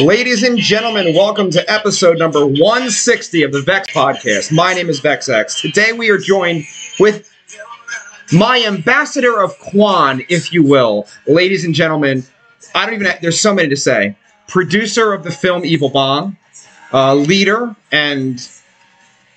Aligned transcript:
Ladies 0.00 0.42
and 0.42 0.58
gentlemen, 0.58 1.14
welcome 1.14 1.50
to 1.50 1.70
episode 1.70 2.18
number 2.18 2.44
160 2.44 3.42
of 3.42 3.52
the 3.52 3.62
Vex 3.62 3.92
podcast. 3.92 4.52
My 4.52 4.74
name 4.74 4.88
is 4.88 5.00
VexX. 5.00 5.60
Today 5.60 5.92
we 5.92 6.10
are 6.10 6.18
joined 6.18 6.64
with 6.98 7.32
my 8.32 8.62
ambassador 8.66 9.40
of 9.40 9.56
Quan, 9.60 10.22
if 10.28 10.52
you 10.52 10.62
will. 10.62 11.06
Ladies 11.26 11.64
and 11.64 11.74
gentlemen, 11.74 12.24
I 12.74 12.86
don't 12.86 12.94
even 12.94 13.06
have, 13.06 13.20
there's 13.20 13.40
so 13.40 13.54
many 13.54 13.68
to 13.68 13.76
say. 13.76 14.16
Producer 14.48 15.12
of 15.12 15.22
the 15.22 15.30
film 15.30 15.64
Evil 15.64 15.90
Bong, 15.90 16.36
uh, 16.92 17.14
leader 17.14 17.74
and 17.92 18.46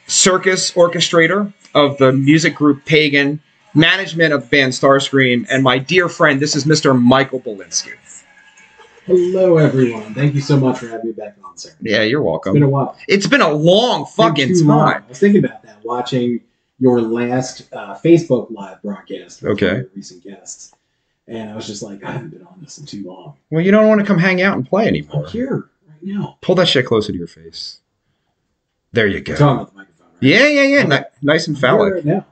circus 0.07 0.71
orchestrator 0.71 1.53
of 1.75 1.97
the 1.97 2.11
music 2.11 2.55
group 2.55 2.83
Pagan, 2.85 3.39
management 3.75 4.33
of 4.33 4.49
band 4.49 4.73
Starscream, 4.73 5.45
and 5.49 5.63
my 5.63 5.77
dear 5.77 6.09
friend, 6.09 6.39
this 6.39 6.55
is 6.55 6.65
Mr. 6.65 6.99
Michael 6.99 7.39
Belinsky. 7.39 7.93
Hello, 9.07 9.57
everyone. 9.57 10.13
Thank 10.13 10.35
you 10.35 10.41
so 10.41 10.57
much 10.57 10.79
for 10.79 10.87
having 10.89 11.07
me 11.07 11.11
back 11.13 11.37
on, 11.43 11.57
sir. 11.57 11.69
Yeah, 11.81 12.01
you're 12.01 12.19
It's 12.21 12.25
welcome. 12.25 12.53
been 12.53 12.63
a 12.63 12.69
while. 12.69 12.97
It's 13.07 13.25
been 13.25 13.39
a 13.41 13.49
long 13.51 14.05
fucking 14.05 14.49
too 14.49 14.65
long. 14.65 14.91
time. 14.91 15.03
I 15.05 15.09
was 15.09 15.19
thinking 15.19 15.43
about 15.45 15.63
that, 15.63 15.77
watching 15.83 16.41
your 16.79 17.01
last 17.01 17.71
uh, 17.73 17.95
Facebook 17.97 18.51
live 18.51 18.81
broadcast 18.81 19.41
with 19.41 19.51
Okay. 19.53 19.77
your 19.77 19.89
recent 19.95 20.23
guests, 20.23 20.73
and 21.25 21.49
I 21.49 21.55
was 21.55 21.65
just 21.67 21.81
like, 21.81 22.03
I 22.03 22.11
haven't 22.11 22.31
been 22.31 22.43
on 22.45 22.59
this 22.61 22.77
in 22.79 22.85
too 22.85 23.05
long. 23.07 23.37
Well, 23.49 23.63
you 23.63 23.71
don't 23.71 23.87
want 23.87 24.01
to 24.01 24.05
come 24.05 24.17
hang 24.19 24.41
out 24.41 24.57
and 24.57 24.67
play 24.67 24.83
I'm 24.83 24.89
anymore. 24.89 25.25
here 25.27 25.69
right 25.87 25.97
now. 26.03 26.37
Pull 26.41 26.55
that 26.55 26.67
shit 26.67 26.85
closer 26.85 27.13
to 27.13 27.17
your 27.17 27.27
face. 27.27 27.79
There 28.91 29.07
you 29.07 29.21
go. 29.21 29.35
talking 29.35 29.55
about 29.61 29.71
the 29.71 29.77
microphone. 29.79 30.07
Right? 30.07 30.17
Yeah, 30.21 30.47
yeah, 30.47 30.63
yeah. 30.63 30.83
Ni- 30.83 31.05
nice 31.21 31.47
and 31.47 31.55
I'm 31.55 31.61
phallic. 31.61 31.93
right 31.93 32.05
now. 32.05 32.25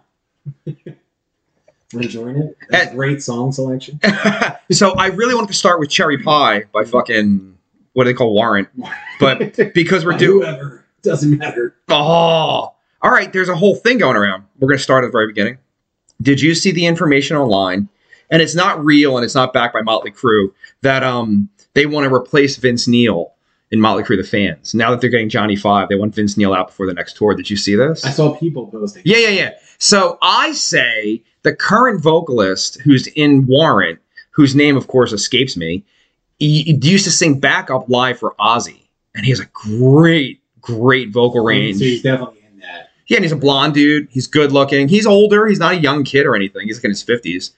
Enjoying 1.93 2.37
it. 2.37 2.57
That's 2.69 2.87
And- 2.87 2.95
great 2.97 3.21
song 3.23 3.51
selection. 3.51 3.99
so 4.71 4.91
I 4.93 5.07
really 5.07 5.35
wanted 5.35 5.47
to 5.47 5.53
start 5.53 5.79
with 5.79 5.89
Cherry 5.89 6.17
Pie 6.21 6.63
by 6.73 6.83
fucking 6.83 7.57
what 7.93 8.03
do 8.05 8.09
they 8.09 8.13
call 8.13 8.33
Warrant, 8.33 8.67
but 9.19 9.55
because 9.73 10.03
we're 10.05 10.17
doing 10.17 10.41
whoever 10.45 10.83
doesn't 11.03 11.37
matter. 11.37 11.75
oh, 11.89 12.73
all 13.01 13.11
right. 13.11 13.31
There's 13.31 13.49
a 13.49 13.55
whole 13.55 13.75
thing 13.75 13.99
going 13.99 14.17
around. 14.17 14.43
We're 14.59 14.67
gonna 14.67 14.79
start 14.79 15.03
at 15.03 15.07
the 15.07 15.11
very 15.11 15.27
beginning. 15.27 15.59
Did 16.21 16.41
you 16.41 16.55
see 16.55 16.71
the 16.71 16.85
information 16.87 17.37
online? 17.37 17.87
And 18.31 18.41
it's 18.41 18.55
not 18.55 18.83
real, 18.83 19.15
and 19.17 19.23
it's 19.23 19.35
not 19.35 19.53
backed 19.53 19.73
by 19.75 19.81
Motley 19.81 20.11
Crue. 20.11 20.51
That 20.81 21.03
um 21.03 21.47
they 21.75 21.85
want 21.85 22.09
to 22.09 22.13
replace 22.13 22.57
Vince 22.57 22.87
Neil 22.87 23.33
in 23.75 23.81
Motley 23.81 24.03
Crue 24.03 24.17
the 24.17 24.27
fans. 24.27 24.73
Now 24.73 24.89
that 24.89 25.01
they're 25.01 25.09
getting 25.09 25.29
Johnny 25.29 25.55
Five, 25.55 25.89
they 25.89 25.95
want 25.95 26.15
Vince 26.15 26.37
Neil 26.37 26.53
out 26.53 26.67
before 26.67 26.87
the 26.87 26.93
next 26.93 27.15
tour. 27.15 27.35
Did 27.35 27.49
you 27.49 27.57
see 27.57 27.75
this? 27.75 28.03
I 28.03 28.09
saw 28.09 28.35
people 28.35 28.67
posting. 28.67 29.03
Yeah, 29.05 29.17
yeah, 29.17 29.29
yeah. 29.29 29.51
So 29.77 30.17
I 30.21 30.53
say 30.53 31.21
the 31.43 31.55
current 31.55 32.01
vocalist 32.01 32.79
who's 32.81 33.07
in 33.07 33.45
Warrant, 33.45 33.99
whose 34.31 34.55
name 34.55 34.77
of 34.77 34.87
course 34.87 35.11
escapes 35.11 35.55
me, 35.55 35.83
he, 36.39 36.79
used 36.81 37.05
to 37.05 37.11
sing 37.11 37.39
backup 37.39 37.89
live 37.89 38.17
for 38.17 38.35
Ozzy, 38.39 38.81
and 39.13 39.25
he 39.25 39.31
has 39.31 39.39
a 39.39 39.45
great, 39.45 40.41
great 40.59 41.11
vocal 41.11 41.43
range. 41.43 41.77
So 41.77 41.83
he's 41.83 42.01
definitely 42.01 42.45
in 42.51 42.59
that. 42.59 42.89
Yeah, 43.07 43.17
and 43.17 43.25
he's 43.25 43.31
a 43.31 43.37
blonde 43.37 43.73
dude. 43.73 44.07
He's 44.09 44.27
good 44.27 44.51
looking. 44.51 44.87
He's 44.87 45.05
older. 45.05 45.45
He's 45.47 45.59
not 45.59 45.73
a 45.73 45.77
young 45.77 46.03
kid 46.03 46.25
or 46.25 46.35
anything. 46.35 46.67
He's 46.67 46.77
like 46.77 46.85
in 46.85 46.91
his 46.91 47.03
fifties, 47.03 47.51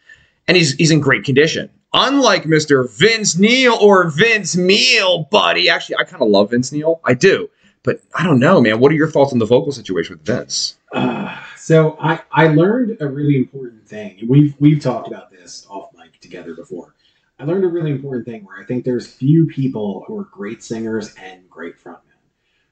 and 0.47 0.57
he's 0.57 0.73
he's 0.73 0.91
in 0.91 0.99
great 0.99 1.23
condition. 1.23 1.69
Unlike 1.93 2.43
Mr. 2.43 2.89
Vince 2.97 3.37
Neil 3.37 3.73
or 3.81 4.09
Vince 4.09 4.55
Neil, 4.55 5.23
buddy. 5.31 5.69
Actually, 5.69 5.97
I 5.97 6.03
kind 6.03 6.21
of 6.21 6.29
love 6.29 6.51
Vince 6.51 6.71
Neil. 6.71 6.99
I 7.05 7.13
do, 7.13 7.49
but 7.83 8.01
I 8.13 8.23
don't 8.23 8.39
know, 8.39 8.61
man. 8.61 8.79
What 8.79 8.91
are 8.91 8.95
your 8.95 9.09
thoughts 9.09 9.31
on 9.31 9.39
the 9.39 9.45
vocal 9.45 9.71
situation 9.71 10.15
with 10.17 10.25
Vince? 10.25 10.77
Uh, 10.91 11.37
so 11.57 11.97
I, 11.99 12.21
I 12.31 12.47
learned 12.47 12.97
a 12.99 13.07
really 13.07 13.37
important 13.37 13.87
thing. 13.87 14.19
We've 14.27 14.55
we've 14.59 14.81
talked 14.81 15.07
about 15.07 15.31
this 15.31 15.65
off 15.69 15.91
mic 15.95 16.19
together 16.19 16.55
before. 16.55 16.95
I 17.39 17.45
learned 17.45 17.63
a 17.63 17.67
really 17.67 17.91
important 17.91 18.25
thing 18.25 18.43
where 18.43 18.59
I 18.59 18.65
think 18.65 18.83
there's 18.83 19.07
few 19.07 19.45
people 19.45 20.03
who 20.07 20.17
are 20.17 20.25
great 20.25 20.63
singers 20.63 21.13
and 21.15 21.49
great 21.49 21.77
frontmen. 21.77 22.01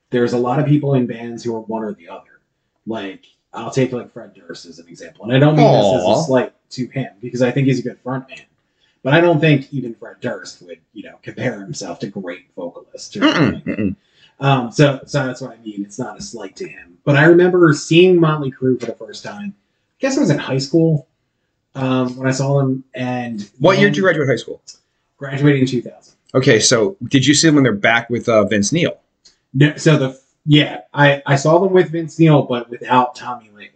There's 0.09 0.33
a 0.33 0.38
lot 0.38 0.59
of 0.59 0.66
people 0.66 0.95
in 0.95 1.05
bands 1.05 1.43
who 1.43 1.55
are 1.55 1.61
one 1.61 1.83
or 1.83 1.93
the 1.93 2.09
other. 2.09 2.41
Like 2.86 3.25
I'll 3.53 3.71
take 3.71 3.91
like 3.91 4.11
Fred 4.11 4.33
Durst 4.33 4.66
as 4.66 4.80
an 4.80 4.88
example, 4.88 5.26
and 5.26 5.33
I 5.33 5.39
don't 5.39 5.55
mean 5.55 5.71
this 5.71 5.86
as 5.86 6.20
a 6.20 6.23
slight 6.23 6.53
to 6.71 6.87
him 6.87 7.14
because 7.21 7.42
I 7.42 7.52
think 7.52 7.67
he's 7.67 7.80
a 7.80 7.83
good 7.83 8.03
frontman. 8.03 8.43
But 9.05 9.14
I 9.14 9.21
don't 9.21 9.39
think 9.39 9.71
even 9.71 9.93
Fred 9.93 10.20
Durst 10.20 10.64
would, 10.64 10.80
you 10.93 11.04
know, 11.04 11.20
compare 11.21 11.60
himself 11.60 11.99
to 11.99 12.08
great 12.08 12.48
vocalists. 12.55 13.16
Or 13.16 13.20
Mm-mm, 13.20 13.64
mm-mm. 13.64 13.95
Um, 14.39 14.71
so, 14.71 14.99
so 15.05 15.27
that's 15.27 15.42
what 15.42 15.52
I 15.52 15.58
mean. 15.58 15.86
It's 15.86 15.99
not 15.99 16.17
a 16.17 16.23
slight 16.23 16.55
to 16.55 16.67
him. 16.67 16.98
But 17.04 17.15
I 17.15 17.26
remember 17.26 17.71
seeing 17.73 18.20
Motley 18.20 18.52
Crue 18.52 18.80
for 18.80 18.88
the 18.88 18.95
first 18.95 19.23
time. 19.23 19.54
I 19.54 19.98
guess 19.99 20.17
I 20.17 20.21
was 20.21 20.32
in 20.32 20.39
high 20.39 20.58
school 20.58 21.08
um, 21.76 22.17
when 22.17 22.27
I 22.27 22.32
saw 22.32 22.58
them. 22.58 22.83
And 22.95 23.48
What 23.60 23.77
year 23.77 23.89
did 23.89 23.98
you 23.98 24.02
graduate 24.02 24.27
high 24.27 24.38
school? 24.38 24.60
Graduated 25.17 25.61
in 25.61 25.67
2000. 25.67 26.15
Okay, 26.33 26.60
so 26.60 26.98
did 27.04 27.27
you 27.27 27.36
see 27.36 27.48
them 27.48 27.54
when 27.54 27.64
they're 27.64 27.73
back 27.73 28.10
with 28.10 28.27
uh, 28.27 28.44
Vince 28.45 28.71
Neil? 28.71 28.99
No, 29.54 29.77
so 29.77 29.98
the 29.99 30.20
yeah, 30.48 30.82
I, 30.95 31.21
I 31.27 31.36
saw 31.36 31.60
them 31.60 31.73
with 31.73 31.92
Vince 31.92 32.17
Neil, 32.17 32.42
but 32.42 32.71
without 32.71 33.14
Tommy 33.14 33.52
Lee. 33.55 33.70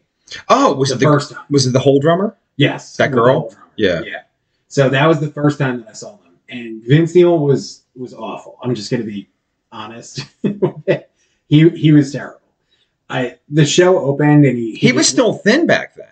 Oh, 0.49 0.73
was 0.73 0.89
the 0.89 0.95
it 0.95 0.97
the 0.97 1.05
first 1.05 1.33
time? 1.33 1.45
was 1.51 1.67
it 1.67 1.73
the 1.73 1.79
whole 1.79 1.99
drummer? 1.99 2.35
Yes, 2.55 2.97
That 2.97 3.11
girl? 3.11 3.55
Yeah. 3.75 4.01
yeah. 4.01 4.21
So 4.69 4.87
that 4.89 5.05
was 5.07 5.19
the 5.19 5.31
first 5.31 5.59
time 5.59 5.79
that 5.81 5.89
I 5.89 5.93
saw 5.93 6.15
them, 6.17 6.37
and 6.47 6.81
Vince 6.83 7.13
Neil 7.15 7.39
was 7.39 7.83
was 7.95 8.13
awful. 8.13 8.57
I'm 8.63 8.73
just 8.75 8.89
gonna 8.91 9.03
be 9.03 9.27
honest. 9.71 10.21
he 11.47 11.69
he 11.69 11.91
was 11.91 12.11
terrible. 12.13 12.39
I 13.09 13.39
the 13.49 13.65
show 13.65 13.97
opened 13.99 14.45
and 14.45 14.57
he 14.57 14.75
He 14.75 14.91
was 14.91 15.07
still 15.07 15.33
thin 15.33 15.65
back 15.65 15.95
then. 15.95 16.05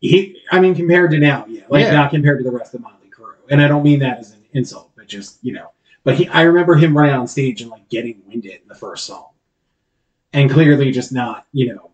he 0.00 0.40
I 0.50 0.60
mean 0.60 0.74
compared 0.74 1.10
to 1.12 1.18
now, 1.18 1.46
yeah, 1.48 1.62
like 1.68 1.84
Yeah. 1.84 1.92
not 1.92 2.10
compared 2.10 2.38
to 2.38 2.44
the 2.44 2.50
rest 2.56 2.74
of 2.74 2.82
Motley 2.82 3.08
Crue, 3.08 3.34
and 3.50 3.60
I 3.62 3.68
don't 3.68 3.82
mean 3.82 4.00
that 4.00 4.18
as 4.18 4.32
an 4.32 4.44
insult, 4.52 4.90
but 4.96 5.06
just 5.08 5.38
you 5.42 5.52
know. 5.54 5.70
But 6.04 6.16
he, 6.16 6.28
I 6.28 6.42
remember 6.42 6.74
him 6.74 6.96
running 6.96 7.14
on 7.14 7.26
stage 7.28 7.62
and 7.62 7.70
like 7.70 7.88
getting 7.88 8.20
winded 8.26 8.60
in 8.60 8.68
the 8.68 8.74
first 8.74 9.04
song, 9.06 9.28
and 10.34 10.50
clearly 10.50 10.90
just 10.92 11.12
not 11.12 11.46
you 11.52 11.74
know 11.74 11.90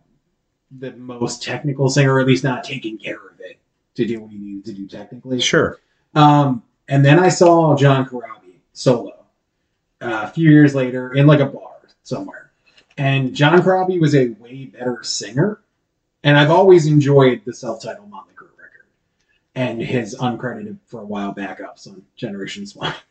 the 0.79 0.91
most 0.93 1.41
technical 1.43 1.89
singer, 1.89 2.13
or 2.15 2.19
at 2.19 2.27
least 2.27 2.43
not 2.43 2.63
taking 2.63 2.97
care 2.97 3.15
of 3.17 3.39
it 3.39 3.57
to 3.95 4.05
do 4.05 4.19
what 4.21 4.31
he 4.31 4.37
needed 4.37 4.65
to 4.65 4.73
do 4.73 4.87
technically. 4.87 5.39
Sure. 5.39 5.79
Um, 6.15 6.63
and 6.87 7.05
then 7.05 7.19
I 7.19 7.29
saw 7.29 7.75
John 7.75 8.05
Corabi 8.07 8.55
solo 8.73 9.25
uh, 10.01 10.21
a 10.23 10.27
few 10.27 10.49
years 10.49 10.73
later 10.75 11.13
in 11.13 11.27
like 11.27 11.39
a 11.39 11.45
bar 11.45 11.71
somewhere. 12.03 12.51
And 12.97 13.33
John 13.33 13.61
Corabi 13.61 13.99
was 13.99 14.15
a 14.15 14.29
way 14.39 14.65
better 14.65 15.03
singer. 15.03 15.61
And 16.23 16.37
I've 16.37 16.51
always 16.51 16.85
enjoyed 16.85 17.43
the 17.45 17.53
self-titled 17.53 18.09
Motley 18.09 18.33
Crue 18.35 18.49
record 18.57 18.87
and 19.55 19.81
his 19.81 20.15
uncredited 20.15 20.77
for 20.85 21.01
a 21.01 21.05
while 21.05 21.33
backups 21.33 21.87
on 21.87 22.03
Generation 22.15 22.65
Swine. 22.65 22.93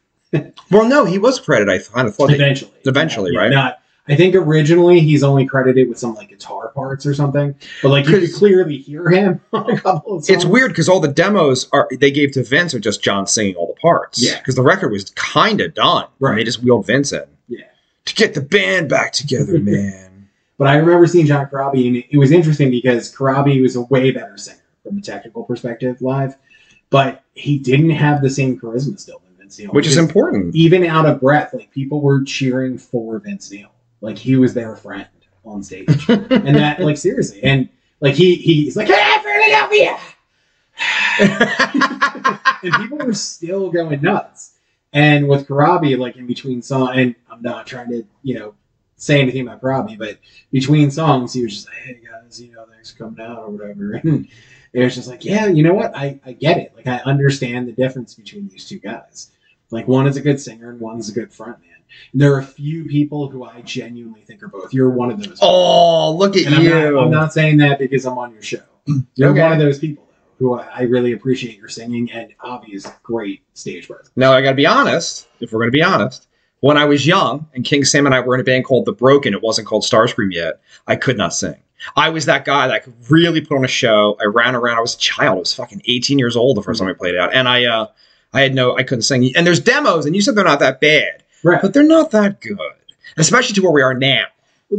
Well, 0.71 0.87
no, 0.87 1.07
he 1.07 1.17
was 1.17 1.41
credited. 1.41 1.71
I 1.71 1.79
kind 1.79 2.07
of 2.07 2.15
thought. 2.15 2.31
Eventually, 2.31 2.73
eventually, 2.85 3.31
Yeah, 3.33 3.41
right? 3.41 3.51
Not. 3.51 3.79
I 4.09 4.17
think 4.17 4.35
originally 4.35 5.01
he's 5.01 5.23
only 5.23 5.47
credited 5.47 5.89
with 5.89 5.99
some 5.99 6.15
like 6.15 6.31
guitar 6.31 6.69
parts 6.75 7.05
or 7.07 7.13
something, 7.15 7.55
but 7.83 7.91
like 7.91 8.07
you 8.07 8.21
could 8.21 8.33
clearly 8.35 8.79
hear 8.79 9.09
him 9.11 9.41
on 9.53 9.71
a 9.75 9.81
couple 9.81 10.17
of 10.17 10.25
songs. 10.25 10.31
it's 10.31 10.45
weird 10.45 10.71
because 10.71 10.89
all 10.89 11.01
the 11.01 11.09
demos 11.09 11.69
are 11.73 11.89
they 11.99 12.11
gave 12.11 12.33
to 12.33 12.43
Vince 12.43 12.73
are 12.75 12.81
just 12.81 13.03
John 13.03 13.27
singing 13.27 13.55
all 13.57 13.67
the 13.67 13.81
parts. 13.81 14.23
Yeah. 14.23 14.39
Because 14.39 14.55
the 14.55 14.63
record 14.63 14.91
was 14.93 15.11
kind 15.11 15.61
of 15.61 15.75
done. 15.75 16.07
Right. 16.21 16.37
They 16.37 16.45
just 16.45 16.63
wheeled 16.63 16.87
Vince 16.87 17.13
in 17.13 17.25
Yeah. 17.49 17.65
to 18.07 18.15
get 18.15 18.35
the 18.35 18.41
band 18.41 18.89
back 18.89 19.13
together, 19.13 19.59
man. 19.59 20.29
But 20.57 20.67
I 20.69 20.77
remember 20.77 21.07
seeing 21.07 21.27
John 21.27 21.47
Corabi, 21.47 21.87
and 21.87 22.05
it 22.11 22.17
was 22.19 22.33
interesting 22.33 22.71
because 22.71 23.15
Corabi 23.15 23.63
was 23.63 23.77
a 23.77 23.83
way 23.83 24.11
better 24.11 24.37
singer 24.37 24.59
from 24.83 24.99
a 24.99 25.01
technical 25.01 25.45
perspective 25.45 26.01
live, 26.03 26.35
but 26.91 27.23
he 27.35 27.59
didn't 27.59 27.91
have 27.91 28.23
the 28.23 28.31
same 28.31 28.59
charisma 28.59 28.99
still 28.99 29.21
than 29.25 29.37
Vince 29.37 29.59
Neil. 29.59 29.71
Which 29.71 29.87
is 29.87 29.97
important. 29.99 30.57
even 30.57 30.85
out 30.85 31.07
of 31.07 31.21
breath. 31.21 31.53
Like 31.55 31.71
people 31.71 32.01
were 32.01 32.25
cheering 32.25 32.77
for 32.79 33.19
Vince 33.21 33.53
Neil, 33.53 33.69
like 34.01 34.19
he 34.19 34.37
was 34.37 34.55
their 34.55 34.77
friend 34.77 35.09
on 35.45 35.63
stage, 35.63 35.89
and 36.09 36.57
that, 36.57 36.81
like 36.89 36.97
seriously, 36.97 37.43
and 37.43 37.69
like 38.01 38.15
he 38.15 38.37
he's 38.37 38.77
like, 38.77 38.89
"Hey, 38.89 39.19
Philadelphia!" 39.23 39.99
and 42.63 42.75
people 42.83 42.99
were 42.99 43.15
still 43.15 43.71
going 43.71 44.01
nuts. 44.01 44.55
And 44.93 45.29
with 45.29 45.47
Corabi, 45.47 45.99
like 45.99 46.17
in 46.17 46.27
between 46.27 46.63
song, 46.63 46.93
and 46.95 47.15
I'm 47.31 47.43
not 47.43 47.67
trying 47.67 47.91
to, 47.91 48.05
you 48.23 48.39
know, 48.39 48.55
say 48.97 49.21
anything 49.21 49.43
about 49.43 49.61
Corabi, 49.61 49.99
but 49.99 50.19
between 50.51 50.91
songs, 50.91 51.33
he 51.33 51.43
was 51.43 51.55
just 51.55 51.67
like, 51.69 51.77
"Hey 51.77 52.01
guys, 52.05 52.41
you 52.41 52.53
know, 52.53 52.65
thanks 52.71 52.93
for 52.93 53.05
coming 53.05 53.25
out 53.25 53.39
or 53.39 53.51
whatever." 53.51 54.01
And 54.75 54.83
it 54.83 54.85
was 54.85 54.95
just 54.95 55.09
like, 55.09 55.25
"Yeah, 55.25 55.47
you 55.47 55.63
know 55.63 55.73
what? 55.73 55.97
I 55.97 56.21
I 56.27 56.33
get 56.33 56.59
it. 56.59 56.75
Like 56.77 56.87
I 56.87 56.99
understand 56.99 57.67
the 57.69 57.73
difference 57.73 58.15
between 58.15 58.49
these 58.49 58.69
two 58.69 58.79
guys. 58.79 59.31
Like 59.71 59.89
one 59.89 60.07
is 60.07 60.19
a 60.19 60.21
good 60.21 60.39
singer 60.39 60.71
and 60.71 60.79
one's 60.79 61.09
a 61.09 61.13
good 61.13 61.31
frontman. 61.31 61.68
There 62.15 62.35
are 62.35 62.41
a 62.41 62.45
few 62.45 62.85
people 62.85 63.29
who 63.29 63.45
I 63.45 63.61
genuinely 63.63 64.23
think 64.23 64.43
are 64.43 64.49
both. 64.49 64.73
You're 64.73 64.91
one 64.91 65.11
of 65.11 65.23
those. 65.23 65.39
oh, 65.43 66.15
look 66.17 66.37
at 66.37 66.47
And 66.47 66.55
I'm 66.57 66.63
you. 66.63 66.71
not, 66.93 67.03
I'm 67.05 67.11
not 67.11 67.33
saying 67.33 67.59
that 67.59 67.79
because 67.79 68.05
I'm 68.07 68.19
on 68.19 68.33
your 68.33 68.43
show. 68.43 68.61
You're 69.15 69.31
Okay. 69.31 69.43
one 69.43 69.53
of 69.53 69.59
those 69.59 69.79
people, 69.79 70.07
though, 70.09 70.47
who 70.47 70.59
I, 70.59 70.67
I 70.75 70.83
really 70.83 71.13
appreciate 71.13 71.59
your 71.59 71.69
singing 71.69 72.11
and 72.13 72.33
obvious 72.41 72.87
great 73.03 73.43
stage 73.55 73.87
presence. 73.89 74.11
Now 74.17 74.33
I 74.33 74.41
got 74.43 74.51
to 74.51 74.57
be 74.57 74.67
honest. 74.67 75.29
If 75.41 75.53
we're 75.53 75.59
going 75.61 75.71
to 75.73 75.77
be 75.77 75.83
honest, 75.83 76.27
when 76.61 76.77
I 76.77 76.85
was 76.87 77.07
young 77.07 77.47
and 77.55 77.65
King 77.65 77.85
Sam 77.85 78.07
and 78.07 78.15
I 78.15 78.21
were 78.21 78.35
in 78.35 78.41
a 78.41 78.45
band 78.45 78.65
called 78.65 78.85
The 78.87 78.93
Broken, 78.93 79.35
it 79.35 79.43
wasn't 79.43 79.69
called 79.69 79.83
Starscream 79.85 80.33
yet. 80.33 80.61
I 80.87 80.97
could 80.97 81.17
not 81.19 81.35
sing. 81.35 81.57
I 81.97 82.09
was 82.09 82.25
that 82.27 82.45
guy 82.45 82.67
that 82.67 82.83
could 82.83 82.95
really 83.09 83.41
put 83.41 83.57
on 83.57 83.65
a 83.65 83.69
show. 83.69 84.17
I 84.21 84.25
ran 84.25 84.57
around. 84.57 84.79
I 84.79 84.81
was 84.81 84.95
a 84.97 84.99
child. 84.99 85.37
I 85.37 85.39
was 85.39 85.55
fucking 85.55 85.83
18 85.87 86.19
years 86.19 86.35
old 86.37 86.57
the 86.57 86.63
first 86.63 86.81
time 86.81 86.89
I 86.89 86.93
played 86.93 87.15
it 87.15 87.21
out, 87.21 87.33
and 87.33 87.47
I, 87.49 87.67
uh, 87.67 87.87
I 88.33 88.41
had 88.41 88.53
no, 88.55 88.77
I 88.77 88.83
couldn't 88.83 89.03
sing. 89.03 89.31
And 89.37 89.47
there's 89.47 89.61
demos, 89.61 90.05
and 90.05 90.17
you 90.17 90.21
said 90.21 90.35
they're 90.35 90.45
not 90.45 90.59
that 90.59 90.81
bad. 90.81 91.23
Right. 91.43 91.61
but 91.63 91.73
they're 91.75 91.83
not 91.83 92.11
that 92.13 92.41
good, 92.41 92.59
especially 93.17 93.55
to 93.55 93.63
where 93.63 93.73
we 93.73 93.83
are 93.83 93.95
now. 93.95 94.25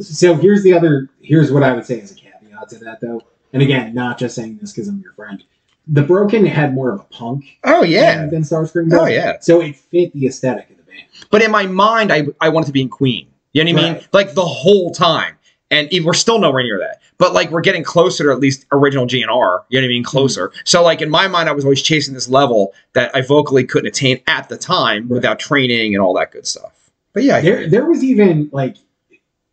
So 0.02 0.36
here's 0.36 0.64
the 0.64 0.74
other. 0.74 1.10
Here's 1.22 1.52
what 1.52 1.64
I 1.64 1.74
would 1.74 1.86
say 1.86 2.00
as 2.02 2.12
a 2.12 2.16
caveat 2.16 2.70
to 2.70 2.80
that, 2.80 3.00
though. 3.02 3.22
And 3.54 3.62
again, 3.64 3.94
not 3.96 4.20
just 4.20 4.36
saying 4.36 4.60
this 4.62 4.72
because 4.72 4.88
I'm 4.88 5.02
your 5.02 5.14
friend. 5.14 5.44
The 5.88 6.04
Broken 6.04 6.46
had 6.46 6.76
more 6.76 6.92
of 6.92 7.00
a 7.00 7.04
punk 7.06 7.58
Oh 7.64 7.84
yeah, 7.84 8.28
than, 8.28 8.44
Starscream. 8.44 8.94
Oh, 8.94 9.08
yeah. 9.08 9.40
So 9.40 9.62
it 9.62 9.76
fit 9.76 10.14
the 10.14 10.28
aesthetic 10.28 10.70
of 10.70 10.78
the 10.78 10.84
band. 10.84 11.08
but 11.32 11.42
in 11.42 11.50
my 11.50 11.66
mind, 11.66 12.12
I 12.14 12.28
I 12.40 12.50
wanted 12.50 12.68
to 12.68 12.74
be 12.74 12.82
in 12.82 12.90
Queen. 12.90 13.28
You 13.54 13.64
know 13.64 13.74
what 13.74 13.82
I 13.82 13.84
mean? 13.84 13.94
Right. 13.96 14.14
Like 14.14 14.34
the 14.36 14.46
whole 14.46 14.92
time, 14.92 15.36
and 15.72 15.90
we're 16.04 16.14
still 16.14 16.40
nowhere 16.40 16.64
near 16.64 16.80
that. 16.80 17.02
But 17.18 17.34
like 17.34 17.52
we're 17.52 17.62
getting 17.62 17.84
closer 17.84 18.24
to 18.26 18.32
at 18.32 18.40
least 18.40 18.66
original 18.72 19.06
GNR. 19.06 19.22
You 19.70 19.80
know 19.80 19.84
what 19.84 19.84
I 19.86 19.88
mean? 19.88 20.04
Closer. 20.04 20.50
Mm-hmm. 20.50 20.60
So 20.66 20.84
like 20.84 21.02
in 21.02 21.10
my 21.10 21.28
mind, 21.28 21.50
I 21.50 21.52
was 21.52 21.64
always 21.66 21.82
chasing 21.82 22.14
this 22.14 22.28
level 22.30 22.74
that 22.94 23.16
I 23.16 23.22
vocally 23.22 23.64
couldn't 23.66 23.88
attain 23.88 24.22
at 24.28 24.50
the 24.50 24.58
time 24.58 25.04
Right. 25.04 25.16
without 25.16 25.38
training 25.40 25.94
and 25.94 26.02
all 26.02 26.14
that 26.16 26.32
good 26.32 26.48
stuff. 26.48 26.92
But 27.14 27.24
yeah, 27.24 27.42
There, 27.42 27.68
there 27.70 27.86
was 27.86 28.04
even 28.04 28.50
like 28.52 28.78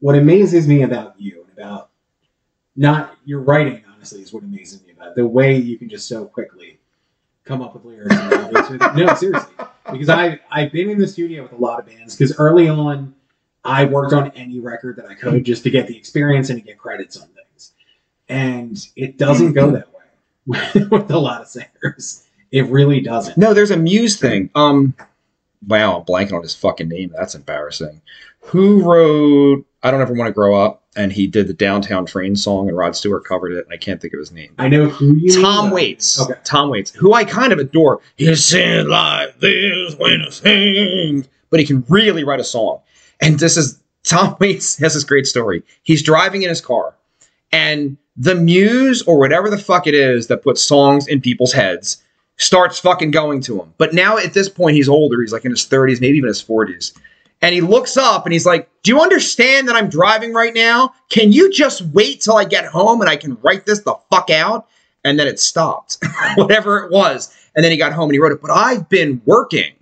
what 0.01 0.15
amazes 0.15 0.67
me 0.69 0.83
about 0.83 1.21
you 1.21 1.45
and 1.49 1.59
about 1.59 1.91
not 2.77 3.17
your 3.25 3.41
writing. 3.41 3.83
Honestly, 3.95 4.21
is 4.23 4.33
what 4.33 4.43
amazes 4.43 4.85
me 4.85 4.93
about 4.93 5.09
it. 5.09 5.17
the 5.17 5.27
way 5.27 5.57
you 5.57 5.77
can 5.79 5.89
just 5.89 6.07
so 6.09 6.27
quickly 6.27 6.79
come 7.45 7.63
up 7.63 7.75
with 7.75 7.85
lyrics. 7.85 8.15
No, 8.95 9.15
seriously, 9.15 9.53
because 9.91 10.09
I 10.09 10.39
I've 10.51 10.71
been 10.73 10.91
in 10.91 10.99
the 10.99 11.07
studio 11.09 11.43
with 11.43 11.53
a 11.53 11.57
lot 11.57 11.81
of 11.81 11.87
bands 11.87 12.15
because 12.17 12.39
early 12.39 12.69
on 12.69 13.15
I 13.67 13.85
worked 13.85 14.13
on 14.13 14.31
any 14.33 14.61
record 14.61 14.97
that 14.97 15.07
I 15.07 15.15
could 15.15 15.45
just 15.45 15.63
to 15.65 15.71
get 15.71 15.87
the 15.87 15.97
experience 15.97 16.51
and 16.51 16.61
to 16.61 16.65
get 16.65 16.79
credits 16.79 17.17
on 17.17 17.29
things, 17.29 17.73
and 18.29 18.79
it 18.97 19.19
doesn't 19.19 19.53
go 19.53 19.71
that 19.73 19.89
way 19.93 20.85
with 20.91 21.11
a 21.11 21.19
lot 21.19 21.43
of 21.43 21.49
singers. 21.49 22.23
It 22.53 22.67
really 22.67 23.01
doesn't. 23.01 23.37
No, 23.37 23.53
there's 23.53 23.71
a 23.73 23.77
Muse 23.77 24.19
thing. 24.19 24.51
Um, 24.55 24.95
wow, 25.67 25.99
I'm 25.99 26.05
blanking 26.05 26.33
on 26.35 26.43
his 26.43 26.55
fucking 26.55 26.89
name. 26.89 27.13
That's 27.17 27.35
embarrassing. 27.35 28.01
Who 28.41 28.83
wrote 28.83 29.67
"I 29.83 29.91
Don't 29.91 30.01
Ever 30.01 30.15
Want 30.15 30.29
to 30.29 30.33
Grow 30.33 30.59
Up"? 30.59 30.83
And 30.95 31.13
he 31.13 31.27
did 31.27 31.47
the 31.47 31.53
Downtown 31.53 32.07
Train 32.07 32.37
song, 32.37 32.69
and 32.69 32.77
Rod 32.79 32.97
Stewart 32.97 33.25
covered 33.25 33.53
it, 33.53 33.65
and 33.67 33.73
I 33.75 33.77
can't 33.77 34.01
think 34.01 34.15
of 34.15 34.21
his 34.21 34.33
name. 34.33 34.55
I 34.59 34.69
know 34.69 34.89
who 34.89 35.15
you. 35.17 35.43
Tom. 35.43 35.71
Waits. 35.71 36.19
Okay. 36.19 36.41
Tom 36.45 36.71
Waits, 36.71 36.91
who 36.93 37.13
I 37.13 37.25
kind 37.25 37.53
of 37.53 37.59
adore. 37.59 38.01
He 38.17 38.35
sing 38.37 38.89
like 38.89 39.39
this 39.41 39.95
when 39.97 40.23
I 40.23 40.31
sing, 40.31 41.27
but 41.51 41.61
he 41.61 41.67
can 41.67 41.85
really 41.89 42.25
write 42.25 42.41
a 42.41 42.45
song. 42.45 42.81
And 43.21 43.39
this 43.39 43.57
is 43.57 43.79
Tom 44.05 44.37
Waits 44.41 44.79
has 44.79 44.95
this 44.95 45.05
great 45.05 45.27
story. 45.27 45.63
He's 45.83 46.03
driving 46.03 46.43
in 46.43 46.49
his 46.49 46.61
car, 46.61 46.95
and 47.53 47.97
the 48.17 48.35
muse 48.35 49.03
or 49.03 49.19
whatever 49.19 49.51
the 49.51 49.59
fuck 49.59 49.87
it 49.87 49.95
is 49.95 50.29
that 50.29 50.43
puts 50.43 50.63
songs 50.63 51.07
in 51.07 51.21
people's 51.21 51.53
heads 51.53 52.03
starts 52.39 52.79
fucking 52.79 53.11
going 53.11 53.41
to 53.43 53.61
him. 53.61 53.73
But 53.79 53.95
now 53.95 54.19
at 54.19 54.35
this 54.35 54.49
point, 54.49 54.77
he's 54.77 54.89
older. 54.89 55.21
He's 55.21 55.33
like 55.33 55.45
in 55.45 55.51
his 55.51 55.67
30s, 55.67 56.01
maybe 56.01 56.19
even 56.19 56.29
his 56.29 56.43
40s. 56.43 56.99
And 57.43 57.55
he 57.55 57.61
looks 57.61 57.97
up 57.97 58.25
and 58.25 58.33
he's 58.33 58.47
like, 58.47 58.69
Do 58.83 58.91
you 58.91 59.01
understand 59.01 59.69
that 59.69 59.77
I'm 59.77 59.89
driving 59.89 60.33
right 60.33 60.55
now? 60.55 60.95
Can 61.11 61.33
you 61.33 61.51
just 61.51 61.83
wait 61.83 62.21
till 62.21 62.37
I 62.37 62.45
get 62.45 62.65
home 62.65 63.01
and 63.01 63.11
I 63.11 63.17
can 63.17 63.37
write 63.43 63.67
this 63.67 63.81
the 63.81 63.95
fuck 64.11 64.31
out? 64.31 64.69
And 65.05 65.19
then 65.19 65.29
it 65.29 65.39
stopped, 65.39 65.99
whatever 66.37 66.79
it 66.79 66.91
was. 66.91 67.35
And 67.55 67.65
then 67.65 67.71
he 67.71 67.79
got 67.79 67.93
home 67.93 68.05
and 68.05 68.13
he 68.13 68.19
wrote 68.19 68.33
it. 68.33 68.43
But 68.43 68.51
I've 68.51 68.89
been 68.89 69.21
working, 69.25 69.73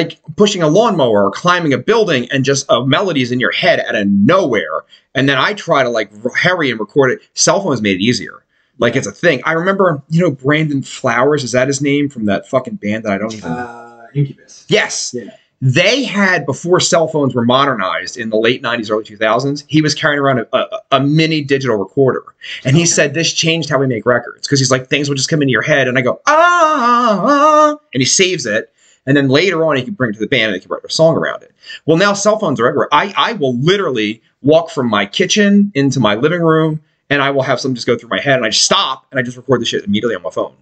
like 0.00 0.18
pushing 0.36 0.62
a 0.62 0.68
lawnmower 0.68 1.26
or 1.26 1.30
climbing 1.30 1.72
a 1.72 1.78
building, 1.78 2.28
and 2.30 2.44
just 2.44 2.66
a 2.68 2.86
melody's 2.86 3.30
in 3.32 3.40
your 3.40 3.52
head 3.52 3.80
out 3.80 3.94
of 3.94 4.06
nowhere. 4.08 4.84
And 5.14 5.28
then 5.28 5.38
I 5.38 5.54
try 5.54 5.82
to 5.82 5.90
like 5.90 6.10
hurry 6.34 6.70
and 6.70 6.80
record 6.80 7.10
it. 7.10 7.20
Cell 7.34 7.60
phones 7.62 7.82
made 7.82 7.96
it 7.96 8.02
easier. 8.02 8.44
Like 8.78 8.96
it's 8.96 9.06
a 9.06 9.12
thing. 9.12 9.42
I 9.44 9.52
remember, 9.52 10.02
you 10.08 10.20
know, 10.20 10.30
Brandon 10.30 10.82
Flowers, 10.82 11.44
is 11.44 11.52
that 11.52 11.66
his 11.68 11.82
name 11.82 12.08
from 12.08 12.24
that 12.26 12.48
fucking 12.48 12.76
band 12.76 13.04
that 13.04 13.12
I 13.12 13.18
don't 13.18 13.34
even 13.34 13.50
Uh, 13.50 14.06
Incubus. 14.14 14.64
Yes. 14.68 15.12
Yeah. 15.14 15.30
They 15.62 16.04
had 16.04 16.46
before 16.46 16.80
cell 16.80 17.06
phones 17.06 17.34
were 17.34 17.44
modernized 17.44 18.16
in 18.16 18.30
the 18.30 18.38
late 18.38 18.62
90s, 18.62 18.90
early 18.90 19.04
2000s. 19.04 19.64
He 19.66 19.82
was 19.82 19.94
carrying 19.94 20.18
around 20.18 20.38
a, 20.38 20.56
a, 20.56 20.80
a 20.92 21.00
mini 21.00 21.42
digital 21.42 21.76
recorder, 21.76 22.24
and 22.64 22.74
he 22.74 22.86
said 22.86 23.12
this 23.12 23.30
changed 23.30 23.68
how 23.68 23.76
we 23.76 23.86
make 23.86 24.06
records 24.06 24.46
because 24.46 24.58
he's 24.58 24.70
like 24.70 24.88
things 24.88 25.10
will 25.10 25.16
just 25.16 25.28
come 25.28 25.42
into 25.42 25.52
your 25.52 25.60
head, 25.60 25.86
and 25.86 25.98
I 25.98 26.00
go 26.00 26.18
ah, 26.26 27.20
ah, 27.22 27.76
and 27.92 28.00
he 28.00 28.06
saves 28.06 28.46
it, 28.46 28.72
and 29.06 29.16
then 29.16 29.28
later 29.28 29.64
on 29.64 29.76
he 29.76 29.82
can 29.82 29.94
bring 29.94 30.10
it 30.10 30.14
to 30.14 30.20
the 30.20 30.26
band 30.26 30.52
and 30.52 30.54
they 30.54 30.60
can 30.60 30.70
write 30.70 30.84
a 30.84 30.90
song 30.90 31.16
around 31.16 31.42
it. 31.42 31.52
Well, 31.86 31.96
now 31.96 32.12
cell 32.12 32.38
phones 32.38 32.60
are 32.60 32.66
everywhere. 32.66 32.88
I 32.92 33.12
I 33.16 33.32
will 33.34 33.56
literally 33.58 34.22
walk 34.42 34.70
from 34.70 34.88
my 34.88 35.06
kitchen 35.06 35.72
into 35.74 36.00
my 36.00 36.14
living 36.14 36.42
room, 36.42 36.80
and 37.08 37.22
I 37.22 37.30
will 37.30 37.42
have 37.42 37.60
something 37.60 37.74
just 37.74 37.86
go 37.86 37.96
through 37.96 38.10
my 38.10 38.20
head, 38.20 38.36
and 38.36 38.44
I 38.44 38.50
just 38.50 38.64
stop 38.64 39.06
and 39.10 39.18
I 39.18 39.22
just 39.22 39.36
record 39.36 39.60
the 39.60 39.66
shit 39.66 39.84
immediately 39.84 40.16
on 40.16 40.22
my 40.22 40.30
phone. 40.30 40.54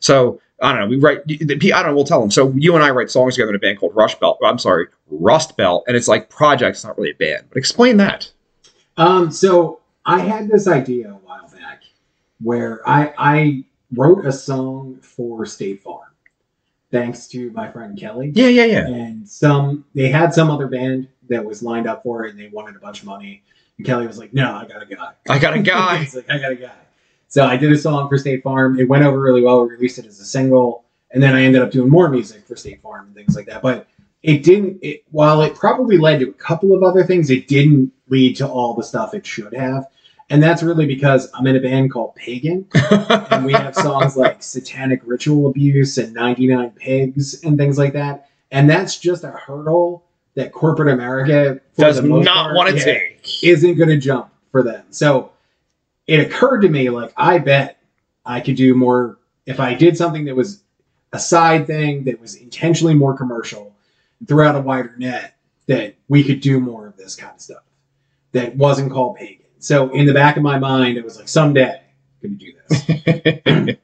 So 0.00 0.40
I 0.62 0.72
don't 0.72 0.80
know. 0.82 0.86
We 0.86 0.96
write. 0.96 1.20
I 1.28 1.44
don't 1.44 1.86
know. 1.86 1.94
We'll 1.94 2.04
tell 2.04 2.20
them. 2.20 2.30
So 2.30 2.52
you 2.56 2.74
and 2.74 2.84
I 2.84 2.90
write 2.90 3.10
songs 3.10 3.34
together 3.34 3.50
in 3.50 3.56
a 3.56 3.58
band 3.58 3.78
called 3.78 3.94
Rush 3.96 4.14
Belt. 4.16 4.38
I'm 4.44 4.58
sorry, 4.58 4.86
Rust 5.10 5.56
Belt, 5.56 5.84
and 5.88 5.96
it's 5.96 6.08
like 6.08 6.30
projects, 6.30 6.84
not 6.84 6.96
really 6.96 7.10
a 7.10 7.14
band. 7.14 7.46
But 7.48 7.58
explain 7.58 7.96
that. 7.96 8.30
Um, 8.96 9.30
so 9.32 9.80
I 10.06 10.20
had 10.20 10.48
this 10.48 10.68
idea 10.68 11.10
a 11.10 11.14
while 11.14 11.48
back 11.48 11.82
where 12.40 12.88
I 12.88 13.12
I 13.18 13.64
wrote 13.94 14.24
a 14.24 14.32
song 14.32 14.98
for 15.02 15.44
State 15.46 15.82
Farm, 15.82 16.11
thanks 16.92 17.26
to 17.28 17.50
my 17.50 17.68
friend 17.72 17.98
Kelly. 17.98 18.30
Yeah, 18.34 18.48
yeah, 18.48 18.66
yeah. 18.66 18.86
And 18.86 19.28
some 19.28 19.84
they 19.94 20.08
had 20.08 20.32
some 20.32 20.50
other 20.50 20.68
band 20.68 21.08
that 21.28 21.44
was 21.44 21.62
lined 21.62 21.88
up 21.88 22.04
for 22.04 22.24
it, 22.24 22.30
and 22.30 22.38
they 22.38 22.48
wanted 22.48 22.76
a 22.76 22.78
bunch 22.78 23.00
of 23.00 23.06
money. 23.06 23.42
And 23.78 23.86
Kelly 23.86 24.06
was 24.06 24.18
like, 24.18 24.32
"No, 24.32 24.54
I 24.54 24.66
got 24.66 24.82
a 24.82 24.86
guy." 24.86 25.12
I 25.28 25.38
got 25.40 25.54
a 25.54 25.58
guy. 25.62 25.98
He's 25.98 26.14
like, 26.14 26.30
"I 26.30 26.38
got 26.38 26.52
a 26.52 26.56
guy." 26.56 26.70
So 27.26 27.44
I 27.44 27.56
did 27.56 27.72
a 27.72 27.78
song 27.78 28.08
for 28.08 28.18
State 28.18 28.42
Farm. 28.44 28.78
It 28.78 28.88
went 28.88 29.04
over 29.04 29.18
really 29.18 29.42
well. 29.42 29.62
We 29.62 29.70
released 29.70 29.98
it 29.98 30.06
as 30.06 30.20
a 30.20 30.24
single, 30.24 30.84
and 31.10 31.22
then 31.22 31.34
I 31.34 31.42
ended 31.42 31.62
up 31.62 31.70
doing 31.70 31.88
more 31.88 32.08
music 32.08 32.46
for 32.46 32.54
State 32.54 32.82
Farm 32.82 33.06
and 33.06 33.14
things 33.14 33.34
like 33.34 33.46
that. 33.46 33.62
But 33.62 33.88
it 34.22 34.44
didn't. 34.44 34.78
It, 34.82 35.02
while 35.10 35.40
it 35.40 35.54
probably 35.54 35.96
led 35.98 36.20
to 36.20 36.28
a 36.28 36.34
couple 36.34 36.76
of 36.76 36.82
other 36.82 37.02
things, 37.02 37.30
it 37.30 37.48
didn't 37.48 37.90
lead 38.08 38.36
to 38.36 38.46
all 38.46 38.74
the 38.74 38.84
stuff 38.84 39.14
it 39.14 39.26
should 39.26 39.54
have. 39.54 39.86
And 40.32 40.42
that's 40.42 40.62
really 40.62 40.86
because 40.86 41.30
I'm 41.34 41.46
in 41.46 41.56
a 41.56 41.60
band 41.60 41.92
called 41.92 42.14
Pagan, 42.14 42.66
and 43.30 43.44
we 43.44 43.52
have 43.52 43.74
songs 43.74 44.16
like 44.16 44.42
Satanic 44.42 45.02
Ritual 45.04 45.46
Abuse 45.46 45.98
and 45.98 46.14
99 46.14 46.70
Pigs 46.70 47.44
and 47.44 47.58
things 47.58 47.76
like 47.76 47.92
that. 47.92 48.30
And 48.50 48.68
that's 48.68 48.96
just 48.96 49.24
a 49.24 49.30
hurdle 49.32 50.06
that 50.34 50.50
corporate 50.50 50.88
America 50.88 51.60
for 51.74 51.82
Does 51.82 52.02
not 52.02 52.54
want 52.54 52.70
to 52.70 52.76
yeah, 52.78 52.84
take. 52.84 53.44
isn't 53.44 53.74
going 53.74 53.90
to 53.90 53.98
jump 53.98 54.30
for 54.50 54.62
them. 54.62 54.86
So 54.88 55.32
it 56.06 56.20
occurred 56.20 56.62
to 56.62 56.70
me 56.70 56.88
like 56.88 57.12
I 57.14 57.36
bet 57.36 57.82
I 58.24 58.40
could 58.40 58.56
do 58.56 58.74
more 58.74 59.18
if 59.44 59.60
I 59.60 59.74
did 59.74 59.98
something 59.98 60.24
that 60.24 60.34
was 60.34 60.62
a 61.12 61.18
side 61.18 61.66
thing 61.66 62.04
that 62.04 62.18
was 62.18 62.36
intentionally 62.36 62.94
more 62.94 63.14
commercial 63.14 63.76
throughout 64.26 64.56
a 64.56 64.60
wider 64.60 64.94
net 64.96 65.36
that 65.66 65.94
we 66.08 66.24
could 66.24 66.40
do 66.40 66.58
more 66.58 66.86
of 66.86 66.96
this 66.96 67.16
kind 67.16 67.34
of 67.34 67.40
stuff 67.42 67.64
that 68.32 68.56
wasn't 68.56 68.90
called 68.90 69.16
pagan. 69.16 69.41
So 69.62 69.90
in 69.90 70.06
the 70.06 70.12
back 70.12 70.36
of 70.36 70.42
my 70.42 70.58
mind, 70.58 70.98
it 70.98 71.04
was 71.04 71.16
like 71.16 71.28
someday 71.28 71.80
I'm 72.22 72.36
going 72.36 72.38
to 72.38 72.44
do 72.44 73.76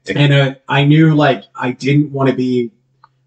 this. 0.00 0.06
and 0.16 0.32
uh, 0.32 0.54
I 0.66 0.86
knew 0.86 1.14
like 1.14 1.44
I 1.54 1.72
didn't 1.72 2.10
want 2.10 2.30
to 2.30 2.34
be 2.34 2.72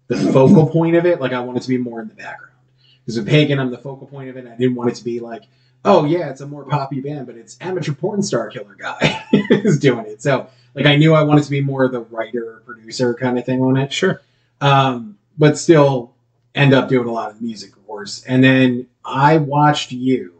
the 0.08 0.16
focal 0.32 0.68
point 0.68 0.96
of 0.96 1.06
it. 1.06 1.20
Like 1.20 1.32
I 1.32 1.38
wanted 1.38 1.62
to 1.62 1.68
be 1.68 1.78
more 1.78 2.00
in 2.00 2.08
the 2.08 2.14
background. 2.14 2.56
Because 3.00 3.16
with 3.16 3.28
Pagan, 3.28 3.60
I'm 3.60 3.70
the 3.70 3.78
focal 3.78 4.08
point 4.08 4.28
of 4.28 4.36
it. 4.36 4.44
I 4.48 4.56
didn't 4.56 4.74
want 4.74 4.90
it 4.90 4.96
to 4.96 5.04
be 5.04 5.20
like, 5.20 5.44
oh 5.84 6.04
yeah, 6.04 6.30
it's 6.30 6.40
a 6.40 6.46
more 6.48 6.64
poppy 6.64 7.00
band, 7.00 7.26
but 7.26 7.36
it's 7.36 7.56
amateur 7.60 7.92
porn 7.92 8.24
star 8.24 8.50
killer 8.50 8.74
guy 8.74 9.24
is 9.32 9.78
doing 9.78 10.06
it. 10.06 10.20
So 10.20 10.48
like 10.74 10.86
I 10.86 10.96
knew 10.96 11.14
I 11.14 11.22
wanted 11.22 11.44
to 11.44 11.50
be 11.50 11.60
more 11.60 11.86
the 11.86 12.00
writer 12.00 12.60
producer 12.66 13.14
kind 13.14 13.38
of 13.38 13.46
thing 13.46 13.62
on 13.62 13.76
it. 13.76 13.92
sure. 13.92 14.20
Um, 14.60 15.16
but 15.38 15.56
still 15.56 16.12
end 16.56 16.74
up 16.74 16.88
doing 16.88 17.06
a 17.06 17.12
lot 17.12 17.30
of 17.30 17.40
music, 17.40 17.76
of 17.76 17.86
course. 17.86 18.24
And 18.24 18.42
then 18.42 18.88
I 19.04 19.36
watched 19.36 19.92
you 19.92 20.39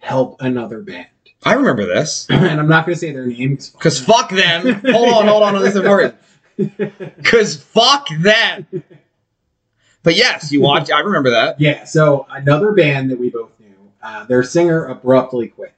help 0.00 0.40
another 0.40 0.80
band. 0.80 1.06
I 1.44 1.54
remember 1.54 1.86
this 1.86 2.26
and 2.28 2.60
I'm 2.60 2.68
not 2.68 2.84
going 2.84 2.94
to 2.94 2.98
say 3.00 3.12
their 3.12 3.26
names. 3.26 3.70
because 3.70 4.00
fuck 4.00 4.30
them. 4.30 4.74
hold 4.84 5.08
on, 5.08 5.26
hold 5.26 5.42
on. 5.42 5.54
This 5.62 5.70
is 5.70 5.76
important. 5.76 6.16
Because 7.16 7.56
fuck 7.56 8.06
them. 8.20 8.66
But 10.02 10.14
yes, 10.14 10.52
you 10.52 10.60
watch. 10.60 10.90
I 10.90 11.00
remember 11.00 11.30
that. 11.30 11.58
Yeah, 11.58 11.84
so 11.84 12.26
another 12.30 12.72
band 12.72 13.10
that 13.10 13.18
we 13.18 13.30
both 13.30 13.58
knew, 13.58 13.74
uh, 14.02 14.24
their 14.24 14.42
singer 14.42 14.86
abruptly 14.86 15.48
quit. 15.48 15.72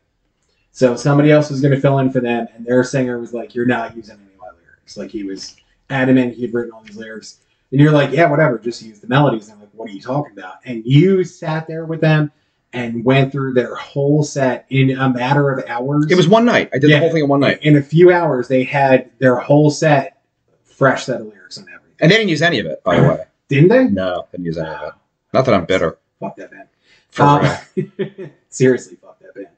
So 0.72 0.96
somebody 0.96 1.30
else 1.30 1.50
was 1.50 1.60
going 1.60 1.74
to 1.74 1.80
fill 1.80 1.98
in 1.98 2.10
for 2.10 2.18
them, 2.18 2.48
and 2.54 2.64
their 2.64 2.82
singer 2.82 3.18
was 3.20 3.32
like, 3.32 3.54
"You're 3.54 3.66
not 3.66 3.96
using 3.96 4.16
any 4.16 4.24
of 4.32 4.38
my 4.40 4.48
lyrics." 4.48 4.96
Like 4.96 5.10
he 5.10 5.22
was 5.22 5.54
adamant 5.90 6.34
he 6.34 6.42
had 6.42 6.54
written 6.54 6.72
all 6.72 6.82
these 6.82 6.96
lyrics, 6.96 7.38
and 7.70 7.80
you're 7.80 7.92
like, 7.92 8.10
"Yeah, 8.10 8.28
whatever, 8.28 8.58
just 8.58 8.82
use 8.82 8.98
the 9.00 9.06
melodies." 9.08 9.46
And 9.48 9.54
I'm 9.54 9.60
like, 9.60 9.70
"What 9.74 9.88
are 9.88 9.92
you 9.92 10.00
talking 10.00 10.32
about?" 10.36 10.54
And 10.64 10.84
you 10.84 11.22
sat 11.24 11.66
there 11.66 11.84
with 11.84 12.00
them 12.00 12.32
and 12.72 13.04
went 13.04 13.32
through 13.32 13.52
their 13.54 13.74
whole 13.74 14.22
set 14.22 14.64
in 14.70 14.90
a 14.98 15.08
matter 15.10 15.50
of 15.52 15.64
hours. 15.68 16.06
It 16.10 16.16
was 16.16 16.28
one 16.28 16.44
night. 16.44 16.70
I 16.72 16.78
did 16.78 16.90
Yeah. 16.90 16.96
the 16.96 17.00
whole 17.00 17.12
thing 17.12 17.22
in 17.24 17.28
one 17.28 17.40
night, 17.40 17.58
in 17.62 17.76
a 17.76 17.82
few 17.82 18.10
hours. 18.12 18.48
They 18.48 18.64
had 18.64 19.10
their 19.18 19.36
whole 19.36 19.70
set, 19.70 20.22
fresh 20.64 21.04
set 21.06 21.20
of 21.20 21.26
lyrics 21.26 21.56
and 21.58 21.68
everything. 21.68 21.96
and 22.00 22.10
they 22.10 22.16
didn't 22.16 22.30
use 22.30 22.42
any 22.42 22.58
of 22.60 22.66
it. 22.66 22.82
By 22.84 22.96
the 23.00 23.02
way, 23.08 23.24
Didn't 23.48 23.68
they? 23.68 23.84
no, 23.84 24.26
didn't 24.32 24.46
use 24.46 24.56
any 24.58 24.68
of 24.70 24.82
it. 24.88 24.92
Not 25.34 25.44
that 25.44 25.54
I'm 25.54 25.66
bitter. 25.66 25.98
Fuck 26.20 26.36
that 26.36 26.50
band. 26.50 26.68
For. 27.10 27.22
Um, 27.24 28.30
seriously, 28.48 28.96
fuck 28.96 29.18
that 29.20 29.34
band. 29.34 29.48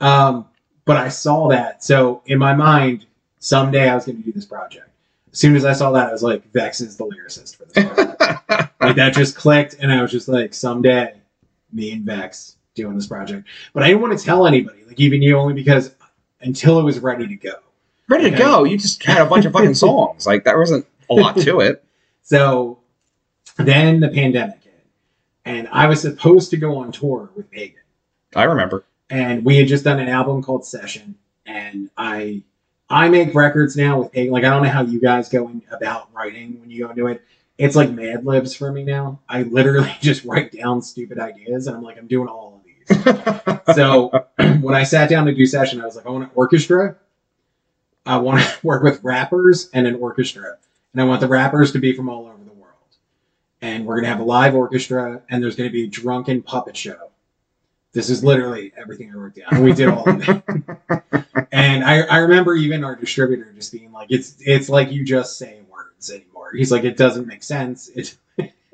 Um, 0.00 0.46
but 0.86 0.96
I 0.96 1.08
saw 1.10 1.48
that. 1.48 1.84
So 1.84 2.22
in 2.26 2.38
my 2.38 2.54
mind, 2.54 3.04
someday 3.40 3.88
I 3.90 3.94
was 3.94 4.06
going 4.06 4.16
to 4.18 4.22
do 4.24 4.32
this 4.32 4.46
project. 4.46 4.88
as 5.32 5.38
soon 5.38 5.54
as 5.54 5.64
I 5.66 5.74
saw 5.74 5.90
that, 5.92 6.08
I 6.08 6.12
was 6.12 6.22
like, 6.22 6.50
Vex 6.52 6.80
is 6.80 6.96
the 6.96 7.04
lyricist 7.04 7.56
for 7.56 7.64
this. 7.66 7.84
project. 7.84 8.72
like 8.80 8.96
that 8.96 9.12
just 9.12 9.36
clicked, 9.36 9.74
and 9.80 9.92
I 9.92 10.00
was 10.00 10.10
just 10.10 10.28
like, 10.28 10.54
someday, 10.54 11.14
me 11.72 11.92
and 11.92 12.04
Vex 12.04 12.56
doing 12.74 12.94
this 12.96 13.06
project. 13.06 13.46
But 13.72 13.82
I 13.82 13.88
didn't 13.88 14.02
want 14.02 14.18
to 14.18 14.24
tell 14.24 14.46
anybody, 14.46 14.84
like 14.84 15.00
even 15.00 15.22
you, 15.22 15.36
only 15.36 15.54
because 15.54 15.94
until 16.40 16.78
it 16.78 16.84
was 16.84 17.00
ready 17.00 17.26
to 17.26 17.34
go. 17.36 17.54
Ready 18.08 18.24
to 18.30 18.36
Okay. 18.36 18.38
go. 18.38 18.64
You 18.64 18.78
just 18.78 19.02
had 19.02 19.20
a 19.26 19.28
bunch 19.28 19.44
of 19.44 19.52
fucking 19.52 19.74
songs. 19.86 20.26
Like 20.26 20.44
that 20.44 20.56
wasn't 20.56 20.86
a 21.10 21.14
lot 21.14 21.36
to 21.38 21.60
it. 21.60 21.84
So 22.22 22.78
then 23.56 24.00
the 24.00 24.08
pandemic 24.08 24.62
hit, 24.62 24.86
and 25.44 25.68
I 25.68 25.86
was 25.86 26.00
supposed 26.00 26.50
to 26.50 26.56
go 26.56 26.76
on 26.76 26.92
tour 26.92 27.30
with 27.34 27.50
Pagan. 27.50 27.76
I 28.36 28.44
remember. 28.44 28.84
and 29.10 29.44
we 29.44 29.56
had 29.56 29.66
just 29.68 29.84
done 29.84 29.98
an 29.98 30.08
album 30.08 30.42
called 30.42 30.64
Session, 30.66 31.16
and 31.46 31.90
I 31.96 32.42
I 32.90 33.08
make 33.08 33.34
records 33.34 33.76
now 33.76 33.98
with 34.00 34.12
Pagan. 34.12 34.32
Like 34.32 34.44
I 34.44 34.50
don't 34.50 34.62
know 34.62 34.68
how 34.70 34.82
you 34.82 35.00
guys 35.00 35.28
go 35.28 35.48
in 35.48 35.62
about 35.70 36.12
writing 36.14 36.60
when 36.60 36.70
you 36.70 36.84
go 36.84 36.90
into 36.90 37.06
it. 37.08 37.22
It's 37.58 37.74
like 37.74 37.90
Mad 37.90 38.24
Libs 38.24 38.54
for 38.54 38.72
me 38.72 38.84
now. 38.84 39.20
I 39.28 39.42
literally 39.42 39.94
just 40.00 40.24
write 40.24 40.52
down 40.52 40.80
stupid 40.80 41.18
ideas, 41.18 41.66
and 41.66 41.76
I'm 41.76 41.82
like, 41.82 41.98
I'm 41.98 42.06
doing 42.06 42.28
all 42.28 42.56
of 42.56 42.64
these. 42.64 43.74
so 43.74 44.10
when 44.60 44.74
I 44.74 44.84
sat 44.84 45.10
down 45.10 45.26
to 45.26 45.34
do 45.34 45.44
Session, 45.44 45.80
I 45.80 45.84
was 45.84 45.96
like, 45.96 46.06
I 46.06 46.10
want 46.10 46.24
an 46.24 46.30
orchestra. 46.34 46.96
I 48.06 48.16
want 48.18 48.40
to 48.40 48.58
work 48.66 48.82
with 48.82 49.02
rappers 49.02 49.68
and 49.74 49.86
an 49.86 49.96
orchestra, 49.96 50.56
and 50.92 51.02
I 51.02 51.04
want 51.04 51.20
the 51.20 51.28
rappers 51.28 51.72
to 51.72 51.80
be 51.80 51.92
from 51.94 52.08
all 52.08 52.26
over 52.26 52.44
the 52.44 52.52
world. 52.52 52.74
And 53.60 53.84
we're 53.84 53.96
gonna 53.96 54.08
have 54.08 54.20
a 54.20 54.24
live 54.24 54.54
orchestra, 54.54 55.22
and 55.28 55.42
there's 55.42 55.56
gonna 55.56 55.68
be 55.68 55.84
a 55.84 55.88
drunken 55.88 56.42
puppet 56.42 56.76
show. 56.76 57.10
This 57.92 58.08
is 58.08 58.22
literally 58.22 58.72
everything 58.76 59.10
I 59.10 59.14
wrote 59.14 59.34
down. 59.34 59.48
And 59.50 59.64
we 59.64 59.72
did 59.72 59.88
all 59.88 60.08
of 60.08 60.28
it. 60.28 60.42
and 61.50 61.82
I, 61.82 62.02
I 62.02 62.18
remember 62.18 62.54
even 62.54 62.84
our 62.84 62.94
distributor 62.94 63.50
just 63.52 63.72
being 63.72 63.90
like, 63.90 64.08
it's 64.10 64.36
it's 64.40 64.68
like 64.68 64.92
you 64.92 65.04
just 65.04 65.38
say 65.38 65.57
words 65.98 66.10
anymore. 66.10 66.52
He's 66.52 66.72
like, 66.72 66.84
it 66.84 66.96
doesn't 66.96 67.26
make 67.26 67.42
sense. 67.42 67.88
It 67.88 68.16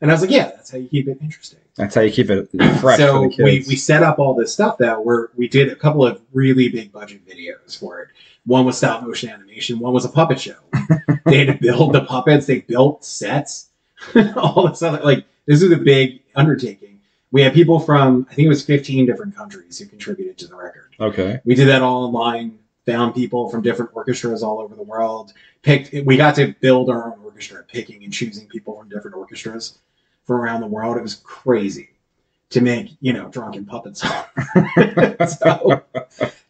and 0.00 0.10
I 0.10 0.14
was 0.14 0.22
like, 0.22 0.30
yeah, 0.30 0.46
that's 0.50 0.70
how 0.70 0.78
you 0.78 0.88
keep 0.88 1.08
it 1.08 1.18
interesting. 1.20 1.60
That's 1.76 1.94
how 1.94 2.00
you 2.02 2.12
keep 2.12 2.30
it 2.30 2.48
fresh 2.80 2.98
so 2.98 3.22
we, 3.38 3.64
we 3.66 3.76
set 3.76 4.02
up 4.02 4.18
all 4.18 4.34
this 4.34 4.52
stuff 4.52 4.78
that 4.78 5.04
we're 5.04 5.28
we 5.36 5.48
did 5.48 5.70
a 5.70 5.76
couple 5.76 6.06
of 6.06 6.20
really 6.32 6.68
big 6.68 6.92
budget 6.92 7.26
videos 7.26 7.78
for 7.78 8.00
it. 8.00 8.08
One 8.44 8.64
was 8.64 8.76
stop 8.76 9.02
motion 9.02 9.30
animation, 9.30 9.78
one 9.78 9.92
was 9.92 10.04
a 10.04 10.08
puppet 10.08 10.40
show. 10.40 10.56
they 11.26 11.44
had 11.44 11.46
to 11.46 11.58
build 11.60 11.92
the 11.92 12.04
puppets, 12.04 12.46
they 12.46 12.60
built 12.60 13.04
sets, 13.04 13.68
all 14.36 14.68
this 14.68 14.82
other 14.82 15.00
like 15.00 15.24
this 15.46 15.62
is 15.62 15.70
a 15.70 15.76
big 15.76 16.22
undertaking. 16.34 17.00
We 17.30 17.40
had 17.42 17.54
people 17.54 17.80
from 17.80 18.26
I 18.30 18.34
think 18.34 18.46
it 18.46 18.50
was 18.50 18.64
15 18.64 19.06
different 19.06 19.34
countries 19.36 19.78
who 19.78 19.86
contributed 19.86 20.36
to 20.38 20.46
the 20.48 20.56
record. 20.56 20.94
okay. 21.00 21.40
We 21.44 21.54
did 21.54 21.68
that 21.68 21.82
all 21.82 22.04
online, 22.04 22.58
found 22.86 23.14
people 23.14 23.48
from 23.48 23.62
different 23.62 23.90
orchestras 23.94 24.42
all 24.42 24.60
over 24.60 24.74
the 24.74 24.82
world. 24.82 25.32
Picked 25.62 25.92
we 26.04 26.16
got 26.16 26.34
to 26.36 26.54
build 26.60 26.90
our 26.90 27.12
own 27.12 27.20
orchestra, 27.24 27.64
picking 27.64 28.04
and 28.04 28.12
choosing 28.12 28.46
people 28.48 28.78
from 28.78 28.88
different 28.88 29.16
orchestras 29.16 29.78
from 30.24 30.36
around 30.36 30.60
the 30.60 30.66
world. 30.66 30.96
It 30.96 31.02
was 31.02 31.16
crazy 31.16 31.90
to 32.50 32.60
make, 32.60 32.90
you 33.00 33.12
know, 33.12 33.28
drunken 33.28 33.64
puppet 33.64 33.96
songs. 33.96 34.26
so, 35.40 35.82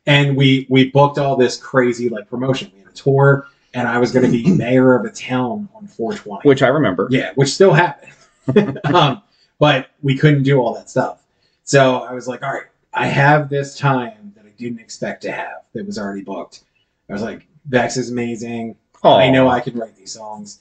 and 0.07 0.37
we 0.37 0.67
we 0.69 0.91
booked 0.91 1.19
all 1.19 1.37
this 1.37 1.57
crazy 1.57 2.09
like 2.09 2.29
promotion. 2.29 2.71
We 2.75 2.81
had 2.81 2.89
a 2.89 2.93
tour 2.93 3.47
and 3.75 3.89
I 3.89 3.99
was 3.99 4.13
gonna 4.13 4.31
be 4.31 4.51
mayor 4.57 4.95
of 4.95 5.05
a 5.05 5.11
town 5.11 5.69
on 5.75 5.87
420. 5.87 6.49
Which 6.49 6.63
I 6.63 6.69
remember. 6.69 7.09
Yeah, 7.11 7.33
which 7.35 7.51
still 7.51 7.73
happened. 7.73 8.13
um, 8.85 9.23
but 9.59 9.91
we 10.03 10.17
couldn't 10.17 10.43
do 10.43 10.59
all 10.59 10.75
that 10.75 10.91
stuff. 10.91 11.23
So 11.65 11.99
I 11.99 12.13
was 12.13 12.27
like, 12.27 12.43
all 12.43 12.53
right, 12.53 12.67
I 12.93 13.07
have 13.07 13.49
this 13.49 13.79
time 13.79 14.22
didn't 14.63 14.81
expect 14.81 15.23
to 15.23 15.33
have 15.33 15.63
that 15.75 15.87
was 15.87 15.99
already 15.99 16.23
booked. 16.23 16.63
I 17.09 17.13
was 17.13 17.23
like, 17.23 17.47
Vex 17.67 17.97
is 17.97 18.11
amazing. 18.11 18.77
Aw. 19.03 19.19
I 19.19 19.31
know 19.31 19.49
I 19.49 19.61
can 19.61 19.79
write 19.79 19.97
these 19.97 20.13
songs. 20.13 20.61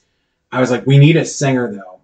I 0.50 0.60
was 0.60 0.70
like, 0.70 0.86
we 0.86 0.98
need 0.98 1.16
a 1.16 1.24
singer 1.24 1.72
though. 1.72 2.00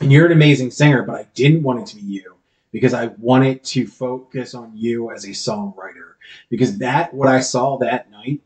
And 0.00 0.12
you're 0.12 0.26
an 0.26 0.32
amazing 0.32 0.70
singer, 0.70 1.02
but 1.02 1.16
I 1.16 1.26
didn't 1.34 1.62
want 1.62 1.80
it 1.80 1.86
to 1.88 1.96
be 1.96 2.02
you 2.02 2.36
because 2.70 2.94
I 2.94 3.06
wanted 3.18 3.64
to 3.64 3.86
focus 3.86 4.54
on 4.54 4.72
you 4.74 5.10
as 5.10 5.24
a 5.24 5.30
songwriter. 5.30 6.14
Because 6.50 6.78
that, 6.78 7.14
what 7.14 7.28
I 7.28 7.40
saw 7.40 7.78
that 7.78 8.10
night, 8.10 8.42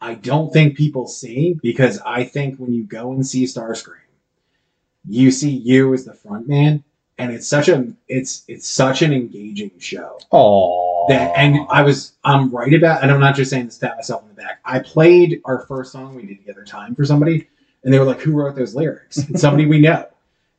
I 0.00 0.14
don't 0.14 0.52
think 0.52 0.76
people 0.76 1.06
see 1.06 1.58
because 1.62 1.98
I 2.00 2.24
think 2.24 2.58
when 2.58 2.72
you 2.72 2.84
go 2.84 3.12
and 3.12 3.26
see 3.26 3.44
Starscream, 3.44 3.98
you 5.08 5.30
see 5.30 5.50
you 5.50 5.92
as 5.94 6.04
the 6.04 6.14
front 6.14 6.48
man, 6.48 6.84
and 7.18 7.32
it's 7.32 7.46
such 7.46 7.68
a 7.68 7.92
it's 8.08 8.44
it's 8.48 8.68
such 8.68 9.02
an 9.02 9.12
engaging 9.12 9.70
show 9.78 10.18
Aw. 10.30 10.91
That 11.08 11.32
and 11.36 11.66
I 11.70 11.82
was 11.82 12.12
I'm 12.24 12.50
right 12.50 12.72
about 12.72 13.02
and 13.02 13.10
I'm 13.10 13.20
not 13.20 13.34
just 13.34 13.50
saying 13.50 13.66
this 13.66 13.78
to 13.78 13.86
pat 13.88 13.96
myself 13.96 14.22
on 14.22 14.28
the 14.28 14.34
back. 14.34 14.60
I 14.64 14.78
played 14.78 15.40
our 15.44 15.66
first 15.66 15.92
song 15.92 16.14
we 16.14 16.26
did 16.26 16.38
together 16.38 16.64
time 16.64 16.94
for 16.94 17.04
somebody 17.04 17.48
and 17.84 17.92
they 17.92 17.98
were 17.98 18.04
like, 18.04 18.20
Who 18.20 18.32
wrote 18.32 18.56
those 18.56 18.74
lyrics? 18.74 19.18
And 19.18 19.38
somebody 19.38 19.66
we 19.66 19.80
know. 19.80 20.06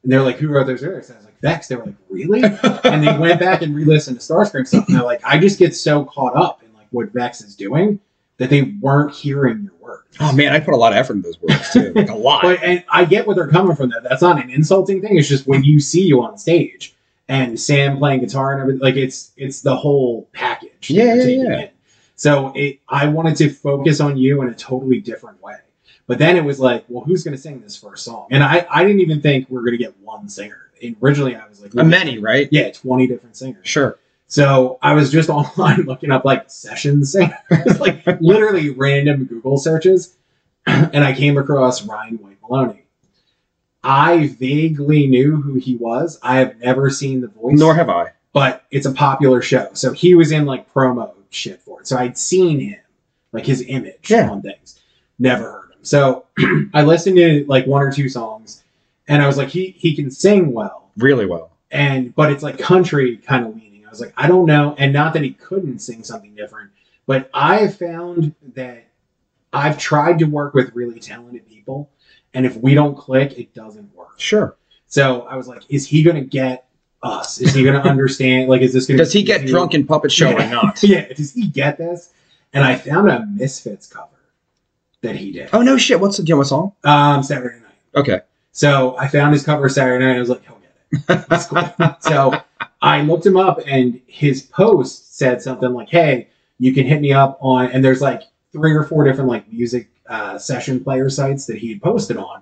And 0.04 0.12
they 0.12 0.18
were 0.18 0.24
like, 0.24 0.38
Who 0.38 0.50
wrote 0.50 0.68
those 0.68 0.82
lyrics? 0.82 1.10
And 1.10 1.18
I 1.18 1.20
was 1.20 1.26
like, 1.26 1.40
Vex. 1.42 1.68
They 1.68 1.76
were 1.76 1.86
like, 1.86 1.96
Really? 2.10 2.44
and 2.84 3.06
they 3.06 3.18
went 3.18 3.40
back 3.40 3.62
and 3.62 3.76
re-listened 3.76 4.20
to 4.20 4.26
Starscream 4.34 4.68
stuff 4.68 4.88
and 4.88 4.98
they're 4.98 5.04
like, 5.04 5.22
I 5.24 5.38
just 5.38 5.60
get 5.60 5.76
so 5.76 6.06
caught 6.06 6.36
up 6.36 6.62
in 6.64 6.74
like 6.74 6.88
what 6.92 7.12
Vex 7.12 7.42
is 7.42 7.56
doing 7.56 8.00
that 8.38 8.50
they 8.50 8.64
weren't 8.82 9.14
hearing 9.14 9.64
your 9.64 9.74
words. 9.80 10.18
Oh 10.20 10.34
man, 10.34 10.54
I 10.54 10.60
put 10.60 10.74
a 10.74 10.78
lot 10.78 10.92
of 10.92 10.98
effort 10.98 11.14
into 11.14 11.28
those 11.28 11.42
words 11.42 11.72
too. 11.72 11.94
Like 11.94 12.10
a 12.10 12.16
lot. 12.16 12.42
But 12.42 12.64
and 12.64 12.84
I 12.90 13.06
get 13.06 13.26
where 13.26 13.36
they're 13.36 13.48
coming 13.48 13.76
from. 13.76 13.90
That 13.92 14.04
that's 14.04 14.22
not 14.22 14.42
an 14.42 14.50
insulting 14.50 15.02
thing. 15.02 15.18
It's 15.18 15.28
just 15.28 15.48
when 15.48 15.64
you 15.64 15.80
see 15.80 16.02
you 16.02 16.22
on 16.24 16.38
stage 16.38 16.96
and 17.28 17.60
Sam 17.60 17.98
playing 17.98 18.22
guitar 18.22 18.54
and 18.54 18.62
everything, 18.62 18.82
like 18.82 18.96
it's 18.96 19.32
it's 19.38 19.62
the 19.62 19.76
whole 19.76 20.30
package. 20.34 20.90
Yeah, 20.90 21.16
yeah, 21.16 21.24
yeah. 21.24 21.60
in. 21.62 21.70
So 22.16 22.52
it, 22.56 22.80
I 22.88 23.08
wanted 23.08 23.36
to 23.38 23.50
focus 23.50 24.00
on 24.00 24.18
you 24.18 24.42
in 24.42 24.50
a 24.50 24.54
totally 24.54 25.00
different 25.00 25.42
way. 25.42 25.58
But 26.06 26.20
then 26.20 26.36
it 26.36 26.44
was 26.44 26.60
like, 26.60 26.84
well, 26.90 27.04
who's 27.04 27.24
going 27.24 27.36
to 27.36 27.42
sing 27.42 27.62
this 27.62 27.78
first 27.78 28.04
song? 28.04 28.28
And 28.30 28.44
I, 28.44 28.66
I 28.70 28.84
didn't 28.84 29.00
even 29.00 29.22
think 29.22 29.50
we 29.50 29.58
are 29.58 29.62
going 29.62 29.72
to 29.72 29.78
get 29.78 29.98
one 30.00 30.28
singer. 30.28 30.70
And 30.82 30.98
originally, 31.02 31.36
I 31.36 31.48
was 31.48 31.62
like, 31.62 31.74
a 31.76 31.84
many, 31.84 32.20
right? 32.20 32.50
yeah, 32.52 32.72
twenty 32.72 33.08
different 33.08 33.38
singers. 33.38 33.66
Sure. 33.68 33.98
So 34.28 34.80
I 34.82 34.94
was 34.94 35.12
just 35.12 35.30
online 35.30 35.84
looking 35.84 36.12
up 36.12 36.26
like 36.26 36.50
session 36.50 37.06
singers, 37.06 37.36
like 37.80 38.06
literally 38.20 38.70
random 38.72 39.26
Google 39.26 39.58
searches, 39.58 40.16
and 40.66 41.04
I 41.04 41.14
came 41.14 41.38
across 41.38 41.84
Ryan 41.86 42.18
Whyte 42.18 42.38
Maloney. 42.42 42.83
I 43.84 44.28
vaguely 44.28 45.08
knew 45.08 45.38
who 45.42 45.56
he 45.56 45.76
was. 45.76 46.20
I 46.24 46.38
have 46.38 46.58
never 46.60 46.90
seen 46.90 47.22
the 47.22 47.28
voice, 47.28 47.60
Nor 47.60 47.76
have 47.76 47.90
I. 47.90 48.12
but 48.32 48.64
it's 48.72 48.86
a 48.86 48.92
popular 48.94 49.42
show. 49.42 49.70
So 49.74 49.92
he 49.92 50.16
was 50.16 50.32
in 50.32 50.46
like 50.46 50.72
promo 50.74 51.14
shit 51.30 51.62
for 51.62 51.82
it. 51.82 51.88
So 51.88 51.98
I'd 51.98 52.18
seen 52.18 52.60
him, 52.60 52.80
like 53.32 53.46
his 53.46 53.62
image 53.68 54.10
Yeah. 54.10 54.30
on 54.30 54.42
things. 54.42 54.80
Never 55.20 55.44
heard 55.52 55.72
him. 55.72 55.80
So 55.84 56.26
I 56.74 56.84
listened 56.84 57.18
to 57.18 57.46
like 57.48 57.68
one 57.68 57.82
or 57.84 57.92
two 57.92 58.08
songs, 58.10 58.64
and 59.08 59.22
I 59.22 59.28
was 59.28 59.38
like, 59.38 59.50
he 59.50 59.72
he 59.78 59.96
can 59.96 60.10
sing 60.12 60.54
well 60.54 60.90
Really 60.98 61.26
well. 61.26 61.52
and 61.72 62.14
but 62.16 62.32
it's 62.32 62.44
like 62.44 62.58
country 62.60 63.18
kind 63.18 63.46
of 63.46 63.56
leaning. 63.56 63.86
I 63.86 63.90
was 63.90 64.00
like, 64.00 64.14
I 64.16 64.28
don't 64.28 64.46
know, 64.46 64.76
and 64.78 64.94
not 64.94 65.14
that 65.14 65.24
he 65.24 65.32
couldn't 65.34 65.80
sing 65.80 66.04
something 66.04 66.34
different, 66.36 66.72
but 67.06 67.30
I 67.34 67.68
found 67.68 68.34
that 68.56 68.86
I've 69.52 69.78
tried 69.78 70.20
to 70.20 70.26
work 70.26 70.54
with 70.56 70.74
really 70.74 71.00
talented 71.00 71.48
people, 71.48 71.90
and 72.34 72.46
if 72.46 72.58
we 72.58 72.74
don't 72.74 72.96
click, 72.98 73.38
it 73.38 73.54
doesn't 73.54 73.94
work. 73.96 74.20
Sure. 74.20 74.56
So 74.88 75.22
I 75.22 75.36
was 75.36 75.48
like, 75.48 75.64
is 75.70 75.88
he 75.88 76.04
gonna 76.04 76.22
get 76.22 76.68
us? 77.02 77.40
Is 77.42 77.54
he 77.54 77.64
gonna 77.64 77.80
understand? 77.80 78.50
Like, 78.50 78.62
is 78.62 78.74
this 78.74 78.86
gonna? 78.86 78.98
Does 78.98 79.14
he 79.14 79.24
get 79.24 79.46
drunk 79.46 79.74
in 79.74 79.86
puppet 79.86 80.12
show 80.12 80.34
or 80.34 80.48
not? 80.48 80.82
Yeah, 80.84 81.08
does 81.14 81.34
he 81.34 81.48
get 81.48 81.78
this? 81.78 82.14
And 82.54 82.64
I 82.64 82.76
found 82.76 83.10
a 83.10 83.26
Misfits 83.26 83.88
cover 83.88 84.10
that 85.02 85.16
he 85.16 85.32
did. 85.32 85.50
Oh 85.54 85.62
no 85.62 85.78
shit. 85.78 86.00
What's 86.00 86.18
the 86.18 86.24
you 86.24 86.34
know 86.34 86.40
what 86.40 86.48
song? 86.48 86.74
Um, 86.84 87.24
Saturday 87.24 87.60
night. 87.60 87.76
Okay. 87.96 88.22
So 88.52 88.96
I 88.98 89.08
found 89.08 89.34
his 89.34 89.44
cover 89.44 89.68
Saturday 89.68 90.04
night. 90.06 90.12
And 90.12 90.18
I 90.18 90.20
was 90.20 90.30
like, 90.30 90.44
he'll 90.46 90.60
get 90.60 91.10
it. 91.10 91.30
That's 91.30 91.48
cool. 91.48 91.64
so 92.00 92.40
I 92.82 93.02
looked 93.02 93.26
him 93.26 93.38
up, 93.38 93.60
and 93.66 94.00
his 94.08 94.44
post 94.44 95.18
said 95.18 95.42
something 95.42 95.72
like, 95.74 95.90
"Hey, 95.90 96.28
you 96.60 96.74
can 96.74 96.86
hit 96.86 97.02
me 97.02 97.14
up 97.14 97.38
on." 97.42 97.72
And 97.72 97.84
there's 97.84 98.02
like 98.02 98.24
three 98.52 98.74
or 98.74 98.84
four 98.84 99.04
different 99.04 99.30
like 99.30 99.52
music 99.52 99.90
uh, 100.14 100.38
session 100.38 100.84
player 100.84 101.10
sites 101.10 101.46
that 101.48 101.58
he 101.58 101.70
had 101.70 101.82
posted 101.82 102.18
on, 102.18 102.42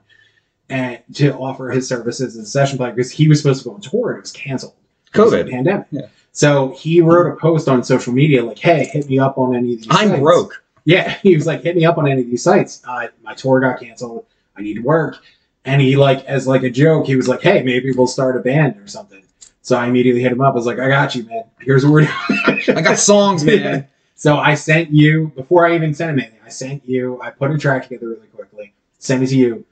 and 0.69 0.99
to 1.15 1.33
offer 1.35 1.69
his 1.69 1.87
services 1.87 2.35
as 2.37 2.43
a 2.43 2.49
session 2.49 2.77
player 2.77 2.91
because 2.91 3.11
he 3.11 3.27
was 3.27 3.39
supposed 3.41 3.63
to 3.63 3.69
go 3.69 3.75
on 3.75 3.81
tour 3.81 4.09
and 4.11 4.17
it 4.17 4.21
was 4.21 4.31
canceled. 4.31 4.73
because 5.05 5.33
of 5.33 5.39
the 5.39 5.45
COVID. 5.45 5.51
pandemic. 5.51 5.87
Yeah. 5.91 6.07
So 6.33 6.69
he 6.77 7.01
wrote 7.01 7.31
a 7.31 7.35
post 7.35 7.67
on 7.67 7.83
social 7.83 8.13
media 8.13 8.43
like, 8.43 8.59
"Hey, 8.59 8.85
hit 8.85 9.07
me 9.09 9.19
up 9.19 9.37
on 9.37 9.55
any 9.55 9.73
of 9.73 9.79
these." 9.81 9.87
I'm 9.89 10.09
sites." 10.09 10.19
broke. 10.21 10.63
Yeah, 10.85 11.17
he 11.23 11.35
was 11.35 11.45
like, 11.45 11.63
hit 11.63 11.75
me 11.75 11.85
up 11.85 11.97
on 11.97 12.07
any 12.07 12.21
of 12.21 12.27
these 12.27 12.43
sites. 12.43 12.81
Uh, 12.87 13.07
my 13.23 13.33
tour 13.33 13.59
got 13.59 13.79
canceled. 13.79 14.25
I 14.57 14.61
need 14.61 14.75
to 14.75 14.81
work. 14.81 15.17
And 15.65 15.81
he 15.81 15.95
like, 15.95 16.25
as 16.25 16.47
like 16.47 16.63
a 16.63 16.69
joke, 16.69 17.05
he 17.05 17.15
was 17.15 17.27
like, 17.27 17.41
hey, 17.41 17.61
maybe 17.61 17.91
we'll 17.91 18.07
start 18.07 18.35
a 18.35 18.39
band 18.39 18.79
or 18.79 18.87
something. 18.87 19.23
So 19.61 19.77
I 19.77 19.85
immediately 19.87 20.23
hit 20.23 20.31
him 20.31 20.41
up. 20.41 20.53
I 20.53 20.55
was 20.55 20.65
like, 20.65 20.79
I 20.79 20.87
got 20.87 21.13
you, 21.13 21.23
man. 21.25 21.43
Here's 21.59 21.85
what 21.85 21.93
we're 21.93 22.01
doing. 22.01 22.77
I 22.77 22.81
got 22.81 22.97
songs, 22.97 23.43
man. 23.43 23.87
So 24.21 24.37
I 24.37 24.53
sent 24.53 24.91
you 24.91 25.31
before 25.35 25.65
I 25.65 25.73
even 25.73 25.95
sent 25.95 26.11
him 26.11 26.19
anything. 26.19 26.37
I 26.45 26.49
sent 26.49 26.87
you. 26.87 27.19
I 27.23 27.31
put 27.31 27.49
a 27.49 27.57
track 27.57 27.81
together 27.87 28.09
really 28.09 28.27
quickly. 28.27 28.71
Sent 28.99 29.23
it 29.23 29.27
to 29.29 29.35
you. 29.35 29.65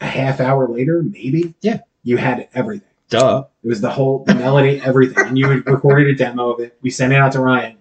A 0.00 0.06
half 0.06 0.38
hour 0.38 0.68
later, 0.68 1.02
maybe. 1.02 1.54
Yeah. 1.60 1.80
You 2.04 2.16
had 2.16 2.48
everything. 2.54 2.86
Duh. 3.10 3.46
It 3.64 3.66
was 3.66 3.80
the 3.80 3.90
whole 3.90 4.22
the 4.22 4.36
melody, 4.36 4.80
everything. 4.80 5.26
And 5.26 5.36
you 5.36 5.48
had 5.48 5.66
recorded 5.66 6.06
a 6.06 6.14
demo 6.14 6.50
of 6.50 6.60
it. 6.60 6.78
We 6.82 6.90
sent 6.90 7.14
it 7.14 7.16
out 7.16 7.32
to 7.32 7.40
Ryan. 7.40 7.78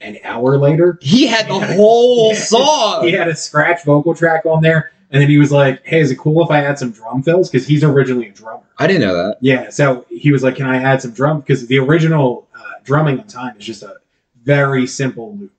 An 0.00 0.16
hour 0.24 0.56
later, 0.56 0.98
He 1.02 1.26
had 1.26 1.46
the 1.46 1.60
whole 1.60 2.30
Yeah. 2.32 2.38
song. 2.54 3.04
he 3.04 3.12
had 3.12 3.28
a 3.28 3.36
scratch 3.36 3.84
vocal 3.84 4.14
track 4.14 4.46
on 4.46 4.62
there 4.62 4.92
And 5.10 5.20
then 5.20 5.28
he 5.28 5.36
was 5.36 5.52
like, 5.52 5.84
"Hey, 5.84 6.00
is 6.00 6.10
it 6.10 6.16
cool 6.16 6.42
if 6.42 6.50
I 6.50 6.64
add 6.64 6.78
some 6.78 6.90
drum 6.90 7.22
fills? 7.22 7.50
Because 7.50 7.66
he's 7.66 7.84
originally 7.84 8.28
a 8.28 8.32
drummer." 8.32 8.64
I 8.78 8.86
didn't 8.86 9.02
know 9.02 9.14
that. 9.14 9.36
Yeah, 9.42 9.68
so 9.68 10.06
he 10.08 10.32
was 10.32 10.42
like, 10.42 10.56
"Can 10.56 10.66
I 10.66 10.82
add 10.82 11.02
some 11.02 11.10
drum?" 11.12 11.40
Because 11.40 11.66
the 11.66 11.78
original 11.80 12.48
uh, 12.58 12.60
drumming 12.82 13.20
on 13.20 13.26
time 13.26 13.56
is 13.58 13.66
just 13.66 13.82
a 13.82 13.96
very 14.42 14.86
simple 14.86 15.36
loop 15.36 15.52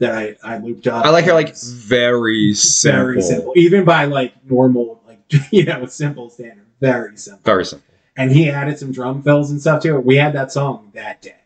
that 0.00 0.16
I, 0.16 0.36
I 0.42 0.58
looped 0.58 0.86
up. 0.86 1.04
I 1.04 1.10
like 1.10 1.26
your 1.26 1.34
like 1.34 1.56
very 1.56 2.54
simple. 2.54 3.00
very 3.00 3.22
simple, 3.22 3.52
even 3.54 3.84
by 3.84 4.06
like 4.06 4.34
normal, 4.50 5.00
like 5.06 5.20
you 5.52 5.64
know, 5.64 5.86
simple 5.86 6.28
standard, 6.28 6.66
very 6.80 7.16
simple. 7.16 7.42
Very 7.44 7.64
simple. 7.64 7.86
And 8.16 8.32
he 8.32 8.50
added 8.50 8.78
some 8.78 8.92
drum 8.92 9.22
fills 9.22 9.50
and 9.50 9.60
stuff 9.60 9.82
to 9.82 9.94
it. 9.94 10.04
We 10.04 10.16
had 10.16 10.32
that 10.32 10.50
song 10.50 10.90
that 10.94 11.22
day. 11.22 11.36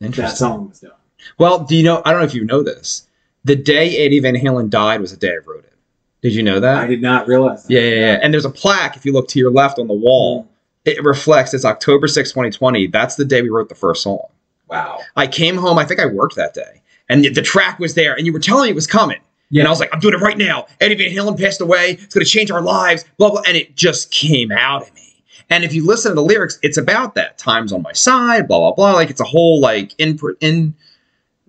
That 0.00 0.36
song 0.36 0.68
was 0.68 0.80
done. 0.80 0.92
Well, 1.38 1.64
do 1.64 1.74
you 1.74 1.82
know? 1.82 2.00
I 2.04 2.12
don't 2.12 2.20
know 2.20 2.26
if 2.26 2.34
you 2.34 2.44
know 2.44 2.62
this. 2.62 3.06
The 3.44 3.56
day 3.56 3.98
Eddie 3.98 4.20
Van 4.20 4.34
Halen 4.34 4.70
died 4.70 5.00
was 5.00 5.10
the 5.10 5.16
day 5.16 5.32
I 5.32 5.38
wrote 5.44 5.64
it. 5.64 5.72
Did 6.20 6.34
you 6.34 6.42
know 6.42 6.60
that? 6.60 6.78
I 6.78 6.86
did 6.86 7.02
not 7.02 7.26
realize. 7.26 7.64
That. 7.64 7.72
Yeah, 7.72 7.80
yeah, 7.80 7.94
yeah. 7.94 8.18
And 8.22 8.32
there's 8.32 8.44
a 8.44 8.50
plaque 8.50 8.96
if 8.96 9.04
you 9.04 9.12
look 9.12 9.28
to 9.28 9.38
your 9.38 9.50
left 9.50 9.78
on 9.78 9.88
the 9.88 9.94
wall. 9.94 10.44
Mm-hmm. 10.44 10.52
It 10.84 11.04
reflects 11.04 11.52
it's 11.54 11.64
October 11.64 12.08
6, 12.08 12.30
2020. 12.30 12.86
That's 12.88 13.16
the 13.16 13.24
day 13.24 13.42
we 13.42 13.48
wrote 13.48 13.68
the 13.68 13.74
first 13.74 14.02
song. 14.02 14.26
Wow. 14.68 15.00
I 15.16 15.26
came 15.26 15.56
home, 15.56 15.78
I 15.78 15.84
think 15.84 16.00
I 16.00 16.06
worked 16.06 16.36
that 16.36 16.54
day. 16.54 16.82
And 17.08 17.24
the, 17.24 17.30
the 17.30 17.42
track 17.42 17.78
was 17.78 17.94
there, 17.94 18.14
and 18.14 18.26
you 18.26 18.32
were 18.32 18.38
telling 18.40 18.64
me 18.64 18.70
it 18.70 18.74
was 18.74 18.86
coming. 18.86 19.18
Yeah. 19.50 19.62
And 19.62 19.68
I 19.68 19.70
was 19.70 19.80
like, 19.80 19.88
I'm 19.94 20.00
doing 20.00 20.14
it 20.14 20.20
right 20.20 20.36
now. 20.36 20.66
Eddie 20.80 20.94
Van 20.94 21.10
Halen 21.10 21.38
passed 21.40 21.60
away. 21.60 21.92
It's 21.92 22.14
going 22.14 22.24
to 22.24 22.30
change 22.30 22.50
our 22.50 22.60
lives, 22.60 23.04
blah, 23.16 23.30
blah. 23.30 23.42
And 23.46 23.56
it 23.56 23.74
just 23.76 24.10
came 24.10 24.52
out 24.52 24.82
of 24.82 24.94
me. 24.94 25.24
And 25.48 25.64
if 25.64 25.72
you 25.72 25.86
listen 25.86 26.10
to 26.10 26.14
the 26.14 26.22
lyrics, 26.22 26.58
it's 26.62 26.76
about 26.76 27.14
that. 27.14 27.38
Time's 27.38 27.72
on 27.72 27.80
my 27.80 27.94
side, 27.94 28.46
blah, 28.46 28.58
blah, 28.58 28.72
blah. 28.72 28.92
Like 28.92 29.08
it's 29.08 29.20
a 29.22 29.24
whole 29.24 29.58
like 29.62 29.94
in, 29.96 30.18
in 30.40 30.74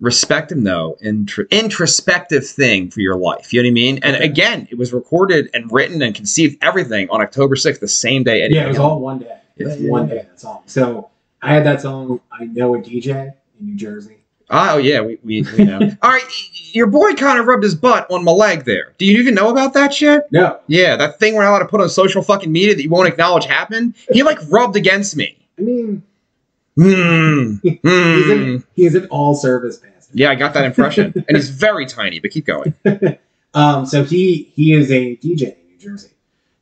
respective, 0.00 0.56
no, 0.56 0.96
intro, 1.02 1.44
introspective 1.50 2.46
thing 2.48 2.90
for 2.90 3.00
your 3.00 3.16
life. 3.16 3.52
You 3.52 3.62
know 3.62 3.66
what 3.66 3.70
I 3.70 3.74
mean? 3.74 3.98
And 4.02 4.16
Okay. 4.16 4.24
again, 4.24 4.66
it 4.70 4.78
was 4.78 4.94
recorded 4.94 5.50
and 5.52 5.70
written 5.70 6.00
and 6.00 6.14
conceived 6.14 6.56
everything 6.62 7.10
on 7.10 7.20
October 7.20 7.54
6th, 7.54 7.80
the 7.80 7.88
same 7.88 8.22
day 8.24 8.40
Eddie 8.42 8.54
Yeah, 8.54 8.60
Van 8.62 8.66
it 8.66 8.70
was 8.70 8.78
Halen 8.78 8.84
all 8.84 9.00
one 9.00 9.18
day. 9.18 9.36
It 9.58 9.64
was 9.66 9.76
Yeah, 9.76 9.82
yeah, 9.84 9.90
one 9.90 10.08
day 10.08 10.14
that 10.16 10.40
song. 10.40 10.62
So 10.64 11.10
I 11.42 11.52
had 11.52 11.64
that 11.66 11.82
song. 11.82 12.20
I 12.32 12.44
know 12.46 12.74
a 12.76 12.78
DJ 12.78 13.34
in 13.60 13.66
New 13.66 13.76
Jersey. 13.76 14.16
Oh 14.52 14.78
yeah, 14.78 15.00
we, 15.00 15.18
we, 15.22 15.42
we 15.56 15.64
know. 15.64 15.78
All 16.02 16.10
right, 16.10 16.24
your 16.74 16.86
boy 16.88 17.14
kind 17.14 17.38
of 17.38 17.46
rubbed 17.46 17.62
his 17.62 17.74
butt 17.74 18.10
on 18.10 18.24
my 18.24 18.32
leg 18.32 18.64
there. 18.64 18.94
Do 18.98 19.06
you 19.06 19.18
even 19.18 19.34
know 19.34 19.48
about 19.50 19.74
that 19.74 19.94
shit? 19.94 20.22
No, 20.32 20.58
Yeah, 20.66 20.96
that 20.96 21.18
thing 21.20 21.34
we're 21.34 21.42
not 21.44 21.50
allowed 21.50 21.58
to 21.60 21.66
put 21.68 21.80
on 21.80 21.88
social 21.88 22.20
fucking 22.22 22.50
media 22.50 22.74
that 22.74 22.82
you 22.82 22.90
won't 22.90 23.06
acknowledge 23.08 23.44
happened. 23.44 23.94
He 24.12 24.22
like 24.24 24.38
rubbed 24.50 24.76
against 24.76 25.16
me. 25.16 25.38
I 25.58 25.62
mean 25.62 26.02
Hmm. 26.76 27.54
he's 27.62 28.30
an 28.30 28.64
he's 28.74 28.94
an 28.94 29.06
all 29.06 29.34
service 29.34 29.76
pastor. 29.78 30.12
Yeah, 30.14 30.30
I 30.30 30.34
got 30.34 30.54
that 30.54 30.64
impression, 30.64 31.12
and 31.28 31.36
he's 31.36 31.50
very 31.50 31.84
tiny. 31.86 32.20
But 32.20 32.30
keep 32.30 32.46
going. 32.46 32.74
Um, 33.54 33.84
so 33.86 34.02
he 34.04 34.50
he 34.54 34.72
is 34.72 34.90
a 34.90 35.16
DJ 35.16 35.42
in 35.42 35.56
New 35.68 35.78
Jersey. 35.78 36.10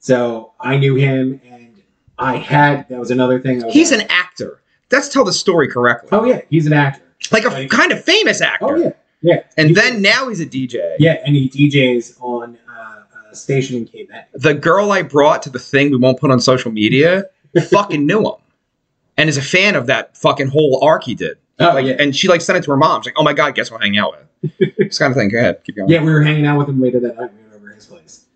So 0.01 0.53
I 0.61 0.77
knew 0.77 0.95
him, 0.97 1.41
and 1.49 1.83
I 2.19 2.37
had 2.37 2.89
that 2.89 2.99
was 2.99 3.11
another 3.11 3.39
thing. 3.41 3.63
I 3.63 3.67
was 3.67 3.75
He's 3.75 3.93
like, 3.93 4.03
an 4.03 4.07
actor. 4.11 4.61
Let's 4.91 5.09
tell 5.09 5.25
the 5.25 5.33
story 5.33 5.69
correctly. 5.69 6.09
oh 6.13 6.25
yeah, 6.25 6.41
he's 6.51 6.67
an 6.67 6.73
actor. 6.73 7.03
Like 7.33 7.45
a 7.45 7.49
like- 7.49 7.71
kind 7.71 7.93
of 7.93 8.05
famous 8.05 8.41
actor. 8.41 8.67
Oh 8.67 8.77
yeah, 8.77 8.91
yeah. 9.23 9.43
And 9.57 9.69
He- 9.69 9.75
then 9.75 10.03
now 10.03 10.29
he's 10.29 10.41
a 10.41 10.47
DJ. 10.47 10.97
yeah, 10.99 11.19
and 11.25 11.35
he 11.37 11.49
DJs 11.49 12.21
on 12.21 12.59
uh, 12.69 13.03
a 13.31 13.35
station 13.37 13.77
in 13.77 13.85
Cape 13.87 14.09
May. 14.11 14.23
The 14.35 14.55
girl 14.55 14.93
I 14.93 15.03
brought 15.03 15.43
to 15.43 15.51
the 15.51 15.59
thing 15.59 15.91
we 15.91 15.97
won't 15.99 16.19
put 16.21 16.31
on 16.31 16.41
social 16.41 16.71
media 16.73 17.25
fucking 17.71 18.07
knew 18.07 18.21
him, 18.27 18.35
and 19.17 19.29
is 19.29 19.37
a 19.37 19.43
fan 19.43 19.75
of 19.77 19.87
that 19.87 20.17
fucking 20.17 20.49
whole 20.49 20.81
arc 20.83 21.05
he 21.05 21.15
did. 21.15 21.39
Oh 21.61 21.75
like, 21.75 21.87
yeah, 21.87 21.97
and 21.99 22.15
she 22.15 22.29
like 22.29 22.41
sent 22.41 22.57
it 22.59 22.65
to 22.65 22.71
her 22.71 22.77
mom. 22.77 23.03
She's 23.03 23.07
like, 23.09 23.15
"Oh 23.19 23.25
my 23.25 23.33
god, 23.33 23.55
guess 23.55 23.71
what 23.71 23.79
I'm 23.79 23.83
hanging 23.83 23.99
out 23.99 24.15
with?" 24.43 24.75
this 24.79 24.99
kind 24.99 25.11
of 25.11 25.17
thing. 25.17 25.29
Go 25.29 25.39
ahead, 25.39 25.65
keep 25.65 25.75
going. 25.77 25.89
yeah. 25.89 26.01
We 26.03 26.13
were 26.13 26.23
hanging 26.23 26.47
out 26.47 26.57
with 26.59 26.69
him 26.69 26.81
later 26.81 27.01
that 27.01 27.17
night. 27.17 27.33
We 27.35 27.43
went 27.43 27.55
over 27.55 27.69
his 27.71 27.87
place. 27.87 28.27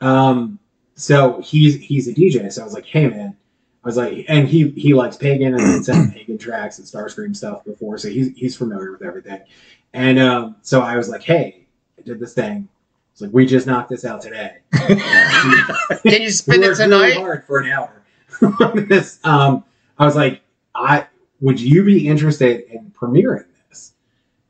Um, 0.00 0.58
so 0.96 1.40
he's 1.42 1.76
he's 1.80 2.08
a 2.08 2.12
DJ. 2.12 2.52
So 2.52 2.60
I 2.62 2.64
was 2.64 2.74
like, 2.74 2.86
hey 2.86 3.08
man, 3.08 3.36
I 3.84 3.88
was 3.88 3.96
like, 3.96 4.26
and 4.28 4.46
he 4.46 4.70
he 4.70 4.94
likes 4.94 5.16
pagan 5.16 5.54
and 5.54 5.60
had 5.62 5.84
sent 5.84 6.14
pagan 6.14 6.38
tracks 6.38 6.78
and 6.78 6.86
Starscream 6.86 7.34
stuff 7.34 7.64
before, 7.64 7.98
so 7.98 8.08
he's 8.08 8.36
he's 8.36 8.56
familiar 8.56 8.92
with 8.92 9.02
everything. 9.02 9.40
And 9.92 10.18
um, 10.18 10.56
so 10.62 10.80
I 10.80 10.96
was 10.96 11.08
like, 11.08 11.22
hey, 11.22 11.66
I 11.98 12.02
did 12.02 12.20
this 12.20 12.32
thing. 12.34 12.68
It's 13.12 13.20
like 13.20 13.32
we 13.32 13.44
just 13.44 13.66
knocked 13.66 13.90
this 13.90 14.04
out 14.04 14.22
today. 14.22 14.58
Can 14.72 16.22
you 16.22 16.30
spin 16.30 16.60
we 16.60 16.66
it 16.66 16.70
worked 16.70 16.78
really 16.80 17.12
hard 17.14 17.44
for 17.44 17.58
an 17.60 17.70
hour 17.70 18.02
on 18.60 18.86
this. 18.88 19.18
Um, 19.24 19.64
I 19.98 20.06
was 20.06 20.16
like, 20.16 20.40
I 20.74 21.06
would 21.40 21.60
you 21.60 21.84
be 21.84 22.08
interested 22.08 22.64
in 22.70 22.90
premiering 22.92 23.44
this? 23.68 23.92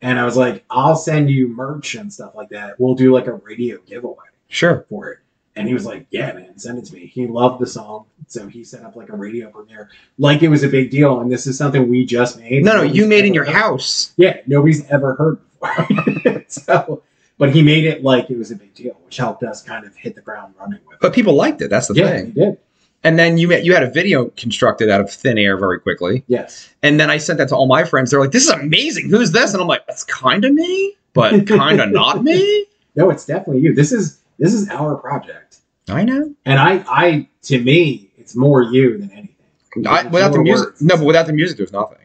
And 0.03 0.19
I 0.19 0.25
was 0.25 0.37
like, 0.37 0.65
I'll 0.71 0.95
send 0.95 1.31
you 1.31 1.49
merch 1.49 1.95
and 1.95 2.13
stuff 2.13 2.35
like 2.35 2.51
that. 2.51 2.79
We'll 2.79 2.95
do 2.95 3.13
like 3.13 3.27
a 3.27 3.33
radio 3.33 3.79
giveaway 3.87 4.27
Sure. 4.49 4.85
for 4.89 5.09
it. 5.09 5.19
And 5.55 5.69
he 5.69 5.75
was 5.75 5.85
like, 5.85 6.07
Yeah, 6.11 6.33
man, 6.33 6.59
send 6.59 6.79
it 6.79 6.87
to 6.87 6.95
me. 6.95 7.07
He 7.07 7.27
loved 7.27 7.61
the 7.61 7.67
song. 7.67 8.07
So 8.27 8.49
he 8.49 8.65
set 8.65 8.83
up 8.85 8.97
like 8.97 9.11
a 9.11 9.17
radio 9.17 9.51
premiere. 9.51 9.91
Like 10.19 10.43
it 10.43 10.49
was 10.49 10.63
a 10.63 10.69
big 10.69 10.91
deal. 10.91 11.21
And 11.21 11.31
this 11.31 11.47
is 11.47 11.59
something 11.59 11.89
we 11.89 12.07
just 12.07 12.39
made. 12.39 12.65
No, 12.65 12.77
no, 12.77 12.83
you 12.83 13.07
made 13.07 13.25
in 13.25 13.35
your 13.35 13.45
heard. 13.45 13.55
house. 13.55 14.13
Yeah, 14.17 14.39
nobody's 14.47 14.89
ever 14.91 15.15
heard 15.15 15.39
before. 15.61 16.45
so 16.49 17.03
but 17.43 17.53
he 17.53 17.61
made 17.61 17.85
it 17.85 18.05
like 18.05 18.31
it 18.31 18.39
was 18.39 18.53
a 18.53 18.55
big 18.55 18.73
deal, 18.73 18.97
which 19.05 19.17
helped 19.17 19.43
us 19.43 19.63
kind 19.63 19.85
of 19.85 19.97
hit 19.97 20.15
the 20.15 20.21
ground 20.21 20.55
running 20.61 20.79
with 20.87 20.95
it. 20.95 21.01
But 21.01 21.13
people 21.13 21.35
liked 21.35 21.61
it. 21.61 21.71
That's 21.71 21.89
the 21.89 21.95
yeah, 21.95 22.09
thing. 22.09 22.27
he 22.27 22.33
did. 22.33 22.59
And 23.05 23.19
then 23.19 23.37
you 23.37 23.49
met, 23.49 23.65
you 23.65 23.75
had 23.75 23.83
a 23.83 23.91
video 23.91 24.27
constructed 24.37 24.89
out 24.89 25.01
of 25.01 25.11
thin 25.11 25.39
air 25.39 25.57
very 25.57 25.81
quickly. 25.81 26.23
Yes. 26.29 26.71
And 26.85 27.01
then 27.01 27.11
I 27.11 27.17
sent 27.17 27.39
that 27.39 27.49
to 27.49 27.57
all 27.57 27.67
my 27.67 27.83
friends. 27.83 28.13
They're 28.13 28.21
like, 28.21 28.31
"This 28.31 28.45
is 28.45 28.51
amazing. 28.51 29.11
Who's 29.11 29.33
this?" 29.33 29.55
And 29.55 29.61
I'm 29.61 29.67
like, 29.67 29.85
"That's 29.89 30.05
kind 30.05 30.45
of 30.45 30.53
me, 30.55 30.97
but 31.15 31.47
kind 31.49 31.81
of 31.81 31.91
not 31.91 32.23
me." 32.23 32.67
No, 32.95 33.09
it's 33.09 33.25
definitely 33.25 33.63
you. 33.63 33.75
This 33.75 33.91
is 33.91 34.19
this 34.39 34.55
is 34.55 34.69
our 34.71 34.97
project, 34.97 35.59
I 35.89 36.05
know. 36.05 36.35
and 36.45 36.59
I, 36.59 36.85
I 36.89 37.29
to 37.43 37.61
me, 37.61 38.11
it's 38.17 38.35
more 38.37 38.63
you 38.63 38.99
than 38.99 39.11
anything. 39.11 39.87
I, 39.87 40.05
without 40.05 40.33
the 40.33 40.43
music, 40.43 40.67
words. 40.69 40.83
no, 40.83 40.97
but 40.97 41.07
without 41.07 41.27
the 41.27 41.33
music, 41.33 41.57
there's 41.57 41.73
nothing. 41.73 41.99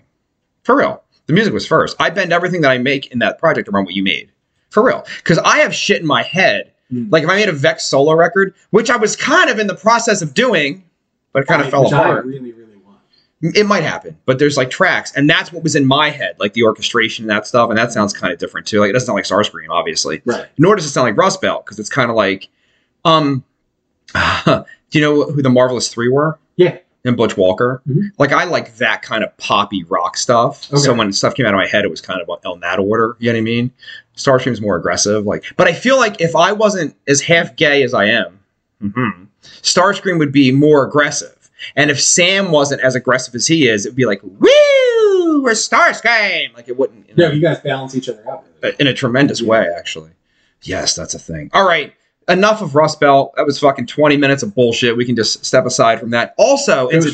For 0.64 0.78
real, 0.78 1.04
the 1.26 1.34
music 1.34 1.54
was 1.54 1.68
first. 1.68 1.96
I 2.00 2.10
bend 2.10 2.32
everything 2.32 2.62
that 2.62 2.72
I 2.72 2.78
make 2.78 3.08
in 3.08 3.20
that 3.20 3.40
project 3.40 3.68
around 3.68 3.86
what 3.86 3.94
you 3.94 4.04
made. 4.04 4.32
For 4.70 4.84
real, 4.84 5.06
because 5.18 5.38
I 5.40 5.60
have 5.60 5.74
shit 5.74 6.02
in 6.02 6.08
my 6.08 6.24
head. 6.24 6.74
Mm. 6.92 7.12
Like 7.12 7.24
if 7.24 7.30
I 7.30 7.36
made 7.36 7.50
a 7.50 7.54
Vex 7.54 7.86
solo 7.86 8.14
record, 8.16 8.54
which 8.72 8.90
I 8.90 8.98
was 8.98 9.16
kind 9.16 9.50
of 9.50 9.60
in 9.60 9.68
the 9.68 9.76
process 9.76 10.22
of 10.22 10.34
doing, 10.34 10.84
but 11.34 11.44
it 11.44 11.48
kind 11.48 11.62
of 11.62 11.70
fell 11.70 11.94
I 11.94 12.00
apart. 12.00 12.26
really, 12.26 12.52
really. 12.52 12.67
It 13.42 13.68
might 13.68 13.84
happen, 13.84 14.18
but 14.26 14.40
there's 14.40 14.58
like 14.58 14.72
tracks, 14.72 15.12
and 15.16 15.30
that's 15.30 15.54
what 15.54 15.62
was 15.62 15.76
in 15.76 15.86
my 15.86 16.10
head, 16.10 16.36
like 16.40 16.54
the 16.54 16.64
orchestration 16.64 17.24
and 17.24 17.30
that 17.30 17.46
stuff, 17.46 17.70
and 17.70 17.78
that 17.78 17.92
sounds 17.92 18.12
kind 18.12 18.34
of 18.34 18.40
different 18.40 18.66
too. 18.66 18.80
Like 18.80 18.90
it 18.90 18.94
doesn't 18.94 19.06
sound 19.06 19.16
like 19.16 19.26
Starscream, 19.26 19.70
obviously. 19.70 20.22
Right. 20.26 20.48
Nor 20.58 20.76
does 20.76 20.86
it 20.86 20.90
sound 20.90 21.06
like 21.08 21.18
Rust 21.18 21.40
Belt, 21.40 21.64
because 21.66 21.78
it's 21.78 21.90
kind 21.90 22.10
of 22.10 22.16
like, 22.16 22.50
um, 23.06 23.44
do 24.46 24.64
you 24.92 25.02
know 25.02 25.24
who 25.26 25.42
the 25.42 25.50
Marvelous 25.52 25.90
Three 25.90 26.10
were? 26.10 26.40
Yeah. 26.56 26.78
And 27.06 27.16
Butch 27.16 27.38
Walker. 27.38 27.82
Mhm. 27.88 28.10
Like 28.18 28.32
I 28.32 28.46
like 28.46 28.76
that 28.78 29.02
kind 29.04 29.24
of 29.24 29.36
poppy 29.38 29.84
rock 29.86 30.18
stuff. 30.18 30.68
Okay. 30.74 30.82
So 30.82 30.94
when 30.94 31.14
stuff 31.14 31.36
came 31.36 31.46
out 31.46 31.54
of 31.54 31.58
my 31.60 31.68
head, 31.68 31.86
it 31.86 31.92
was 31.92 32.02
kind 32.02 32.20
of 32.22 32.30
on 32.46 32.60
that 32.62 32.80
order. 32.80 33.16
You 33.20 33.32
know 33.32 33.36
what 33.38 33.42
I 33.42 33.44
mean? 33.44 33.72
Starscream's 34.18 34.60
more 34.62 34.76
aggressive. 34.76 35.26
Like, 35.26 35.46
but 35.58 35.68
I 35.68 35.74
feel 35.74 35.98
like 35.98 36.20
if 36.20 36.36
I 36.36 36.52
wasn't 36.54 36.96
as 37.08 37.22
half 37.22 37.56
gay 37.56 37.84
as 37.84 37.94
I 37.94 38.06
am, 38.06 38.40
mhm, 38.84 39.28
Starscream 39.62 40.18
would 40.18 40.32
be 40.32 40.52
more 40.52 40.86
aggressive. 40.86 41.36
And 41.76 41.90
if 41.92 42.02
Sam 42.02 42.52
wasn't 42.52 42.82
as 42.82 42.96
aggressive 42.96 43.34
as 43.36 43.48
he 43.48 43.68
is, 43.68 43.86
it'd 43.86 43.96
be 43.96 44.06
like, 44.06 44.22
woo, 44.24 45.42
we're 45.44 45.52
Starscream. 45.52 46.54
Like 46.56 46.68
it 46.68 46.78
wouldn't. 46.78 47.08
you 47.10 47.16
know, 47.16 47.28
No, 47.30 47.34
you 47.34 47.42
guys 47.42 47.60
balance 47.60 47.96
each 47.96 48.10
other 48.10 48.24
out. 48.30 48.46
Really. 48.62 48.76
in 48.80 48.88
a 48.88 48.94
tremendous 48.94 49.42
way, 49.42 49.68
actually. 49.78 50.12
Yes, 50.64 50.96
that's 50.96 51.14
a 51.14 51.20
thing. 51.20 51.50
All 51.54 51.68
right. 51.68 51.94
Enough 52.28 52.62
of 52.62 52.76
Rust 52.76 53.00
Belt. 53.00 53.34
That 53.38 53.46
was 53.46 53.60
fucking 53.60 53.86
20 53.88 54.18
minutes 54.18 54.44
of 54.44 54.54
bullshit. 54.54 54.98
We 54.98 55.06
can 55.06 55.16
just 55.16 55.46
step 55.46 55.66
aside 55.66 56.00
from 56.00 56.10
that. 56.12 56.34
Also, 56.38 56.90
it's 56.90 57.06
a 57.06 57.12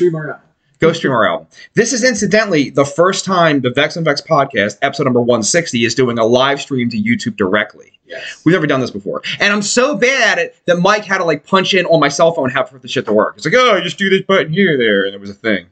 stream 0.83 0.83
our 0.83 0.83
album. 0.83 0.89
Ghost 0.89 0.99
Stream 0.99 1.13
our 1.13 1.25
album. 1.25 1.47
This 1.75 1.93
is 1.93 2.03
incidentally 2.03 2.69
the 2.69 2.85
first 2.85 3.25
time 3.25 3.61
the 3.61 3.69
Vex 3.69 3.95
and 3.95 4.05
Vex 4.05 4.21
podcast, 4.21 4.77
episode 4.81 5.03
number 5.03 5.21
160, 5.21 5.85
is 5.85 5.95
doing 5.95 6.19
a 6.19 6.25
live 6.25 6.61
stream 6.61 6.89
to 6.89 7.01
YouTube 7.01 7.37
directly. 7.37 7.99
Yes. 8.05 8.41
We've 8.45 8.53
never 8.53 8.67
done 8.67 8.81
this 8.81 8.91
before. 8.91 9.21
And 9.39 9.53
I'm 9.53 9.61
so 9.61 9.95
bad 9.95 10.37
at 10.37 10.45
it 10.45 10.55
that 10.65 10.77
Mike 10.77 11.05
had 11.05 11.19
to 11.19 11.23
like 11.23 11.45
punch 11.45 11.73
in 11.73 11.85
on 11.85 11.99
my 11.99 12.09
cell 12.09 12.33
phone 12.33 12.49
half 12.49 12.69
for 12.69 12.79
the 12.79 12.87
shit 12.87 13.05
to 13.05 13.13
work. 13.13 13.35
It's 13.37 13.45
like, 13.45 13.55
oh, 13.55 13.79
just 13.81 13.97
do 13.97 14.09
this 14.09 14.21
button 14.23 14.51
here, 14.51 14.77
there. 14.77 15.05
And 15.05 15.15
it 15.15 15.21
was 15.21 15.29
a 15.29 15.33
thing. 15.33 15.67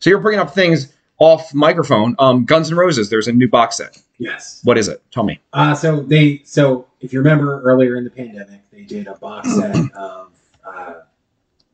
So 0.00 0.10
you're 0.10 0.18
bringing 0.18 0.40
up 0.40 0.52
things 0.52 0.92
off 1.18 1.54
microphone. 1.54 2.16
Um, 2.18 2.44
Guns 2.44 2.70
N' 2.70 2.76
Roses, 2.76 3.08
there's 3.08 3.28
a 3.28 3.32
new 3.32 3.48
box 3.48 3.76
set. 3.76 3.98
Yes. 4.18 4.60
What 4.64 4.78
is 4.78 4.88
it? 4.88 5.02
Tell 5.10 5.22
me. 5.22 5.40
Uh, 5.52 5.74
so 5.74 6.02
they 6.02 6.42
so 6.44 6.86
if 7.00 7.12
you 7.12 7.20
remember 7.20 7.62
earlier 7.62 7.96
in 7.96 8.04
the 8.04 8.10
pandemic, 8.10 8.68
they 8.70 8.82
did 8.82 9.06
a 9.06 9.14
box 9.14 9.54
set 9.54 9.76
of 9.94 10.30
uh, 10.64 10.94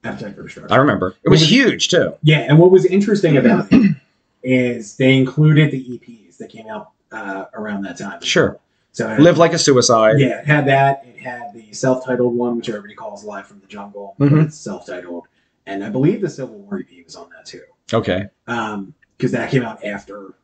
Appetite 0.05 0.35
for. 0.35 0.73
I 0.73 0.77
remember. 0.77 1.15
It 1.23 1.29
was 1.29 1.49
huge 1.49 1.88
too. 1.88 2.15
Yeah, 2.23 2.38
and 2.41 2.59
what 2.59 2.71
was 2.71 2.85
interesting 2.85 3.37
about 3.37 3.69
it 3.73 3.97
is 4.43 4.97
they 4.97 5.17
included 5.17 5.71
the 5.71 5.79
EPs 5.99 6.38
that 6.38 6.49
came 6.51 6.67
out 6.69 6.91
uh, 7.12 7.45
around 7.55 7.83
that 7.83 7.99
time. 7.99 8.21
Sure. 8.23 8.59
So 8.93 9.09
it- 9.11 9.21
Live 9.21 9.38
Like 9.38 9.53
a 9.53 9.59
Suicide. 9.59 10.19
Yeah, 10.19 10.41
it 10.41 10.47
had 10.47 10.67
that. 10.67 11.05
It 11.07 11.19
had 11.21 11.55
the 11.55 11.73
self-titled 11.73 12.35
one, 12.35 12.57
which 12.57 12.69
everybody 12.69 12.95
calls 12.95 13.25
"Live 13.25 13.47
from 13.47 13.61
the 13.61 13.67
Jungle," 13.67 14.17
Mhm. 14.19 14.47
it's 14.47 14.57
self-titled, 14.57 15.27
and 15.67 15.85
I 15.85 15.88
believe 15.88 16.21
the 16.21 16.29
Civil 16.29 16.59
War 16.59 16.81
EP 16.81 17.05
was 17.05 17.15
on 17.15 17.29
that 17.31 17.47
too, 17.47 17.62
Okay. 17.93 18.27
because 18.47 19.31
that 19.33 19.51
came 19.51 19.62
out 19.62 19.85
after 19.85 20.35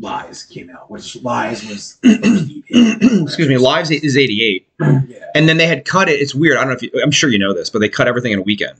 Lies 0.00 0.44
came 0.44 0.70
out, 0.70 0.90
which 0.90 1.20
Lies 1.22 1.62
was 1.68 1.98
the 2.02 2.18
first 2.18 3.02
EP. 3.12 3.22
Excuse 3.22 3.48
me, 3.48 3.58
Lies 3.58 3.90
is 3.90 4.16
88. 4.16 4.66
yeah. 4.80 5.00
And 5.34 5.48
then 5.48 5.56
they 5.58 5.66
had 5.66 5.84
cut 5.84 6.08
it. 6.08 6.12
It's 6.20 6.34
weird. 6.34 6.56
I 6.56 6.60
don't 6.60 6.68
know 6.70 6.74
if 6.76 6.82
you, 6.82 6.90
I'm 7.02 7.10
sure 7.10 7.30
you 7.30 7.38
know 7.38 7.52
this, 7.54 7.70
but 7.70 7.80
they 7.80 7.88
cut 7.88 8.08
everything 8.08 8.32
in 8.32 8.38
a 8.38 8.42
weekend. 8.42 8.78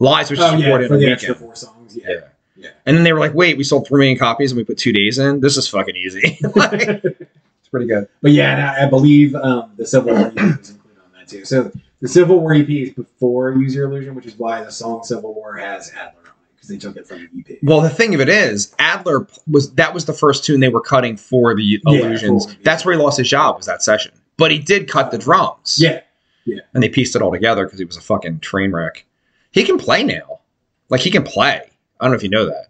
Lies 0.00 0.30
was 0.30 0.38
just 0.38 0.52
Oh 0.52 0.56
yeah, 0.56 0.64
recorded 0.66 0.86
in 0.86 0.92
a 0.92 0.96
weekend. 0.96 1.12
extra 1.12 1.34
four 1.34 1.54
songs. 1.54 1.96
Yeah. 1.96 2.06
Yeah. 2.08 2.20
Yeah. 2.56 2.70
And 2.84 2.96
then 2.96 3.04
they 3.04 3.12
were 3.14 3.20
like, 3.20 3.32
wait, 3.32 3.56
we 3.56 3.64
sold 3.64 3.86
3 3.88 3.98
million 4.00 4.18
copies 4.18 4.50
and 4.52 4.58
we 4.58 4.64
put 4.64 4.76
two 4.76 4.92
days 4.92 5.18
in? 5.18 5.40
This 5.40 5.56
is 5.56 5.66
fucking 5.68 5.96
easy. 5.96 6.38
Like, 6.54 6.72
it's 7.04 7.68
pretty 7.70 7.86
good. 7.86 8.06
But 8.20 8.32
yeah, 8.32 8.52
and 8.52 8.62
I, 8.62 8.86
I 8.86 8.90
believe 8.90 9.34
um, 9.34 9.72
the 9.76 9.86
Civil 9.86 10.12
War 10.14 10.26
EP 10.26 10.34
was 10.34 10.70
included 10.70 10.98
on 10.98 11.12
that 11.18 11.28
too. 11.28 11.44
So 11.46 11.72
the 12.00 12.08
Civil 12.08 12.40
War 12.40 12.52
EP 12.54 12.68
is 12.68 12.90
before 12.92 13.52
Use 13.52 13.74
Your 13.74 13.88
Illusion, 13.90 14.14
which 14.14 14.26
is 14.26 14.36
why 14.36 14.62
the 14.62 14.70
song 14.72 15.02
Civil 15.04 15.32
War 15.34 15.56
has 15.56 15.90
Adler 15.92 16.04
on 16.04 16.06
it 16.08 16.18
because 16.18 16.19
they 16.70 16.78
took 16.78 16.96
it 16.96 17.06
from 17.06 17.28
the 17.32 17.54
EP. 17.54 17.58
Well, 17.62 17.80
the 17.80 17.90
thing 17.90 18.14
of 18.14 18.20
it 18.20 18.28
is, 18.28 18.74
Adler 18.78 19.26
was 19.48 19.72
that 19.74 19.92
was 19.92 20.06
the 20.06 20.12
first 20.14 20.44
tune 20.44 20.60
they 20.60 20.68
were 20.68 20.80
cutting 20.80 21.16
for 21.16 21.54
the 21.54 21.62
Yeah, 21.62 21.78
illusions. 21.86 22.56
That's 22.62 22.84
where 22.84 22.94
he 22.96 23.00
lost 23.02 23.18
his 23.18 23.28
job 23.28 23.56
was 23.56 23.66
that 23.66 23.82
session. 23.82 24.12
But 24.38 24.50
he 24.50 24.58
did 24.58 24.88
cut 24.88 25.10
the 25.10 25.18
drums. 25.18 25.76
Yeah, 25.78 26.00
yeah. 26.46 26.60
and 26.72 26.82
they 26.82 26.88
pieced 26.88 27.14
it 27.14 27.20
all 27.22 27.30
together 27.32 27.64
because 27.66 27.78
he 27.78 27.84
was 27.84 27.96
a 27.98 28.00
fucking 28.00 28.40
train 28.40 28.72
wreck. 28.72 29.04
He 29.50 29.64
can 29.64 29.76
play 29.78 30.02
now, 30.02 30.40
like 30.88 31.00
he 31.02 31.10
can 31.10 31.24
play. 31.24 31.60
I 32.00 32.04
don't 32.04 32.12
know 32.12 32.16
if 32.16 32.22
you 32.22 32.30
know 32.30 32.46
that. 32.46 32.68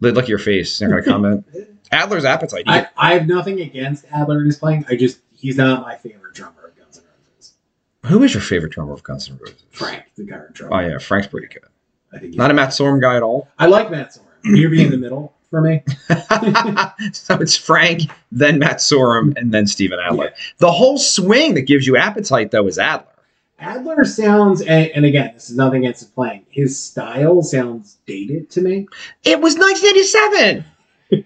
Look 0.00 0.14
look 0.14 0.24
at 0.24 0.28
your 0.30 0.38
face. 0.38 0.80
You're 0.80 0.90
not 0.90 1.04
gonna 1.04 1.12
comment. 1.42 1.46
Adler's 1.92 2.24
appetite. 2.24 2.64
I, 2.66 2.86
I 2.96 3.14
have 3.14 3.26
nothing 3.26 3.60
against 3.60 4.04
Adler 4.12 4.38
and 4.38 4.46
his 4.46 4.58
playing. 4.58 4.84
I 4.88 4.96
just 4.96 5.20
he's 5.34 5.56
not 5.56 5.82
my 5.82 5.96
favorite 5.96 6.34
drummer 6.34 6.66
of 6.68 6.76
Guns 6.76 6.98
N' 6.98 7.04
Roses. 7.34 7.54
who 8.06 8.22
is 8.22 8.34
your 8.34 8.42
favorite 8.42 8.72
drummer 8.72 8.92
of 8.92 9.02
Guns 9.02 9.28
N' 9.30 9.38
Roses? 9.40 9.62
Frank, 9.70 10.04
the 10.16 10.26
current 10.26 10.54
drummer. 10.54 10.74
Oh 10.76 10.88
yeah, 10.88 10.98
Frank's 10.98 11.26
pretty 11.28 11.48
good. 11.48 11.64
I 12.12 12.18
think 12.18 12.34
Not 12.34 12.50
a 12.50 12.54
Matt 12.54 12.70
Sorum 12.70 13.00
guy 13.00 13.16
at 13.16 13.22
all. 13.22 13.48
I 13.58 13.66
like 13.66 13.90
Matt 13.90 14.10
Sorum. 14.10 14.56
You're 14.56 14.70
being 14.70 14.86
in 14.86 14.92
the 14.92 14.98
middle 14.98 15.34
for 15.50 15.60
me. 15.60 15.82
so 17.12 17.34
it's 17.36 17.56
Frank, 17.56 18.02
then 18.32 18.58
Matt 18.58 18.78
Sorum, 18.78 19.36
and 19.36 19.52
then 19.52 19.66
Steven 19.66 19.98
Adler. 19.98 20.32
The 20.58 20.70
whole 20.70 20.98
swing 20.98 21.54
that 21.54 21.62
gives 21.62 21.86
you 21.86 21.96
appetite 21.96 22.50
though 22.50 22.66
is 22.66 22.78
Adler. 22.78 23.06
Adler 23.60 24.04
sounds, 24.04 24.60
and, 24.60 24.90
and 24.94 25.04
again, 25.04 25.32
this 25.34 25.50
is 25.50 25.56
nothing 25.56 25.84
against 25.84 26.00
his 26.00 26.10
playing. 26.10 26.46
His 26.48 26.78
style 26.78 27.42
sounds 27.42 27.98
dated 28.06 28.50
to 28.50 28.60
me. 28.60 28.86
It 29.24 29.40
was 29.40 29.56
1987. 29.58 30.64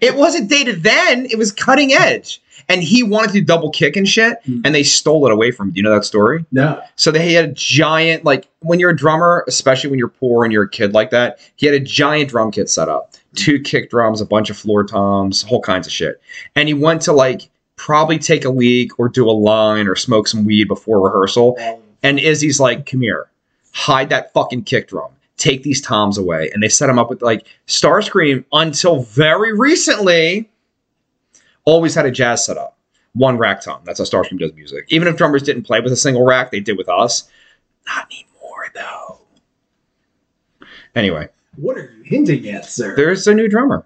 it 0.01 0.15
wasn't 0.15 0.49
dated 0.49 0.81
then. 0.81 1.27
It 1.27 1.37
was 1.37 1.51
cutting 1.51 1.93
edge. 1.93 2.41
And 2.69 2.81
he 2.83 3.03
wanted 3.03 3.27
to 3.27 3.33
do 3.33 3.41
double 3.41 3.69
kick 3.71 3.95
and 3.97 4.07
shit, 4.07 4.37
Mm. 4.47 4.61
and 4.65 4.73
they 4.75 4.83
stole 4.83 5.25
it 5.25 5.31
away 5.31 5.51
from 5.51 5.67
him. 5.67 5.73
Do 5.73 5.77
you 5.79 5.83
know 5.83 5.93
that 5.93 6.05
story? 6.05 6.45
No, 6.51 6.79
So 6.95 7.11
they 7.11 7.33
had 7.33 7.45
a 7.45 7.51
giant, 7.53 8.23
like 8.25 8.47
when 8.59 8.79
you're 8.79 8.91
a 8.91 8.95
drummer, 8.95 9.43
especially 9.47 9.89
when 9.89 9.99
you're 9.99 10.07
poor 10.07 10.43
and 10.43 10.53
you're 10.53 10.63
a 10.63 10.69
kid 10.69 10.93
like 10.93 11.09
that, 11.11 11.39
he 11.55 11.65
had 11.65 11.75
a 11.75 11.79
giant 11.79 12.29
drum 12.29 12.51
kit 12.51 12.69
set 12.69 12.87
up. 12.89 13.13
Two 13.35 13.59
kick 13.59 13.89
drums, 13.89 14.21
a 14.21 14.25
bunch 14.25 14.49
of 14.49 14.57
floor 14.57 14.83
toms, 14.83 15.41
whole 15.41 15.61
kinds 15.61 15.87
of 15.87 15.93
shit. 15.93 16.21
And 16.55 16.67
he 16.67 16.73
went 16.73 17.01
to 17.03 17.11
like 17.13 17.49
probably 17.75 18.19
take 18.19 18.45
a 18.45 18.49
leak 18.49 18.97
or 18.99 19.09
do 19.09 19.27
a 19.29 19.31
line 19.31 19.87
or 19.87 19.95
smoke 19.95 20.27
some 20.27 20.45
weed 20.45 20.67
before 20.67 21.01
rehearsal. 21.03 21.57
And 22.03 22.19
Izzy's 22.19 22.59
like, 22.59 22.85
come 22.85 23.01
here, 23.01 23.27
hide 23.73 24.09
that 24.09 24.31
fucking 24.33 24.63
kick 24.63 24.89
drum. 24.89 25.09
Take 25.37 25.63
these 25.63 25.81
toms 25.81 26.17
away. 26.19 26.51
And 26.53 26.61
they 26.61 26.69
set 26.69 26.89
him 26.89 26.99
up 26.99 27.09
with 27.09 27.21
like 27.23 27.45
Starscream 27.67 28.45
until 28.53 29.01
very 29.01 29.57
recently 29.57 30.49
always 31.65 31.95
had 31.95 32.05
a 32.05 32.11
jazz 32.11 32.45
setup. 32.45 32.77
One 33.13 33.37
rack 33.37 33.61
tom. 33.61 33.81
That's 33.85 33.99
how 33.99 34.05
Starscream 34.05 34.39
does 34.39 34.53
music. 34.53 34.85
Even 34.89 35.07
if 35.07 35.17
drummers 35.17 35.43
didn't 35.43 35.63
play 35.63 35.79
with 35.79 35.91
a 35.91 35.97
single 35.97 36.25
rack, 36.25 36.51
they 36.51 36.59
did 36.59 36.77
with 36.77 36.89
us. 36.89 37.29
Not 37.85 38.07
anymore 38.11 38.67
though. 38.73 39.19
Anyway, 40.95 41.29
what 41.55 41.77
are 41.77 41.93
you 41.97 42.03
hinting 42.03 42.47
at, 42.49 42.65
sir? 42.65 42.95
there's 42.95 43.27
a 43.27 43.33
new 43.33 43.47
drummer. 43.47 43.85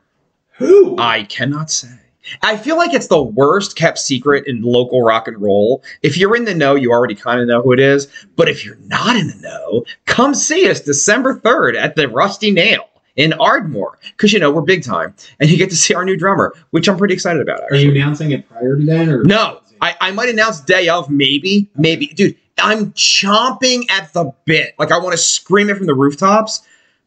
Who? 0.53 0.95
I 0.97 1.23
cannot 1.23 1.69
say. 1.69 1.99
I 2.41 2.57
feel 2.57 2.75
like 2.75 2.93
it's 2.93 3.07
the 3.07 3.21
worst 3.21 3.75
kept 3.77 3.99
secret 3.99 4.47
in 4.47 4.61
local 4.61 5.01
rock 5.01 5.27
and 5.27 5.41
roll. 5.41 5.83
If 6.01 6.17
you're 6.17 6.35
in 6.35 6.45
the 6.45 6.53
know, 6.53 6.75
you 6.75 6.91
already 6.91 7.15
kind 7.15 7.39
of 7.39 7.47
know 7.47 7.61
who 7.61 7.71
it 7.71 7.79
is. 7.79 8.07
But 8.35 8.49
if 8.49 8.65
you're 8.65 8.79
not 8.85 9.15
in 9.15 9.27
the 9.27 9.35
know, 9.35 9.85
come 10.05 10.33
see 10.33 10.69
us 10.69 10.81
December 10.81 11.39
3rd 11.39 11.75
at 11.75 11.95
the 11.95 12.09
Rusty 12.09 12.51
Nail 12.51 12.89
in 13.17 13.33
Ardmore. 13.33 13.99
Because, 14.11 14.31
you 14.31 14.39
know, 14.39 14.49
we're 14.49 14.61
big 14.61 14.83
time. 14.83 15.13
And 15.39 15.49
you 15.49 15.57
get 15.57 15.69
to 15.71 15.75
see 15.75 15.93
our 15.93 16.05
new 16.05 16.15
drummer, 16.15 16.53
which 16.69 16.87
I'm 16.87 16.97
pretty 16.97 17.13
excited 17.13 17.41
about, 17.41 17.61
Are 17.69 17.75
you 17.75 17.91
announcing 17.91 18.31
it 18.31 18.47
prior 18.47 18.77
to 18.77 18.85
that, 18.85 19.09
or 19.09 19.23
No, 19.23 19.59
I, 19.81 19.95
I 19.99 20.11
might 20.11 20.29
announce 20.29 20.61
day 20.61 20.87
of, 20.87 21.09
maybe, 21.09 21.69
maybe. 21.75 22.07
Dude, 22.07 22.35
I'm 22.57 22.93
chomping 22.93 23.89
at 23.91 24.13
the 24.13 24.31
bit. 24.45 24.75
Like, 24.79 24.91
I 24.91 24.99
want 24.99 25.11
to 25.11 25.17
scream 25.17 25.69
it 25.69 25.77
from 25.77 25.87
the 25.87 25.93
rooftops, 25.93 26.61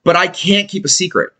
but 0.05 0.17
I 0.17 0.27
can't 0.27 0.69
keep 0.69 0.85
a 0.85 0.89
secret. 0.89 1.33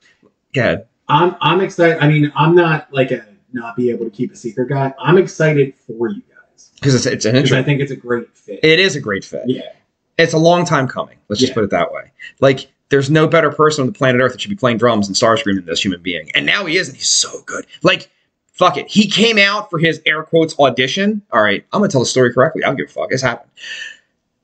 Go 0.53 0.61
ahead. 0.61 0.87
I'm 1.09 1.35
I'm 1.41 1.61
excited. 1.61 1.99
I 1.99 2.09
mean, 2.09 2.33
I'm 2.37 2.55
not 2.55 2.93
like 2.93 3.11
a 3.11 3.27
not 3.53 3.75
be 3.75 3.91
able 3.91 4.05
to 4.05 4.11
keep 4.11 4.33
a 4.33 4.37
secret 4.37 4.69
guy. 4.69 4.95
I'm 5.01 5.19
excited 5.19 5.75
for 5.75 6.09
you 6.09 6.23
guys 6.23 6.71
Because 6.77 6.95
it's, 6.95 7.07
it's 7.07 7.25
an 7.25 7.37
I 7.37 7.63
think 7.65 7.81
it's 7.81 7.91
a 7.91 7.97
great 7.97 8.37
fit. 8.37 8.61
It 8.63 8.79
is 8.79 8.95
a 8.95 9.01
great 9.01 9.25
fit. 9.25 9.43
yeah, 9.47 9.73
it's 10.19 10.35
a 10.35 10.39
long 10.39 10.65
time 10.65 10.87
coming. 10.87 11.17
Let's 11.29 11.41
just 11.41 11.53
put 11.55 11.65
it 11.65 11.71
that 11.71 11.93
way. 11.93 12.13
Like, 12.41 12.71
there's 12.91 13.11
no 13.11 13.27
better 13.27 13.51
person 13.51 13.83
on 13.83 13.87
the 13.87 13.93
planet 13.93 14.21
Earth 14.21 14.33
that 14.33 14.41
should 14.41 14.51
be 14.51 14.57
playing 14.57 14.79
drums 14.79 15.07
and 15.09 15.17
Starscream 15.17 15.57
than 15.57 15.65
this 15.65 15.83
human 15.83 16.03
being. 16.03 16.31
And 16.35 16.45
now 16.45 16.67
he 16.67 16.77
is, 16.77 16.89
and 16.89 16.97
he's 16.97 17.09
so 17.09 17.43
good. 17.47 17.67
Like, 17.83 18.11
fuck 18.53 18.77
it. 18.77 18.89
He 18.89 19.09
came 19.09 19.39
out 19.39 19.71
for 19.71 19.79
his 19.79 20.03
air 20.05 20.23
quotes 20.23 20.59
audition. 20.59 21.23
All 21.33 21.43
right, 21.43 21.65
I'm 21.73 21.81
gonna 21.81 21.91
tell 21.91 22.01
the 22.01 22.07
story 22.07 22.33
correctly. 22.33 22.63
I 22.63 22.69
don't 22.69 22.77
give 22.77 22.89
a 22.89 22.93
fuck. 22.93 23.09
It's 23.11 23.23
happened. 23.23 23.51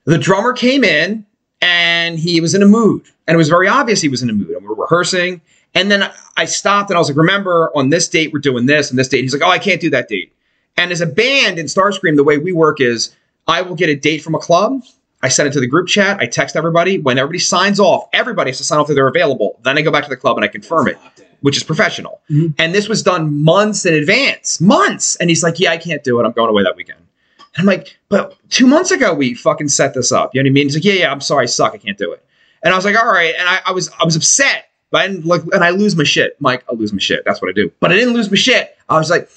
The 0.04 0.18
drummer 0.18 0.52
came 0.52 0.85
in 0.85 1.26
and 1.61 2.18
he 2.18 2.40
was 2.40 2.54
in 2.54 2.62
a 2.62 2.66
mood. 2.66 3.04
And 3.26 3.35
it 3.35 3.38
was 3.38 3.48
very 3.48 3.66
obvious 3.66 4.00
he 4.00 4.09
was 4.09 4.22
in 4.22 4.30
a 4.30 4.32
mood. 4.32 4.50
And 4.50 4.62
we 4.62 4.68
were 4.68 4.74
rehearsing. 4.76 5.40
And 5.74 5.90
then 5.90 6.09
I 6.37 6.44
stopped 6.44 6.90
and 6.90 6.96
I 6.96 7.00
was 7.00 7.09
like, 7.09 7.16
remember, 7.16 7.70
on 7.76 7.90
this 7.90 8.09
date, 8.09 8.32
we're 8.32 8.38
doing 8.38 8.66
this, 8.66 8.88
and 8.88 8.98
this 8.98 9.09
date. 9.09 9.22
He's 9.22 9.35
like, 9.35 9.42
oh, 9.42 9.50
I 9.50 9.59
can't 9.59 9.80
do 9.80 9.90
that 9.90 10.09
date. 10.09 10.32
And 10.76 10.92
as 10.92 11.00
a 11.00 11.06
band 11.06 11.59
in 11.59 11.66
Starscream, 11.66 12.16
the 12.16 12.24
way 12.24 12.38
we 12.38 12.52
work 12.52 12.80
is 12.80 13.14
I 13.48 13.62
will 13.62 13.74
get 13.74 13.88
a 13.88 13.96
date 13.96 14.22
from 14.22 14.35
a 14.35 14.38
club. 14.38 14.82
I 15.22 15.29
send 15.29 15.48
it 15.48 15.52
to 15.52 15.61
the 15.61 15.66
group 15.66 15.88
chat. 15.88 16.18
I 16.20 16.26
text 16.26 16.57
everybody. 16.57 16.98
When 16.98 17.18
everybody 17.18 17.38
signs 17.38 17.81
off, 17.81 18.09
everybody 18.12 18.50
has 18.50 18.59
to 18.59 18.64
sign 18.64 18.79
off 18.79 18.87
that 18.88 18.94
they're 18.94 19.09
available. 19.09 19.59
Then 19.64 19.79
I 19.79 19.83
go 19.83 19.90
back 19.90 20.05
to 20.05 20.11
the 20.11 20.16
club 20.16 20.37
and 20.37 20.44
I 20.44 20.48
confirm 20.48 20.88
it, 20.88 20.92
It's 20.92 21.02
locked 21.02 21.20
in. 21.20 21.26
which 21.40 21.57
is 21.57 21.62
professional. 21.64 22.20
Mhm. 22.31 22.55
And 22.59 22.74
this 22.74 22.88
was 22.88 23.02
done 23.02 23.42
months 23.42 23.87
in 23.87 23.94
advance, 23.94 24.61
months. 24.61 25.16
And 25.16 25.31
he's 25.31 25.42
like, 25.42 25.59
yeah, 25.59 25.70
I 25.72 25.79
can't 25.79 26.05
do 26.05 26.20
it. 26.20 26.24
I'm 26.24 26.33
going 26.33 26.50
away 26.50 26.62
that 26.64 26.76
weekend. 26.76 26.98
And 26.98 27.61
I'm 27.61 27.66
like, 27.66 27.96
but 28.11 28.37
two 28.50 28.66
months 28.66 28.90
ago 28.90 29.14
we 29.14 29.35
fucking 29.35 29.68
set 29.68 29.94
this 29.94 30.12
up. 30.12 30.35
You 30.35 30.42
know 30.42 30.48
what 30.48 30.50
I 30.50 30.52
mean? 30.52 30.64
He's 30.66 30.74
like, 30.76 30.85
yeah, 30.85 30.92
yeah, 30.92 31.11
I'm 31.12 31.20
sorry, 31.22 31.44
I 31.44 31.46
suck. 31.46 31.72
I 31.74 31.79
can't 31.79 31.96
do 31.98 32.12
it. 32.12 32.22
And 32.62 32.72
I 32.74 32.76
was 32.76 32.85
like, 32.85 32.96
all 32.96 33.07
right. 33.11 33.35
And 33.38 33.48
I, 33.48 33.61
I 33.66 33.72
was 33.72 33.90
I 33.98 34.05
was 34.05 34.16
upset. 34.16 34.64
But 34.90 35.00
I 35.02 35.09
didn't 35.09 35.52
and 35.52 35.64
I 35.64 35.70
lose 35.70 35.96
my 35.96 36.05
shit. 36.05 36.37
Mike, 36.40 36.62
I 36.70 36.74
lose 36.74 36.92
my 36.92 36.98
shit. 37.00 37.24
That's 37.24 37.40
what 37.42 37.48
I 37.48 37.52
do. 37.52 37.72
But 37.81 37.90
I 37.90 37.96
didn't 37.96 38.14
lose 38.14 38.31
my 38.31 38.37
shit. 38.37 38.76
I 38.88 38.98
was 38.98 39.11
like, 39.11 39.29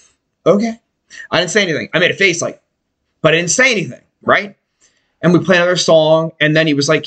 okay. 0.46 0.80
I 1.32 1.39
didn't 1.39 1.52
say 1.52 1.63
anything. 1.63 1.89
I 1.94 2.00
made 2.00 2.12
a 2.12 2.15
face 2.15 2.42
like, 2.42 2.62
but 3.22 3.34
I 3.34 3.38
didn't 3.38 3.50
say 3.52 3.72
anything, 3.72 4.02
right? 4.22 4.56
And 5.21 5.34
we 5.34 5.39
played 5.39 5.58
another 5.58 5.75
song, 5.75 6.32
and 6.39 6.55
then 6.55 6.67
he 6.67 6.73
was 6.73 6.88
like, 6.88 7.05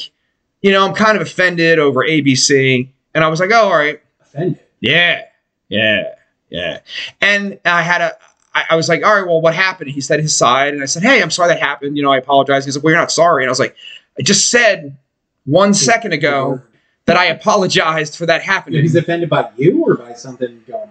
you 0.61 0.71
know, 0.71 0.87
I'm 0.87 0.95
kind 0.95 1.17
of 1.17 1.23
offended 1.23 1.79
over 1.79 2.01
ABC. 2.01 2.89
And 3.15 3.25
I 3.25 3.29
was 3.29 3.41
like, 3.41 3.51
oh, 3.53 3.65
all 3.65 3.77
right. 3.77 4.01
offended. 4.21 4.61
Yeah, 4.81 5.23
yeah, 5.69 6.15
yeah. 6.51 6.81
And 7.21 7.59
I 7.65 7.83
had 7.83 8.01
a, 8.01 8.13
I, 8.55 8.65
I 8.71 8.77
was 8.77 8.89
like, 8.89 9.05
all 9.05 9.15
right, 9.15 9.27
well, 9.27 9.41
what 9.41 9.55
happened? 9.55 9.91
He 9.91 10.01
said 10.01 10.21
his 10.21 10.37
side, 10.37 10.75
and 10.75 10.83
I 10.83 10.87
said, 10.87 11.03
hey, 11.03 11.23
I'm 11.23 11.31
sorry 11.31 11.49
that 11.49 11.61
happened. 11.61 11.97
You 11.97 12.03
know, 12.03 12.13
I 12.13 12.19
apologize. 12.19 12.65
He's 12.65 12.77
like, 12.77 12.85
well, 12.85 12.93
you're 12.93 13.01
not 13.01 13.11
sorry. 13.13 13.45
And 13.45 13.49
I 13.49 13.53
was 13.53 13.61
like, 13.61 13.77
I 14.19 14.23
just 14.23 14.51
said 14.51 14.97
one 15.45 15.75
second 15.75 16.13
ago 16.13 16.61
that 17.07 17.17
I 17.17 17.27
apologized 17.27 18.17
for 18.17 18.27
that 18.27 18.43
happening. 18.43 18.83
He's 18.83 18.95
offended 18.95 19.31
by 19.31 19.51
you 19.57 19.83
or 19.85 19.97
by 19.97 20.15
something 20.15 20.63
going 20.67 20.83
on. 20.83 20.91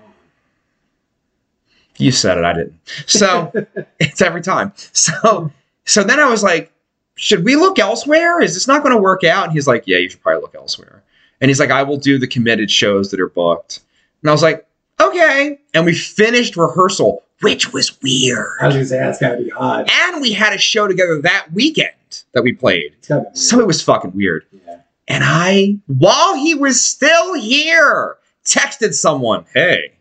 You 1.98 2.12
said 2.12 2.38
it, 2.38 2.44
I 2.44 2.54
didn't. 2.54 2.80
So 3.06 3.52
it's 4.00 4.22
every 4.22 4.42
time. 4.42 4.74
So 4.76 5.52
so 5.86 6.04
then 6.04 6.20
I 6.20 6.26
was 6.26 6.44
like, 6.44 6.71
should 7.16 7.44
we 7.44 7.56
look 7.56 7.78
elsewhere? 7.80 8.42
Is 8.42 8.54
this 8.54 8.68
not 8.68 8.84
going 8.84 8.96
to 8.96 9.02
work 9.02 9.24
out? 9.24 9.46
And 9.46 9.54
he's 9.54 9.68
like, 9.68 9.84
yeah, 9.86 9.98
you 9.98 10.10
should 10.10 10.22
probably 10.22 10.42
look 10.42 10.56
elsewhere. 10.56 11.04
And 11.40 11.50
he's 11.50 11.60
like, 11.60 11.72
I 11.72 11.84
will 11.84 11.98
do 11.98 12.18
the 12.18 12.28
committed 12.28 12.70
shows 12.72 13.12
that 13.12 13.20
are 13.20 13.30
booked. 13.30 13.82
And 14.22 14.30
I 14.30 14.34
was 14.34 14.44
like, 14.44 14.66
okay. 15.00 15.60
And 15.74 15.86
we 15.86 15.94
finished 15.96 16.56
rehearsal, 16.56 17.24
which 17.42 17.74
was 17.74 18.00
weird. 18.02 18.58
I 18.62 18.68
was 18.68 18.76
gonna 18.76 18.86
say 18.86 18.98
that's 19.00 19.20
gotta 19.20 19.38
be 19.38 19.52
odd. 19.52 19.90
And 19.92 20.22
we 20.22 20.32
had 20.34 20.54
a 20.54 20.58
show 20.60 20.88
together 20.88 21.20
that 21.24 21.48
weekend 21.54 22.24
that 22.34 22.44
we 22.44 22.54
played. 22.54 22.94
It's 23.00 23.08
gotta 23.08 23.30
be 23.32 23.36
So 23.38 23.60
it 23.60 23.68
was 23.68 23.82
fucking 23.82 24.14
weird. 24.14 24.46
yeah. 24.52 24.82
And 25.08 25.24
I, 25.26 25.78
while 25.88 26.36
he 26.36 26.54
was 26.56 26.82
still 26.82 27.34
here, 27.34 28.18
texted 28.46 28.94
someone, 28.94 29.46
hey, 29.54 29.94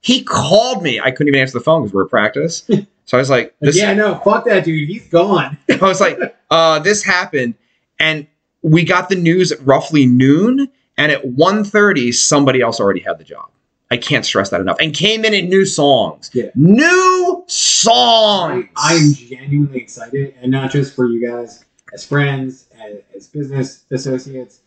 he 0.00 0.22
called 0.24 0.82
me. 0.82 0.98
I 0.98 1.10
couldn't 1.10 1.28
even 1.28 1.40
answer 1.40 1.58
the 1.58 1.64
phone 1.64 1.82
because 1.82 1.92
we 1.92 1.98
were 1.98 2.04
at 2.04 2.10
practice. 2.10 2.68
So 3.08 3.16
I 3.16 3.20
was 3.20 3.30
like, 3.30 3.44
Like, 3.44 3.54
this, 3.60 3.78
yeah, 3.78 3.94
no, 3.94 4.16
fuck 4.24 4.46
that 4.46 4.64
dude. 4.64 4.88
He's 4.88 5.06
gone. 5.06 5.56
I 5.70 5.76
was 5.76 6.00
like, 6.00 6.18
uh, 6.50 6.78
this 6.78 7.02
happened. 7.02 7.54
And 7.98 8.26
we 8.62 8.84
got 8.84 9.08
the 9.08 9.16
news 9.16 9.52
at 9.52 9.64
roughly 9.66 10.06
noon. 10.06 10.68
And 10.98 11.12
at 11.12 11.24
1.30, 11.24 12.14
somebody 12.14 12.62
else 12.62 12.80
already 12.80 13.00
had 13.00 13.18
the 13.18 13.24
job. 13.24 13.50
I 13.90 13.96
can't 13.96 14.24
stress 14.24 14.50
that 14.50 14.60
enough. 14.60 14.78
And 14.80 14.94
came 14.94 15.24
in 15.24 15.34
in 15.34 15.48
new 15.48 15.64
songs. 15.64 16.30
Yeah. 16.32 16.50
New 16.54 17.44
I, 17.46 17.50
songs. 17.50 18.68
I'm 18.76 19.12
genuinely 19.14 19.78
excited, 19.78 20.34
and 20.40 20.50
not 20.50 20.72
just 20.72 20.96
for 20.96 21.06
you 21.06 21.24
guys 21.26 21.64
as 21.92 22.04
friends, 22.04 22.66
as, 22.80 22.96
as 23.14 23.28
business 23.28 23.84
associates, 23.90 24.60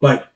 but 0.00 0.30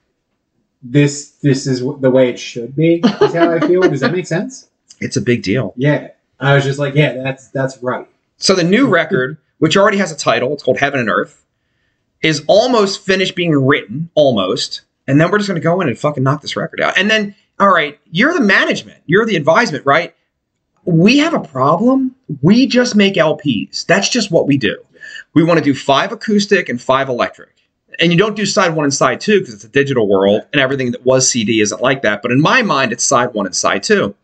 this 0.83 1.33
this 1.43 1.67
is 1.67 1.81
the 1.81 2.11
way 2.11 2.31
it 2.31 2.39
should 2.39 2.75
be. 2.75 3.03
Is 3.21 3.35
how 3.35 3.53
I 3.53 3.61
feel. 3.61 3.83
Does 3.83 4.01
that 4.01 4.13
make 4.13 4.27
sense? 4.27 4.71
It's 5.01 5.17
a 5.17 5.21
big 5.21 5.43
deal. 5.43 5.75
Yeah, 5.77 6.09
I 6.39 6.55
was 6.55 6.65
just 6.65 6.79
like, 6.79 6.95
yeah, 6.95 7.23
that's 7.23 7.49
that's 7.49 7.83
right. 7.83 8.09
So 8.39 8.55
the 8.55 8.65
new 8.65 8.87
record, 8.87 9.37
which 9.61 9.77
already 9.77 9.99
has 9.99 10.11
a 10.11 10.17
title, 10.17 10.53
it's 10.53 10.63
called 10.63 10.79
Heaven 10.79 10.99
and 10.99 11.09
Earth, 11.09 11.45
is 12.23 12.43
almost 12.49 13.05
finished 13.05 13.37
being 13.37 13.53
written, 13.53 14.11
almost. 14.15 14.83
And 15.07 15.21
then 15.21 15.31
we're 15.31 15.39
just 15.39 15.49
going 15.49 15.61
to 15.61 15.65
go 15.65 15.81
in 15.81 15.89
and 15.89 15.99
fucking 15.99 16.23
knock 16.23 16.43
this 16.43 16.57
record 16.57 16.81
out. 16.81 16.99
And 16.99 17.11
then, 17.11 17.35
all 17.59 17.73
right, 17.73 17.99
you're 18.11 18.35
the 18.35 18.41
management, 18.41 19.03
you're 19.07 19.27
the 19.27 19.37
advisement, 19.37 19.87
right? 19.87 20.15
We 20.85 21.19
have 21.19 21.35
a 21.35 21.41
problem. 21.41 22.17
We 22.43 22.67
just 22.67 22.97
make 22.97 23.15
LPs. 23.15 23.87
That's 23.87 24.09
just 24.09 24.31
what 24.31 24.47
we 24.47 24.57
do. 24.57 24.83
We 25.35 25.45
want 25.45 25.59
to 25.59 25.65
do 25.65 25.75
five 25.75 26.11
acoustic 26.11 26.69
and 26.69 26.81
five 26.81 27.09
electric. 27.09 27.55
And 27.99 28.11
you 28.11 28.19
don't 28.19 28.37
do 28.37 28.47
side 28.47 28.75
one 28.75 28.85
and 28.85 28.95
side 28.95 29.21
two 29.21 29.41
because 29.41 29.53
it's 29.53 29.65
a 29.65 29.69
digital 29.69 30.09
world 30.09 30.47
and 30.53 30.61
everything 30.61 30.93
that 30.93 31.05
was 31.05 31.29
CD 31.29 31.61
isn't 31.61 31.83
like 31.83 32.01
that. 32.03 32.23
But 32.23 32.33
in 32.33 32.41
my 32.41 32.63
mind, 32.63 32.93
it's 32.93 33.05
side 33.05 33.35
one 33.35 33.45
and 33.45 33.55
side 33.55 33.83
two. 33.83 34.15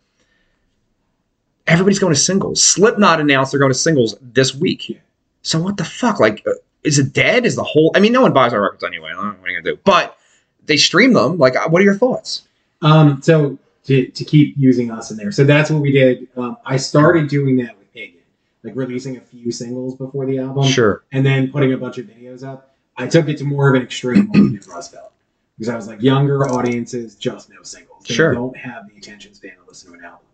Everybody's 1.66 1.98
going 1.98 2.14
to 2.14 2.18
singles. 2.18 2.62
Slipknot 2.62 3.20
announced 3.20 3.52
they're 3.52 3.60
going 3.60 3.72
to 3.72 3.78
singles 3.78 4.16
this 4.22 4.54
week. 4.54 5.00
So 5.46 5.60
what 5.60 5.76
the 5.76 5.84
fuck? 5.84 6.18
Like, 6.18 6.42
uh, 6.46 6.52
is 6.82 6.98
it 6.98 7.12
dead? 7.12 7.46
Is 7.46 7.54
the 7.56 7.62
whole? 7.62 7.92
I 7.94 8.00
mean, 8.00 8.12
no 8.12 8.20
one 8.22 8.32
buys 8.32 8.52
our 8.52 8.60
records 8.60 8.82
anyway. 8.84 9.10
I 9.10 9.14
don't 9.14 9.24
know 9.24 9.30
what 9.40 9.48
are 9.48 9.52
you 9.52 9.60
gonna 9.62 9.74
do? 9.76 9.80
But 9.84 10.16
they 10.64 10.76
stream 10.76 11.12
them. 11.12 11.38
Like, 11.38 11.54
uh, 11.56 11.68
what 11.68 11.80
are 11.80 11.84
your 11.84 11.96
thoughts? 11.96 12.42
Um, 12.82 13.20
so 13.22 13.58
to, 13.84 14.06
to 14.08 14.24
keep 14.24 14.54
using 14.58 14.90
us 14.90 15.10
in 15.10 15.16
there, 15.16 15.30
so 15.32 15.44
that's 15.44 15.70
what 15.70 15.80
we 15.80 15.92
did. 15.92 16.28
Um, 16.36 16.56
I 16.66 16.76
started 16.76 17.28
doing 17.28 17.56
that 17.58 17.78
with 17.78 17.92
Pagan, 17.94 18.20
like 18.64 18.74
releasing 18.76 19.16
a 19.16 19.20
few 19.20 19.52
singles 19.52 19.94
before 19.96 20.26
the 20.26 20.38
album, 20.38 20.64
Sure. 20.64 21.04
and 21.12 21.24
then 21.24 21.50
putting 21.52 21.72
a 21.72 21.76
bunch 21.78 21.98
of 21.98 22.06
videos 22.06 22.42
up. 22.46 22.74
I 22.96 23.06
took 23.06 23.28
it 23.28 23.38
to 23.38 23.44
more 23.44 23.68
of 23.68 23.76
an 23.76 23.82
extreme 23.82 24.28
when 24.32 24.42
we 24.50 24.58
did 24.58 24.66
Rust 24.66 24.92
Belt 24.92 25.12
because 25.56 25.68
I 25.68 25.76
was 25.76 25.86
like, 25.86 26.02
younger 26.02 26.48
audiences 26.48 27.14
just 27.14 27.50
know 27.50 27.62
singles. 27.62 28.02
They 28.08 28.14
Sure. 28.14 28.34
don't 28.34 28.56
have 28.56 28.88
the 28.88 28.96
attention 28.98 29.32
span 29.34 29.52
to 29.52 29.68
listen 29.68 29.92
to 29.92 29.98
an 29.98 30.04
album. 30.04 30.26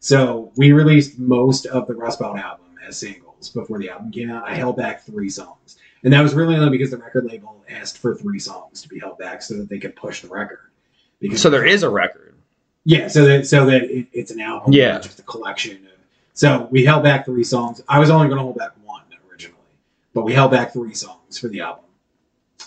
So 0.00 0.52
we 0.56 0.72
released 0.72 1.18
most 1.18 1.66
of 1.66 1.86
the 1.86 1.94
Rust 1.94 2.18
Belt 2.20 2.38
album 2.38 2.66
as 2.86 2.98
singles 2.98 3.23
before 3.48 3.78
the 3.78 3.90
album 3.90 4.10
came 4.10 4.30
out. 4.30 4.44
I 4.48 4.54
held 4.54 4.76
back 4.76 5.02
three 5.04 5.28
songs. 5.30 5.76
And 6.02 6.12
that 6.12 6.20
was 6.22 6.34
really 6.34 6.56
only 6.56 6.70
because 6.70 6.90
the 6.90 6.98
record 6.98 7.24
label 7.24 7.64
asked 7.68 7.98
for 7.98 8.14
three 8.14 8.38
songs 8.38 8.82
to 8.82 8.88
be 8.88 8.98
held 8.98 9.18
back 9.18 9.40
so 9.42 9.54
that 9.56 9.68
they 9.68 9.78
could 9.78 9.96
push 9.96 10.20
the 10.20 10.28
record. 10.28 10.58
Because 11.20 11.40
So 11.40 11.48
there 11.50 11.64
is 11.64 11.82
a 11.82 11.88
record. 11.88 12.34
yeah, 12.84 13.08
so 13.08 13.24
that 13.24 13.46
so 13.46 13.64
that 13.66 13.84
it, 13.84 14.06
it's 14.12 14.30
an 14.30 14.40
album, 14.40 14.72
Yeah. 14.74 14.98
just 15.00 15.18
a 15.18 15.22
collection. 15.22 15.76
Of, 15.86 15.92
so 16.34 16.68
we 16.70 16.84
held 16.84 17.02
back 17.04 17.24
three 17.24 17.44
songs. 17.44 17.80
I 17.88 17.98
was 17.98 18.10
only 18.10 18.26
going 18.26 18.36
to 18.38 18.42
hold 18.42 18.56
back 18.58 18.72
one 18.84 19.02
originally, 19.30 19.56
but 20.12 20.24
we 20.24 20.34
held 20.34 20.50
back 20.50 20.72
three 20.74 20.92
songs 20.94 21.38
for 21.38 21.48
the 21.48 21.60
album, 21.60 21.84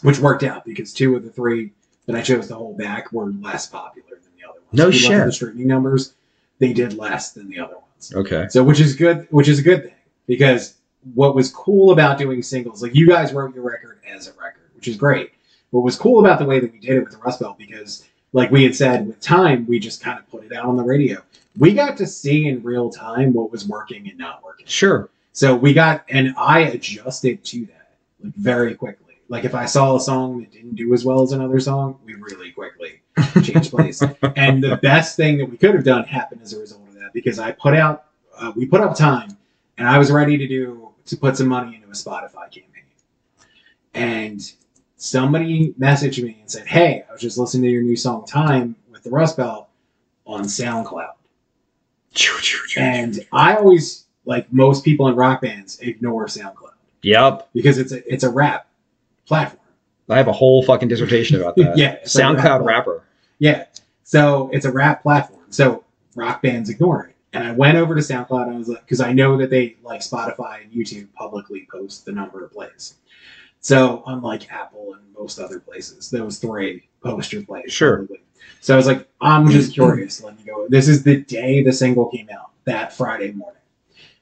which 0.01 0.17
worked 0.19 0.41
out 0.43 0.65
because 0.65 0.91
two 0.93 1.15
of 1.15 1.23
the 1.23 1.29
three 1.29 1.73
that 2.07 2.15
I 2.15 2.21
chose 2.21 2.47
to 2.47 2.55
hold 2.55 2.77
back 2.79 3.11
were 3.11 3.25
less 3.41 3.67
popular 3.67 4.09
than 4.11 4.31
the 4.39 4.49
other 4.49 4.59
ones. 4.61 4.73
No 4.73 4.87
If 4.87 4.95
shit. 4.95 5.25
The 5.25 5.31
streaming 5.31 5.67
numbers, 5.67 6.13
they 6.57 6.73
did 6.73 6.93
less 6.93 7.33
than 7.33 7.49
the 7.49 7.59
other 7.59 7.75
ones. 7.75 8.13
Okay. 8.15 8.47
So 8.49 8.63
which 8.63 8.79
is 8.79 8.95
good, 8.95 9.27
which 9.29 9.47
is 9.47 9.59
a 9.59 9.63
good 9.63 9.83
thing 9.83 9.93
because 10.27 10.75
what 11.13 11.35
was 11.35 11.51
cool 11.51 11.91
about 11.91 12.17
doing 12.17 12.43
singles, 12.43 12.83
like 12.83 12.93
you 12.93 13.07
guys 13.07 13.33
wrote 13.33 13.55
your 13.55 13.63
record 13.63 13.99
as 14.07 14.27
a 14.27 14.31
record, 14.33 14.69
which 14.75 14.87
is 14.87 14.97
great. 14.97 15.31
What 15.71 15.83
was 15.83 15.97
cool 15.97 16.19
about 16.19 16.39
the 16.39 16.45
way 16.45 16.59
that 16.59 16.71
we 16.71 16.79
did 16.79 16.91
it 16.91 16.99
with 17.01 17.11
the 17.11 17.17
Rust 17.17 17.39
Belt, 17.39 17.57
because 17.57 18.05
like 18.33 18.51
we 18.51 18.63
had 18.63 18.75
said, 18.75 19.07
with 19.07 19.19
time, 19.19 19.65
we 19.67 19.79
just 19.79 20.01
kind 20.01 20.19
of 20.19 20.29
put 20.29 20.43
it 20.43 20.53
out 20.53 20.65
on 20.65 20.77
the 20.77 20.83
radio. 20.83 21.21
We 21.57 21.73
got 21.73 21.97
to 21.97 22.05
see 22.07 22.47
in 22.47 22.61
real 22.61 22.89
time 22.89 23.33
what 23.33 23.51
was 23.51 23.67
working 23.67 24.07
and 24.07 24.17
not 24.17 24.43
working. 24.43 24.65
Sure. 24.65 25.09
So 25.31 25.55
we 25.55 25.73
got, 25.73 26.03
and 26.09 26.33
I 26.37 26.61
adjusted 26.61 27.43
to 27.45 27.65
that 27.67 27.91
like 28.23 28.33
very 28.35 28.75
quickly. 28.75 29.15
Like 29.29 29.43
if 29.43 29.55
I 29.55 29.65
saw 29.65 29.95
a 29.95 29.99
song 29.99 30.39
that 30.39 30.51
didn't 30.51 30.75
do 30.75 30.93
as 30.93 31.03
well 31.03 31.21
as 31.21 31.31
another 31.31 31.59
song, 31.59 31.99
we 32.05 32.13
really 32.15 32.51
quickly 32.51 33.01
changed 33.43 33.71
place. 33.71 34.01
and 34.35 34.63
the 34.63 34.77
best 34.77 35.15
thing 35.15 35.37
that 35.37 35.49
we 35.49 35.57
could 35.57 35.75
have 35.75 35.83
done 35.83 36.05
happened 36.05 36.41
as 36.41 36.53
a 36.53 36.59
result 36.59 36.87
of 36.87 36.93
that 36.95 37.13
because 37.13 37.39
I 37.39 37.51
put 37.51 37.75
out, 37.75 38.05
uh, 38.37 38.51
we 38.55 38.65
put 38.65 38.81
up 38.81 38.95
time, 38.95 39.36
and 39.77 39.87
I 39.87 39.97
was 39.97 40.11
ready 40.11 40.37
to 40.37 40.47
do 40.47 40.89
to 41.05 41.17
put 41.17 41.37
some 41.37 41.47
money 41.47 41.75
into 41.75 41.87
a 41.87 41.91
Spotify 41.91 42.49
campaign. 42.51 42.83
And 43.93 44.41
somebody 44.97 45.73
messaged 45.79 46.23
me 46.23 46.37
and 46.41 46.49
said, 46.49 46.67
"Hey, 46.67 47.03
I 47.09 47.11
was 47.11 47.21
just 47.21 47.37
listening 47.37 47.63
to 47.63 47.69
your 47.69 47.81
new 47.83 47.95
song 47.95 48.25
"Time" 48.25 48.75
with 48.91 49.03
the 49.03 49.09
Rust 49.09 49.37
Belt 49.37 49.67
on 50.25 50.43
SoundCloud." 50.43 51.13
And 52.77 53.25
I 53.31 53.55
always, 53.55 54.05
like 54.25 54.51
most 54.51 54.83
people 54.83 55.07
in 55.07 55.15
rock 55.15 55.41
bands, 55.41 55.79
ignore 55.79 56.25
SoundCloud 56.27 56.73
Yep. 57.03 57.49
because 57.53 57.77
it's 57.77 57.91
a 57.91 58.13
it's 58.13 58.23
a 58.23 58.29
rap 58.29 58.67
platform. 59.25 59.61
I 60.09 60.17
have 60.17 60.27
a 60.27 60.33
whole 60.33 60.63
fucking 60.63 60.87
dissertation 60.87 61.39
about 61.39 61.55
that. 61.57 61.77
Yeah, 61.77 61.97
SoundCloud 62.03 62.59
rap- 62.59 62.65
rapper. 62.65 63.03
Yeah, 63.39 63.65
so 64.03 64.49
it's 64.53 64.65
a 64.65 64.71
rap 64.71 65.03
platform. 65.03 65.43
So 65.49 65.83
rock 66.15 66.41
bands 66.41 66.69
ignore 66.69 67.05
it. 67.07 67.15
And 67.33 67.43
I 67.43 67.51
went 67.51 67.77
over 67.77 67.95
to 67.95 68.01
SoundCloud. 68.01 68.47
And 68.47 68.55
I 68.55 68.57
was 68.57 68.69
like, 68.69 68.81
because 68.81 69.01
I 69.01 69.13
know 69.13 69.37
that 69.37 69.49
they 69.49 69.75
like 69.83 70.01
Spotify 70.01 70.63
and 70.63 70.71
YouTube 70.71 71.07
publicly 71.13 71.67
post 71.71 72.05
the 72.05 72.11
number 72.11 72.43
of 72.43 72.51
plays. 72.51 72.95
So 73.59 74.03
unlike 74.07 74.51
Apple 74.51 74.93
and 74.93 75.01
most 75.17 75.39
other 75.39 75.59
places, 75.59 76.09
those 76.09 76.39
three 76.39 76.87
post 77.03 77.33
your 77.33 77.43
plays. 77.43 77.71
Sure. 77.71 77.97
publicly. 77.97 78.19
So 78.61 78.73
I 78.73 78.77
was 78.77 78.87
like, 78.87 79.07
I'm 79.21 79.49
just 79.49 79.73
curious. 79.73 80.23
Let 80.23 80.37
me 80.37 80.43
go. 80.43 80.67
This 80.69 80.87
is 80.87 81.03
the 81.03 81.21
day 81.21 81.63
the 81.63 81.73
single 81.73 82.07
came 82.09 82.29
out, 82.29 82.51
that 82.65 82.93
Friday 82.93 83.31
morning. 83.31 83.61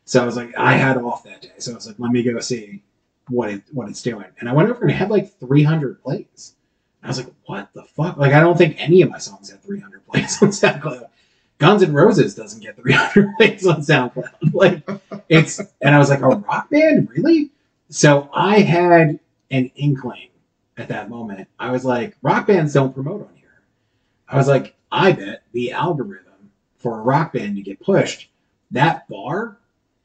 So 0.06 0.22
I 0.22 0.26
was 0.26 0.36
like, 0.36 0.56
I 0.58 0.74
had 0.74 0.98
off 0.98 1.24
that 1.24 1.42
day. 1.42 1.52
So 1.58 1.72
I 1.72 1.76
was 1.76 1.88
like, 1.88 1.98
let 2.00 2.12
me 2.12 2.24
go 2.24 2.40
see 2.40 2.84
what 3.30 3.50
it 3.50 3.64
what 3.72 3.90
it's 3.90 4.04
doing. 4.04 4.26
And 4.40 4.48
I 4.48 4.54
went 4.54 4.70
over 4.70 4.82
and 4.82 4.92
it 4.92 4.96
had 4.96 5.10
like 5.10 5.40
300 5.40 6.02
plays. 6.02 6.56
I 7.04 7.08
was 7.08 7.18
like, 7.18 7.34
what 7.46 7.70
the 7.74 7.84
fuck? 7.84 8.18
Like, 8.18 8.34
I 8.34 8.40
don't 8.40 8.58
think 8.58 8.76
any 8.80 9.02
of 9.04 9.10
my 9.12 9.20
songs 9.20 9.52
had 9.52 9.62
300 9.62 10.06
plays 10.08 10.42
on 10.42 10.50
SoundCloud. 10.52 11.08
Guns 11.58 11.84
N' 11.84 11.94
Roses 11.94 12.36
doesn't 12.36 12.62
get 12.62 12.76
300 12.76 13.36
plays 13.38 13.66
on 13.68 13.82
SoundCloud. 13.82 14.30
Like, 14.54 14.88
it's, 15.30 15.60
and 15.82 15.96
I 15.96 16.00
was 16.00 16.10
like, 16.10 16.22
a 16.22 16.28
rock 16.28 16.70
band? 16.70 17.10
Really? 17.10 17.52
So 17.90 18.30
I 18.34 18.60
had 18.60 19.20
an 19.52 19.72
inkling 19.76 20.30
at 20.78 20.88
that 20.90 21.10
moment. 21.10 21.48
I 21.60 21.72
was 21.72 21.86
like, 21.86 22.16
rock 22.22 22.48
bands 22.48 22.74
don't 22.74 22.94
promote 22.94 23.22
on 23.22 23.36
here. 23.36 23.62
I 24.28 24.38
was 24.38 24.48
like, 24.48 24.76
I 24.92 25.12
bet 25.14 25.44
the 25.52 25.72
algorithm 25.72 26.52
for 26.78 27.00
a 27.00 27.02
rock 27.02 27.34
band 27.34 27.56
to 27.56 27.62
get 27.62 27.80
pushed, 27.80 28.30
that 28.72 29.08
bar 29.08 29.58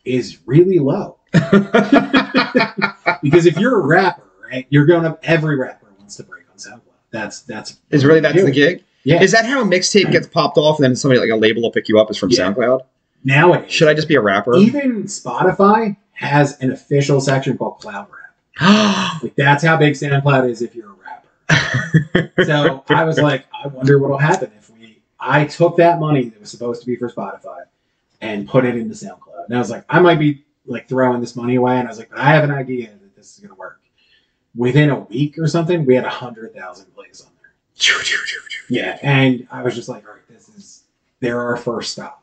is 0.04 0.38
really 0.46 0.78
low. 0.78 1.18
Because 3.22 3.44
if 3.46 3.58
you're 3.58 3.78
a 3.78 3.86
rapper, 3.86 4.22
right, 4.50 4.66
you're 4.70 4.86
going 4.86 5.04
up, 5.04 5.20
every 5.22 5.56
rapper 5.56 5.88
wants 5.98 6.16
to 6.16 6.22
break 6.22 6.44
on 6.50 6.56
SoundCloud. 6.56 6.80
That's, 7.10 7.40
that's, 7.42 7.78
Is 7.90 8.04
really 8.04 8.20
that's 8.20 8.42
the 8.42 8.50
gig? 8.50 8.82
Yeah. 9.04 9.22
Is 9.22 9.32
that 9.32 9.46
how 9.46 9.62
a 9.62 9.64
mixtape 9.64 10.10
gets 10.12 10.26
popped 10.26 10.58
off 10.58 10.78
and 10.78 10.84
then 10.84 10.96
somebody 10.96 11.20
like 11.20 11.30
a 11.30 11.36
label 11.36 11.62
will 11.62 11.70
pick 11.72 11.88
you 11.88 11.98
up? 11.98 12.10
Is 12.10 12.18
from 12.18 12.30
Yeah. 12.30 12.52
SoundCloud? 12.52 12.80
Nowadays, 13.24 13.70
Should 13.70 13.88
I 13.88 13.94
just 13.94 14.08
be 14.08 14.14
a 14.14 14.20
rapper? 14.20 14.56
even 14.56 15.04
Spotify 15.04 15.96
has 16.12 16.58
an 16.60 16.70
official 16.72 17.20
section 17.20 17.56
called 17.58 17.78
Cloud 17.78 18.06
Rap. 18.10 18.16
Like 19.22 19.34
that's 19.36 19.62
how 19.64 19.76
big 19.76 19.94
SoundCloud 19.94 20.50
is 20.50 20.62
if 20.62 20.74
you're 20.74 20.90
a 20.90 20.94
rapper. 20.94 22.32
So 22.44 22.84
I 22.88 23.04
was 23.04 23.18
like, 23.18 23.46
I 23.52 23.68
wonder 23.68 23.98
what'll 23.98 24.18
happen 24.18 24.50
if 24.56 24.70
we. 24.70 25.02
I 25.18 25.44
took 25.44 25.76
that 25.76 25.98
money 26.00 26.28
that 26.30 26.40
was 26.40 26.50
supposed 26.50 26.80
to 26.82 26.86
be 26.86 26.96
for 26.96 27.08
Spotify 27.10 27.62
and 28.20 28.48
put 28.48 28.64
it 28.64 28.76
into 28.76 28.94
SoundCloud. 28.94 29.46
And 29.48 29.56
I 29.56 29.58
was 29.58 29.70
like, 29.70 29.84
I 29.88 30.00
might 30.00 30.18
be 30.18 30.44
like 30.66 30.88
throwing 30.88 31.20
this 31.20 31.36
money 31.36 31.56
away. 31.56 31.78
And 31.78 31.86
I 31.88 31.90
was 31.90 31.98
like, 31.98 32.10
but 32.10 32.18
I 32.18 32.30
have 32.30 32.44
an 32.44 32.50
idea 32.50 32.88
that 32.88 33.16
this 33.16 33.34
is 33.34 33.40
gonna 33.40 33.54
work. 33.54 33.80
Within 34.54 34.90
a 34.90 35.00
week 35.00 35.38
or 35.38 35.46
something, 35.46 35.84
we 35.84 35.94
had 35.94 36.04
a 36.04 36.10
hundred 36.10 36.54
thousand 36.54 36.94
plays 36.94 37.20
on 37.22 37.30
there. 37.42 37.52
Yeah, 38.70 38.98
and 39.02 39.46
I 39.50 39.62
was 39.62 39.74
just 39.74 39.88
like, 39.88 40.06
all 40.06 40.14
right, 40.14 40.28
this 40.28 40.48
is 40.50 40.85
they're 41.20 41.40
our 41.40 41.56
first 41.56 41.92
stop 41.92 42.22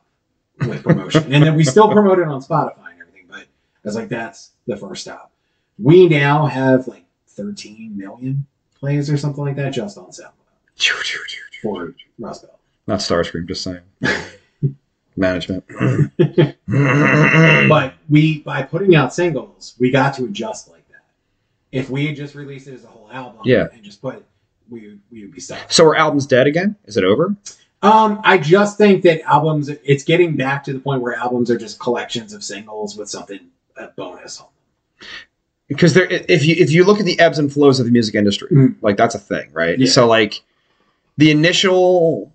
with 0.66 0.82
promotion, 0.84 1.32
and 1.34 1.44
then 1.44 1.56
we 1.56 1.64
still 1.64 1.92
promote 1.92 2.20
it 2.20 2.28
on 2.28 2.42
Spotify 2.42 2.92
and 2.92 3.02
everything. 3.02 3.26
But 3.30 3.42
I 3.42 3.46
was 3.84 3.96
like, 3.96 4.10
that's 4.10 4.52
the 4.66 4.76
first 4.78 5.02
stop. 5.04 5.32
We 5.78 6.08
now 6.08 6.46
have 6.48 6.88
like 6.88 7.06
13 7.28 7.96
million 7.98 8.48
plays 8.80 9.10
or 9.10 9.18
something 9.18 9.44
like 9.44 9.56
that 9.58 9.72
just 9.74 9.98
on 9.98 10.06
SoundCloud 10.08 11.36
for 11.62 11.94
Rust 12.20 12.44
Belt. 12.44 12.60
Not 12.88 13.00
Starscream, 13.00 13.48
just 13.48 13.64
saying. 13.64 13.82
Management. 15.18 15.66
But 16.68 17.94
we 18.10 18.40
by 18.42 18.64
putting 18.64 18.96
out 18.96 19.14
singles, 19.14 19.76
we 19.80 19.92
got 19.92 20.14
to 20.16 20.26
adjust 20.26 20.70
like 20.70 20.88
that. 20.90 21.04
If 21.72 21.90
we 21.90 22.08
had 22.08 22.16
just 22.16 22.36
released 22.36 22.68
it 22.68 22.76
as 22.76 22.84
a 22.84 22.88
whole 22.88 23.10
album, 23.12 23.42
Yeah. 23.46 23.68
and 23.74 23.84
just 23.84 24.02
put, 24.02 24.24
we 24.70 24.88
would, 24.88 25.00
we 25.12 25.22
would 25.24 25.34
be 25.34 25.40
stuck. 25.42 25.72
so 25.72 25.86
are 25.86 25.96
albums 25.96 26.26
dead 26.28 26.48
again? 26.48 26.76
Is 26.86 26.98
it 26.98 27.04
over? 27.04 27.36
Um, 27.84 28.20
I 28.24 28.38
just 28.40 28.78
think 28.78 29.04
that 29.04 29.22
albums, 29.22 29.70
it's 29.70 30.04
getting 30.04 30.36
back 30.36 30.64
to 30.64 30.74
the 30.74 30.80
point 30.80 31.02
where 31.02 31.14
albums 31.16 31.52
are 31.52 31.58
just 31.58 31.80
collections 31.80 32.34
of 32.34 32.44
singles 32.44 32.98
with 32.98 33.10
something 33.10 33.40
a 33.78 33.88
bonus 33.90 34.40
on 34.40 34.48
them. 35.00 35.08
Because 35.68 35.94
there, 35.94 36.06
if 36.10 36.46
you 36.46 36.56
if 36.58 36.72
you 36.72 36.86
look 36.86 37.00
at 37.00 37.06
the 37.06 37.20
ebbs 37.20 37.38
and 37.38 37.52
flows 37.52 37.80
of 37.80 37.86
the 37.86 37.92
music 37.92 38.16
industry, 38.16 38.48
Mhm. 38.50 38.76
like 38.82 38.96
that's 38.98 39.16
a 39.16 39.20
thing, 39.20 39.50
right? 39.52 39.78
Yeah. 39.78 39.88
So 39.90 40.08
like 40.08 40.42
the 41.18 41.30
initial. 41.30 42.32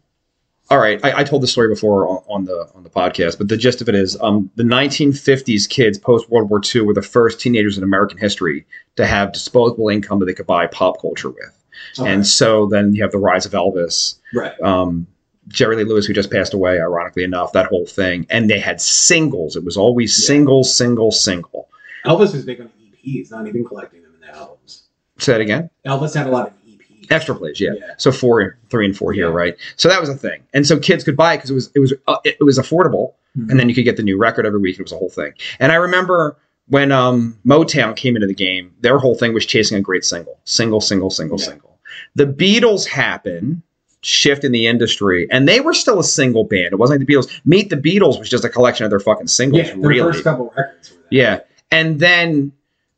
All 0.71 0.79
right, 0.79 1.05
I, 1.05 1.19
I 1.21 1.25
told 1.25 1.43
the 1.43 1.47
story 1.47 1.69
before 1.69 2.07
on, 2.09 2.23
on 2.29 2.45
the 2.45 2.69
on 2.75 2.83
the 2.83 2.89
podcast, 2.91 3.37
but 3.37 3.49
the 3.49 3.57
gist 3.57 3.81
of 3.83 3.89
it 3.89 3.95
is, 3.95 4.17
um, 4.23 4.51
the 4.57 4.63
1950s 4.63 5.69
kids 5.69 5.99
post 5.99 6.31
World 6.31 6.49
War 6.51 6.61
II 6.75 6.83
were 6.83 6.95
the 6.95 7.03
first 7.03 7.41
teenagers 7.41 7.77
in 7.77 7.83
American 7.85 8.17
history 8.17 8.65
to 8.97 9.05
have 9.05 9.33
disposable 9.33 9.89
income 9.89 10.19
that 10.21 10.27
they 10.27 10.33
could 10.35 10.47
buy 10.47 10.67
pop 10.69 11.01
culture 11.01 11.29
with, 11.31 11.59
Okay. 11.99 12.11
and 12.11 12.27
so 12.27 12.67
then 12.67 12.95
you 12.95 13.03
have 13.03 13.13
the 13.13 13.19
rise 13.19 13.47
of 13.47 13.53
Elvis, 13.53 14.17
right. 14.35 14.59
um, 14.63 15.07
Jerry 15.49 15.77
Lee 15.77 15.85
Lewis, 15.85 16.07
who 16.07 16.13
just 16.13 16.31
passed 16.31 16.55
away, 16.55 16.81
ironically 16.81 17.25
enough, 17.25 17.53
that 17.53 17.67
whole 17.67 17.87
thing. 17.87 18.27
And 18.31 18.49
they 18.49 18.59
had 18.61 18.81
singles. 18.81 19.57
It 19.57 19.65
was 19.65 19.77
always 19.77 20.17
Yeah. 20.19 20.27
single, 20.29 20.65
single, 20.65 21.11
single. 21.11 21.69
Elvis 22.07 22.33
was 22.33 22.45
big 22.45 22.61
on 22.61 22.71
EPs, 23.05 23.31
not 23.31 23.47
even 23.47 23.65
collecting 23.65 24.03
them 24.03 24.13
in 24.15 24.21
the 24.29 24.35
albums. 24.37 24.85
Say 25.19 25.33
that 25.33 25.41
again. 25.41 25.69
Elvis 25.87 26.15
had 26.15 26.27
a 26.27 26.31
lot 26.31 26.49
of 26.49 26.53
EPs. 26.67 27.11
Extra 27.11 27.35
plays, 27.35 27.61
yeah. 27.61 27.71
Yeah. 27.79 27.95
So 27.99 28.13
four, 28.13 28.59
three, 28.71 28.87
and 28.87 28.97
four 28.97 29.13
here, 29.13 29.29
Yeah. 29.29 29.35
right? 29.35 29.57
So 29.77 29.89
that 29.89 30.01
was 30.01 30.09
a 30.09 30.15
thing, 30.17 30.43
and 30.55 30.67
so 30.67 30.79
kids 30.79 31.03
could 31.05 31.17
buy 31.17 31.35
it 31.35 31.39
because 31.39 31.51
it 31.51 31.55
was 31.55 31.71
it 31.75 31.81
was 31.81 31.93
uh, 32.09 32.17
it, 32.25 32.37
it 32.41 32.45
was 32.45 32.59
affordable, 32.59 33.15
Mhm. 33.37 33.51
and 33.51 33.59
then 33.61 33.69
you 33.69 33.75
could 33.75 33.85
get 33.85 33.97
the 33.97 34.03
new 34.03 34.17
record 34.17 34.47
every 34.47 34.61
week. 34.61 34.79
It 34.79 34.83
was 34.83 34.93
a 34.93 34.97
whole 34.97 35.11
thing. 35.11 35.33
And 35.59 35.73
I 35.73 35.77
remember 35.77 36.37
when 36.69 36.93
um, 36.93 37.39
Motown 37.45 37.97
came 37.97 38.17
into 38.17 38.27
the 38.27 38.35
game, 38.35 38.75
their 38.81 38.99
whole 38.99 39.15
thing 39.15 39.35
was 39.35 39.45
chasing 39.45 39.77
a 39.77 39.81
great 39.81 40.05
single, 40.05 40.39
single, 40.45 40.81
single, 40.81 41.11
single, 41.11 41.39
Yeah. 41.39 41.47
single. 41.47 41.79
The 42.15 42.27
Beatles 42.27 42.87
happen, 42.87 43.63
shift 44.03 44.45
in 44.45 44.53
the 44.53 44.67
industry, 44.67 45.29
and 45.31 45.49
they 45.49 45.61
were 45.61 45.75
still 45.75 45.99
a 45.99 46.05
single 46.05 46.45
band. 46.45 46.73
It 46.73 46.77
wasn't 46.77 47.01
like 47.01 47.07
the 47.07 47.15
Beatles. 47.15 47.41
Meet 47.45 47.71
the 47.71 47.77
Beatles 47.77 48.19
was 48.19 48.29
just 48.29 48.45
a 48.45 48.49
collection 48.49 48.85
of 48.85 48.91
their 48.91 49.01
fucking 49.01 49.27
singles, 49.29 49.67
yeah, 49.67 49.75
their 49.75 49.89
really. 49.89 50.13
first 50.13 50.25
couple 50.25 50.53
records. 50.57 50.93
Yeah. 51.11 51.41
And 51.71 52.01
then 52.01 52.53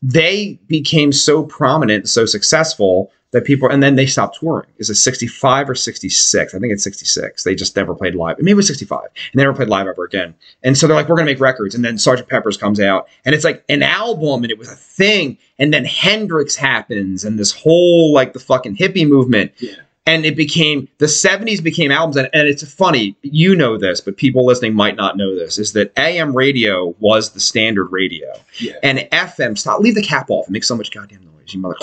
they 0.05 0.59
became 0.67 1.13
so 1.13 1.43
prominent 1.45 2.09
so 2.09 2.27
successful 2.27 3.11
that 3.31 3.45
people, 3.45 3.69
and 3.69 3.83
then 3.83 3.97
they 3.97 4.07
stopped 4.07 4.39
touring. 4.39 4.69
Is 4.77 4.91
it 4.91 4.95
65 4.97 5.71
or 5.71 5.75
66? 5.75 6.55
I 6.55 6.59
think 6.59 6.73
it's 6.73 6.85
66. 6.85 7.43
They 7.43 7.55
just 7.55 7.75
never 7.75 7.95
played 7.95 8.15
live. 8.15 8.37
Maybe 8.39 8.53
it 8.53 8.55
was 8.55 8.69
65. 8.69 9.01
And 9.03 9.11
they 9.35 9.43
never 9.43 9.57
played 9.57 9.69
live 9.71 9.89
ever 9.89 10.05
again. 10.05 10.35
And 10.63 10.79
so 10.79 10.87
they're 10.87 10.95
like, 10.95 11.09
we're 11.09 11.17
to 11.17 11.25
make 11.25 11.41
records. 11.41 11.75
And 11.75 11.85
then 11.85 11.97
Sgt. 11.97 12.29
Pepper's 12.29 12.57
comes 12.57 12.79
out 12.79 13.09
and 13.25 13.35
it's 13.35 13.43
like 13.45 13.65
an 13.69 13.83
album 13.83 14.45
and 14.45 14.53
it 14.53 14.59
was 14.59 14.71
a 14.71 14.77
thing. 14.77 15.37
And 15.59 15.73
then 15.73 15.85
Hendrix 15.85 16.55
happens 16.55 17.25
and 17.25 17.39
this 17.39 17.51
whole 17.51 18.13
like 18.13 18.35
the 18.35 18.41
fucking 18.41 18.77
hippie 18.77 19.09
movement 19.09 19.53
Yeah. 19.59 19.73
And 20.07 20.27
it 20.27 20.37
became 20.37 20.87
the 20.99 21.07
70s 21.07 21.63
became 21.63 21.91
albums 21.91 22.17
and, 22.17 22.29
and 22.33 22.47
it's 22.49 22.63
funny 22.73 23.17
you 23.23 23.55
know 23.57 23.77
this 23.79 24.01
but 24.01 24.17
people 24.17 24.45
listening 24.45 24.75
might 24.75 24.97
not 24.97 25.17
know 25.17 25.35
this 25.35 25.59
is 25.59 25.73
that 25.73 25.93
am 25.99 26.37
radio 26.37 26.95
was 27.01 27.31
the 27.31 27.41
standard 27.41 27.87
radio 27.87 28.27
Yeah. 28.61 28.75
and 28.83 28.99
fm 29.13 29.57
stop 29.57 29.81
leave 29.81 29.95
the 29.95 30.03
cap 30.03 30.31
off 30.31 30.47
it 30.49 30.51
makes 30.51 30.69
so 30.69 30.77
much 30.77 30.91
goddamn 30.93 31.25
noise 31.25 31.55
you 31.55 31.61
mother 31.61 31.77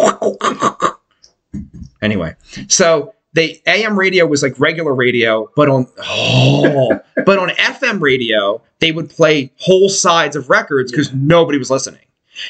anyway 2.02 2.36
so 2.68 3.14
they 3.34 3.62
am 3.66 3.98
radio 3.98 4.26
was 4.26 4.44
like 4.44 4.60
regular 4.60 4.94
radio 4.94 5.50
but 5.56 5.70
on 5.70 5.88
oh, 6.00 7.00
but 7.26 7.40
on 7.40 7.50
fm 7.50 8.02
radio 8.02 8.62
they 8.80 8.92
would 8.92 9.10
play 9.10 9.52
whole 9.58 9.90
sides 9.90 10.36
of 10.36 10.50
records 10.50 10.92
because 10.92 11.10
Yeah. 11.10 11.18
nobody 11.22 11.58
was 11.58 11.70
listening 11.72 12.02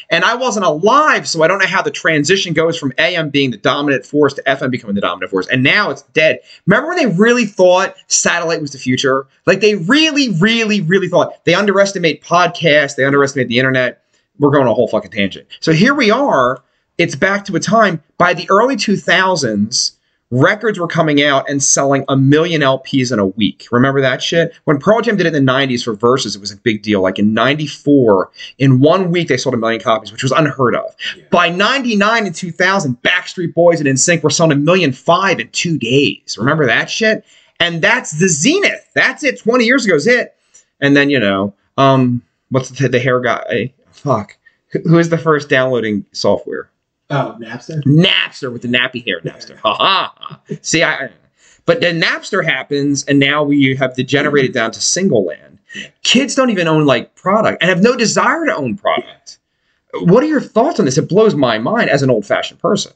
and 0.10 0.24
I 0.24 0.36
wasn't 0.36 0.65
alive, 0.65 1.28
so 1.28 1.44
I 1.44 1.48
don't 1.48 1.60
know 1.60 1.67
how 1.67 1.82
the 1.82 1.91
transition 1.91 2.54
goes 2.54 2.78
from 2.78 2.94
AM 2.98 3.30
being 3.30 3.52
the 3.52 3.58
dominant 3.58 4.06
force 4.06 4.34
to 4.36 4.44
FM 4.44 4.72
becoming 4.72 4.96
the 4.96 5.02
dominant 5.02 5.32
force. 5.32 5.48
And 5.48 5.63
now 5.63 5.89
it's 5.89 6.04
dead. 6.13 6.39
Remember 6.65 6.89
when 6.89 6.98
they 6.98 7.08
really 7.08 7.46
thought 7.46 7.96
satellite 8.08 8.62
was 8.62 8.72
the 8.72 8.78
future? 8.78 9.28
Like 9.46 9.62
they 9.62 9.76
really, 9.76 10.30
really, 10.30 10.82
really 10.82 11.08
thought. 11.08 11.44
They 11.46 11.54
underestimate 11.54 12.24
podcasts, 12.24 12.96
they 12.96 13.06
underestimate 13.06 13.48
the 13.48 13.60
internet. 13.60 14.04
We're 14.39 14.52
going 14.52 14.67
a 14.67 14.74
whole 14.74 14.88
fucking 14.88 15.12
tangent. 15.12 15.48
So 15.60 15.72
here 15.72 15.94
we 15.94 16.10
are. 16.10 16.63
It's 16.98 17.15
back 17.15 17.46
to 17.46 17.56
a 17.56 17.60
time 17.60 18.02
by 18.17 18.34
the 18.34 18.50
early 18.50 18.76
2000s, 18.76 19.94
records 20.32 20.80
were 20.80 20.88
coming 20.88 21.22
out 21.22 21.48
and 21.50 21.62
selling 21.62 22.04
a 22.08 22.15
million 22.17 22.62
LPs 22.62 23.12
in 23.12 23.20
a 23.20 23.26
week. 23.28 23.67
Remember 23.72 24.02
that 24.02 24.24
shit? 24.24 24.54
When 24.63 24.80
Pearl 24.80 25.02
Jam 25.02 25.17
did 25.17 25.28
it 25.28 25.36
in 25.36 25.46
the 25.46 25.52
90s 25.52 25.84
for 25.84 25.94
Versus, 25.94 26.36
it 26.36 26.39
was 26.39 26.52
a 26.52 26.58
big 26.58 26.82
deal. 26.82 27.02
Like 27.02 27.20
in 27.20 27.34
94, 27.34 28.32
in 28.58 28.80
one 28.80 29.12
week 29.12 29.28
they 29.28 29.38
sold 29.38 29.54
a 29.54 29.58
million 29.58 29.82
copies, 29.82 30.12
which 30.12 30.24
was 30.24 30.32
unheard 30.32 30.76
of. 30.76 30.96
Yeah. 31.15 31.24
By 31.32 31.50
99 31.50 32.26
and 32.26 32.34
2000, 32.36 33.02
Backstreet 33.02 33.54
Boys 33.54 33.80
and 33.80 33.88
NSYNC 33.89 34.24
were 34.24 34.30
selling 34.30 34.54
a 34.54 34.56
million 34.60 34.94
five 34.94 35.39
in 35.39 35.50
two 35.50 35.78
days. 35.78 36.38
Remember 36.39 36.65
that 36.65 36.89
shit? 36.89 37.26
And 37.60 37.82
that's 37.82 38.17
the 38.20 38.28
zenith. 38.30 38.89
That's 38.96 39.24
it. 39.24 39.39
20 39.39 39.65
years 39.65 39.86
ago 39.86 39.96
is 39.96 40.08
it. 40.08 40.36
And 40.80 40.96
then, 40.98 41.10
you 41.12 41.20
know, 41.20 41.54
um, 41.78 42.22
what's 42.50 42.70
the, 42.70 42.88
the 42.89 43.00
hair 43.00 43.20
guy? 43.20 43.74
Fuck. 43.91 44.38
Who- 44.72 44.80
Who 44.89 44.98
is 44.98 45.10
the 45.10 45.17
first 45.17 45.50
downloading 45.50 46.06
software? 46.13 46.70
Oh, 47.12 47.38
Napster. 47.39 47.84
Napster 47.84 48.52
with 48.52 48.62
the 48.62 48.67
nappy 48.67 49.06
hair 49.06 49.19
Napster. 49.21 49.58
Ha 49.60 49.74
ha. 49.74 50.13
ha. 50.17 50.39
See, 50.62 50.84
I. 50.84 51.10
But 51.65 51.82
then 51.82 52.02
Napster 52.02 52.43
happens, 52.43 53.04
and 53.06 53.19
now 53.19 53.43
we 53.43 53.76
have 53.76 53.95
degenerated 53.95 54.54
down 54.54 54.71
to 54.71 54.82
single 54.82 55.26
land. 55.26 55.60
Kids 56.04 56.36
don't 56.36 56.50
even 56.50 56.67
own 56.67 56.86
like 56.86 57.15
product 57.15 57.62
and 57.62 57.69
have 57.69 57.82
no 57.82 57.95
desire 57.95 58.45
to 58.45 58.56
own 58.56 58.78
product. 58.78 59.39
What 59.93 60.24
are 60.24 60.28
your 60.28 60.41
thoughts 60.41 60.80
on 60.80 60.86
this? 60.86 60.97
It 60.97 61.08
blows 61.10 61.36
my 61.36 61.60
mind 61.60 61.89
as 61.89 62.02
an 62.02 62.10
old 62.10 62.26
fashioned 62.26 62.60
person. 62.60 62.93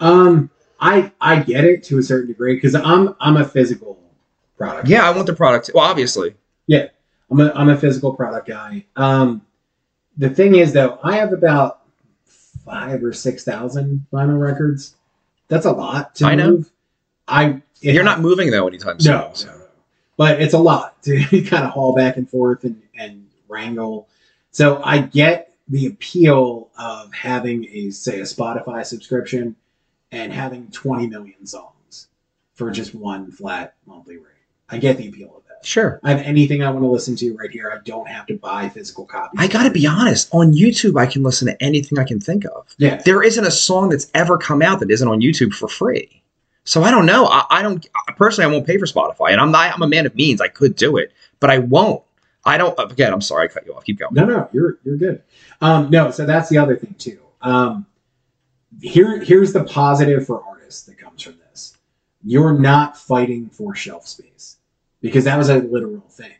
Um, 0.00 0.50
I 0.80 1.10
I 1.20 1.40
get 1.40 1.64
it 1.64 1.82
to 1.84 1.98
a 1.98 2.02
certain 2.02 2.28
degree 2.28 2.54
because 2.54 2.74
I'm 2.74 3.14
I'm 3.20 3.36
a 3.36 3.44
physical 3.44 3.98
product. 4.56 4.88
Yeah, 4.88 5.08
I 5.08 5.10
want 5.10 5.26
the 5.26 5.34
product. 5.34 5.70
Well, 5.74 5.84
obviously. 5.84 6.34
Yeah, 6.66 6.88
I'm 7.30 7.40
a 7.40 7.52
I'm 7.54 7.68
a 7.68 7.76
physical 7.76 8.14
product 8.14 8.48
guy. 8.48 8.84
Um, 8.96 9.42
the 10.16 10.30
thing 10.30 10.56
is 10.56 10.72
though, 10.72 10.98
I 11.02 11.16
have 11.16 11.32
about 11.32 11.80
five 12.66 13.02
or 13.02 13.12
six 13.14 13.44
thousand 13.44 14.04
vinyl 14.12 14.38
records. 14.40 14.94
That's 15.48 15.64
a 15.66 15.72
lot 15.72 16.14
to 16.16 16.26
I 16.26 16.34
know. 16.34 16.50
move. 16.50 16.70
I 17.28 17.62
it- 17.80 17.94
You're 17.94 18.04
not 18.04 18.20
moving 18.20 18.50
though 18.50 18.66
anytime 18.68 19.00
soon. 19.00 19.12
no, 19.14 19.32
no, 19.44 19.52
no. 19.58 19.62
But 20.18 20.40
it's 20.42 20.54
a 20.54 20.58
lot 20.58 21.02
to 21.04 21.18
kind 21.46 21.64
of 21.64 21.70
haul 21.70 21.94
back 21.94 22.16
and 22.16 22.28
forth 22.28 22.64
and, 22.64 22.82
and 22.98 23.26
wrangle. 23.48 24.08
So 24.50 24.80
I 24.84 24.98
get 24.98 25.54
the 25.68 25.86
appeal 25.86 26.70
of 26.78 27.12
having 27.12 27.64
a 27.66 27.90
say 27.90 28.18
a 28.20 28.22
Spotify 28.24 28.84
subscription 28.84 29.56
and 30.12 30.32
having 30.32 30.70
20 30.70 31.06
million 31.08 31.46
songs 31.46 32.08
for 32.54 32.70
just 32.70 32.94
one 32.94 33.30
flat 33.30 33.74
monthly 33.86 34.16
rate. 34.16 34.24
I 34.68 34.78
get 34.78 34.96
the 34.96 35.08
appeal 35.08 35.36
of. 35.36 35.42
Sure. 35.62 36.00
I 36.04 36.12
have 36.12 36.20
anything 36.20 36.62
I 36.62 36.70
want 36.70 36.82
to 36.82 36.88
listen 36.88 37.16
to 37.16 37.34
right 37.34 37.50
here. 37.50 37.72
I 37.74 37.82
don't 37.84 38.08
have 38.08 38.26
to 38.26 38.36
buy 38.36 38.68
physical 38.68 39.04
copies. 39.04 39.40
I 39.40 39.48
got 39.48 39.64
to 39.64 39.70
be 39.70 39.86
honest. 39.86 40.28
On 40.32 40.52
YouTube, 40.52 41.00
I 41.00 41.06
can 41.06 41.22
listen 41.22 41.48
to 41.48 41.62
anything 41.62 41.98
I 41.98 42.04
can 42.04 42.20
think 42.20 42.44
of. 42.44 42.74
Yeah. 42.78 43.02
There 43.04 43.22
isn't 43.22 43.44
a 43.44 43.50
song 43.50 43.88
that's 43.88 44.10
ever 44.14 44.38
come 44.38 44.62
out 44.62 44.80
that 44.80 44.90
isn't 44.90 45.08
on 45.08 45.20
YouTube 45.20 45.52
for 45.52 45.68
free. 45.68 46.22
So 46.64 46.82
I 46.82 46.90
don't 46.90 47.06
know. 47.06 47.26
I, 47.26 47.44
I 47.50 47.62
don't 47.62 47.86
personally. 48.16 48.50
I 48.50 48.52
won't 48.52 48.66
pay 48.66 48.76
for 48.76 48.86
Spotify, 48.86 49.30
and 49.30 49.40
I'm 49.40 49.52
not. 49.52 49.72
I'm 49.72 49.82
a 49.82 49.88
man 49.88 50.04
of 50.04 50.14
means. 50.16 50.40
I 50.40 50.48
could 50.48 50.74
do 50.74 50.96
it, 50.96 51.12
but 51.38 51.48
I 51.48 51.58
won't. 51.58 52.02
I 52.44 52.58
don't. 52.58 52.78
Again, 52.78 53.12
I'm 53.12 53.20
sorry. 53.20 53.44
I 53.44 53.48
cut 53.48 53.64
you 53.66 53.74
off. 53.74 53.84
Keep 53.84 54.00
going. 54.00 54.14
No, 54.14 54.24
no, 54.24 54.48
you're 54.52 54.78
you're 54.82 54.96
good. 54.96 55.22
Um, 55.60 55.90
no, 55.90 56.10
so 56.10 56.26
that's 56.26 56.48
the 56.48 56.58
other 56.58 56.76
thing 56.76 56.94
too. 56.98 57.20
Um, 57.40 57.86
here, 58.80 59.22
here's 59.22 59.52
the 59.52 59.62
positive 59.62 60.26
for 60.26 60.42
artists 60.42 60.82
that 60.86 60.98
comes 60.98 61.22
from 61.22 61.38
this. 61.50 61.76
You're 62.24 62.58
not 62.58 62.96
fighting 62.96 63.48
for 63.48 63.76
shelf 63.76 64.08
space 64.08 64.56
because 65.00 65.24
that 65.24 65.36
was 65.38 65.48
a 65.48 65.58
literal 65.58 66.00
thing. 66.10 66.32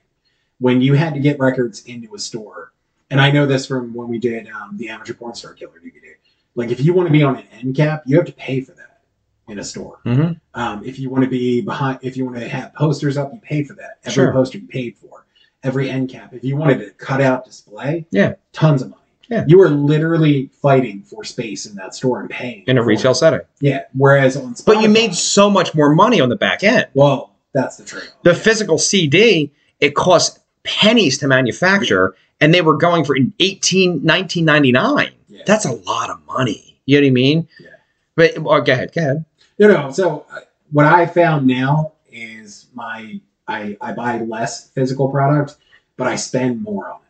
When 0.59 0.81
you 0.81 0.95
had 0.95 1.15
to 1.15 1.21
get 1.21 1.39
records 1.39 1.85
into 1.85 2.15
a 2.15 2.19
store, 2.19 2.73
and 3.11 3.21
I 3.21 3.31
know 3.31 3.47
this 3.47 3.67
from 3.67 3.93
when 3.95 4.09
we 4.09 4.19
did 4.19 4.49
um, 4.49 4.77
the 4.77 4.89
Amateur 4.89 5.15
Porn 5.15 5.35
Star 5.35 5.53
Killer 5.53 5.81
DVD. 5.85 6.15
Like, 6.55 6.71
if 6.71 6.81
you 6.81 6.95
want 6.95 7.07
to 7.09 7.13
be 7.13 7.23
on 7.23 7.37
an 7.37 7.45
end 7.53 7.77
cap, 7.77 8.03
you 8.07 8.17
have 8.17 8.27
to 8.27 8.33
pay 8.33 8.61
for 8.63 8.73
that 8.73 9.01
in 9.49 9.59
a 9.59 9.65
store. 9.65 9.99
hmm 10.05 10.33
Um, 10.55 10.83
if 10.85 10.99
you 10.99 11.11
want 11.11 11.23
to 11.25 11.31
be 11.31 11.61
behind, 11.61 11.99
if 12.03 12.17
you 12.17 12.25
want 12.25 12.39
to 12.39 12.49
have 12.49 12.73
posters 12.75 13.17
up, 13.19 13.33
you 13.33 13.41
pay 13.41 13.63
for 13.63 13.75
that. 13.75 13.99
Every 14.05 14.13
Sure. 14.15 14.33
poster 14.33 14.59
you 14.59 14.67
paid 14.67 14.97
for. 14.97 15.27
Every 15.63 15.91
end 15.91 16.09
cap. 16.09 16.33
If 16.33 16.43
you 16.45 16.57
wanted 16.57 16.79
to 16.79 16.91
cut 16.93 17.21
out 17.21 17.45
display, 17.45 18.07
Yeah. 18.11 18.35
tons 18.53 18.81
of 18.83 18.89
money. 18.91 19.03
Yeah. 19.29 19.45
You 19.47 19.61
are 19.63 19.69
literally 19.69 20.51
fighting 20.63 21.03
for 21.03 21.23
space 21.25 21.67
in 21.67 21.75
that 21.77 21.95
store 21.95 22.21
and 22.21 22.31
paying 22.31 22.63
In 22.67 22.79
a 22.79 22.83
retail 22.83 23.11
it. 23.11 23.17
setting, 23.17 23.41
Yeah. 23.61 23.83
Whereas 23.93 24.37
on 24.37 24.55
Spotify, 24.55 24.65
but 24.67 24.83
you 24.83 24.89
made 24.89 25.15
so 25.15 25.51
much 25.51 25.75
more 25.75 25.95
money 25.95 26.21
on 26.21 26.29
the 26.31 26.37
back 26.37 26.63
end. 26.65 26.87
well, 26.95 27.36
that's 27.57 27.77
the 27.79 27.85
trade. 27.85 28.09
The 28.23 28.35
physical 28.35 28.79
CD, 28.79 29.53
it 29.81 29.95
cost 29.95 30.39
pennies 30.63 31.19
to 31.19 31.27
manufacture, 31.29 32.15
and 32.41 32.53
they 32.53 32.61
were 32.61 32.77
going 32.77 33.05
for 33.05 33.17
18, 33.41 34.03
1999. 34.05 35.11
Yeah. 35.29 35.43
That's 35.47 35.65
a 35.65 35.73
lot 35.73 36.11
of 36.11 36.25
money. 36.27 36.81
You 36.87 37.01
know 37.01 37.07
what 37.07 37.09
I 37.09 37.13
mean? 37.13 37.49
Yeah. 37.59 37.69
But 38.15 38.39
well, 38.39 38.61
go 38.63 38.73
ahead. 38.73 38.93
Go 38.93 39.01
ahead. 39.01 39.25
No, 39.59 39.69
no. 39.69 39.91
So 39.91 40.27
uh, 40.31 40.41
what 40.71 40.87
I 40.87 41.07
found 41.07 41.47
now 41.47 41.93
is 42.11 42.67
my 42.75 43.21
I 43.49 43.77
I 43.81 43.93
buy 43.93 44.19
less 44.19 44.69
physical 44.71 45.09
product, 45.11 45.57
but 45.97 46.07
I 46.07 46.17
spend 46.17 46.63
more 46.63 46.91
on 46.91 47.01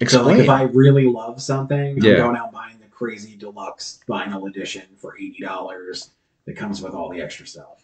it. 0.00 0.10
So 0.10 0.22
like 0.24 0.38
if 0.38 0.48
I 0.48 0.62
really 0.62 1.06
love 1.06 1.42
something, 1.42 1.98
Yeah. 2.00 2.12
I'm 2.12 2.16
going 2.18 2.36
out 2.36 2.52
buying 2.52 2.78
the 2.78 2.86
crazy 2.86 3.36
deluxe 3.36 4.00
vinyl 4.08 4.48
edition 4.48 4.84
for 4.96 5.16
eighty 5.18 5.40
dollars 5.42 6.10
that 6.46 6.56
comes 6.56 6.80
with 6.80 6.94
all 6.94 7.10
the 7.10 7.20
extra 7.20 7.46
stuff. 7.46 7.82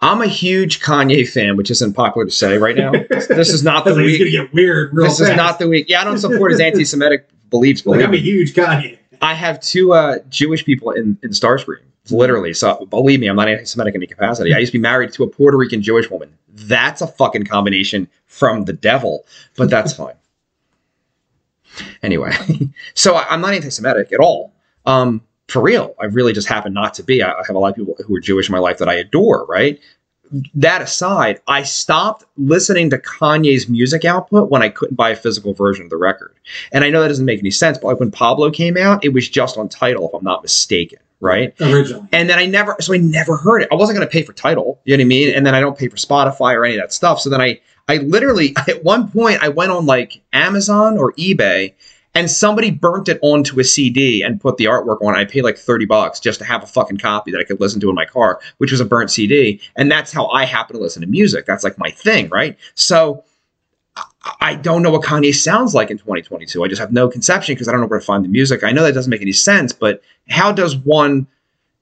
I'm 0.00 0.20
a 0.20 0.26
huge 0.26 0.80
Kanye 0.80 1.28
fan, 1.28 1.56
which 1.56 1.70
isn't 1.70 1.94
popular 1.94 2.26
to 2.26 2.30
say 2.30 2.58
right 2.58 2.76
now. 2.76 2.92
this 3.10 3.48
is 3.48 3.62
not 3.62 3.84
the 3.84 3.94
week. 3.94 4.18
gonna 4.18 4.30
get 4.30 4.52
weird 4.52 4.92
real 4.92 5.08
This 5.08 5.20
is 5.20 5.34
not 5.36 5.58
the 5.58 5.68
week. 5.68 5.88
Yeah, 5.88 6.02
I 6.02 6.04
don't 6.04 6.18
support 6.18 6.50
his 6.50 6.60
anti-Semitic 6.60 7.28
beliefs. 7.50 7.86
like 7.86 8.02
I'm 8.02 8.12
a 8.12 8.18
huge 8.18 8.54
Kanye. 8.54 8.98
I 9.22 9.34
have 9.34 9.60
two 9.60 9.94
uh, 9.94 10.18
Jewish 10.28 10.64
people 10.64 10.90
in, 10.90 11.16
in 11.22 11.30
Starscream, 11.30 11.80
literally. 12.10 12.52
So 12.52 12.84
believe 12.86 13.20
me, 13.20 13.28
I'm 13.28 13.36
not 13.36 13.48
anti-Semitic 13.48 13.94
in 13.94 14.00
any 14.00 14.06
capacity. 14.06 14.52
I 14.52 14.58
used 14.58 14.72
to 14.72 14.78
be 14.78 14.82
married 14.82 15.12
to 15.14 15.22
a 15.22 15.26
Puerto 15.26 15.56
Rican 15.56 15.80
Jewish 15.80 16.10
woman. 16.10 16.36
That's 16.48 17.00
a 17.00 17.06
fucking 17.06 17.44
combination 17.44 18.08
from 18.26 18.64
the 18.64 18.72
devil, 18.74 19.24
but 19.56 19.70
that's 19.70 19.92
fine. 19.96 20.14
Anyway, 22.02 22.32
so 22.94 23.14
I, 23.14 23.26
I'm 23.30 23.40
not 23.40 23.54
anti-Semitic 23.54 24.12
at 24.12 24.20
all. 24.20 24.52
Um, 24.86 25.22
for 25.48 25.62
real, 25.62 25.94
I 26.00 26.06
really 26.06 26.32
just 26.32 26.48
happen 26.48 26.72
not 26.72 26.94
to 26.94 27.02
be. 27.02 27.22
I, 27.22 27.32
I 27.32 27.42
have 27.46 27.56
a 27.56 27.58
lot 27.58 27.70
of 27.70 27.76
people 27.76 27.96
who 28.06 28.16
are 28.16 28.20
Jewish 28.20 28.48
in 28.48 28.52
my 28.52 28.58
life 28.58 28.78
that 28.78 28.88
I 28.88 28.94
adore, 28.94 29.44
right? 29.46 29.80
that 30.54 30.82
aside, 30.82 31.40
I 31.46 31.62
stopped 31.62 32.24
listening 32.36 32.90
to 32.90 32.98
Kanye's 32.98 33.68
music 33.68 34.04
output 34.04 34.50
when 34.50 34.62
I 34.62 34.68
couldn't 34.68 34.96
buy 34.96 35.10
a 35.10 35.16
physical 35.16 35.54
version 35.54 35.84
of 35.84 35.90
the 35.90 35.96
record. 35.96 36.34
And 36.72 36.84
I 36.84 36.90
know 36.90 37.02
that 37.02 37.08
doesn't 37.08 37.24
make 37.24 37.40
any 37.40 37.50
sense, 37.50 37.78
but 37.78 37.88
like 37.88 38.00
when 38.00 38.10
Pablo 38.10 38.50
came 38.50 38.76
out, 38.76 39.04
it 39.04 39.10
was 39.10 39.28
just 39.28 39.56
on 39.56 39.68
Tidal, 39.68 40.08
if 40.08 40.14
I'm 40.14 40.24
not 40.24 40.42
mistaken, 40.42 40.98
right? 41.20 41.54
Originally. 41.60 42.08
And 42.12 42.28
then 42.28 42.38
I 42.38 42.46
never, 42.46 42.76
so 42.80 42.94
I 42.94 42.96
never 42.96 43.36
heard 43.36 43.62
it. 43.62 43.68
I 43.70 43.74
wasn't 43.74 43.96
going 43.96 44.08
to 44.08 44.12
pay 44.12 44.22
for 44.22 44.32
Tidal, 44.32 44.80
you 44.84 44.96
know 44.96 45.00
what 45.00 45.06
I 45.06 45.08
mean? 45.08 45.34
And 45.34 45.46
then 45.46 45.54
I 45.54 45.60
don't 45.60 45.78
pay 45.78 45.88
for 45.88 45.96
Spotify 45.96 46.54
or 46.54 46.64
any 46.64 46.76
of 46.76 46.80
that 46.80 46.92
stuff. 46.92 47.20
So 47.20 47.30
then 47.30 47.40
I, 47.40 47.60
I 47.88 47.98
literally, 47.98 48.54
at 48.68 48.82
one 48.82 49.10
point, 49.10 49.42
I 49.42 49.48
went 49.48 49.70
on 49.70 49.86
like 49.86 50.22
Amazon 50.32 50.98
or 50.98 51.12
eBay 51.12 51.74
and 52.14 52.30
somebody 52.30 52.70
burnt 52.70 53.08
it 53.08 53.18
onto 53.22 53.58
a 53.58 53.64
CD 53.64 54.22
and 54.22 54.40
put 54.40 54.56
the 54.56 54.66
artwork 54.66 55.02
on. 55.02 55.14
I 55.16 55.24
paid 55.24 55.42
like 55.42 55.58
30 55.58 55.84
bucks 55.86 56.20
just 56.20 56.38
to 56.38 56.44
have 56.44 56.62
a 56.62 56.66
fucking 56.66 56.98
copy 56.98 57.30
that 57.32 57.40
I 57.40 57.44
could 57.44 57.60
listen 57.60 57.80
to 57.80 57.88
in 57.88 57.94
my 57.94 58.04
car, 58.04 58.40
which 58.58 58.70
was 58.70 58.80
a 58.80 58.84
burnt 58.84 59.10
CD. 59.10 59.60
And 59.76 59.90
that's 59.90 60.12
how 60.12 60.28
I 60.28 60.44
happen 60.44 60.76
to 60.76 60.82
listen 60.82 61.02
to 61.02 61.08
music. 61.08 61.46
That's 61.46 61.64
like 61.64 61.78
my 61.78 61.90
thing, 61.90 62.28
right? 62.28 62.56
So 62.74 63.24
I- 64.40 64.54
don't 64.56 64.82
know 64.82 64.90
what 64.90 65.02
Kanye 65.02 65.34
sounds 65.34 65.74
like 65.74 65.90
in 65.90 65.98
2022. 65.98 66.64
I 66.64 66.68
just 66.68 66.80
have 66.80 66.92
no 66.92 67.08
conception 67.08 67.54
because 67.54 67.68
I 67.68 67.72
don't 67.72 67.80
know 67.80 67.86
where 67.86 67.98
to 67.98 68.04
find 68.04 68.24
the 68.24 68.28
music. 68.28 68.64
I 68.64 68.72
know 68.72 68.82
that 68.84 68.94
doesn't 68.94 69.10
make 69.10 69.22
any 69.22 69.32
sense, 69.32 69.72
but 69.72 70.02
how 70.28 70.52
does 70.52 70.76
one 70.76 71.26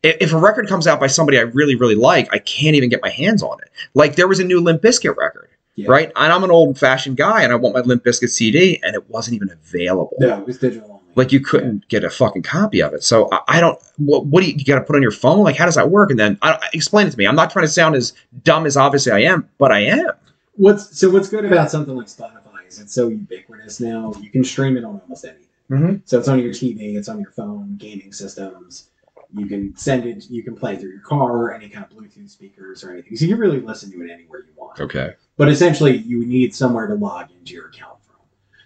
if 0.03 0.33
a 0.33 0.39
record 0.39 0.69
comes 0.69 0.87
out 0.87 0.99
by 0.99 1.07
somebody 1.07 1.39
I 1.39 1.43
really, 1.43 1.77
really 1.77 1.95
like, 1.95 2.29
I 2.33 2.39
can't 2.39 2.75
even 2.75 2.89
get 2.89 3.01
my 3.03 3.09
hands 3.09 3.43
on 3.43 3.59
it. 3.61 3.71
Like 3.95 4.17
there 4.17 4.27
was 4.27 4.41
a 4.41 4.45
new 4.45 4.61
Limp 4.61 4.83
Bizkit 4.83 5.17
record, 5.17 5.49
Yeah. 5.75 5.91
right? 5.91 6.13
And 6.17 6.33
I'm 6.33 6.45
an 6.45 6.51
old 6.51 6.79
fashioned 6.79 7.17
guy 7.17 7.43
and 7.43 7.53
I 7.53 7.57
want 7.57 7.75
my 7.75 7.81
Limp 7.81 8.05
Bizkit 8.05 8.29
CD 8.29 8.79
and 8.83 8.95
it 8.95 9.09
wasn't 9.09 9.37
even 9.37 9.51
available. 9.51 10.17
No, 10.19 10.39
it 10.39 10.47
was 10.47 10.59
digital 10.59 10.91
only. 10.91 11.03
Like 11.15 11.33
you 11.33 11.41
couldn't 11.41 11.89
get 11.89 12.05
a 12.05 12.11
fucking 12.11 12.43
copy 12.43 12.83
of 12.83 12.95
it. 12.95 13.03
So 13.03 13.29
I, 13.33 13.41
I 13.49 13.61
don't. 13.61 13.79
What, 13.97 14.27
what 14.27 14.43
do 14.43 14.51
you, 14.51 14.57
you 14.57 14.65
got 14.65 14.79
to 14.79 14.85
put 14.85 14.97
on 14.97 15.03
your 15.03 15.11
phone? 15.11 15.45
Like 15.45 15.57
how 15.57 15.67
does 15.67 15.75
that 15.77 15.91
work? 15.91 16.11
And 16.11 16.19
then 16.19 16.39
I, 16.43 16.59
explain 16.73 17.07
it 17.07 17.11
to 17.11 17.19
me. 17.19 17.27
I'm 17.27 17.37
not 17.37 17.51
trying 17.51 17.65
to 17.67 17.73
sound 17.73 17.95
as 17.95 18.13
dumb 18.45 18.67
as 18.67 18.77
obviously 18.77 19.13
I 19.13 19.21
am, 19.21 19.49
but 19.59 19.73
I 19.73 19.81
am. 19.81 20.11
What's 20.55 20.99
so 20.99 21.11
what's 21.11 21.29
good 21.29 21.45
about 21.45 21.71
something 21.71 21.97
like 21.97 22.07
Spotify 22.07 22.67
is 22.69 22.79
it's 22.79 22.93
so 22.93 23.09
ubiquitous 23.09 23.81
now. 23.81 24.13
You 24.21 24.31
can 24.31 24.45
stream 24.45 24.77
it 24.77 24.85
on 24.85 25.01
almost 25.01 25.25
anything. 25.25 25.47
Mm-hmm. 25.71 25.97
So 26.05 26.19
it's 26.19 26.29
on 26.29 26.39
your 26.39 26.53
TV, 26.53 26.97
it's 26.97 27.09
on 27.09 27.19
your 27.19 27.31
phone, 27.31 27.77
gaming 27.77 28.13
systems. 28.13 28.89
You 29.35 29.47
can 29.47 29.75
send 29.77 30.05
it. 30.05 30.25
You 30.29 30.43
can 30.43 30.55
play 30.55 30.77
through 30.77 30.91
your 30.91 31.01
car, 31.01 31.55
any 31.55 31.69
kind 31.69 31.87
of 31.87 31.97
Bluetooth 31.97 32.29
speakers 32.29 32.85
or 32.85 32.93
anything. 32.93 33.17
So 33.17 33.25
you 33.25 33.31
can 33.31 33.41
really 33.41 33.61
listen 33.61 33.91
to 33.93 34.03
it 34.03 34.11
anywhere 34.11 34.41
you 34.41 34.53
want. 34.57 34.79
Okay. 34.79 35.15
But 35.37 35.49
essentially, 35.49 35.97
you 35.97 36.25
need 36.27 36.55
somewhere 36.55 36.87
to 36.87 36.95
log 36.95 37.31
into 37.39 37.55
your 37.55 37.69
account 37.69 38.03
from. 38.05 38.17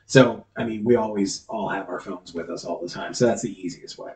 So 0.06 0.44
I 0.56 0.64
mean, 0.64 0.84
we 0.84 0.96
always 0.96 1.44
all 1.48 1.68
have 1.68 1.88
our 1.88 2.00
phones 2.00 2.34
with 2.34 2.50
us 2.50 2.64
all 2.64 2.80
the 2.80 2.88
time. 2.88 3.14
So 3.14 3.26
that's 3.26 3.42
the 3.42 3.58
easiest 3.60 3.98
way. 3.98 4.12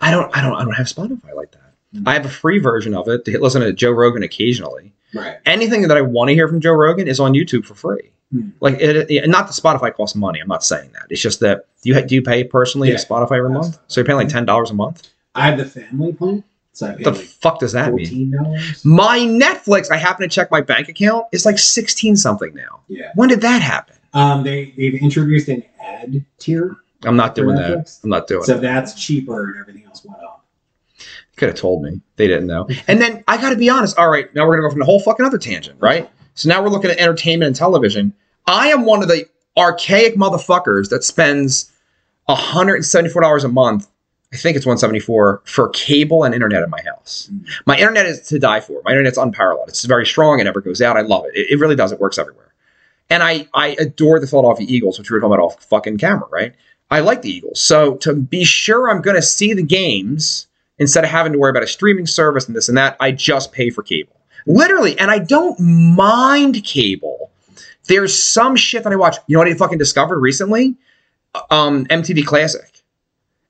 I 0.00 0.10
don't. 0.10 0.34
I 0.36 0.42
don't. 0.42 0.54
I 0.54 0.64
don't 0.64 0.74
have 0.74 0.86
Spotify 0.86 1.34
like 1.34 1.52
that. 1.52 1.74
Mhm. 1.94 2.06
I 2.06 2.12
have 2.14 2.26
a 2.26 2.30
free 2.30 2.58
version 2.58 2.94
of 2.94 3.08
it 3.08 3.24
to 3.24 3.38
listen 3.40 3.62
to 3.62 3.72
Joe 3.72 3.90
Rogan 3.92 4.22
occasionally. 4.22 4.92
Right. 5.14 5.36
anything 5.46 5.82
that 5.82 5.96
I 5.96 6.02
want 6.02 6.28
to 6.28 6.34
hear 6.34 6.48
from 6.48 6.60
Joe 6.60 6.72
Rogan 6.72 7.06
is 7.08 7.20
on 7.20 7.32
YouTube 7.32 7.64
for 7.64 7.74
free. 7.74 8.10
Hmm. 8.32 8.48
Like, 8.60 8.74
it, 8.80 9.08
it- 9.10 9.30
not 9.30 9.46
that 9.46 9.52
Spotify 9.54 9.94
costs 9.94 10.16
money. 10.16 10.40
I'm 10.40 10.48
not 10.48 10.64
saying 10.64 10.90
that. 10.92 11.06
It's 11.08 11.22
just 11.22 11.40
that 11.40 11.66
do 11.82 11.90
you 11.90 12.02
do 12.02 12.16
you 12.16 12.22
pay 12.22 12.44
personally 12.44 12.90
Yeah, 12.90 12.96
to 12.98 13.06
Spotify 13.06 13.38
every 13.38 13.50
month? 13.50 13.78
So 13.86 14.00
you're 14.00 14.04
paying 14.06 14.18
like 14.18 14.28
ten 14.28 14.44
dollars 14.44 14.70
a 14.70 14.74
month. 14.74 15.08
I 15.34 15.46
have 15.48 15.58
the 15.58 15.64
family 15.64 16.12
plan. 16.12 16.44
So 16.76 16.94
The 16.94 17.10
like 17.10 17.24
fuck 17.24 17.58
does 17.58 17.72
that 17.72 17.94
mean? 17.94 18.32
dollars. 18.32 18.84
My 18.84 19.20
Netflix, 19.20 19.90
I 19.90 19.96
happen 19.96 20.28
to 20.28 20.28
check 20.28 20.50
my 20.50 20.60
bank 20.60 20.90
account, 20.90 21.24
is 21.32 21.46
like 21.46 21.58
sixteen 21.58 22.16
something 22.16 22.54
now. 22.54 22.82
Yeah. 22.88 23.12
When 23.14 23.30
did 23.30 23.40
that 23.40 23.62
happen? 23.62 23.96
Um, 24.12 24.44
they 24.44 24.74
they've 24.76 24.94
introduced 25.00 25.48
an 25.48 25.62
ad 25.80 26.22
tier, 26.38 26.76
I'm 27.04 27.16
not 27.16 27.34
doing 27.34 27.56
that. 27.56 27.98
I'm 28.04 28.10
not 28.10 28.26
doing 28.26 28.40
that. 28.40 28.46
so 28.46 28.56
it. 28.56 28.60
that's 28.60 28.92
cheaper 28.92 29.44
and 29.44 29.58
everything 29.58 29.84
else 29.84 30.04
went 30.04 30.22
up. 30.22 30.44
Could 31.36 31.48
have 31.48 31.56
told 31.58 31.82
me. 31.82 32.02
They 32.16 32.26
didn't 32.26 32.46
know. 32.46 32.68
And 32.88 33.00
then 33.00 33.24
I 33.26 33.38
got 33.38 33.50
to 33.50 33.56
be 33.56 33.70
honest. 33.70 33.98
All 33.98 34.10
right, 34.10 34.32
now 34.34 34.46
we're 34.46 34.56
gonna 34.56 34.68
go 34.68 34.70
from 34.70 34.80
the 34.80 34.84
whole 34.84 35.00
fucking 35.00 35.24
other 35.24 35.38
tangent, 35.38 35.80
right? 35.80 36.10
So 36.34 36.50
now 36.50 36.62
we're 36.62 36.68
looking 36.68 36.90
at 36.90 36.98
entertainment 36.98 37.46
and 37.46 37.56
television. 37.56 38.12
I 38.46 38.68
am 38.68 38.84
one 38.84 39.02
of 39.02 39.08
the 39.08 39.26
archaic 39.56 40.16
motherfuckers 40.16 40.90
that 40.90 41.04
spends 41.04 41.72
$174 42.28 43.44
a 43.44 43.48
month. 43.48 43.88
I 44.32 44.36
think 44.36 44.56
it's 44.56 44.66
174 44.66 45.42
for 45.44 45.68
cable 45.70 46.24
and 46.24 46.34
internet 46.34 46.62
in 46.62 46.70
my 46.70 46.80
house. 46.84 47.30
Mm. 47.32 47.48
My 47.64 47.78
internet 47.78 48.06
is 48.06 48.20
to 48.28 48.38
die 48.38 48.60
for. 48.60 48.82
My 48.84 48.90
internet's 48.90 49.18
unparalleled. 49.18 49.68
It's 49.68 49.84
very 49.84 50.06
strong. 50.06 50.40
It 50.40 50.44
never 50.44 50.60
goes 50.60 50.82
out. 50.82 50.96
I 50.96 51.02
love 51.02 51.24
it. 51.26 51.36
It, 51.36 51.52
it 51.52 51.58
really 51.58 51.76
does. 51.76 51.92
It 51.92 52.00
works 52.00 52.18
everywhere. 52.18 52.52
And 53.08 53.22
I, 53.22 53.48
I 53.54 53.76
adore 53.78 54.18
the 54.18 54.26
Philadelphia 54.26 54.66
Eagles, 54.68 54.98
which 54.98 55.10
we 55.10 55.14
were 55.14 55.20
talking 55.20 55.34
about 55.34 55.44
off 55.44 55.62
fucking 55.64 55.98
camera, 55.98 56.28
right? 56.30 56.54
I 56.90 57.00
like 57.00 57.22
the 57.22 57.30
Eagles. 57.30 57.60
So 57.60 57.96
to 57.96 58.14
be 58.14 58.44
sure 58.44 58.90
I'm 58.90 59.00
going 59.00 59.16
to 59.16 59.22
see 59.22 59.54
the 59.54 59.62
games 59.62 60.48
instead 60.78 61.04
of 61.04 61.10
having 61.10 61.32
to 61.32 61.38
worry 61.38 61.50
about 61.50 61.62
a 61.62 61.68
streaming 61.68 62.06
service 62.06 62.46
and 62.46 62.56
this 62.56 62.68
and 62.68 62.76
that, 62.76 62.96
I 63.00 63.12
just 63.12 63.52
pay 63.52 63.70
for 63.70 63.82
cable. 63.82 64.16
Literally. 64.46 64.98
And 64.98 65.10
I 65.10 65.20
don't 65.20 65.58
mind 65.58 66.62
cable. 66.64 67.30
There's 67.86 68.20
some 68.20 68.56
shit 68.56 68.84
that 68.84 68.92
I 68.92 68.96
watch. 68.96 69.16
You 69.28 69.34
know 69.34 69.40
what 69.40 69.48
I 69.48 69.54
fucking 69.54 69.78
discovered 69.78 70.18
recently? 70.18 70.74
Um, 71.50 71.86
MTV 71.86 72.26
Classic. 72.26 72.75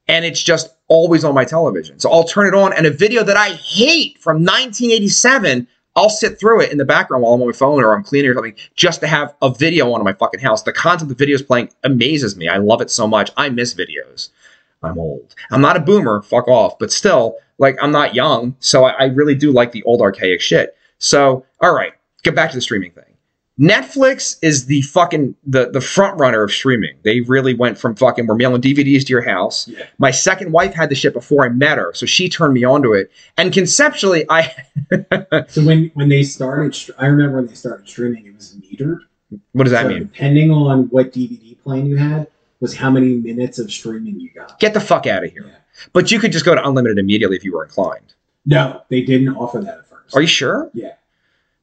And 0.08 0.24
it's 0.24 0.42
just 0.42 0.74
always 0.88 1.24
on 1.24 1.34
my 1.34 1.44
television. 1.44 1.98
So 1.98 2.10
I'll 2.10 2.24
turn 2.24 2.46
it 2.46 2.54
on 2.54 2.72
and 2.72 2.86
a 2.86 2.90
video 2.90 3.24
that 3.24 3.36
I 3.36 3.50
hate 3.50 4.18
from 4.18 4.36
1987, 4.36 5.66
I'll 5.96 6.10
sit 6.10 6.38
through 6.38 6.60
it 6.60 6.70
in 6.70 6.78
the 6.78 6.84
background 6.84 7.22
while 7.22 7.32
I'm 7.32 7.40
on 7.40 7.48
my 7.48 7.52
phone 7.52 7.82
or 7.82 7.94
I'm 7.94 8.04
cleaning 8.04 8.30
or 8.30 8.34
something 8.34 8.54
just 8.74 9.00
to 9.00 9.06
have 9.06 9.34
a 9.40 9.50
video 9.50 9.90
on 9.92 10.00
in 10.00 10.04
my 10.04 10.12
fucking 10.12 10.40
house. 10.40 10.62
The 10.62 10.72
content 10.72 11.08
the 11.08 11.14
video 11.14 11.34
is 11.34 11.42
playing 11.42 11.70
amazes 11.84 12.36
me. 12.36 12.48
I 12.48 12.58
love 12.58 12.82
it 12.82 12.90
so 12.90 13.06
much. 13.06 13.30
I 13.36 13.48
miss 13.48 13.74
videos. 13.74 14.28
I'm 14.82 14.98
old. 14.98 15.34
I'm 15.50 15.62
not 15.62 15.76
a 15.76 15.80
boomer, 15.80 16.22
fuck 16.22 16.48
off, 16.48 16.78
but 16.78 16.92
still, 16.92 17.38
like, 17.58 17.76
I'm 17.80 17.90
not 17.90 18.14
young. 18.14 18.54
So 18.60 18.84
I, 18.84 18.90
I 18.90 19.04
really 19.06 19.34
do 19.34 19.50
like 19.50 19.72
the 19.72 19.82
old 19.84 20.02
archaic 20.02 20.40
shit. 20.42 20.76
So, 20.98 21.44
all 21.60 21.74
right, 21.74 21.92
get 22.22 22.34
back 22.34 22.50
to 22.50 22.56
the 22.56 22.60
streaming 22.60 22.92
thing. 22.92 23.15
Netflix 23.58 24.36
is 24.42 24.66
the 24.66 24.82
fucking 24.82 25.34
the 25.46 25.70
the 25.70 25.80
front 25.80 26.18
runner 26.20 26.42
of 26.42 26.52
streaming. 26.52 26.94
They 27.04 27.20
really 27.22 27.54
went 27.54 27.78
from 27.78 27.94
fucking 27.94 28.26
we're 28.26 28.34
mailing 28.34 28.60
DVDs 28.60 29.04
to 29.06 29.10
your 29.10 29.22
house. 29.22 29.66
Yeah. 29.66 29.86
My 29.98 30.10
second 30.10 30.52
wife 30.52 30.74
had 30.74 30.90
the 30.90 30.94
shit 30.94 31.14
before 31.14 31.44
I 31.44 31.48
met 31.48 31.78
her, 31.78 31.92
so 31.94 32.04
she 32.04 32.28
turned 32.28 32.52
me 32.52 32.64
onto 32.64 32.92
it. 32.92 33.10
And 33.38 33.52
conceptually, 33.52 34.26
I 34.28 34.54
So 35.48 35.64
when 35.64 35.90
when 35.94 36.10
they 36.10 36.22
started, 36.22 36.76
I 36.98 37.06
remember 37.06 37.36
when 37.38 37.46
they 37.46 37.54
started 37.54 37.88
streaming, 37.88 38.26
it 38.26 38.34
was 38.34 38.54
metered. 38.60 38.98
what 39.52 39.64
does 39.64 39.72
that 39.72 39.84
So 39.84 39.88
mean? 39.88 39.98
Depending 40.00 40.50
on 40.50 40.84
what 40.88 41.12
DVD 41.12 41.58
plan 41.62 41.86
you 41.86 41.96
had, 41.96 42.26
was 42.60 42.76
how 42.76 42.90
many 42.90 43.14
minutes 43.14 43.58
of 43.58 43.72
streaming 43.72 44.20
you 44.20 44.30
got. 44.34 44.58
Get 44.60 44.74
the 44.74 44.80
fuck 44.80 45.06
out 45.06 45.24
of 45.24 45.32
here. 45.32 45.46
Yeah. 45.46 45.54
But 45.94 46.10
you 46.10 46.18
could 46.18 46.32
just 46.32 46.44
go 46.44 46.54
to 46.54 46.66
unlimited 46.66 46.98
immediately 46.98 47.36
if 47.36 47.44
you 47.44 47.52
were 47.54 47.64
inclined. 47.64 48.14
No, 48.44 48.82
they 48.90 49.00
didn't 49.00 49.34
offer 49.36 49.60
that 49.60 49.78
at 49.78 49.88
first. 49.88 50.14
Are 50.14 50.20
you 50.20 50.26
sure? 50.26 50.70
Yeah. 50.74 50.92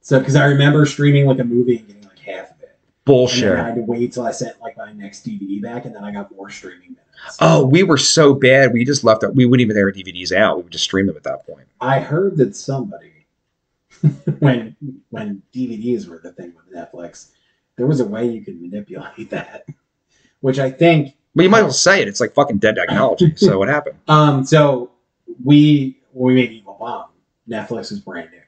So 0.04 0.18
because 0.18 0.36
I 0.36 0.44
remember 0.44 0.84
streaming 0.84 1.24
like 1.24 1.38
a 1.38 1.44
movie 1.44 1.78
and 1.78 1.86
getting 1.86 2.02
like 2.04 2.18
half 2.18 2.50
of 2.50 2.60
it, 2.60 2.76
Bullshit. 3.06 3.58
I 3.58 3.64
had 3.64 3.74
to 3.76 3.80
wait 3.80 4.12
till 4.12 4.26
I 4.26 4.32
sent 4.32 4.60
like 4.60 4.76
my 4.76 4.92
next 4.92 5.26
DVD 5.26 5.62
back, 5.62 5.86
and 5.86 5.94
then 5.94 6.04
I 6.04 6.12
got 6.12 6.30
more 6.36 6.50
streaming 6.50 6.90
minutes. 6.90 7.38
Oh, 7.40 7.64
we 7.64 7.82
were 7.84 7.96
so 7.96 8.34
bad. 8.34 8.74
We 8.74 8.84
just 8.84 9.02
left 9.02 9.22
it. 9.22 9.34
We 9.34 9.46
wouldn't 9.46 9.64
even 9.64 9.78
air 9.78 9.90
DVDs 9.90 10.30
out. 10.30 10.58
We 10.58 10.62
would 10.64 10.72
just 10.72 10.84
stream 10.84 11.06
them 11.06 11.16
at 11.16 11.22
that 11.22 11.46
point. 11.46 11.66
I 11.80 12.00
heard 12.00 12.36
that 12.36 12.54
somebody, 12.54 13.26
when 14.40 14.76
when 15.08 15.42
DVDs 15.54 16.06
were 16.06 16.20
the 16.22 16.32
thing 16.32 16.52
with 16.54 16.74
Netflix, 16.74 17.30
there 17.76 17.86
was 17.86 18.00
a 18.00 18.04
way 18.04 18.28
you 18.28 18.44
could 18.44 18.60
manipulate 18.60 19.30
that, 19.30 19.66
which 20.40 20.58
I 20.58 20.70
think. 20.70 21.14
But 21.34 21.44
you 21.44 21.48
might 21.48 21.60
as 21.60 21.64
well 21.64 21.72
say 21.72 22.02
it. 22.02 22.08
It's 22.08 22.20
like 22.20 22.34
fucking 22.34 22.58
dead 22.58 22.74
technology. 22.76 23.32
so 23.36 23.58
what 23.58 23.68
happened? 23.68 23.96
Um, 24.08 24.44
so 24.44 24.90
we 25.42 25.98
we 26.12 26.34
made 26.34 26.52
Evil 26.52 26.76
Bong. 26.78 27.06
Netflix 27.48 27.90
was 27.90 28.00
brand 28.00 28.30
new, 28.32 28.40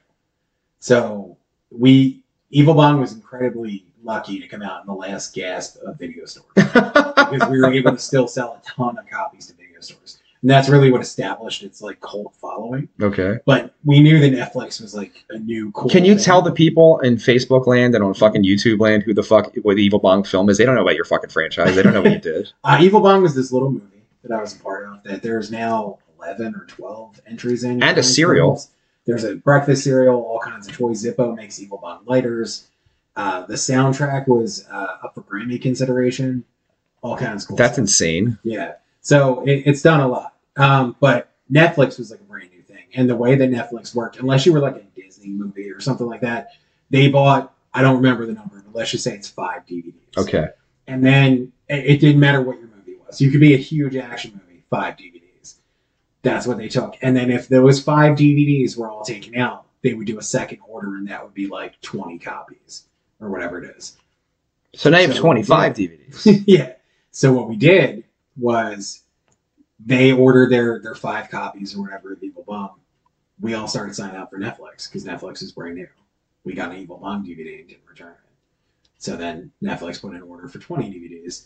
so 0.79 1.36
we 1.71 2.23
Evil 2.49 2.73
Bong 2.73 2.99
was 2.99 3.13
incredibly 3.13 3.85
lucky 4.03 4.39
to 4.39 4.47
come 4.47 4.61
out 4.61 4.81
in 4.81 4.87
the 4.87 4.93
last 4.93 5.33
gasp 5.33 5.77
of 5.85 5.99
video 5.99 6.25
stores 6.25 6.47
because 6.55 7.49
we 7.49 7.59
were 7.59 7.73
able 7.73 7.91
to 7.91 7.99
still 7.99 8.27
sell 8.27 8.61
a 8.61 8.65
ton 8.65 8.97
of 8.97 9.05
copies 9.09 9.47
to 9.47 9.53
video 9.53 9.81
stores, 9.81 10.19
and 10.41 10.49
that's 10.49 10.69
really 10.69 10.91
what 10.91 11.01
established 11.01 11.63
its 11.63 11.81
like 11.81 11.99
cult 11.99 12.33
following. 12.35 12.87
okay. 13.01 13.39
But 13.45 13.73
we 13.83 13.99
knew 13.99 14.19
that 14.19 14.31
Netflix 14.31 14.79
was 14.81 14.95
like 14.95 15.25
a 15.29 15.39
new 15.39 15.71
cool. 15.73 15.89
Can 15.89 16.05
you 16.05 16.15
thing. 16.15 16.23
tell 16.23 16.41
the 16.41 16.51
people 16.51 16.99
in 16.99 17.15
Facebook 17.15 17.67
land 17.67 17.95
and 17.95 18.03
on 18.03 18.13
fucking 18.13 18.43
YouTube 18.43 18.79
land 18.79 19.03
who 19.03 19.13
the 19.13 19.23
fuck 19.23 19.53
what 19.63 19.75
the 19.75 19.83
Evil 19.83 19.99
Bong 19.99 20.23
film 20.23 20.49
is? 20.49 20.57
They 20.57 20.65
don't 20.65 20.75
know 20.75 20.83
about 20.83 20.95
your 20.95 21.05
fucking 21.05 21.31
franchise. 21.31 21.75
They 21.75 21.83
don't 21.83 21.93
know 21.93 22.01
what 22.01 22.11
you 22.11 22.19
did. 22.19 22.51
Uh, 22.63 22.77
Evil 22.81 23.01
Bong 23.01 23.21
was 23.21 23.33
this 23.35 23.51
little 23.51 23.71
movie 23.71 24.03
that 24.23 24.31
I 24.31 24.41
was 24.41 24.55
a 24.55 24.59
part 24.59 24.87
of 24.87 25.03
that 25.03 25.21
there's 25.21 25.51
now 25.51 25.99
11 26.19 26.55
or 26.55 26.65
12 26.65 27.21
entries 27.27 27.63
in. 27.63 27.81
And 27.81 27.97
a 27.97 28.03
cereal. 28.03 28.61
There's 29.07 29.23
a 29.23 29.35
breakfast 29.35 29.85
cereal, 29.85 30.21
all 30.21 30.39
kinds 30.39 30.67
of 30.67 30.73
toys. 30.73 31.03
Zippo 31.03 31.35
makes 31.35 31.59
Evil 31.59 31.79
Bong 31.79 32.01
lighters. 32.05 32.67
Uh, 33.15 33.45
the 33.45 33.55
soundtrack 33.55 34.27
was 34.27 34.67
uh, 34.69 34.97
up 35.03 35.15
for 35.15 35.21
Grammy 35.21 35.59
consideration. 35.59 36.43
All 37.01 37.17
kinds 37.17 37.43
of 37.43 37.47
cool 37.47 37.57
stuff. 37.57 37.65
That's 37.65 37.73
stuff. 37.75 37.83
insane. 37.83 38.37
Yeah. 38.43 38.73
So 39.01 39.43
it, 39.45 39.63
it's 39.65 39.81
done 39.81 40.01
a 40.01 40.07
lot. 40.07 40.35
Um, 40.57 40.95
but 40.99 41.31
Netflix 41.51 41.97
was 41.97 42.11
like 42.11 42.19
a 42.19 42.23
brand 42.23 42.51
new 42.51 42.61
thing. 42.61 42.83
And 42.95 43.09
the 43.09 43.15
way 43.15 43.35
that 43.35 43.49
Netflix 43.49 43.95
worked, 43.95 44.17
unless 44.19 44.45
you 44.45 44.51
were 44.51 44.59
like 44.59 44.75
a 44.75 45.01
Disney 45.01 45.29
movie 45.29 45.71
or 45.71 45.79
something 45.79 46.05
like 46.05 46.21
that, 46.21 46.49
they 46.89 47.09
bought, 47.09 47.53
I 47.73 47.81
don't 47.81 47.95
remember 47.95 48.25
the 48.25 48.33
number, 48.33 48.61
but 48.61 48.75
let's 48.75 48.91
just 48.91 49.03
say 49.05 49.13
it's 49.15 49.29
five 49.29 49.65
DVDs. 49.65 50.17
Okay. 50.17 50.47
And 50.87 51.05
then 51.05 51.53
it, 51.69 51.85
it 51.85 51.99
didn't 52.01 52.19
matter 52.19 52.41
what 52.41 52.59
your 52.59 52.67
movie 52.67 52.97
was. 53.05 53.21
You 53.21 53.31
could 53.31 53.39
be 53.39 53.53
a 53.53 53.57
huge 53.57 53.95
action 53.95 54.33
movie, 54.33 54.63
five 54.69 54.95
DVDs. 54.95 55.16
That's 56.27 56.45
what 56.45 56.57
they 56.57 56.67
took. 56.67 56.97
And 57.01 57.15
then 57.15 57.31
if 57.31 57.47
those 57.47 57.81
five 57.81 58.17
DVDs 58.17 58.77
were 58.77 58.89
all 58.89 59.01
taken 59.01 59.37
out, 59.37 59.65
they 59.81 59.93
would 59.93 60.07
do 60.07 60.19
a 60.19 60.21
second 60.21 60.59
order, 60.67 60.97
and 60.97 61.07
that 61.07 61.23
would 61.23 61.33
be 61.33 61.47
like 61.47 61.79
twenty 61.79 62.19
copies 62.19 62.83
or 63.21 63.29
whatever 63.29 63.63
it 63.63 63.77
is. 63.77 63.95
So 64.75 64.89
now 64.89 64.99
you 64.99 65.07
have 65.07 65.15
So, 65.15 65.21
25 65.21 65.73
DVDs. 65.73 66.43
yeah. 66.45 66.73
So 67.11 67.31
what 67.31 67.47
we 67.47 67.55
did 67.55 68.03
was 68.35 69.03
they 69.79 70.11
ordered 70.11 70.51
their 70.51 70.79
their 70.79 70.95
five 70.95 71.29
copies 71.29 71.73
or 71.75 71.81
whatever 71.83 72.11
of 72.11 72.21
Evil 72.21 72.43
Bong. 72.45 72.81
We 73.39 73.53
all 73.53 73.69
started 73.69 73.95
signing 73.95 74.17
up 74.17 74.29
for 74.29 74.37
Netflix 74.37 74.89
because 74.89 75.05
Netflix 75.05 75.41
is 75.41 75.53
brand 75.53 75.75
new. 75.75 75.87
We 76.43 76.55
got 76.55 76.71
an 76.71 76.77
Evil 76.77 76.97
Bong 76.97 77.25
DVD 77.25 77.59
and 77.59 77.69
didn't 77.69 77.87
return 77.87 78.11
it. 78.11 78.29
So 78.97 79.15
then 79.15 79.51
Netflix 79.63 80.01
put 80.01 80.09
in 80.09 80.17
an 80.17 80.23
order 80.23 80.49
for 80.49 80.59
20 80.59 80.89
DVDs. 80.89 81.45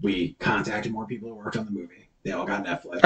We 0.00 0.34
contacted 0.34 0.92
more 0.92 1.06
people 1.06 1.30
who 1.30 1.34
worked 1.34 1.56
on 1.56 1.64
the 1.64 1.72
movie. 1.72 2.03
They 2.24 2.32
all 2.32 2.46
got 2.46 2.64
Netflix. 2.64 3.00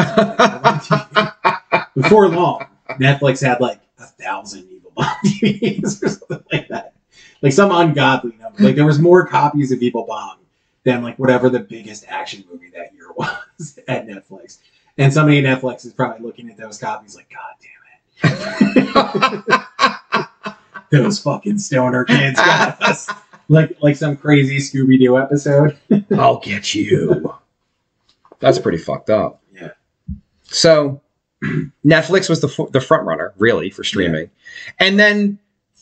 Before 1.94 2.28
long, 2.28 2.66
Netflix 3.00 3.44
had 3.44 3.60
like 3.60 3.80
a 3.98 4.04
thousand 4.04 4.68
Evil 4.70 4.92
Bong 4.94 5.12
DVDs 5.24 6.02
or 6.02 6.08
something 6.08 6.44
like 6.52 6.68
that. 6.68 6.94
Like 7.42 7.52
some 7.52 7.72
ungodly 7.72 8.34
number. 8.40 8.62
Like 8.62 8.76
there 8.76 8.86
was 8.86 9.00
more 9.00 9.26
copies 9.26 9.72
of 9.72 9.82
Evil 9.82 10.04
Bong 10.06 10.36
than 10.84 11.02
like 11.02 11.18
whatever 11.18 11.50
the 11.50 11.58
biggest 11.58 12.04
action 12.08 12.44
movie 12.50 12.70
that 12.70 12.94
year 12.94 13.12
was 13.16 13.78
at 13.88 14.06
Netflix. 14.06 14.58
And 14.96 15.12
somebody 15.12 15.44
at 15.44 15.60
Netflix 15.60 15.84
is 15.84 15.92
probably 15.92 16.24
looking 16.24 16.48
at 16.50 16.56
those 16.56 16.78
copies 16.78 17.16
like, 17.16 17.28
God 17.28 17.54
damn 17.60 17.72
it. 19.50 19.60
those 20.90 21.18
fucking 21.18 21.58
stoner 21.58 22.04
kids 22.04 22.38
got 22.38 22.80
us. 22.82 23.08
Like 23.48 23.76
like 23.80 23.96
some 23.96 24.16
crazy 24.16 24.58
Scooby 24.58 24.98
Doo 24.98 25.18
episode. 25.18 25.76
I'll 26.12 26.38
get 26.38 26.74
you. 26.74 27.34
That's 28.40 28.58
pretty 28.58 28.78
fucked 28.78 29.10
up. 29.10 29.42
Yeah. 29.52 29.72
So 30.44 31.00
Netflix 31.84 32.28
was 32.28 32.40
the 32.40 32.68
the 32.72 32.80
front 32.80 33.06
runner, 33.06 33.32
really, 33.38 33.70
for 33.70 33.84
streaming. 33.84 34.30
And 34.78 34.98
then, 34.98 35.38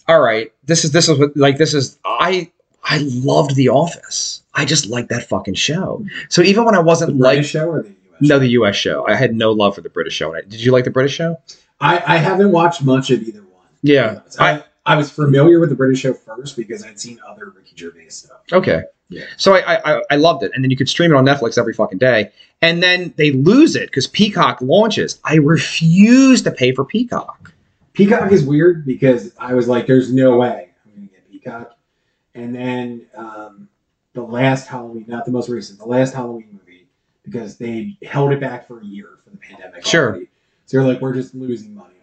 all 0.08 0.20
right, 0.20 0.52
this 0.64 0.84
is 0.84 0.92
this 0.92 1.08
is 1.08 1.18
what 1.18 1.36
like 1.36 1.58
this 1.58 1.74
is 1.74 1.98
I 2.04 2.50
I 2.84 2.98
loved 2.98 3.56
The 3.56 3.68
Office. 3.68 4.42
I 4.54 4.64
just 4.64 4.86
liked 4.86 5.08
that 5.10 5.28
fucking 5.28 5.54
show. 5.54 6.04
So 6.28 6.42
even 6.42 6.64
when 6.64 6.74
I 6.74 6.80
wasn't 6.80 7.18
British 7.18 7.54
like 7.54 7.62
show 7.62 7.68
or 7.70 7.82
the 7.82 7.88
US 7.90 7.96
no 8.20 8.28
show? 8.28 8.38
the 8.38 8.48
U.S. 8.48 8.76
show, 8.76 9.06
I 9.06 9.14
had 9.14 9.34
no 9.34 9.52
love 9.52 9.74
for 9.74 9.80
the 9.82 9.90
British 9.90 10.14
show. 10.14 10.32
Did 10.32 10.64
you 10.64 10.72
like 10.72 10.84
the 10.84 10.90
British 10.90 11.14
show? 11.14 11.36
I, 11.80 12.02
I 12.06 12.16
haven't 12.16 12.52
watched 12.52 12.82
much 12.82 13.10
of 13.10 13.22
either 13.22 13.40
one. 13.40 13.66
Yeah, 13.82 14.20
I, 14.38 14.64
I 14.86 14.96
was 14.96 15.10
familiar 15.10 15.58
with 15.58 15.68
the 15.68 15.74
British 15.74 16.00
show 16.00 16.14
first 16.14 16.56
because 16.56 16.84
I'd 16.84 16.98
seen 16.98 17.20
other 17.26 17.50
Ricky 17.50 17.74
Gervais 17.76 18.08
stuff. 18.08 18.38
Okay. 18.52 18.82
Yeah. 19.08 19.24
So 19.36 19.54
I, 19.54 19.80
I 19.84 20.02
I 20.12 20.16
loved 20.16 20.42
it, 20.42 20.52
and 20.54 20.64
then 20.64 20.70
you 20.70 20.76
could 20.76 20.88
stream 20.88 21.12
it 21.12 21.16
on 21.16 21.24
Netflix 21.24 21.58
every 21.58 21.74
fucking 21.74 21.98
day, 21.98 22.32
and 22.62 22.82
then 22.82 23.12
they 23.16 23.32
lose 23.32 23.76
it 23.76 23.86
because 23.86 24.06
Peacock 24.06 24.60
launches. 24.60 25.20
I 25.24 25.36
refuse 25.36 26.42
to 26.42 26.50
pay 26.50 26.72
for 26.72 26.84
Peacock. 26.84 27.52
Peacock 27.92 28.30
is 28.32 28.44
weird 28.44 28.84
because 28.84 29.34
I 29.38 29.54
was 29.54 29.68
like, 29.68 29.86
there's 29.86 30.12
no 30.12 30.36
way 30.38 30.70
I'm 30.84 30.92
going 30.94 31.08
to 31.08 31.14
get 31.14 31.30
Peacock. 31.30 31.78
And 32.34 32.54
then 32.54 33.06
um, 33.14 33.68
the 34.12 34.22
last 34.22 34.66
Halloween, 34.66 35.06
not 35.08 35.24
the 35.24 35.32
most 35.32 35.48
recent, 35.48 35.78
the 35.78 35.86
last 35.86 36.12
Halloween 36.12 36.48
movie, 36.52 36.88
because 37.24 37.56
they 37.56 37.96
held 38.02 38.32
it 38.32 38.40
back 38.40 38.66
for 38.66 38.80
a 38.80 38.84
year 38.84 39.18
for 39.24 39.30
the 39.30 39.38
pandemic. 39.38 39.86
Sure. 39.86 40.10
already. 40.10 40.28
So 40.66 40.76
they're 40.76 40.86
like, 40.86 41.00
we're 41.00 41.14
just 41.14 41.34
losing 41.34 41.74
money. 41.74 41.95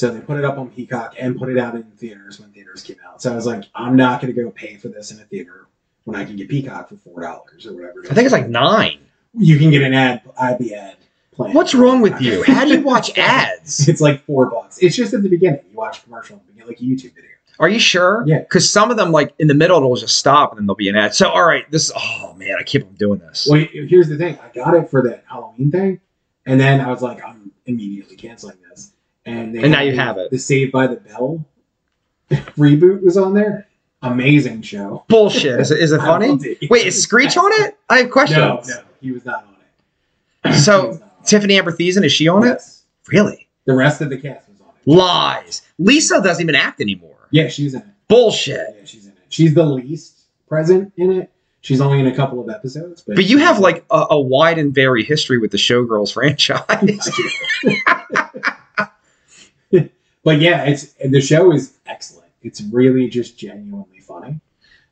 So 0.00 0.10
they 0.10 0.20
put 0.20 0.38
it 0.38 0.46
up 0.46 0.56
on 0.56 0.70
Peacock 0.70 1.14
and 1.18 1.36
put 1.36 1.50
it 1.50 1.58
out 1.58 1.74
in 1.74 1.82
theaters 1.82 2.40
when 2.40 2.50
theaters 2.52 2.82
came 2.82 2.96
out. 3.06 3.20
So 3.20 3.30
I 3.30 3.34
was 3.34 3.44
like, 3.44 3.64
I'm 3.74 3.96
not 3.96 4.22
going 4.22 4.34
to 4.34 4.42
go 4.42 4.50
pay 4.50 4.76
for 4.76 4.88
this 4.88 5.10
in 5.10 5.20
a 5.20 5.24
theater 5.24 5.66
when 6.04 6.18
I 6.18 6.24
can 6.24 6.36
get 6.36 6.48
Peacock 6.48 6.88
for 6.88 6.94
$4 6.94 7.66
or 7.66 7.72
whatever. 7.74 8.04
I 8.10 8.14
think 8.14 8.24
it's 8.24 8.32
like 8.32 8.48
nine. 8.48 8.98
you 9.34 9.58
can 9.58 9.70
get 9.70 9.82
an 9.82 9.92
ad, 9.92 10.22
IB 10.40 10.74
ad 10.74 10.96
plan. 11.32 11.52
What's 11.52 11.74
wrong 11.74 12.00
with 12.00 12.18
you? 12.22 12.42
How 12.44 12.64
do 12.64 12.70
you 12.70 12.80
watch 12.80 13.10
ads? 13.18 13.90
It's 13.90 14.00
like 14.00 14.24
four 14.24 14.46
bucks. 14.46 14.78
It's 14.78 14.96
just 14.96 15.12
at 15.12 15.22
the 15.22 15.28
beginning. 15.28 15.60
You 15.70 15.76
watch 15.76 16.02
commercial 16.02 16.42
and 16.48 16.56
get 16.56 16.66
like 16.66 16.80
a 16.80 16.82
YouTube 16.82 17.14
video. 17.14 17.28
Are 17.58 17.68
you 17.68 17.78
sure? 17.78 18.24
Yeah. 18.26 18.38
Because 18.38 18.70
some 18.70 18.90
of 18.90 18.96
them, 18.96 19.12
like 19.12 19.34
in 19.38 19.48
the 19.48 19.54
middle, 19.54 19.76
it'll 19.76 19.96
just 19.96 20.16
stop 20.16 20.52
and 20.52 20.58
then 20.60 20.66
there'll 20.66 20.76
be 20.76 20.88
an 20.88 20.96
ad. 20.96 21.14
So 21.14 21.28
all 21.28 21.44
right, 21.44 21.70
this. 21.70 21.92
Oh 21.94 22.32
man, 22.38 22.56
I 22.58 22.62
keep 22.62 22.86
on 22.86 22.94
doing 22.94 23.18
this. 23.18 23.46
Well, 23.50 23.66
here's 23.70 24.08
the 24.08 24.16
thing. 24.16 24.38
I 24.38 24.48
got 24.54 24.72
it 24.72 24.88
for 24.88 25.02
that 25.02 25.24
Halloween 25.28 25.70
thing, 25.70 26.00
and 26.46 26.58
then 26.58 26.80
I 26.80 26.88
was 26.88 27.02
like, 27.02 27.22
I'm 27.22 27.52
immediately 27.66 28.16
canceling 28.16 28.56
this. 28.66 28.69
And, 29.26 29.54
they 29.54 29.62
And 29.62 29.72
now 29.72 29.82
you 29.82 29.92
the- 29.92 29.98
have 30.02 30.18
it. 30.18 30.30
The 30.30 30.38
Saved 30.38 30.72
by 30.72 30.86
the 30.86 30.96
Bell 30.96 31.44
reboot 32.30 33.02
was 33.02 33.16
on 33.16 33.34
there. 33.34 33.66
Amazing 34.02 34.62
show. 34.62 35.04
Bullshit. 35.08 35.60
Is 35.60 35.70
it, 35.70 35.78
is 35.80 35.92
it 35.92 35.98
funny? 35.98 36.38
it. 36.42 36.70
Wait, 36.70 36.86
is 36.86 37.02
Screech 37.02 37.36
on 37.36 37.50
it? 37.64 37.76
I 37.90 37.98
have 37.98 38.10
questions. 38.10 38.38
No, 38.38 38.62
no, 38.76 38.80
he 39.02 39.12
was 39.12 39.24
not 39.24 39.44
on 39.44 40.52
it. 40.52 40.54
So 40.64 40.92
on. 40.92 41.02
Tiffani 41.24 41.58
Amber 41.58 41.72
Thiessen, 41.72 42.02
is 42.04 42.12
she 42.12 42.26
on 42.28 42.46
it? 42.46 42.62
Really? 43.08 43.46
The 43.66 43.74
rest 43.74 44.00
of 44.00 44.08
the 44.08 44.16
cast 44.16 44.48
was 44.48 44.58
on 44.62 44.68
it. 44.68 44.90
Lies. 44.90 45.60
Lisa 45.78 46.22
doesn't 46.22 46.42
even 46.42 46.54
act 46.54 46.80
anymore. 46.80 47.28
Yeah, 47.30 47.48
she's 47.48 47.74
in 47.74 47.80
it. 47.82 47.86
Bullshit. 48.08 48.74
Yeah, 48.78 48.84
she's 48.86 49.04
in 49.04 49.12
it. 49.12 49.18
She's 49.28 49.52
the 49.54 49.64
least 49.64 50.20
present 50.48 50.92
in 50.96 51.12
it. 51.12 51.30
She's 51.60 51.82
only 51.82 52.00
in 52.00 52.06
a 52.06 52.16
couple 52.16 52.40
of 52.40 52.48
episodes, 52.48 53.02
but 53.02 53.16
But 53.16 53.26
you 53.26 53.36
have 53.36 53.58
like 53.58 53.84
a, 53.90 54.06
a 54.12 54.18
wide 54.20 54.58
and 54.58 54.74
varied 54.74 55.04
history 55.06 55.36
with 55.36 55.50
the 55.50 55.58
Showgirls 55.58 56.10
franchise. 56.14 57.10
but 60.22 60.40
yeah, 60.40 60.64
it's 60.64 60.94
the 60.94 61.20
show 61.20 61.52
is 61.52 61.78
excellent. 61.86 62.30
It's 62.42 62.60
really 62.62 63.08
just 63.08 63.38
genuinely 63.38 64.00
funny. 64.00 64.40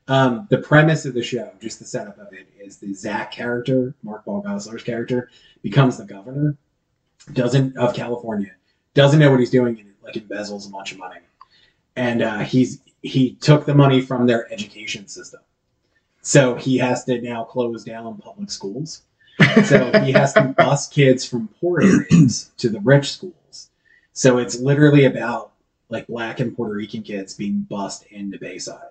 Um, 0.07 0.47
the 0.49 0.59
premise 0.59 1.05
of 1.05 1.15
the 1.15 1.23
show, 1.23 1.53
just 1.61 1.79
the 1.79 1.85
setup 1.85 2.19
of 2.19 2.33
it, 2.33 2.49
is 2.59 2.79
the 2.79 2.95
Zach 2.95 3.31
character, 3.31 3.95
Mark 4.03 4.25
Paul 4.25 4.43
Gosselaar's 4.43 4.83
character, 4.83 5.31
becomes 5.63 5.99
the 5.99 6.05
governor, 6.05 6.57
doesn't 7.35 7.77
of 7.77 7.95
California, 7.95 8.53
doesn't 8.95 9.21
know 9.21 9.31
what 9.31 9.41
he's 9.41 9.51
doing, 9.51 9.79
and 9.79 9.93
like 10.03 10.15
embezzles 10.15 10.67
a 10.67 10.71
bunch 10.71 10.93
of 10.93 10.99
money, 10.99 11.21
and 11.97 12.23
uh, 12.23 12.39
he's 12.39 12.81
he 13.03 13.35
took 13.35 13.67
the 13.67 13.75
money 13.75 14.01
from 14.01 14.27
their 14.27 14.51
education 14.53 15.07
system, 15.09 15.41
so 16.23 16.55
he 16.55 16.79
has 16.79 17.05
to 17.05 17.21
now 17.21 17.45
close 17.45 17.85
down 17.85 18.17
public 18.17 18.51
schools. 18.51 19.03
So 19.65 19.93
he 20.03 20.13
has 20.13 20.33
to 20.33 20.43
bus 20.57 20.89
kids 20.89 21.25
from 21.25 21.49
poor 21.61 21.81
areas 21.83 22.51
to 22.59 22.69
the 22.69 22.81
rich 22.81 23.13
schools. 23.13 23.35
So 24.19 24.39
it's 24.39 24.59
literally 24.59 25.05
about 25.05 25.53
like 25.91 26.09
black 26.09 26.41
and 26.41 26.53
Puerto 26.57 26.75
Rican 26.75 27.03
kids 27.03 27.35
being 27.35 27.61
bussed 27.71 28.05
into 28.11 28.37
Bayside 28.37 28.91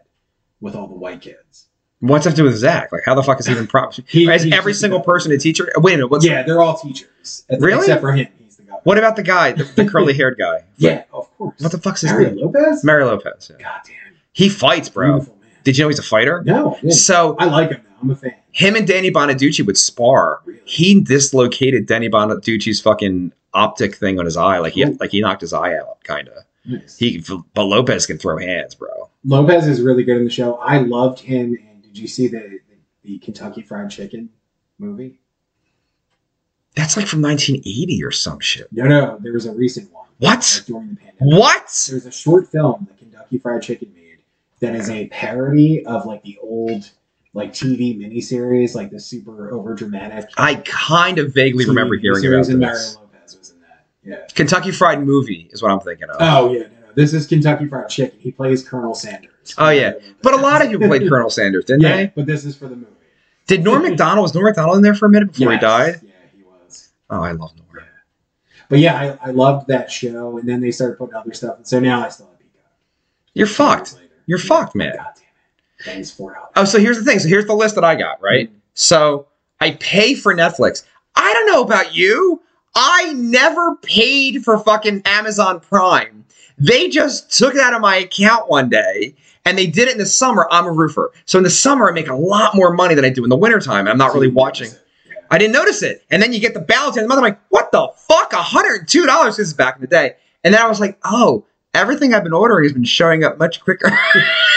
with 0.61 0.73
all 0.73 0.87
the 0.87 0.95
white 0.95 1.19
kids. 1.19 1.65
What's 1.99 2.23
that 2.23 2.29
to 2.31 2.35
do 2.37 2.43
with 2.45 2.55
Zach? 2.55 2.93
Like, 2.93 3.01
how 3.05 3.13
the 3.13 3.21
fuck 3.23 3.37
is 3.41 3.45
he 3.45 3.51
even 3.51 3.67
prop? 3.67 3.93
He- 4.07 4.31
is 4.31 4.49
every 4.53 4.73
single 4.73 5.01
person 5.01 5.33
a 5.33 5.37
teacher? 5.37 5.69
Wait 5.75 5.95
a 5.95 5.97
minute. 5.97 6.07
What's 6.07 6.25
yeah, 6.25 6.43
they're 6.43 6.61
all 6.61 6.77
teachers. 6.77 7.43
Really? 7.59 7.79
Except 7.79 7.99
for 7.99 8.13
him. 8.13 8.29
He's 8.39 8.55
the 8.55 8.63
governor. 8.63 8.79
What 8.85 8.97
about 8.97 9.17
the 9.17 9.23
guy, 9.23 9.51
the, 9.51 9.65
the 9.65 9.85
curly 9.85 10.13
haired 10.13 10.37
guy? 10.39 10.63
Yeah, 10.77 11.03
of 11.11 11.29
course. 11.37 11.59
What 11.59 11.73
the 11.73 11.79
fuck's 11.79 12.01
his 12.01 12.11
Mario 12.11 12.29
name? 12.29 12.45
Lopez? 12.45 12.85
Mario 12.85 13.07
Lopez. 13.07 13.51
yeah. 13.51 13.61
God 13.65 13.81
damn. 13.85 13.95
He 14.31 14.47
fights, 14.47 14.87
bro. 14.87 15.11
Beautiful. 15.15 15.37
Did 15.65 15.77
you 15.77 15.83
know 15.83 15.89
he's 15.89 15.99
a 15.99 16.03
fighter? 16.03 16.41
No, 16.45 16.79
I. 16.81 16.89
So 16.91 17.35
I 17.37 17.45
like 17.45 17.71
him. 17.71 17.81
I'm 18.01 18.11
a 18.11 18.15
fan. 18.15 18.35
him 18.51 18.75
and 18.75 18.87
Danny 18.87 19.09
Bonaduce 19.11 19.65
would 19.65 19.77
spar. 19.77 20.41
Really? 20.45 20.61
He 20.65 21.01
dislocated 21.01 21.85
Danny 21.87 22.09
Bonaduce's 22.09 22.79
fucking 22.81 23.33
optic 23.53 23.95
thing 23.95 24.19
on 24.19 24.25
his 24.25 24.37
eye, 24.37 24.59
like 24.59 24.73
he 24.73 24.83
Cool. 24.83 24.97
like 24.99 25.11
he 25.11 25.21
knocked 25.21 25.41
his 25.41 25.53
eye 25.53 25.75
out, 25.77 26.03
kind 26.03 26.27
of. 26.29 26.43
Nice. 26.65 26.97
He, 26.97 27.23
but 27.53 27.63
Lopez 27.63 28.05
can 28.05 28.17
throw 28.17 28.37
hands, 28.37 28.75
bro. 28.75 28.89
Lopez 29.23 29.67
is 29.67 29.81
really 29.81 30.03
good 30.03 30.17
in 30.17 30.25
the 30.25 30.29
show. 30.29 30.55
I 30.55 30.79
loved 30.79 31.19
him. 31.19 31.57
And 31.71 31.81
did 31.81 31.97
you 31.97 32.07
see 32.07 32.27
the 32.27 32.39
the, 32.39 32.59
the 33.03 33.19
Kentucky 33.19 33.61
Fried 33.61 33.89
Chicken 33.89 34.29
movie? 34.77 35.19
That's 36.75 36.95
like 36.95 37.07
from 37.07 37.21
1980 37.21 38.03
or 38.03 38.11
some 38.11 38.39
shit. 38.39 38.67
No, 38.71 38.83
no. 38.85 39.17
There 39.21 39.33
was 39.33 39.45
a 39.47 39.53
recent 39.53 39.91
one. 39.91 40.05
What? 40.19 40.37
like, 40.59 40.65
during 40.67 40.89
the 40.89 40.95
pandemic. 40.97 41.39
What? 41.39 41.87
There's 41.89 42.05
a 42.05 42.11
short 42.11 42.47
film 42.51 42.85
that 42.89 42.97
Kentucky 42.99 43.39
Fried 43.39 43.61
Chicken 43.63 43.91
made 43.95 44.19
that 44.59 44.75
is 44.75 44.89
a 44.89 45.07
parody 45.07 45.85
of 45.85 46.05
like 46.05 46.21
the 46.23 46.37
old 46.41 46.91
like 47.37 47.53
TV 47.53 47.95
miniseries, 47.95 48.73
like 48.73 48.89
the 48.89 48.99
super 48.99 49.53
over 49.53 49.75
dramatic. 49.75 50.27
I 50.37 50.55
kind 50.55 51.19
of 51.19 51.33
vaguely 51.33 51.65
remember 51.65 51.95
hearing 51.95 52.25
about 52.25 52.49
and 52.49 52.59
Mario 52.59 52.73
this. 52.73 52.97
Lopez 52.97 53.37
was 53.37 53.49
in 53.51 53.61
that. 53.61 53.85
Yeah. 54.03 54.25
Kentucky 54.33 54.71
Fried 54.71 55.05
Movie 55.05 55.47
is 55.51 55.61
what 55.61 55.71
I'm 55.71 55.79
thinking 55.79 56.09
of. 56.09 56.17
Oh 56.19 56.51
yeah, 56.51 56.61
no, 56.61 56.67
no. 56.67 56.93
This 56.95 57.13
is 57.13 57.27
Kentucky 57.27 57.67
Fried 57.67 57.89
Chicken. 57.89 58.19
He 58.19 58.31
plays 58.31 58.67
Colonel 58.67 58.95
Sanders. 58.95 59.53
Oh, 59.57 59.69
yeah. 59.69 59.93
But 60.23 60.33
a 60.33 60.37
lot 60.37 60.63
of 60.63 60.71
people 60.71 60.87
played 60.87 61.07
Colonel 61.07 61.29
Sanders, 61.29 61.65
didn't 61.65 61.83
yeah, 61.83 61.95
they? 61.95 62.11
but 62.13 62.25
this 62.25 62.43
is 62.43 62.57
for 62.57 62.67
the 62.67 62.75
movie. 62.75 62.91
Did 63.45 63.63
Norm 63.63 63.83
Macdonald 63.87 64.23
was 64.23 64.33
Norm 64.33 64.45
Macdonald 64.45 64.77
in 64.77 64.81
there 64.81 64.95
for 64.95 65.05
a 65.05 65.09
minute 65.09 65.31
before 65.31 65.53
he 65.53 65.59
died? 65.59 66.01
Yeah, 66.01 66.11
he 66.35 66.43
was. 66.43 66.89
Oh, 67.09 67.21
I 67.21 67.31
love 67.31 67.55
Norm. 67.55 67.85
But 68.67 68.79
yeah, 68.79 69.17
I, 69.21 69.29
I 69.29 69.31
loved 69.31 69.67
that 69.67 69.89
show, 69.89 70.39
and 70.39 70.49
then 70.49 70.59
they 70.59 70.71
started 70.71 70.97
putting 70.97 71.15
other 71.15 71.33
stuff. 71.33 71.55
And 71.57 71.65
so 71.67 71.79
now 71.79 72.03
I 72.03 72.09
still 72.09 72.25
have 72.25 72.39
Peacock. 72.39 72.71
You're 73.33 73.47
fucked. 73.47 73.93
Later. 73.93 74.07
You're 74.25 74.39
fucked, 74.39 74.75
man. 74.75 74.95
God 74.97 75.13
for. 76.11 76.37
Oh, 76.55 76.65
so 76.65 76.79
here's 76.79 76.97
the 76.97 77.03
thing. 77.03 77.19
So 77.19 77.27
here's 77.27 77.45
the 77.45 77.53
list 77.55 77.75
that 77.75 77.83
I 77.83 77.95
got, 77.95 78.21
right? 78.21 78.49
So 78.73 79.27
I 79.59 79.71
pay 79.71 80.15
for 80.15 80.33
Netflix. 80.33 80.83
I 81.15 81.33
don't 81.33 81.47
know 81.47 81.61
about 81.61 81.95
you. 81.95 82.41
I 82.75 83.13
never 83.13 83.75
paid 83.77 84.43
for 84.43 84.59
fucking 84.59 85.01
Amazon 85.05 85.59
Prime. 85.59 86.25
They 86.59 86.89
just 86.89 87.31
took 87.35 87.55
it 87.55 87.61
out 87.61 87.73
of 87.73 87.81
my 87.81 87.97
account 87.97 88.49
one 88.49 88.69
day 88.69 89.15
and 89.45 89.57
they 89.57 89.67
did 89.67 89.87
it 89.87 89.93
in 89.93 89.97
the 89.97 90.05
summer. 90.05 90.47
I'm 90.51 90.65
a 90.65 90.71
roofer. 90.71 91.11
So 91.25 91.37
in 91.37 91.43
the 91.43 91.49
summer, 91.49 91.89
I 91.89 91.91
make 91.91 92.09
a 92.09 92.15
lot 92.15 92.55
more 92.55 92.73
money 92.73 92.95
than 92.95 93.05
I 93.05 93.09
do 93.09 93.23
in 93.23 93.29
the 93.29 93.37
wintertime. 93.37 93.87
I'm 93.87 93.97
not 93.97 94.13
really 94.13 94.29
watching. 94.29 94.69
I 95.31 95.37
didn't 95.37 95.53
notice 95.53 95.81
it. 95.83 96.03
And 96.09 96.21
then 96.21 96.33
you 96.33 96.39
get 96.39 96.53
the 96.53 96.59
balance 96.59 96.97
in 96.97 97.03
the 97.03 97.07
month. 97.07 97.19
I'm 97.19 97.23
like, 97.23 97.39
what 97.49 97.71
the 97.71 97.89
fuck? 97.95 98.31
$102 98.31 99.25
this 99.25 99.39
is 99.39 99.53
back 99.53 99.75
in 99.75 99.81
the 99.81 99.87
day. 99.87 100.15
And 100.43 100.53
then 100.53 100.61
I 100.61 100.67
was 100.67 100.79
like, 100.79 100.97
oh, 101.03 101.45
everything 101.73 102.13
I've 102.13 102.23
been 102.23 102.33
ordering 102.33 102.65
has 102.65 102.73
been 102.73 102.83
showing 102.83 103.23
up 103.23 103.37
much 103.37 103.61
quicker. 103.61 103.89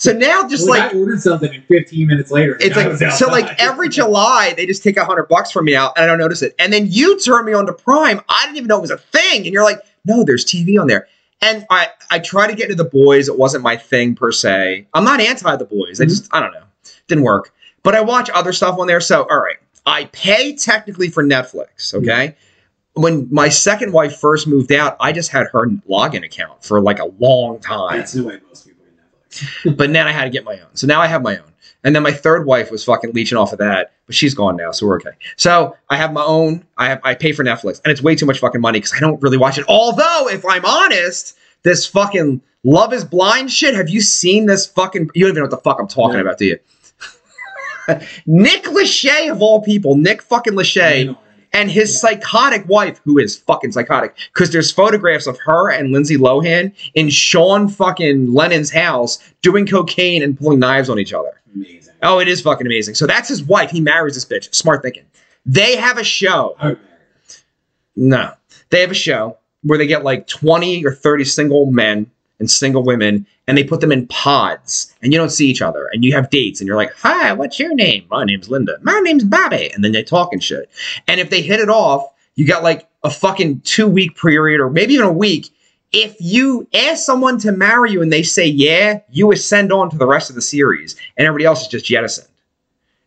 so 0.00 0.14
now, 0.14 0.48
just 0.48 0.66
Well, 0.66 0.80
like 0.80 0.94
I 0.94 0.98
ordered 0.98 1.20
something 1.20 1.54
and 1.54 1.62
15 1.66 2.06
minutes 2.06 2.30
later, 2.30 2.56
it's 2.58 2.74
like 2.74 3.12
so 3.12 3.26
like 3.26 3.60
every 3.60 3.90
July 3.90 4.54
they 4.56 4.64
just 4.64 4.82
take 4.82 4.96
a 4.96 5.04
hundred 5.04 5.28
bucks 5.28 5.50
from 5.50 5.66
me 5.66 5.76
out 5.76 5.92
and 5.94 6.04
I 6.04 6.06
don't 6.06 6.18
notice 6.18 6.40
it. 6.40 6.54
And 6.58 6.72
then 6.72 6.86
you 6.88 7.20
turn 7.20 7.44
me 7.44 7.52
on 7.52 7.66
to 7.66 7.74
Prime. 7.74 8.18
I 8.30 8.44
didn't 8.44 8.56
even 8.56 8.68
know 8.68 8.78
it 8.78 8.80
was 8.80 8.90
a 8.90 8.96
thing. 8.96 9.44
And 9.44 9.52
you're 9.52 9.62
like, 9.62 9.80
no, 10.06 10.24
there's 10.24 10.42
TV 10.42 10.80
on 10.80 10.86
there. 10.86 11.06
And 11.42 11.66
I 11.68 11.88
I 12.10 12.18
try 12.18 12.46
to 12.46 12.54
get 12.54 12.70
into 12.70 12.82
the 12.82 12.88
boys. 12.88 13.28
It 13.28 13.38
wasn't 13.38 13.62
my 13.62 13.76
thing 13.76 14.14
per 14.14 14.32
se. 14.32 14.86
I'm 14.94 15.04
not 15.04 15.20
anti 15.20 15.54
the 15.56 15.66
boys. 15.66 16.00
I 16.00 16.04
mm-hmm. 16.04 16.08
just 16.08 16.34
I 16.34 16.40
don't 16.40 16.54
know. 16.54 16.64
Didn't 17.06 17.24
work. 17.24 17.52
But 17.82 17.94
I 17.94 18.00
watch 18.00 18.30
other 18.30 18.54
stuff 18.54 18.78
on 18.78 18.86
there. 18.86 19.02
So 19.02 19.24
all 19.24 19.38
right. 19.38 19.58
I 19.84 20.06
pay 20.06 20.54
technically 20.54 21.10
for 21.10 21.22
Netflix, 21.22 21.92
okay? 21.94 22.36
When 22.94 23.28
my 23.30 23.48
second 23.48 23.92
wife 23.92 24.16
first 24.16 24.46
moved 24.46 24.72
out, 24.72 24.96
I 25.00 25.12
just 25.12 25.30
had 25.30 25.46
her 25.52 25.66
login 25.88 26.24
account 26.24 26.64
for 26.64 26.80
like 26.80 26.98
a 26.98 27.06
long 27.18 27.60
time 27.60 27.98
That's 27.98 28.12
the 28.12 28.24
way 28.24 28.38
most 28.46 28.66
people 28.66 28.69
get 28.69 28.69
Netflix. 28.69 28.69
But 29.64 29.92
then 29.92 30.06
I 30.06 30.12
had 30.12 30.24
to 30.24 30.30
get 30.30 30.44
my 30.44 30.54
own. 30.58 30.74
So 30.74 30.86
now 30.86 31.00
I 31.00 31.06
have 31.06 31.22
my 31.22 31.36
own. 31.38 31.44
And 31.82 31.94
then 31.96 32.02
my 32.02 32.12
third 32.12 32.44
wife 32.46 32.70
was 32.70 32.84
fucking 32.84 33.12
leeching 33.12 33.38
off 33.38 33.52
of 33.52 33.58
that, 33.58 33.92
but 34.04 34.14
she's 34.14 34.34
gone 34.34 34.56
now, 34.56 34.70
so 34.70 34.86
we're 34.86 34.96
okay. 34.96 35.12
So 35.36 35.74
I 35.88 35.96
have 35.96 36.12
my 36.12 36.22
own. 36.22 36.62
I 36.76 36.88
have 36.88 37.00
I 37.04 37.14
pay 37.14 37.32
for 37.32 37.42
Netflix, 37.42 37.80
and 37.84 37.90
it's 37.90 38.02
way 38.02 38.14
too 38.14 38.26
much 38.26 38.38
fucking 38.38 38.60
money 38.60 38.78
because 38.80 38.92
I 38.92 39.00
don't 39.00 39.20
really 39.22 39.38
watch 39.38 39.56
it. 39.56 39.64
Although, 39.66 40.28
if 40.28 40.44
I'm 40.44 40.64
honest, 40.66 41.38
this 41.62 41.86
fucking 41.86 42.42
Love 42.64 42.92
Is 42.92 43.02
Blind 43.04 43.50
shit. 43.50 43.74
Have 43.74 43.88
you 43.88 44.02
seen 44.02 44.44
this 44.44 44.66
fucking? 44.66 45.08
You 45.14 45.22
don't 45.24 45.30
even 45.30 45.36
know 45.36 45.42
what 45.44 45.50
the 45.52 45.56
fuck 45.56 45.78
I'm 45.80 45.88
talking 45.88 46.16
No. 46.16 46.20
about, 46.20 46.36
do 46.36 46.44
you? 46.44 46.58
Nick 48.26 48.64
Lachey 48.64 49.30
of 49.30 49.40
all 49.42 49.62
people, 49.62 49.96
Nick 49.96 50.22
fucking 50.22 50.52
Lachey 50.52 51.16
and 51.52 51.70
his 51.70 52.00
psychotic 52.00 52.66
wife, 52.68 53.00
who 53.04 53.18
is 53.18 53.36
fucking 53.36 53.72
psychotic, 53.72 54.16
because 54.32 54.52
there's 54.52 54.70
photographs 54.70 55.26
of 55.26 55.38
her 55.44 55.70
and 55.70 55.92
Lindsay 55.92 56.16
Lohan 56.16 56.72
in 56.94 57.10
Sean 57.10 57.68
fucking 57.68 58.32
Lennon's 58.32 58.70
house 58.70 59.18
doing 59.42 59.66
cocaine 59.66 60.22
and 60.22 60.38
pulling 60.38 60.58
knives 60.58 60.88
on 60.88 60.98
each 60.98 61.12
other. 61.12 61.40
Amazing. 61.54 61.94
Oh, 62.02 62.18
it 62.18 62.28
is 62.28 62.40
fucking 62.40 62.66
amazing. 62.66 62.94
So 62.94 63.06
that's 63.06 63.28
his 63.28 63.42
wife. 63.42 63.70
He 63.70 63.80
marries 63.80 64.14
this 64.14 64.24
bitch. 64.24 64.54
Smart 64.54 64.82
thinking. 64.82 65.04
They 65.44 65.76
have 65.76 65.98
a 65.98 66.04
show. 66.04 66.56
I 66.58 66.68
would 66.68 66.78
marry 66.78 66.88
her. 66.88 67.34
No, 67.96 68.32
they 68.70 68.80
have 68.80 68.90
a 68.90 68.94
show 68.94 69.36
where 69.62 69.78
they 69.78 69.86
get 69.86 70.04
like 70.04 70.26
20 70.26 70.84
or 70.86 70.94
30 70.94 71.24
single 71.24 71.70
men 71.70 72.10
and 72.38 72.50
single 72.50 72.82
women 72.82 73.26
and 73.50 73.58
they 73.58 73.64
put 73.64 73.80
them 73.80 73.90
in 73.90 74.06
pods 74.06 74.94
and 75.02 75.12
you 75.12 75.18
don't 75.18 75.30
see 75.30 75.48
each 75.48 75.60
other 75.60 75.88
and 75.92 76.04
you 76.04 76.12
have 76.12 76.30
dates 76.30 76.60
and 76.60 76.68
you're 76.68 76.76
like, 76.76 76.94
hi, 76.94 77.32
what's 77.32 77.58
your 77.58 77.74
name? 77.74 78.06
My 78.08 78.22
name's 78.24 78.48
Linda. 78.48 78.78
My 78.82 79.00
name's 79.00 79.24
Bobby. 79.24 79.72
And 79.74 79.82
then 79.82 79.90
they 79.90 80.04
talk 80.04 80.32
and 80.32 80.40
shit. 80.40 80.70
And 81.08 81.18
if 81.18 81.30
they 81.30 81.42
hit 81.42 81.58
it 81.58 81.68
off, 81.68 82.04
you 82.36 82.46
got 82.46 82.62
like 82.62 82.88
a 83.02 83.10
fucking 83.10 83.62
two 83.62 83.88
week 83.88 84.16
period 84.16 84.60
or 84.60 84.70
maybe 84.70 84.94
even 84.94 85.06
a 85.06 85.12
week. 85.12 85.50
If 85.90 86.14
you 86.20 86.68
ask 86.72 87.04
someone 87.04 87.38
to 87.38 87.50
marry 87.50 87.90
you 87.90 88.02
and 88.02 88.12
they 88.12 88.22
say 88.22 88.46
yeah, 88.46 89.00
you 89.10 89.32
ascend 89.32 89.72
on 89.72 89.90
to 89.90 89.98
the 89.98 90.06
rest 90.06 90.30
of 90.30 90.36
the 90.36 90.42
series 90.42 90.94
and 91.16 91.26
everybody 91.26 91.44
else 91.44 91.62
is 91.62 91.66
just 91.66 91.86
jettisoned. 91.86 92.28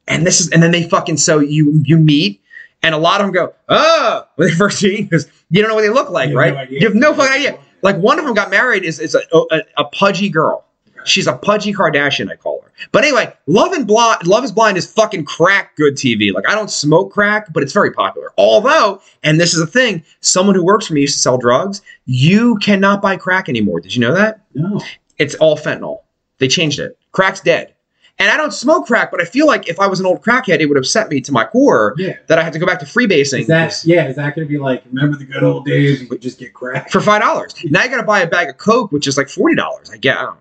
And 0.09 0.27
this 0.27 0.41
is, 0.41 0.49
and 0.49 0.61
then 0.61 0.71
they 0.73 0.83
fucking, 0.83 1.15
so 1.15 1.39
you, 1.39 1.81
you 1.85 1.97
meet 1.97 2.41
and 2.81 2.93
a 2.93 2.97
lot 2.97 3.21
of 3.21 3.27
them 3.27 3.33
go, 3.33 3.53
oh, 3.69 4.27
when 4.35 4.49
they 4.49 4.55
first 4.55 4.83
meet 4.83 5.09
because 5.09 5.25
you 5.49 5.61
don't 5.61 5.69
know 5.69 5.75
what 5.75 5.83
they 5.83 5.89
look 5.89 6.09
like, 6.09 6.31
You 6.31 6.37
right? 6.37 6.53
no. 6.53 6.63
You 6.63 6.85
have 6.85 6.95
no 6.95 7.13
fucking 7.13 7.31
idea. 7.31 7.59
Like 7.83 7.97
one 7.97 8.17
of 8.17 8.25
them 8.25 8.33
got 8.33 8.49
married 8.49 8.83
is, 8.83 8.99
is 8.99 9.13
a, 9.13 9.21
oh, 9.31 9.47
a, 9.51 9.61
a 9.77 9.85
pudgy 9.85 10.29
girl. 10.29 10.65
She's 11.05 11.27
a 11.27 11.33
pudgy 11.33 11.73
Kardashian, 11.73 12.31
I 12.31 12.37
call 12.37 12.61
her. 12.61 12.71
But 12.91 13.03
anyway, 13.03 13.33
Love 13.45 13.73
and 13.73 13.85
Blind, 13.85 14.25
Love 14.25 14.43
is 14.45 14.51
Blind 14.51 14.77
is 14.77 14.91
fucking 14.91 15.25
crack 15.25 15.75
good 15.75 15.95
TV. 15.95 16.33
Like 16.33 16.47
I 16.47 16.55
don't 16.55 16.71
smoke 16.71 17.11
crack, 17.11 17.51
but 17.53 17.61
it's 17.61 17.73
very 17.73 17.91
popular. 17.91 18.31
Although, 18.37 19.01
and 19.21 19.39
this 19.39 19.53
is 19.53 19.61
a 19.61 19.67
thing, 19.67 20.03
someone 20.21 20.55
who 20.55 20.63
works 20.63 20.87
for 20.87 20.93
me 20.93 21.01
used 21.01 21.15
to 21.15 21.19
sell 21.19 21.37
drugs. 21.37 21.81
You 22.05 22.55
cannot 22.57 23.01
buy 23.01 23.17
crack 23.17 23.49
anymore. 23.49 23.81
Did 23.81 23.95
you 23.95 24.01
know 24.01 24.13
that? 24.13 24.41
No. 24.53 24.81
It's 25.19 25.35
all 25.35 25.57
fentanyl. 25.57 25.99
They 26.39 26.47
changed 26.47 26.79
it. 26.79 26.97
Crack's 27.11 27.41
dead. 27.41 27.73
And 28.19 28.29
I 28.31 28.37
don't 28.37 28.53
smoke 28.53 28.85
crack, 28.85 29.09
but 29.11 29.21
I 29.21 29.25
feel 29.25 29.47
like 29.47 29.67
if 29.67 29.79
I 29.79 29.87
was 29.87 29.99
an 29.99 30.05
old 30.05 30.21
crackhead, 30.21 30.59
it 30.59 30.67
would 30.67 30.77
upset 30.77 31.09
me 31.09 31.19
to 31.21 31.31
my 31.31 31.45
core 31.45 31.95
Yeah. 31.97 32.13
that 32.27 32.37
I 32.37 32.43
had 32.43 32.53
to 32.53 32.59
go 32.59 32.65
back 32.65 32.79
to 32.79 32.85
freebasing. 32.85 33.41
Is 33.41 33.47
that 33.47 33.81
yeah? 33.85 34.07
Is 34.07 34.15
that 34.17 34.35
going 34.35 34.47
to 34.47 34.51
be 34.51 34.59
like 34.59 34.83
remember 34.85 35.17
the 35.17 35.25
good 35.25 35.41
old 35.43 35.65
days? 35.65 36.01
You 36.01 36.07
could 36.07 36.21
just 36.21 36.37
get 36.39 36.53
crack? 36.53 36.89
for 36.91 37.01
five 37.01 37.21
dollars. 37.21 37.55
Now 37.65 37.83
you 37.83 37.89
got 37.89 37.97
to 37.97 38.03
buy 38.03 38.21
a 38.21 38.27
bag 38.27 38.49
of 38.49 38.57
Coke, 38.57 38.91
which 38.91 39.07
is 39.07 39.17
like 39.17 39.29
forty 39.29 39.55
dollars. 39.55 39.89
I 39.91 39.97
get. 39.97 40.17
I 40.17 40.33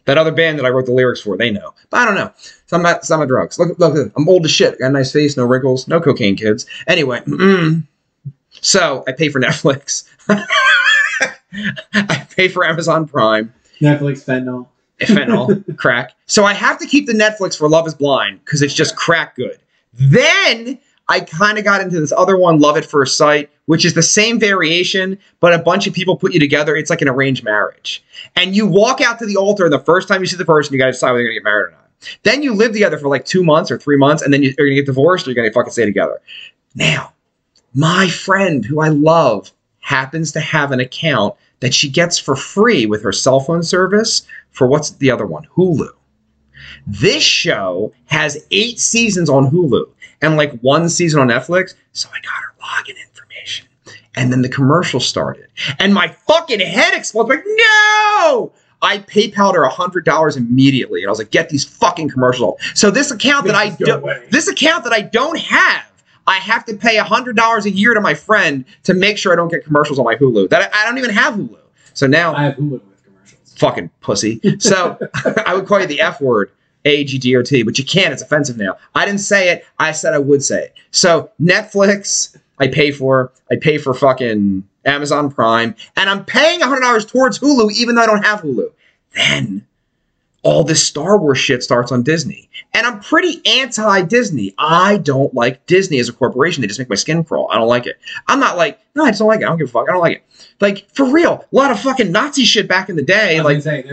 that 0.05 0.17
other 0.17 0.33
band 0.33 0.59
that 0.59 0.65
I 0.65 0.69
wrote 0.69 0.85
the 0.85 0.91
lyrics 0.91 1.21
for, 1.21 1.37
they 1.37 1.49
know, 1.49 1.73
but 1.89 2.01
I 2.01 2.05
don't 2.05 2.15
know. 2.15 2.31
Some 2.65 2.81
about 2.81 3.05
some 3.05 3.21
of 3.21 3.27
drugs. 3.29 3.57
Look, 3.57 3.79
look, 3.79 4.11
I'm 4.17 4.27
old 4.27 4.43
as 4.45 4.51
shit. 4.51 4.77
Got 4.79 4.87
a 4.87 4.89
nice 4.91 5.11
face, 5.13 5.37
no 5.37 5.45
wrinkles, 5.45 5.87
no 5.87 6.01
cocaine, 6.01 6.35
kids. 6.35 6.65
Anyway, 6.87 7.21
mm, 7.21 7.87
so 8.51 9.03
I 9.07 9.13
pay 9.13 9.29
for 9.29 9.39
Netflix. 9.39 10.03
I 11.93 12.27
pay 12.35 12.47
for 12.49 12.65
Amazon 12.65 13.07
Prime. 13.07 13.53
Netflix 13.79 14.25
fentanyl. 14.25 14.67
Fentanyl, 14.99 15.77
crack. 15.77 16.13
So 16.25 16.43
I 16.45 16.53
have 16.53 16.77
to 16.79 16.87
keep 16.87 17.05
the 17.07 17.13
Netflix 17.13 17.57
for 17.57 17.69
Love 17.69 17.87
is 17.87 17.93
Blind 17.93 18.39
because 18.43 18.61
it's 18.61 18.73
just 18.73 18.95
crack 18.95 19.35
good. 19.35 19.59
Then 19.93 20.79
I 21.09 21.19
kind 21.19 21.57
of 21.57 21.63
got 21.63 21.81
into 21.81 21.99
this 21.99 22.13
other 22.15 22.37
one, 22.37 22.59
Love 22.59 22.77
at 22.77 22.85
First 22.85 23.17
Sight, 23.17 23.49
which 23.65 23.85
is 23.85 23.93
the 23.93 24.03
same 24.03 24.39
variation, 24.39 25.17
but 25.39 25.53
a 25.53 25.59
bunch 25.59 25.85
of 25.85 25.93
people 25.93 26.15
put 26.15 26.33
you 26.33 26.39
together. 26.39 26.75
It's 26.75 26.89
like 26.89 27.01
an 27.01 27.09
arranged 27.09 27.43
marriage. 27.43 28.03
And 28.35 28.55
you 28.55 28.65
walk 28.65 29.01
out 29.01 29.19
to 29.19 29.25
the 29.25 29.37
altar, 29.37 29.65
and 29.65 29.73
the 29.73 29.79
first 29.79 30.07
time 30.07 30.21
you 30.21 30.27
see 30.27 30.37
the 30.37 30.45
person, 30.45 30.73
you 30.73 30.79
got 30.79 30.87
to 30.87 30.91
decide 30.93 31.11
whether 31.11 31.21
you're 31.21 31.31
going 31.31 31.35
to 31.35 31.41
get 31.41 31.43
married 31.43 31.67
or 31.67 31.71
not. 31.71 31.89
Then 32.23 32.43
you 32.43 32.53
live 32.53 32.73
together 32.73 32.97
for 32.97 33.07
like 33.07 33.25
two 33.25 33.43
months 33.43 33.71
or 33.71 33.77
three 33.77 33.97
months, 33.97 34.21
and 34.21 34.33
then 34.33 34.43
you're 34.43 34.53
going 34.53 34.69
to 34.69 34.75
get 34.75 34.85
divorced 34.85 35.27
or 35.27 35.31
you're 35.31 35.35
going 35.35 35.49
to 35.49 35.53
fucking 35.53 35.71
stay 35.71 35.85
together. 35.85 36.19
Now, 36.75 37.13
my 37.73 38.09
friend 38.09 38.63
who 38.65 38.81
I 38.81 38.89
love 38.89 39.51
happens 39.79 40.31
to 40.33 40.39
have 40.39 40.71
an 40.71 40.79
account 40.79 41.35
that 41.63 41.73
she 41.73 41.87
gets 41.87 42.19
for 42.19 42.35
free 42.35 42.85
with 42.85 43.01
her 43.01 43.13
cell 43.13 43.39
phone 43.39 43.63
service 43.63 44.27
for 44.51 44.67
what's 44.67 44.89
the 44.91 45.09
other 45.09 45.25
one? 45.25 45.47
Hulu. 45.55 45.87
This 46.85 47.23
show 47.23 47.93
has 48.07 48.45
eight 48.51 48.81
seasons 48.81 49.29
on 49.29 49.49
Hulu 49.49 49.85
and 50.21 50.35
like 50.35 50.59
one 50.59 50.89
season 50.89 51.21
on 51.21 51.29
Netflix. 51.29 51.75
So 51.93 52.09
I 52.09 52.19
got 52.19 52.33
her 52.33 52.53
login 52.61 53.01
information. 53.01 53.69
And 54.13 54.29
then 54.29 54.41
the 54.41 54.49
commercial 54.49 54.99
started. 54.99 55.47
And 55.79 55.93
my 55.93 56.09
fucking 56.27 56.59
head 56.59 56.93
explodes. 56.93 57.29
Like, 57.29 57.45
no! 57.45 58.51
I 58.81 58.97
PayPal'd 58.97 59.55
her 59.55 59.65
$100 59.65 60.35
immediately. 60.35 61.03
And 61.03 61.07
I 61.07 61.11
was 61.11 61.19
like, 61.19 61.31
get 61.31 61.47
these 61.47 61.63
fucking 61.63 62.09
commercials 62.09 62.55
off. 62.55 62.71
So 62.75 62.91
this 62.91 63.09
account 63.09 63.45
that 63.45 63.55
I 63.55 63.69
don't 63.69 64.29
this 64.31 64.49
account 64.49 64.83
that 64.83 64.91
I 64.91 64.99
don't 64.99 65.39
have, 65.39 65.85
I 66.27 66.37
have 66.37 66.65
to 66.65 66.75
pay 66.75 66.97
$100 66.97 67.65
a 67.65 67.71
year 67.71 67.93
to 67.93 68.01
my 68.01 68.13
friend 68.13 68.65
to 68.83 68.93
make 68.93 69.17
sure 69.17 69.33
I 69.33 69.35
don't 69.35 69.49
get 69.49 69.63
commercials 69.63 69.99
on 69.99 70.05
my 70.05 70.15
Hulu. 70.15 70.49
That 70.49 70.73
I, 70.73 70.81
I 70.81 70.85
don't 70.85 70.97
even 70.97 71.11
have 71.11 71.35
Hulu. 71.35 71.57
So 71.93 72.07
now 72.07 72.33
I 72.33 72.43
have 72.43 72.55
Hulu 72.55 72.71
with 72.71 73.03
commercials. 73.03 73.53
fucking 73.57 73.89
pussy. 74.01 74.39
So 74.59 74.97
I 75.45 75.53
would 75.53 75.65
call 75.65 75.79
you 75.81 75.87
the 75.87 76.01
F 76.01 76.21
word, 76.21 76.51
A 76.85 77.03
G 77.03 77.17
D 77.17 77.35
O 77.35 77.41
T, 77.41 77.63
but 77.63 77.77
you 77.77 77.85
can't. 77.85 78.13
It's 78.13 78.21
offensive 78.21 78.57
now. 78.57 78.77
I 78.95 79.05
didn't 79.05 79.21
say 79.21 79.49
it. 79.49 79.65
I 79.79 79.91
said 79.91 80.13
I 80.13 80.19
would 80.19 80.43
say 80.43 80.63
it. 80.65 80.73
So 80.91 81.29
Netflix, 81.41 82.37
I 82.59 82.67
pay 82.67 82.91
for. 82.91 83.31
I 83.51 83.55
pay 83.57 83.77
for 83.77 83.93
fucking 83.93 84.63
Amazon 84.85 85.29
Prime, 85.29 85.75
and 85.95 86.09
I'm 86.09 86.25
paying 86.25 86.59
$100 86.59 87.07
towards 87.07 87.39
Hulu, 87.39 87.71
even 87.73 87.95
though 87.95 88.01
I 88.01 88.05
don't 88.05 88.23
have 88.23 88.41
Hulu. 88.41 88.71
Then 89.15 89.65
all 90.43 90.63
this 90.63 90.85
Star 90.85 91.17
Wars 91.17 91.37
shit 91.37 91.63
starts 91.63 91.91
on 91.91 92.03
Disney. 92.03 92.49
And 92.73 92.85
I'm 92.85 92.99
pretty 92.99 93.41
anti 93.45 94.01
Disney. 94.03 94.53
I 94.57 94.97
don't 94.97 95.33
like 95.33 95.65
Disney 95.65 95.99
as 95.99 96.09
a 96.09 96.13
corporation. 96.13 96.61
They 96.61 96.67
just 96.67 96.79
make 96.79 96.89
my 96.89 96.95
skin 96.95 97.23
crawl. 97.23 97.49
I 97.51 97.55
don't 97.57 97.67
like 97.67 97.87
it. 97.87 97.97
I'm 98.27 98.39
not 98.39 98.57
like, 98.57 98.79
no, 98.95 99.05
I 99.05 99.09
just 99.09 99.19
don't 99.19 99.27
like 99.27 99.41
it. 99.41 99.45
I 99.45 99.47
don't 99.47 99.57
give 99.57 99.69
a 99.69 99.71
fuck. 99.71 99.89
I 99.89 99.93
don't 99.93 100.01
like 100.01 100.17
it. 100.17 100.23
Like, 100.59 100.87
for 100.93 101.11
real, 101.11 101.45
a 101.51 101.55
lot 101.55 101.71
of 101.71 101.79
fucking 101.79 102.11
Nazi 102.11 102.43
shit 102.43 102.67
back 102.67 102.89
in 102.89 102.95
the 102.95 103.03
day. 103.03 103.41
Like, 103.41 103.61
say 103.61 103.83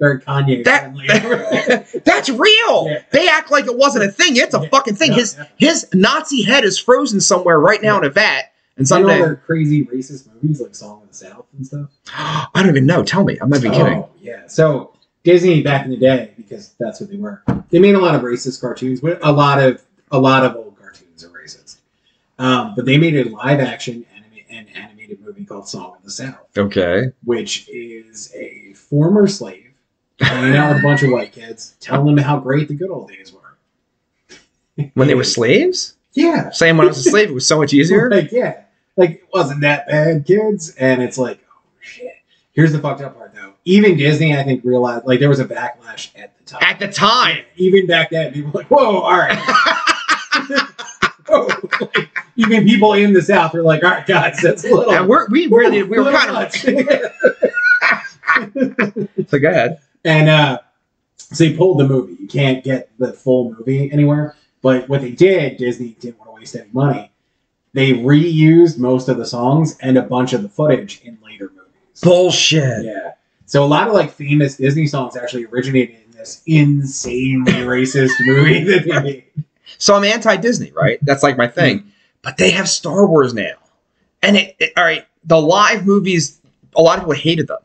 they're 0.00 0.20
Kanye 0.20 0.64
that, 0.64 2.02
that's 2.04 2.30
real. 2.30 2.86
Yeah. 2.88 3.02
They 3.12 3.28
act 3.28 3.50
like 3.50 3.66
it 3.66 3.76
wasn't 3.76 4.04
a 4.04 4.10
thing. 4.10 4.36
It's 4.36 4.54
a 4.54 4.60
Yeah. 4.60 4.68
fucking 4.70 4.96
thing. 4.96 5.12
His 5.12 5.36
yeah. 5.38 5.44
his 5.58 5.86
Nazi 5.92 6.42
head 6.42 6.64
is 6.64 6.78
frozen 6.78 7.20
somewhere 7.20 7.60
right 7.60 7.82
now 7.82 7.98
in 7.98 8.04
a 8.04 8.10
vat. 8.10 8.44
And 8.78 8.88
You 8.88 8.98
know 9.00 9.08
someday, 9.08 9.40
crazy 9.44 9.84
racist 9.84 10.26
movies 10.32 10.60
like 10.60 10.74
Song 10.74 11.02
of 11.02 11.08
the 11.08 11.14
South 11.14 11.44
and 11.54 11.66
stuff. 11.66 11.90
I 12.16 12.48
don't 12.54 12.70
even 12.70 12.86
know. 12.86 13.02
Tell 13.02 13.24
me. 13.24 13.38
I 13.42 13.44
might 13.44 13.60
be 13.60 13.68
oh, 13.68 13.72
kidding. 13.72 13.98
Oh, 13.98 14.10
yeah. 14.22 14.46
So 14.46 14.94
Disney 15.22 15.62
back 15.62 15.84
in 15.84 15.90
the 15.90 15.96
day, 15.96 16.32
because 16.36 16.74
that's 16.78 17.00
what 17.00 17.10
they 17.10 17.16
were. 17.16 17.42
They 17.70 17.78
made 17.78 17.94
a 17.94 17.98
lot 18.00 18.14
of 18.14 18.22
racist 18.22 18.60
cartoons, 18.60 19.00
but 19.00 19.18
a 19.22 19.30
lot 19.32 19.62
of 19.62 19.82
a 20.10 20.18
lot 20.18 20.44
of 20.44 20.56
old 20.56 20.78
cartoons 20.78 21.24
are 21.24 21.28
racist. 21.28 21.76
Um, 22.38 22.74
but 22.74 22.84
they 22.86 22.96
made 22.96 23.14
a 23.14 23.28
live 23.28 23.60
action 23.60 24.06
anime, 24.14 24.38
an 24.48 24.66
animated 24.74 25.20
movie 25.20 25.44
called 25.44 25.68
Song 25.68 25.96
of 25.96 26.02
the 26.02 26.10
South, 26.10 26.38
Okay. 26.56 27.12
which 27.24 27.68
is 27.68 28.32
a 28.34 28.72
former 28.72 29.26
slave 29.26 29.66
hanging 30.20 30.56
out 30.56 30.70
with 30.74 30.78
a 30.80 30.82
bunch 30.82 31.02
of 31.02 31.10
white 31.10 31.32
kids, 31.32 31.74
telling 31.80 32.14
them 32.14 32.24
how 32.24 32.38
great 32.38 32.68
the 32.68 32.74
good 32.74 32.90
old 32.90 33.08
days 33.10 33.32
were. 33.32 34.86
When 34.94 35.06
they 35.08 35.14
were 35.14 35.24
slaves? 35.24 35.96
Yeah. 36.14 36.50
Saying 36.50 36.76
when 36.78 36.86
I 36.86 36.88
was 36.88 37.06
a 37.06 37.10
slave, 37.10 37.28
it 37.30 37.34
was 37.34 37.46
so 37.46 37.58
much 37.58 37.72
easier. 37.74 38.08
Like, 38.10 38.32
yeah. 38.32 38.62
Like, 38.96 39.10
it 39.10 39.28
wasn't 39.32 39.60
that 39.62 39.86
bad, 39.86 40.26
kids. 40.26 40.74
And 40.74 41.02
it's 41.02 41.16
like, 41.18 41.40
oh, 41.54 41.60
shit. 41.80 42.14
Here's 42.52 42.72
the 42.72 42.78
fucked 42.80 43.00
up 43.02 43.16
part. 43.16 43.29
Even 43.64 43.96
Disney, 43.96 44.36
I 44.36 44.42
think, 44.42 44.64
realized, 44.64 45.06
like, 45.06 45.20
there 45.20 45.28
was 45.28 45.40
a 45.40 45.44
backlash 45.44 46.10
at 46.18 46.36
the 46.38 46.44
time. 46.44 46.60
At 46.62 46.78
the 46.78 46.88
time. 46.88 47.44
Even 47.56 47.86
back 47.86 48.10
then, 48.10 48.32
people 48.32 48.50
were 48.52 48.60
like, 48.60 48.70
whoa, 48.70 49.00
all 49.00 49.18
right. 49.18 49.38
Whoa. 51.28 51.46
Like, 51.80 52.08
You 52.34 52.46
mean 52.48 52.64
people 52.66 52.94
in 52.94 53.12
the 53.12 53.22
South 53.22 53.54
are 53.54 53.62
like, 53.62 53.84
all 53.84 53.90
right, 53.90 54.04
guys, 54.06 54.40
that's 54.42 54.64
a 54.64 54.74
little. 54.74 54.92
And 54.92 55.08
we're, 55.08 55.28
we 55.28 55.46
really 55.46 55.82
we 55.84 55.98
were 55.98 56.04
little 56.04 56.18
kind 56.18 56.30
of 56.30 56.36
much." 56.44 56.64
so 59.28 59.38
go 59.38 59.48
ahead. 59.48 59.78
and 60.04 60.28
uh, 60.28 60.58
so 61.16 61.44
they 61.44 61.56
pulled 61.56 61.78
the 61.78 61.86
movie. 61.86 62.16
You 62.20 62.26
can't 62.26 62.64
get 62.64 62.90
the 62.98 63.12
full 63.12 63.54
movie 63.56 63.92
anywhere. 63.92 64.34
But 64.62 64.88
what 64.88 65.02
they 65.02 65.12
did, 65.12 65.58
Disney 65.58 65.90
didn't 66.00 66.18
want 66.18 66.30
to 66.30 66.34
waste 66.34 66.56
any 66.56 66.68
money. 66.72 67.12
They 67.72 67.92
reused 67.92 68.78
most 68.78 69.08
of 69.08 69.16
the 69.16 69.26
songs 69.26 69.78
and 69.80 69.96
a 69.96 70.02
bunch 70.02 70.32
of 70.32 70.42
the 70.42 70.48
footage 70.48 71.00
in 71.04 71.16
later 71.22 71.50
movies. 71.54 72.00
Bullshit. 72.02 72.84
Yeah. 72.84 73.12
So 73.50 73.64
a 73.64 73.66
lot 73.66 73.88
of 73.88 73.94
like 73.94 74.12
famous 74.12 74.56
Disney 74.58 74.86
songs 74.86 75.16
actually 75.16 75.44
originated 75.46 75.96
in 76.04 76.16
this 76.16 76.40
insanely 76.46 77.50
racist 77.52 78.12
movie 78.20 78.62
that 78.62 78.84
they 78.84 79.02
made. 79.02 79.24
So 79.76 79.96
I'm 79.96 80.04
anti 80.04 80.36
Disney, 80.36 80.70
right? 80.70 81.00
That's 81.02 81.24
like 81.24 81.36
my 81.36 81.48
thing. 81.48 81.80
Mm-hmm. 81.80 81.88
But 82.22 82.36
they 82.36 82.52
have 82.52 82.68
Star 82.68 83.08
Wars 83.08 83.34
now, 83.34 83.54
and 84.22 84.36
it, 84.36 84.54
it- 84.60 84.72
all 84.76 84.84
right. 84.84 85.04
The 85.24 85.40
live 85.40 85.84
movies, 85.84 86.40
a 86.76 86.80
lot 86.80 86.98
of 86.98 87.02
people 87.04 87.14
hated 87.14 87.48
them. 87.48 87.58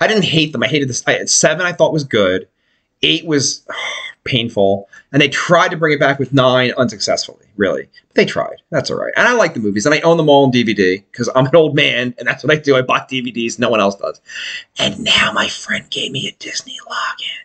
I 0.00 0.06
didn't 0.06 0.24
hate 0.26 0.52
them. 0.52 0.62
I 0.62 0.68
hated 0.68 0.88
this. 0.88 1.02
I, 1.08 1.24
seven, 1.24 1.66
I 1.66 1.72
thought 1.72 1.92
was 1.92 2.04
good. 2.04 2.46
Eight 3.02 3.26
was 3.26 3.66
painful, 4.26 4.88
and 5.12 5.22
they 5.22 5.28
tried 5.28 5.68
to 5.70 5.76
bring 5.76 5.94
it 5.94 6.00
back 6.00 6.18
with 6.18 6.32
nine 6.34 6.72
unsuccessfully. 6.76 7.46
Really, 7.56 7.88
but 8.08 8.14
they 8.16 8.26
tried. 8.26 8.56
That's 8.70 8.90
all 8.90 8.98
right. 8.98 9.12
And 9.16 9.26
I 9.26 9.32
like 9.32 9.54
the 9.54 9.60
movies, 9.60 9.86
and 9.86 9.94
I 9.94 10.00
own 10.00 10.18
them 10.18 10.28
all 10.28 10.44
on 10.44 10.52
DVD 10.52 11.02
because 11.10 11.30
I'm 11.34 11.46
an 11.46 11.56
old 11.56 11.74
man, 11.74 12.14
and 12.18 12.28
that's 12.28 12.44
what 12.44 12.52
I 12.52 12.56
do. 12.56 12.76
I 12.76 12.82
bought 12.82 13.08
DVDs. 13.08 13.58
No 13.58 13.70
one 13.70 13.80
else 13.80 13.96
does. 13.96 14.20
And 14.78 14.98
now 15.02 15.32
my 15.32 15.48
friend 15.48 15.88
gave 15.88 16.12
me 16.12 16.28
a 16.28 16.32
Disney 16.38 16.76
login 16.86 17.42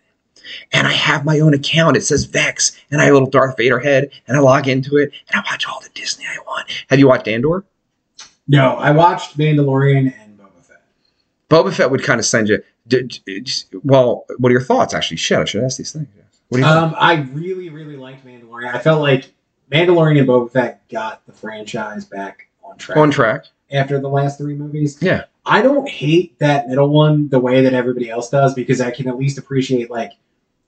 and 0.73 0.85
I 0.87 0.91
have 0.93 1.23
my 1.25 1.39
own 1.39 1.53
account. 1.53 1.95
It 1.97 2.03
says 2.03 2.25
Vex, 2.25 2.77
and 2.91 2.99
I 3.01 3.05
have 3.05 3.11
a 3.11 3.15
little 3.15 3.29
Darth 3.29 3.55
Vader 3.57 3.79
head, 3.79 4.09
and 4.27 4.35
I 4.35 4.39
log 4.41 4.67
into 4.67 4.97
it, 4.97 5.11
and 5.29 5.41
I 5.41 5.51
watch 5.51 5.65
all 5.65 5.79
the 5.81 5.89
Disney 5.93 6.25
I 6.25 6.37
want. 6.45 6.69
Have 6.89 6.99
you 6.99 7.07
watched 7.07 7.27
Andor? 7.27 7.63
No, 8.47 8.75
I 8.75 8.91
watched 8.91 9.37
Mandalorian 9.37 10.13
and 10.21 10.37
Boba 10.37 10.61
Fett. 10.61 10.81
Boba 11.49 11.73
Fett 11.73 11.89
would 11.91 12.03
kind 12.03 12.19
of 12.19 12.25
send 12.25 12.49
you. 12.49 12.61
d- 12.87 13.03
d- 13.03 13.41
just- 13.41 13.67
well, 13.83 14.25
what 14.39 14.49
are 14.49 14.53
your 14.53 14.61
thoughts? 14.61 14.93
Actually, 14.93 15.17
shit, 15.17 15.37
I 15.39 15.45
should 15.45 15.63
ask 15.63 15.77
these 15.77 15.91
things. 15.93 16.07
What 16.51 16.57
do 16.57 16.63
you? 16.63 16.69
Um, 16.69 16.93
I 16.99 17.13
really, 17.31 17.69
really 17.69 17.95
liked 17.95 18.25
Mandalorian. 18.25 18.75
I 18.75 18.79
felt 18.79 19.01
like 19.01 19.31
Mandalorian 19.71 20.19
and 20.19 20.27
Boba 20.27 20.51
Fett 20.51 20.87
got 20.89 21.25
the 21.25 21.31
franchise 21.31 22.03
back 22.03 22.49
on 22.61 22.77
track. 22.77 22.97
On 22.97 23.09
track. 23.09 23.45
after 23.71 24.01
the 24.01 24.09
last 24.09 24.37
three 24.37 24.53
movies. 24.53 24.97
Yeah. 25.01 25.23
I 25.45 25.61
don't 25.61 25.87
hate 25.87 26.37
that 26.39 26.67
middle 26.67 26.89
one 26.89 27.29
the 27.29 27.39
way 27.39 27.61
that 27.61 27.73
everybody 27.73 28.09
else 28.09 28.29
does 28.29 28.53
because 28.53 28.81
I 28.81 28.91
can 28.91 29.07
at 29.07 29.17
least 29.17 29.37
appreciate 29.37 29.89
like 29.89 30.11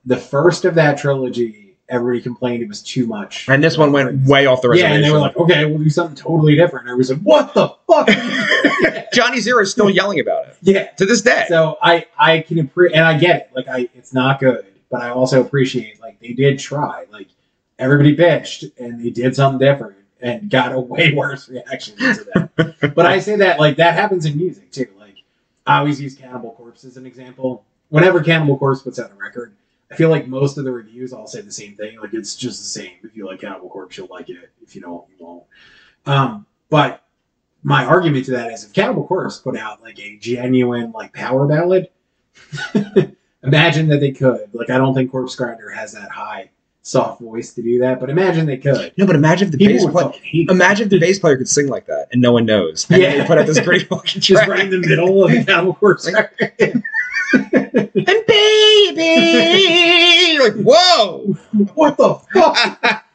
the 0.05 0.15
first 0.15 0.63
of 0.63 0.75
that 0.75 0.97
trilogy. 0.97 1.75
Everybody 1.89 2.21
complained 2.21 2.63
it 2.63 2.69
was 2.69 2.81
too 2.81 3.05
much, 3.05 3.49
And 3.49 3.61
this 3.61 3.77
one 3.77 3.91
went 3.91 4.25
way 4.25 4.45
off 4.45 4.61
the 4.61 4.69
Yeah, 4.69 4.86
reservation. 4.86 4.95
and 4.95 5.03
they 5.03 5.11
were 5.11 5.19
like, 5.19 5.36
"Okay, 5.36 5.65
we'll 5.65 5.79
do 5.79 5.89
something 5.89 6.15
totally 6.15 6.55
different." 6.55 6.86
And 6.86 6.93
I 6.93 6.95
was 6.95 7.09
like, 7.11 7.19
"What 7.19 7.53
the 7.53 7.67
fuck?" 7.88 8.07
Johnny 9.13 9.41
Zero 9.41 9.61
is 9.61 9.71
still 9.71 9.89
yelling 9.89 10.21
about 10.21 10.47
it 10.47 10.57
yeah. 10.61 10.88
to 10.91 11.05
this 11.05 11.21
day. 11.21 11.45
So 11.49 11.77
I 11.81 12.05
I 12.17 12.39
can 12.39 12.59
appreciate, 12.59 12.97
and 12.97 13.05
I 13.05 13.17
get 13.19 13.36
it. 13.41 13.49
Like 13.53 13.67
I, 13.67 13.89
it's 13.93 14.13
not 14.13 14.39
good, 14.39 14.65
but 14.93 15.01
I 15.01 15.09
also 15.09 15.41
appreciate 15.41 15.99
like 15.99 16.19
they 16.19 16.33
did 16.33 16.59
try. 16.59 17.05
Like 17.11 17.29
everybody 17.79 18.15
bitched, 18.15 18.71
and 18.77 19.03
they 19.03 19.09
did 19.09 19.35
something 19.35 19.57
different, 19.57 19.97
and 20.21 20.51
got 20.51 20.71
a 20.71 20.79
way 20.79 21.13
worse 21.17 21.49
reaction 21.49 21.97
to 21.97 22.27
that. 22.35 22.93
but 22.95 23.07
I 23.07 23.17
say 23.17 23.35
that 23.37 23.59
like 23.59 23.77
that 23.77 23.95
happens 23.95 24.27
in 24.27 24.37
music 24.37 24.71
too. 24.71 24.87
Like 24.99 25.15
I 25.65 25.79
always 25.79 25.99
use 25.99 26.13
Cannibal 26.13 26.51
Corpse 26.51 26.83
as 26.85 26.95
an 26.95 27.07
example. 27.07 27.65
Whenever 27.89 28.21
Cannibal 28.21 28.55
Corpse 28.55 28.83
puts 28.83 28.99
out 28.99 29.09
a 29.09 29.15
record, 29.15 29.55
I 29.91 29.95
feel 29.95 30.09
like 30.09 30.27
most 30.27 30.59
of 30.59 30.63
the 30.63 30.71
reviews 30.71 31.11
all 31.11 31.25
say 31.25 31.41
the 31.41 31.51
same 31.51 31.75
thing. 31.75 31.99
Like 31.99 32.13
it's 32.13 32.35
just 32.35 32.59
the 32.59 32.67
same. 32.67 32.93
If 33.01 33.17
you 33.17 33.25
like 33.25 33.41
Cannibal 33.41 33.69
Corpse, 33.69 33.97
you'll 33.97 34.09
like 34.11 34.29
it. 34.29 34.51
If 34.61 34.75
you 34.75 34.81
don't, 34.81 35.05
you 35.09 35.25
won't. 35.25 35.43
Um, 36.05 36.45
but 36.69 37.03
my 37.63 37.83
argument 37.83 38.25
to 38.25 38.31
that 38.33 38.51
is 38.51 38.63
if 38.63 38.73
Cannibal 38.73 39.07
Corpse 39.07 39.39
put 39.39 39.57
out 39.57 39.81
like 39.81 39.97
a 39.97 40.17
genuine 40.17 40.91
like 40.91 41.13
power 41.13 41.47
ballad, 41.47 41.89
imagine 43.43 43.87
that 43.89 43.99
they 43.99 44.11
could. 44.11 44.49
Like 44.53 44.69
I 44.69 44.77
don't 44.77 44.93
think 44.93 45.11
Corpse 45.11 45.35
Grinder 45.35 45.69
has 45.69 45.91
that 45.93 46.09
high 46.11 46.49
soft 46.85 47.21
voice 47.21 47.53
to 47.53 47.61
do 47.61 47.79
that, 47.79 47.97
but 47.99 48.09
imagine 48.09 48.45
they 48.45 48.57
could. 48.57 48.91
no, 48.97 49.05
but 49.05 49.15
imagine 49.15 49.47
if 49.47 49.51
the 49.53 49.57
People 49.57 49.75
bass 49.75 49.85
player. 49.91 50.05
fucking 50.05 50.21
hate 50.23 50.49
it. 50.49 50.51
Imagine 50.51 50.83
if 50.85 50.89
the 50.89 50.99
bass 50.99 51.17
player 51.19 51.37
could 51.37 51.47
sing 51.47 51.67
like 51.67 51.85
that, 51.87 52.07
and 52.11 52.21
no 52.21 52.31
one 52.33 52.45
knows. 52.45 52.85
And 52.89 53.01
Yeah. 53.01 53.17
they 53.19 53.25
put 53.25 53.37
out 53.37 53.45
this 53.47 53.59
great 53.61 53.87
fucking 53.87 54.05
just 54.21 54.27
track. 54.43 54.47
right 54.49 54.65
in 54.65 54.69
the 54.69 54.85
middle 54.87 55.23
of 55.23 55.31
the 55.31 55.75
Corpse. 55.79 56.11
record. 56.11 56.51
and 56.53 56.83
baby, 58.27 60.33
You're 60.33 60.43
like 60.55 60.63
whoa. 60.65 61.35
what 61.73 61.97
the 61.97 62.15
fuck? 62.33 63.05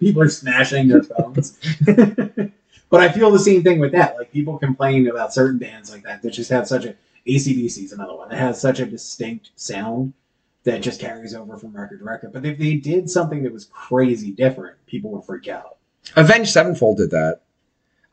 people 0.00 0.22
are 0.22 0.28
smashing 0.28 0.88
their 0.88 1.02
phones. 1.02 1.58
but 2.90 3.00
I 3.00 3.10
feel 3.12 3.30
the 3.30 3.38
same 3.38 3.62
thing 3.62 3.78
with 3.78 3.92
that. 3.92 4.16
Like 4.16 4.32
people 4.32 4.58
complain 4.58 5.06
about 5.08 5.32
certain 5.34 5.58
bands 5.58 5.92
like 5.92 6.02
that 6.04 6.22
that 6.22 6.30
just 6.30 6.50
have 6.50 6.66
such 6.66 6.86
a 6.86 6.94
ACDC 7.28 7.84
is 7.84 7.92
another 7.92 8.14
one 8.16 8.28
that 8.30 8.38
has 8.38 8.60
such 8.60 8.80
a 8.80 8.86
distinct 8.86 9.50
sound 9.56 10.12
that 10.64 10.80
just 10.82 11.00
carries 11.00 11.34
over 11.34 11.56
from 11.56 11.72
record 11.76 11.98
to 12.00 12.04
record. 12.04 12.32
But 12.32 12.44
if 12.44 12.58
they 12.58 12.74
did 12.74 13.08
something 13.10 13.42
that 13.42 13.52
was 13.52 13.66
crazy 13.66 14.30
different, 14.32 14.76
people 14.86 15.10
would 15.12 15.24
freak 15.24 15.48
out. 15.48 15.76
Avenged 16.16 16.50
Sevenfold 16.50 16.96
did 16.98 17.10
that. 17.10 17.40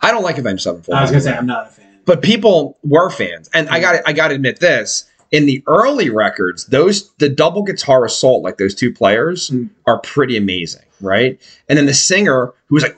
I 0.01 0.11
don't 0.11 0.23
like 0.23 0.37
Avenged 0.37 0.63
Sevenfold. 0.63 0.97
I 0.97 1.01
was 1.01 1.11
gonna 1.11 1.21
say 1.21 1.33
I'm 1.33 1.45
not 1.47 1.67
a 1.67 1.69
fan. 1.69 1.99
but 2.05 2.21
people 2.21 2.77
were 2.83 3.09
fans, 3.09 3.49
and 3.53 3.69
I 3.69 3.79
got 3.79 4.01
I 4.05 4.13
got 4.13 4.27
to 4.29 4.35
admit 4.35 4.59
this: 4.59 5.05
in 5.31 5.45
the 5.45 5.63
early 5.67 6.09
records, 6.09 6.65
those 6.65 7.11
the 7.15 7.29
double 7.29 7.63
guitar 7.63 8.05
assault, 8.05 8.43
like 8.43 8.57
those 8.57 8.75
two 8.75 8.91
players, 8.93 9.49
Mm. 9.49 9.69
are 9.87 9.99
pretty 9.99 10.35
amazing, 10.37 10.83
right? 11.01 11.39
And 11.69 11.77
then 11.77 11.85
the 11.85 11.93
singer, 11.93 12.53
who 12.67 12.75
was 12.75 12.83
like 12.83 12.97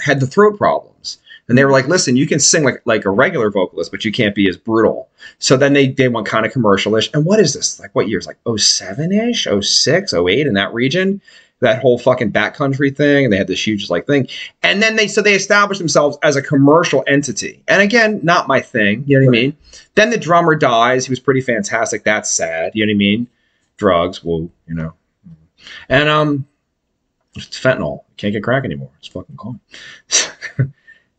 had 0.00 0.20
the 0.20 0.26
throat 0.26 0.56
problems, 0.56 1.18
and 1.52 1.58
they 1.58 1.66
were 1.66 1.70
like, 1.70 1.86
"Listen, 1.86 2.16
you 2.16 2.26
can 2.26 2.40
sing 2.40 2.64
like 2.64 2.80
like 2.86 3.04
a 3.04 3.10
regular 3.10 3.50
vocalist, 3.50 3.90
but 3.90 4.06
you 4.06 4.10
can't 4.10 4.34
be 4.34 4.48
as 4.48 4.56
brutal." 4.56 5.10
So 5.38 5.58
then 5.58 5.74
they 5.74 5.88
they 5.88 6.08
went 6.08 6.26
kind 6.26 6.46
of 6.46 6.52
commercialish. 6.52 7.12
And 7.12 7.26
what 7.26 7.40
is 7.40 7.52
this? 7.52 7.78
Like 7.78 7.94
what 7.94 8.08
years? 8.08 8.26
Like 8.26 8.38
07 8.56 9.12
ish, 9.12 9.46
06, 9.60 10.14
08 10.14 10.46
in 10.46 10.54
that 10.54 10.72
region. 10.72 11.20
That 11.60 11.82
whole 11.82 11.98
fucking 11.98 12.32
backcountry 12.32 12.96
thing, 12.96 13.24
and 13.24 13.32
they 13.32 13.36
had 13.36 13.48
this 13.48 13.64
huge 13.66 13.90
like 13.90 14.06
thing. 14.06 14.28
And 14.62 14.82
then 14.82 14.96
they 14.96 15.06
so 15.08 15.20
they 15.20 15.34
established 15.34 15.78
themselves 15.78 16.16
as 16.22 16.36
a 16.36 16.42
commercial 16.42 17.04
entity. 17.06 17.62
And 17.68 17.82
again, 17.82 18.20
not 18.22 18.48
my 18.48 18.62
thing. 18.62 19.04
You 19.06 19.20
know 19.20 19.26
what 19.26 19.36
I 19.36 19.40
mean? 19.42 19.56
Then 19.94 20.08
the 20.08 20.16
drummer 20.16 20.54
dies. 20.54 21.04
He 21.04 21.10
was 21.10 21.20
pretty 21.20 21.42
fantastic. 21.42 22.02
That's 22.02 22.30
sad. 22.30 22.72
You 22.74 22.86
know 22.86 22.92
what 22.92 22.94
I 22.94 22.96
mean? 22.96 23.28
Drugs, 23.76 24.24
whoa, 24.24 24.50
you 24.66 24.74
know. 24.74 24.94
And 25.90 26.08
um, 26.08 26.46
it's 27.36 27.60
fentanyl. 27.60 28.04
Can't 28.16 28.32
get 28.32 28.42
crack 28.42 28.64
anymore. 28.64 28.90
It's 29.00 29.08
fucking 29.08 29.36
gone. 29.36 29.60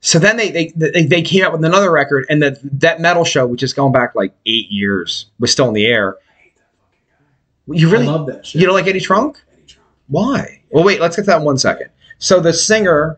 so 0.05 0.19
then 0.19 0.35
they, 0.35 0.51
they 0.51 0.73
they 0.75 1.05
they 1.05 1.21
came 1.21 1.45
out 1.45 1.53
with 1.53 1.63
another 1.63 1.89
record, 1.89 2.25
and 2.29 2.43
that 2.43 2.57
that 2.81 2.99
metal 2.99 3.23
show, 3.23 3.47
which 3.47 3.63
is 3.63 3.71
going 3.71 3.93
back 3.93 4.15
like 4.15 4.35
eight 4.45 4.69
years, 4.69 5.27
was 5.39 5.49
still 5.49 5.69
in 5.69 5.73
the 5.73 5.85
air. 5.85 6.17
I 6.29 6.41
hate 6.41 6.55
that 6.57 6.71
fucking 6.77 7.73
guy. 7.73 7.79
You 7.79 7.89
really 7.89 8.07
I 8.07 8.11
love 8.11 8.27
that 8.27 8.45
shit. 8.45 8.59
you 8.59 8.67
don't 8.67 8.75
like 8.75 8.85
Eddie 8.85 8.99
Trunk? 8.99 9.41
Eddie 9.53 9.65
Trunk. 9.65 9.87
Why? 10.07 10.61
Well, 10.71 10.83
wait. 10.83 10.99
Let's 10.99 11.15
get 11.15 11.21
to 11.21 11.27
that 11.27 11.37
in 11.37 11.45
one 11.45 11.57
second. 11.57 11.87
So 12.17 12.41
the 12.41 12.51
singer, 12.51 13.17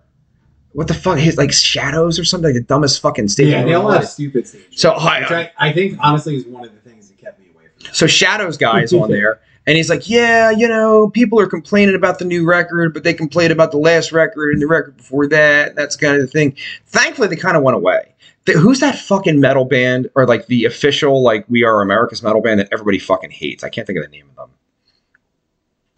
what 0.73 0.87
the 0.87 0.93
fuck? 0.93 1.17
He's 1.17 1.37
like 1.37 1.51
Shadows 1.51 2.19
or 2.19 2.23
something. 2.23 2.53
Like 2.53 2.61
the 2.61 2.67
dumbest 2.67 3.01
fucking 3.01 3.29
stage. 3.29 3.47
Yeah, 3.47 3.63
they 3.63 3.73
all 3.73 3.89
have 3.89 4.07
stupid 4.07 4.47
stages. 4.47 4.79
So 4.79 4.93
which. 4.93 5.31
I, 5.31 5.51
I 5.57 5.73
think 5.73 5.97
honestly 5.99 6.35
is 6.35 6.45
one 6.45 6.65
of 6.65 6.71
the 6.71 6.87
things 6.87 7.07
that 7.09 7.17
kept 7.17 7.39
me 7.39 7.47
away 7.51 7.63
from 7.75 7.87
that. 7.87 7.95
So 7.95 8.05
Shadows 8.05 8.57
guy 8.57 8.83
is 8.83 8.93
on 8.93 9.09
there, 9.09 9.41
and 9.67 9.77
he's 9.77 9.89
like, 9.89 10.09
"Yeah, 10.09 10.51
you 10.51 10.67
know, 10.67 11.09
people 11.09 11.39
are 11.39 11.47
complaining 11.47 11.95
about 11.95 12.19
the 12.19 12.25
new 12.25 12.45
record, 12.45 12.93
but 12.93 13.03
they 13.03 13.13
complained 13.13 13.51
about 13.51 13.71
the 13.71 13.77
last 13.77 14.11
record 14.11 14.53
and 14.53 14.61
the 14.61 14.67
record 14.67 14.97
before 14.97 15.27
that. 15.27 15.75
That's 15.75 15.95
kind 15.95 16.15
of 16.15 16.21
the 16.21 16.27
thing. 16.27 16.55
Thankfully, 16.87 17.27
they 17.27 17.35
kind 17.35 17.57
of 17.57 17.63
went 17.63 17.75
away. 17.75 18.13
The- 18.45 18.53
who's 18.53 18.79
that 18.81 18.97
fucking 18.99 19.39
metal 19.39 19.65
band 19.65 20.09
or 20.15 20.25
like 20.27 20.47
the 20.47 20.65
official 20.65 21.23
like 21.23 21.45
We 21.49 21.63
Are 21.63 21.81
America's 21.81 22.21
metal 22.21 22.41
band 22.41 22.59
that 22.59 22.69
everybody 22.71 22.99
fucking 22.99 23.31
hates? 23.31 23.63
I 23.63 23.69
can't 23.69 23.87
think 23.87 23.97
of 23.97 24.05
the 24.05 24.11
name 24.11 24.29
of 24.37 24.49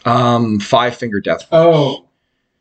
them. 0.06 0.14
Um, 0.14 0.60
Five 0.60 0.96
Finger 0.96 1.20
Death. 1.20 1.50
Punch. 1.50 1.50
Oh, 1.52 2.06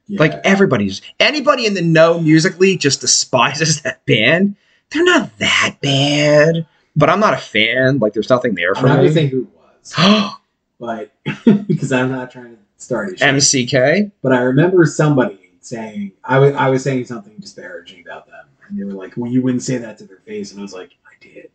yeah. 0.09 0.21
Like 0.21 0.33
everybody's 0.45 1.03
anybody 1.21 1.67
in 1.67 1.75
the 1.75 1.83
know 1.83 2.21
musically 2.21 2.77
just 2.77 3.01
despises 3.01 3.83
that 3.83 4.05
band. 4.07 4.57
They're 4.91 5.05
not 5.05 5.37
that 5.39 5.77
bad, 5.81 6.67
but 6.95 7.11
I'm 7.11 7.19
not 7.21 7.35
a 7.35 7.39
fan. 7.39 7.99
Like 7.99 8.13
there's 8.13 8.31
nothing 8.31 8.55
there 8.55 8.75
for 8.75 8.87
not 8.87 8.97
gonna 8.97 9.09
me. 9.09 9.15
say 9.15 9.27
who 9.27 9.49
was, 9.57 9.95
but 10.79 11.13
because 11.67 11.93
I'm 11.93 12.11
not 12.11 12.31
trying 12.31 12.57
to 12.57 12.63
start 12.77 13.11
a. 13.11 13.15
MCK. 13.25 14.11
But 14.23 14.33
I 14.33 14.41
remember 14.41 14.85
somebody 14.87 15.53
saying 15.61 16.13
I 16.25 16.39
was 16.39 16.55
I 16.55 16.69
was 16.69 16.83
saying 16.83 17.07
something 17.07 17.35
disparaging 17.39 18.03
about 18.03 18.27
them, 18.27 18.47
and 18.69 18.79
they 18.79 18.85
were 18.85 18.93
like, 18.93 19.15
"Well, 19.17 19.31
you 19.31 19.43
wouldn't 19.43 19.63
say 19.63 19.79
that 19.79 19.99
to 19.99 20.05
their 20.05 20.19
face," 20.19 20.51
and 20.53 20.61
I 20.61 20.63
was 20.63 20.73
like, 20.75 20.93
"I 21.05 21.15
did." 21.21 21.51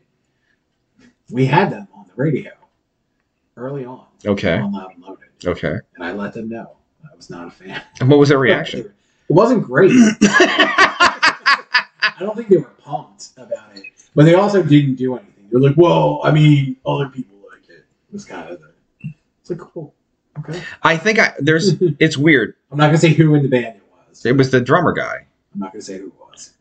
We 1.30 1.46
had 1.46 1.70
them 1.72 1.88
on 1.96 2.06
the 2.08 2.14
radio 2.22 2.52
early 3.58 3.86
on, 3.86 4.06
Okay. 4.26 4.58
on 4.58 4.72
Loud 4.74 4.96
and 4.96 5.04
Loaded, 5.04 5.28
Okay. 5.46 5.78
and 5.96 6.04
I 6.04 6.12
let 6.12 6.34
them 6.34 6.50
know 6.50 6.72
I 7.10 7.16
was 7.16 7.30
not 7.30 7.48
a 7.48 7.52
fan. 7.52 7.82
And 8.00 8.10
what 8.10 8.20
was 8.20 8.30
their 8.30 8.40
reaction? 8.40 8.92
It 9.30 9.34
wasn't 9.34 9.64
great. 9.64 9.92
I 9.94 11.36
don't 12.20 12.36
think 12.36 12.50
they 12.50 12.58
were 12.58 12.66
pumped 12.84 13.30
about 13.38 13.74
it, 13.78 13.86
but 14.14 14.26
they 14.26 14.34
also 14.34 14.62
didn't 14.62 14.96
do 14.96 15.16
anything. 15.16 15.48
They're 15.50 15.62
like, 15.62 15.78
"Well, 15.78 16.20
I 16.24 16.32
mean, 16.32 16.76
other 16.86 17.08
people 17.08 17.38
like 17.50 17.64
it." 17.70 17.86
It 18.10 18.14
was 18.14 18.26
kind 18.26 18.50
of 18.50 18.60
the. 18.60 18.71
Like, 19.52 19.60
cool, 19.60 19.94
okay. 20.40 20.62
I 20.84 20.98
think 20.98 21.20
I 21.20 21.34
there's 21.40 21.74
it's 22.00 22.18
weird. 22.18 22.56
I'm 22.72 22.78
not 22.78 22.88
gonna 22.88 22.98
say 22.98 23.14
who 23.14 23.36
in 23.36 23.44
the 23.44 23.50
band 23.50 23.78
it 23.78 23.84
was. 24.10 24.26
It 24.26 24.38
was 24.38 24.52
the 24.52 24.62
drummer 24.62 24.94
guy. 24.94 25.26
I'm 25.54 25.60
not 25.60 25.74
to 25.74 25.82
say 25.82 25.98
who 25.98 26.08
it 26.08 26.14
was. 26.20 26.54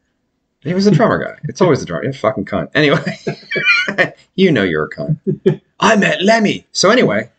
He 0.61 0.75
was 0.75 0.85
the 0.85 0.91
drummer 0.91 1.23
guy. 1.23 1.39
It's 1.45 1.61
always 1.61 1.81
the 1.81 1.87
drummer. 1.87 2.05
You're 2.05 2.13
fucking 2.13 2.45
cunt. 2.45 2.71
Anyway, 2.75 3.19
you 4.35 4.51
know 4.51 4.63
you're 4.63 4.85
a 4.85 4.91
cunt. 4.91 5.61
I 5.81 5.97
met 5.97 6.23
Lemmy. 6.23 6.67
So 6.73 6.91
anyway, 6.91 7.31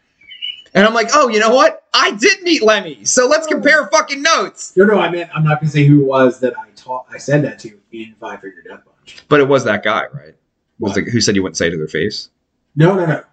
and 0.73 0.85
I'm 0.85 0.93
like, 0.93 1.09
oh, 1.13 1.27
you 1.27 1.39
know 1.39 1.53
what? 1.53 1.83
I 1.93 2.11
did 2.11 2.41
meet 2.43 2.63
Lemmy. 2.63 3.03
So 3.05 3.27
let's 3.27 3.45
oh. 3.47 3.51
compare 3.51 3.87
fucking 3.87 4.21
notes. 4.21 4.75
No, 4.75 4.85
no, 4.85 4.99
I 4.99 5.11
meant 5.11 5.29
I'm 5.35 5.43
not 5.43 5.61
to 5.61 5.67
say 5.67 5.85
who 5.85 6.01
it 6.01 6.05
was 6.05 6.39
that 6.39 6.57
I 6.57 6.69
taught. 6.75 7.05
I 7.11 7.17
said 7.17 7.43
that 7.43 7.59
to 7.59 7.77
in 7.91 8.15
Five 8.19 8.41
Finger 8.41 8.63
Death 8.63 8.81
Punch. 8.85 9.23
But 9.27 9.41
it 9.41 9.47
was 9.47 9.63
that 9.65 9.83
guy, 9.83 10.05
right? 10.13 10.35
Was 10.79 10.95
What? 10.95 11.05
the, 11.05 11.11
who 11.11 11.21
said 11.21 11.35
you 11.35 11.43
wouldn't 11.43 11.57
say 11.57 11.69
to 11.69 11.77
their 11.77 11.87
face? 11.87 12.29
No, 12.75 12.95
no, 12.95 13.05
no. 13.05 13.23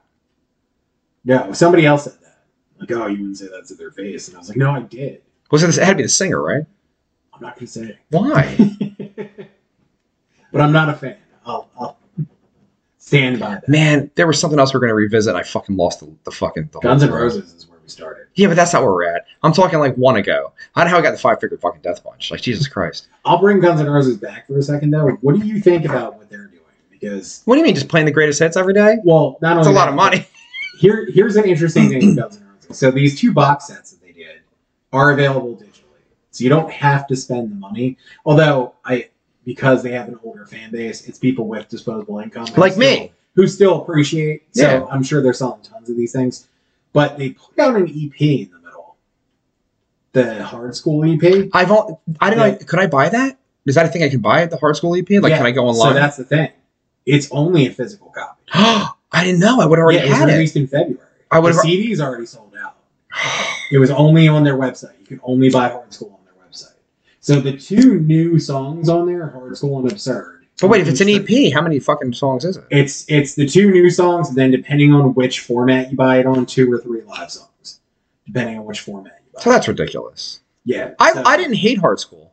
No, 1.29 1.53
somebody 1.53 1.85
else 1.85 2.05
said 2.05 2.15
that. 2.23 2.39
Like, 2.81 2.91
oh, 2.93 3.07
you 3.07 3.19
wouldn't 3.19 3.37
say 3.37 3.49
that 3.49 3.67
to 3.67 3.75
their 3.75 3.91
face. 3.91 4.29
And 4.29 4.37
I 4.37 4.41
was 4.41 4.49
like, 4.49 4.57
no, 4.57 4.71
I 4.71 4.81
did. 4.81 5.21
Was 5.51 5.63
it? 5.63 5.77
It 5.77 5.85
had 5.85 5.91
to 5.91 5.97
be 5.97 6.03
the 6.05 6.09
singer, 6.09 6.43
right? 6.43 6.65
I'm 7.35 7.43
not 7.43 7.55
going 7.55 7.67
to 7.67 7.73
say. 7.73 7.99
Why? 8.11 8.57
but 10.53 10.61
I'm 10.61 10.73
not 10.73 10.89
a 10.89 10.95
fan. 10.95 11.19
I'll, 11.45 11.69
I'll 11.79 11.99
stand 12.97 13.41
by 13.41 13.57
that. 13.57 13.69
Man, 13.69 14.11
there 14.15 14.27
was 14.27 14.41
something 14.41 14.59
else 14.59 14.73
we 14.73 14.79
are 14.79 14.81
going 14.81 14.89
to 14.89 14.95
revisit. 14.95 15.35
And 15.35 15.39
I 15.39 15.43
fucking 15.43 15.77
lost 15.77 16.01
the, 16.01 16.11
the 16.25 16.31
fucking 16.31 16.71
the 16.73 16.81
Guns 16.81 17.03
N' 17.03 17.11
thread. 17.11 17.21
Roses 17.21 17.53
is 17.53 17.69
where 17.69 17.79
we 17.79 17.89
started. 17.91 18.29
Yeah, 18.35 18.47
but 18.49 18.57
that's 18.57 18.73
not 18.73 18.83
where 18.83 18.93
we're 18.93 19.15
at. 19.15 19.27
I'm 19.43 19.53
talking 19.53 19.81
like 19.81 19.97
one 19.97 20.17
ago. 20.17 20.55
I 20.77 20.81
don't 20.81 20.91
know 20.91 20.97
how 20.97 20.99
I 21.01 21.03
got 21.03 21.11
the 21.11 21.19
five 21.19 21.41
figure 21.41 21.59
fucking 21.59 21.83
death 21.83 22.03
punch. 22.03 22.31
Like 22.31 22.41
Jesus 22.41 22.69
Christ. 22.69 23.09
I'll 23.27 23.39
bring 23.39 23.61
Guns 23.61 23.83
N' 23.83 23.91
Roses 23.91 24.17
back 24.17 24.47
for 24.47 24.57
a 24.57 24.63
second, 24.63 24.93
though. 24.93 25.11
What 25.21 25.39
do 25.39 25.47
you 25.47 25.61
think 25.61 25.85
about 25.85 26.17
what 26.17 26.31
they're 26.31 26.47
doing? 26.47 26.63
Because, 26.91 27.43
What 27.45 27.55
do 27.55 27.59
you 27.59 27.65
mean, 27.65 27.75
just 27.75 27.89
playing 27.89 28.07
the 28.07 28.13
greatest 28.13 28.41
hits 28.41 28.57
every 28.57 28.73
day? 28.73 28.97
well, 29.05 29.37
not 29.43 29.53
only 29.53 29.65
That's 29.65 29.69
a 29.69 29.79
lot 29.79 29.89
of 29.91 29.95
money. 29.95 30.27
Here, 30.79 31.09
here's 31.13 31.37
an 31.37 31.45
interesting 31.45 31.89
thing 31.89 32.07
with 32.07 32.17
Guns 32.17 32.37
N' 32.37 32.47
Roses. 32.55 32.79
So 32.79 32.91
these 32.91 33.19
two 33.19 33.33
box 33.33 33.67
sets 33.67 33.91
that 33.91 34.01
they 34.01 34.13
did 34.13 34.41
are 34.93 35.11
available 35.11 35.57
digitally, 35.57 36.03
so 36.31 36.45
you 36.45 36.51
don't 36.51 36.71
have 36.71 37.07
to 37.09 37.17
spend 37.17 37.51
the 37.51 37.57
money. 37.57 37.97
Although 38.25 38.75
I, 38.85 39.09
because 39.45 39.83
they 39.83 39.91
have 39.93 40.09
an 40.09 40.19
older 40.23 40.47
fan 40.47 40.71
base, 40.71 41.09
it's 41.09 41.19
people 41.19 41.47
with 41.49 41.69
disposable 41.69 42.19
income, 42.21 42.47
Like 42.57 42.73
still- 42.75 42.81
me. 42.81 43.13
who 43.35 43.47
still 43.49 43.83
appreciate. 43.83 44.43
So 44.55 44.63
Yeah. 44.63 44.87
I'm 44.91 45.03
sure 45.03 45.21
they're 45.23 45.33
selling 45.33 45.63
tons 45.63 45.91
of 45.91 45.97
these 45.97 46.13
things. 46.13 46.47
But 46.93 47.19
they 47.19 47.31
put 47.31 47.59
out 47.59 47.75
an 47.77 47.89
EP 47.89 48.21
in 48.45 48.51
the 48.51 48.59
middle, 48.61 48.97
the 50.13 50.43
Hard 50.45 50.73
Skool 50.73 51.05
EP. 51.07 51.51
I've 51.53 51.71
all, 51.71 52.01
I 52.21 52.31
don't 52.31 52.39
Yeah. 52.39 52.51
know. 52.53 52.59
Could 52.67 52.79
I 52.79 52.87
buy 52.87 53.09
that? 53.09 53.37
Is 53.67 53.75
that 53.75 53.85
a 53.85 53.89
thing 53.89 54.03
I 54.05 54.09
can 54.09 54.21
buy 54.21 54.43
at 54.43 54.51
the 54.51 54.57
Hard 54.57 54.77
Skool 54.77 54.97
EP? 54.99 55.21
Like, 55.21 55.31
Yeah, 55.31 55.39
can 55.39 55.47
I 55.47 55.51
go 55.51 55.67
online? 55.67 55.93
So 55.93 55.95
that's 55.95 56.17
the 56.17 56.25
thing. 56.25 56.51
It's 57.05 57.29
only 57.33 57.67
a 57.67 57.71
physical 57.71 58.11
copy. 58.15 58.41
I 59.13 59.25
didn't 59.25 59.41
know. 59.41 59.61
I 59.61 59.67
would 59.67 59.79
have 59.79 59.85
already 59.85 59.99
yeah, 59.99 60.05
it 60.07 60.09
was 60.11 60.19
had 60.19 60.29
it. 60.29 60.33
released 60.33 60.57
in 60.57 60.67
February. 60.67 60.99
I 61.31 61.39
would 61.39 61.53
the 61.53 61.57
have. 61.57 61.65
CD's 61.65 62.01
already 62.01 62.27
sold 62.27 62.55
out. 62.63 62.77
It 63.71 63.77
was 63.79 63.91
only 63.91 64.29
on 64.29 64.45
their 64.45 64.57
website. 64.57 64.99
You 64.99 65.05
could 65.07 65.21
only 65.23 65.51
buy 65.51 65.69
Hard 65.69 65.91
Skool 65.91 66.15
on 66.15 66.21
their 66.25 66.33
website. 66.43 66.73
So 67.21 67.39
the 67.39 67.55
two 67.55 68.01
new 68.01 68.39
songs 68.39 68.89
on 68.89 69.05
there, 69.05 69.29
Hard 69.29 69.53
Skool 69.53 69.81
and 69.81 69.93
Absurd. 69.93 70.47
But 70.59 70.69
wait, 70.69 70.81
if 70.81 70.89
it's 70.89 71.03
an 71.03 71.09
EP, 71.11 71.53
how 71.53 71.61
many 71.61 71.79
fucking 71.79 72.15
songs 72.15 72.47
is 72.47 72.57
it? 72.57 72.65
it's 72.71 73.05
it's 73.11 73.35
the 73.35 73.47
two 73.47 73.71
new 73.71 73.91
songs, 73.91 74.29
and 74.31 74.39
then 74.39 74.51
depending 74.51 74.95
on 74.95 75.13
which 75.13 75.41
format 75.41 75.91
you 75.91 75.97
buy 75.99 76.19
it 76.19 76.25
on, 76.25 76.47
two 76.47 76.73
or 76.73 76.79
three 76.79 77.03
live 77.03 77.31
songs, 77.31 77.81
depending 78.27 78.59
on 78.59 78.65
which 78.65 78.81
format 78.81 79.21
you 79.27 79.33
buy. 79.35 79.43
So 79.43 79.51
that's 79.51 79.69
ridiculous. 79.69 80.41
yeah, 80.65 80.95
I, 80.99 81.13
so- 81.13 81.23
I 81.27 81.37
didn't 81.37 81.57
hate 81.57 81.79
Hard 81.79 81.99
Skool. 81.99 82.28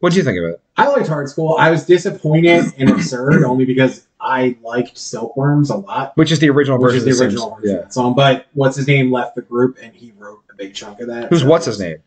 What 0.00 0.12
do 0.12 0.18
you 0.18 0.24
think 0.24 0.38
of 0.38 0.44
it? 0.44 0.60
I 0.76 0.88
liked 0.88 1.08
Hard 1.08 1.26
Skool. 1.28 1.58
I 1.58 1.70
was 1.70 1.86
disappointed 1.86 2.64
and 2.78 2.90
Absurd 2.90 3.44
only 3.44 3.64
because 3.64 4.06
I 4.20 4.56
liked 4.62 4.96
Silkworms 4.96 5.70
a 5.70 5.76
lot, 5.76 6.16
Which 6.16 6.30
is 6.30 6.38
the 6.38 6.50
original 6.50 6.78
which 6.78 6.92
version 6.92 7.08
is 7.08 7.18
of 7.18 7.18
the 7.18 7.24
original 7.36 7.54
version 7.56 7.76
Yeah. 7.84 7.88
song. 7.88 8.14
But 8.14 8.46
what's 8.52 8.76
his 8.76 8.86
name 8.86 9.10
left 9.10 9.34
the 9.36 9.42
group, 9.42 9.78
and 9.82 9.94
he 9.94 10.12
wrote 10.18 10.40
a 10.52 10.54
big 10.56 10.74
chunk 10.74 11.00
of 11.00 11.08
that. 11.08 11.28
Who's 11.30 11.40
So- 11.40 11.48
what's 11.48 11.64
his 11.66 11.80
name? 11.80 11.98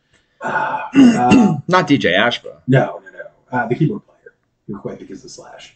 Uh, 0.42 0.82
uh, 0.94 1.58
Not 1.68 1.88
DJ 1.88 2.14
Ashba. 2.14 2.58
no, 2.68 3.02
no, 3.04 3.12
no. 3.12 3.24
Uh, 3.52 3.68
the 3.68 3.76
keyboard 3.76 4.06
player 4.06 4.34
who 4.68 4.78
quit 4.78 5.00
because 5.00 5.26
of 5.26 5.32
Slash. 5.32 5.76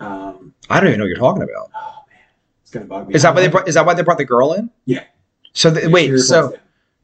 Um, 0.00 0.52
I 0.68 0.78
don't 0.80 0.88
even 0.88 0.98
know 0.98 1.04
what 1.04 1.08
you're 1.08 1.16
talking 1.16 1.42
about. 1.42 1.70
oh 1.74 2.04
man, 2.10 2.18
it's 2.62 2.70
gonna 2.70 2.84
bug 2.84 3.08
me. 3.08 3.14
Is 3.14 3.22
that 3.22 3.34
why 3.34 3.40
they 3.40 3.48
brought, 3.48 3.66
is 3.68 3.74
that 3.74 3.86
why 3.86 3.94
they 3.94 4.02
brought 4.02 4.18
the 4.18 4.24
girl 4.24 4.52
in? 4.52 4.70
Yeah. 4.84 5.04
So 5.54 5.70
the, 5.70 5.88
wait, 5.88 6.16
so. 6.18 6.54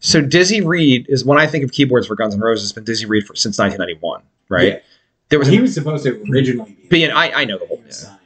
So 0.01 0.21
Dizzy 0.21 0.61
Reed 0.61 1.07
is 1.09 1.25
when 1.25 1.39
I 1.39 1.47
think 1.47 1.63
of 1.65 1.73
keyboards 1.73 2.07
for 2.07 2.17
Guns 2.17 2.35
N' 2.35 2.41
Roses, 2.41 2.65
it's 2.65 2.73
been 2.73 2.85
Dizzy 2.85 3.07
Reed 3.07 3.27
for, 3.27 3.35
since 3.37 3.59
1991, 3.59 4.23
right? 4.49 4.67
Yeah. 4.67 4.79
There 5.29 5.39
was 5.39 5.49
he 5.49 5.59
a, 5.59 5.63
was 5.63 5.75
supposed 5.75 6.05
to 6.05 6.23
originally 6.31 6.77
be. 6.89 7.09
I 7.11 7.43
I 7.43 7.45
know 7.45 7.59
the 7.59 7.67
he 7.67 7.69
whole. 7.69 7.83
Yeah. 7.87 8.17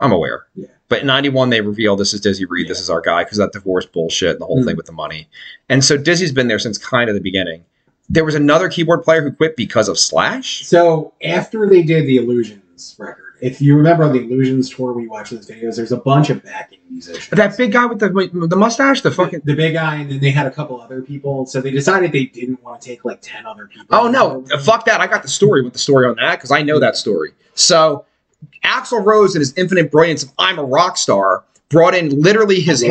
I'm 0.00 0.12
aware. 0.12 0.46
Yeah. 0.54 0.66
But 0.88 1.00
in 1.00 1.06
91, 1.06 1.50
they 1.50 1.60
revealed 1.60 1.98
this 1.98 2.12
is 2.14 2.20
Dizzy 2.20 2.44
Reed, 2.44 2.68
this 2.68 2.80
is 2.80 2.90
our 2.90 3.00
guy, 3.00 3.24
because 3.24 3.38
that 3.38 3.52
divorce 3.52 3.86
bullshit 3.86 4.32
and 4.32 4.40
the 4.40 4.46
whole 4.46 4.62
Mm. 4.62 4.66
thing 4.66 4.76
with 4.76 4.86
the 4.86 4.92
money. 4.92 5.28
And 5.68 5.84
so 5.84 5.96
Dizzy's 5.96 6.32
been 6.32 6.48
there 6.48 6.58
since 6.58 6.76
kind 6.78 7.08
of 7.08 7.14
the 7.14 7.20
beginning. 7.20 7.64
There 8.10 8.24
was 8.24 8.34
another 8.34 8.68
keyboard 8.68 9.02
player 9.02 9.22
who 9.22 9.32
quit 9.32 9.56
because 9.56 9.88
of 9.88 9.98
Slash. 9.98 10.64
So 10.66 11.14
after 11.24 11.66
they 11.68 11.82
did 11.82 12.06
the 12.06 12.18
Illusions 12.18 12.94
record, 12.98 13.23
if 13.44 13.60
you 13.60 13.76
remember 13.76 14.04
on 14.04 14.12
the 14.14 14.20
Illusions 14.20 14.70
tour 14.70 14.94
when 14.94 15.04
you 15.04 15.10
watch 15.10 15.28
those 15.28 15.46
videos, 15.46 15.76
there's 15.76 15.92
a 15.92 15.98
bunch 15.98 16.30
of 16.30 16.42
backing 16.42 16.78
musicians. 16.88 17.28
That 17.28 17.54
big 17.58 17.72
guy 17.72 17.84
with 17.84 17.98
the 17.98 18.08
the 18.48 18.56
mustache, 18.56 19.02
the 19.02 19.10
fucking. 19.10 19.40
the, 19.44 19.52
the 19.52 19.54
big 19.54 19.74
guy, 19.74 19.96
and 19.96 20.10
then 20.10 20.18
they 20.20 20.30
had 20.30 20.46
a 20.46 20.50
couple 20.50 20.80
other 20.80 21.02
people. 21.02 21.44
So 21.44 21.60
they 21.60 21.70
decided 21.70 22.10
they 22.10 22.24
didn't 22.24 22.62
want 22.62 22.80
to 22.80 22.88
take 22.88 23.04
like 23.04 23.18
ten 23.20 23.44
other 23.44 23.66
people. 23.66 23.86
Oh 23.90 24.08
no, 24.08 24.46
fuck 24.60 24.86
that! 24.86 25.02
I 25.02 25.06
got 25.06 25.22
the 25.22 25.28
story 25.28 25.62
with 25.62 25.74
the 25.74 25.78
story 25.78 26.06
on 26.06 26.16
that 26.16 26.36
because 26.36 26.52
I 26.52 26.62
know 26.62 26.78
that 26.78 26.96
story. 26.96 27.32
So, 27.54 28.06
Axl 28.64 29.04
Rose, 29.04 29.34
in 29.34 29.40
his 29.42 29.52
infinite 29.58 29.90
brilliance 29.90 30.22
of 30.22 30.32
"I'm 30.38 30.58
a 30.58 30.64
rock 30.64 30.96
star," 30.96 31.44
brought 31.68 31.94
in 31.94 32.18
literally 32.22 32.62
his 32.62 32.82
I'm 32.82 32.88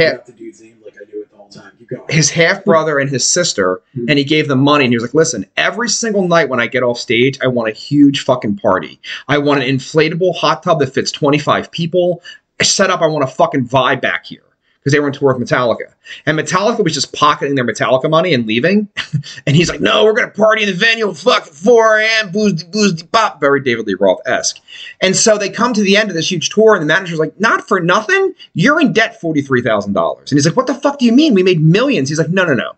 time. 1.54 1.72
Keep 1.80 1.90
going. 1.90 2.02
his 2.10 2.30
half 2.30 2.64
brother 2.66 3.00
and 3.00 3.10
his 3.10 3.26
sister, 3.26 3.82
Hmm. 3.96 4.06
and 4.10 4.18
he 4.20 4.26
gave 4.26 4.48
them 4.48 4.60
money. 4.60 4.86
And 4.86 4.94
he 4.94 4.98
was 4.98 5.04
like, 5.04 5.14
"Listen, 5.14 5.46
every 5.58 5.90
single 5.90 6.28
night 6.28 6.50
when 6.50 6.60
I 6.60 6.68
get 6.68 6.84
off 6.84 7.00
stage, 7.00 7.38
I 7.42 7.48
want 7.48 7.70
a 7.70 7.74
huge 7.74 8.22
fucking 8.24 8.58
party. 8.58 9.00
I 9.28 9.38
want 9.38 9.64
an 9.64 9.70
inflatable 9.78 10.36
hot 10.36 10.64
tub 10.64 10.80
that 10.80 10.94
fits 10.94 11.12
25 11.12 11.72
people. 11.72 12.22
Set 12.62 12.90
up. 12.90 13.02
I 13.02 13.08
want 13.08 13.24
a 13.24 13.28
fucking 13.28 13.68
vibe 13.68 14.02
back 14.02 14.26
here." 14.26 14.44
Because 14.84 14.94
they 14.94 15.00
were 15.00 15.06
on 15.06 15.14
tour 15.14 15.34
with 15.34 15.48
Metallica. 15.48 15.94
And 16.26 16.38
Metallica 16.38 16.84
was 16.84 16.94
just 16.94 17.14
pocketing 17.14 17.56
their 17.56 17.66
Metallica 17.66 18.10
money 18.10 18.34
and 18.34 18.46
leaving. 18.46 18.90
and 19.48 19.56
he's 19.56 19.70
like, 19.70 19.80
no, 19.80 20.04
we're 20.04 20.14
going 20.14 20.30
to 20.30 20.36
party 20.36 20.64
in 20.64 20.70
the 20.70 20.76
venue, 20.76 21.14
fuck, 21.14 21.46
4 21.46 22.00
a.m., 22.00 22.32
boozy, 22.32 22.68
boozy, 22.68 23.06
pop. 23.08 23.40
Very 23.40 23.62
David 23.62 23.88
Lee 23.88 23.96
Roth 23.98 24.20
esque. 24.26 24.60
And 25.02 25.16
so 25.16 25.38
they 25.38 25.50
come 25.50 25.74
to 25.74 25.82
the 25.82 25.96
end 25.96 26.10
of 26.10 26.16
this 26.16 26.30
huge 26.30 26.50
tour, 26.50 26.74
and 26.74 26.82
the 26.82 26.86
manager's 26.86 27.20
like, 27.20 27.40
not 27.40 27.66
for 27.66 27.80
nothing, 27.80 28.34
you're 28.54 28.82
in 28.82 28.92
debt 28.92 29.20
$43,000. 29.22 30.20
And 30.20 30.30
he's 30.30 30.46
like, 30.46 30.58
what 30.58 30.68
the 30.68 30.76
fuck 30.76 31.00
do 31.00 31.06
you 31.06 31.14
mean? 31.14 31.34
We 31.34 31.44
made 31.44 31.62
millions. 31.62 32.10
He's 32.10 32.20
like, 32.20 32.30
no, 32.30 32.46
no, 32.46 32.54
no. 32.54 32.74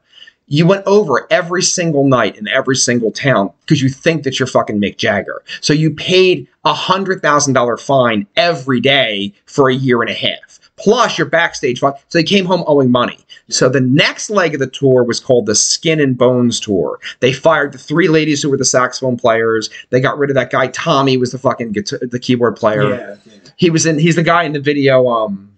You 0.48 0.68
went 0.68 0.86
over 0.86 1.26
every 1.32 1.64
single 1.64 2.08
night 2.08 2.38
in 2.38 2.48
every 2.48 2.76
single 2.76 3.12
town 3.12 3.52
because 3.62 3.82
you 3.82 3.90
think 3.90 4.24
that 4.24 4.40
you're 4.40 4.48
fucking 4.48 4.80
Mick 4.80 4.98
Jagger. 4.98 5.42
So 5.62 5.74
you 5.74 5.92
paid 5.92 6.48
a 6.64 6.74
hundred 6.74 7.22
thousand 7.22 7.54
dollar 7.54 7.78
fine 7.78 8.28
every 8.36 8.80
day 8.80 9.34
for 9.48 9.70
a 9.70 9.74
year 9.76 10.02
and 10.02 10.12
a 10.12 10.14
half. 10.14 10.60
Plus 10.78 11.18
your 11.18 11.28
backstage 11.28 11.80
fine. 11.80 11.94
So 12.10 12.20
they 12.20 12.24
came 12.24 12.46
home 12.46 12.64
owing 12.68 12.92
money. 12.92 13.20
So 13.50 13.70
the 13.70 13.82
next 13.82 14.30
leg 14.30 14.54
of 14.54 14.60
the 14.60 14.68
tour 14.68 15.04
was 15.04 15.20
called 15.20 15.46
the 15.46 15.56
Skin 15.56 16.00
and 16.00 16.18
Bones 16.18 16.60
tour. 16.60 17.00
They 17.20 17.32
fired 17.32 17.72
the 17.74 17.78
three 17.78 18.08
ladies 18.08 18.42
who 18.42 18.50
were 18.50 18.58
the 18.58 18.66
saxophone 18.66 19.18
players. 19.18 19.70
They 19.92 20.02
got 20.02 20.18
rid 20.18 20.30
of 20.30 20.36
that 20.36 20.52
guy. 20.52 20.68
Tommy 20.68 21.18
was 21.18 21.32
the 21.32 21.38
fucking 21.38 21.72
guitar, 21.72 22.00
the 22.02 22.20
keyboard 22.20 22.56
player. 22.56 22.90
Yeah, 22.90 23.16
yeah. 23.26 23.40
He 23.58 23.70
was 23.70 23.86
in. 23.86 24.00
He's 24.00 24.16
the 24.16 24.24
guy 24.24 24.44
in 24.44 24.54
the 24.54 24.60
video. 24.60 25.08
Um, 25.08 25.56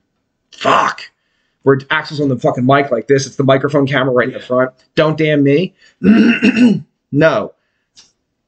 fuck, 0.52 1.10
where 1.64 1.78
Axl's 1.90 2.22
on 2.22 2.30
the 2.30 2.38
fucking 2.38 2.66
mic 2.66 2.92
like 2.92 3.08
this. 3.08 3.26
It's 3.26 3.36
the 3.36 3.44
microphone 3.44 3.86
camera 3.88 4.14
right 4.14 4.28
in 4.28 4.34
the 4.34 4.40
front. 4.40 4.72
Don't 4.96 5.18
damn 5.18 5.44
me. 5.44 5.74
no, 7.12 7.54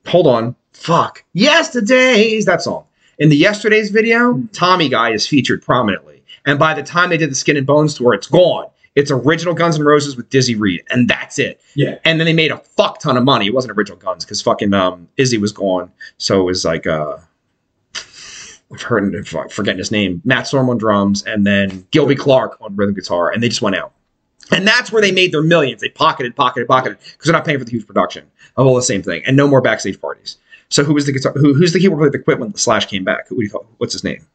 hold 0.08 0.28
on. 0.28 0.56
Fuck. 0.74 1.24
Yesterday's 1.34 2.46
that 2.46 2.62
song. 2.62 2.86
In 3.18 3.30
the 3.30 3.36
yesterday's 3.36 3.90
video, 3.90 4.34
Hmm. 4.34 4.46
Tommy 4.48 4.88
guy 4.90 5.12
is 5.12 5.28
featured 5.28 5.62
prominently, 5.62 6.24
and 6.46 6.58
by 6.58 6.74
the 6.74 6.84
time 6.84 7.10
they 7.10 7.18
did 7.18 7.32
the 7.32 7.36
Skin 7.36 7.58
and 7.58 7.68
Bones 7.68 7.94
tour, 7.96 8.14
it's 8.14 8.28
gone. 8.28 8.68
It's 8.96 9.12
original 9.12 9.54
Guns 9.54 9.78
N' 9.78 9.84
Roses 9.86 10.18
with 10.18 10.30
Dizzy 10.30 10.56
Reed, 10.56 10.84
and 10.90 11.08
that's 11.08 11.38
it. 11.38 11.62
Yeah. 11.76 12.00
And 12.06 12.20
then 12.20 12.26
they 12.26 12.34
made 12.34 12.52
a 12.52 12.58
fuck 12.58 13.00
ton 13.00 13.18
of 13.18 13.24
money. 13.24 13.46
It 13.46 13.54
wasn't 13.54 13.78
original 13.78 13.98
Guns 14.00 14.26
because 14.26 14.42
fucking 14.42 14.74
um, 14.74 15.08
Izzy 15.18 15.38
was 15.38 15.52
gone, 15.52 15.92
so 16.18 16.42
it 16.42 16.46
was 16.46 16.66
like 16.66 16.88
uh, 16.88 17.18
I've 18.74 18.82
heard 18.82 19.16
I'm 19.16 19.50
forgetting 19.50 19.80
his 19.80 19.92
name. 19.92 20.22
Matt 20.26 20.46
Sorum 20.46 20.70
on 20.70 20.78
drums, 20.78 21.24
and 21.24 21.46
then 21.46 21.88
Gilby 21.92 22.16
Clarke 22.16 22.58
on 22.62 22.76
rhythm 22.76 22.94
guitar, 22.94 23.32
and 23.32 23.42
they 23.42 23.50
just 23.50 23.62
went 23.62 23.76
out. 23.76 23.94
And 24.52 24.68
that's 24.68 24.92
where 24.92 25.02
they 25.02 25.12
made 25.12 25.32
their 25.32 25.42
millions. 25.44 25.82
They 25.82 25.90
pocketed, 25.90 26.36
pocketed, 26.36 26.68
pocketed 26.68 26.98
because 27.00 27.26
they're 27.26 27.34
not 27.34 27.46
paying 27.46 27.60
for 27.60 27.66
the 27.66 27.72
huge 27.72 27.86
production 27.88 28.26
of 28.58 28.68
all 28.68 28.76
the 28.76 28.82
same 28.82 29.02
thing, 29.02 29.24
and 29.26 29.36
no 29.36 29.48
more 29.48 29.62
backstage 29.62 30.00
parties. 30.00 30.38
So 30.70 30.84
who 30.84 30.94
was 30.94 31.06
the 31.06 31.12
guitar? 31.12 31.34
Who, 31.34 31.54
who's 31.54 31.74
the 31.74 31.80
keyboard 31.80 32.00
player 32.00 32.12
that 32.12 32.20
quit 32.20 32.40
when 32.40 32.54
Slash 32.56 32.86
came 32.86 33.04
back? 33.04 33.28
Who 33.28 33.38
do 33.38 33.44
you 33.44 33.50
call? 33.50 33.66
What's 33.78 33.94
his 33.94 34.04
name? 34.04 34.26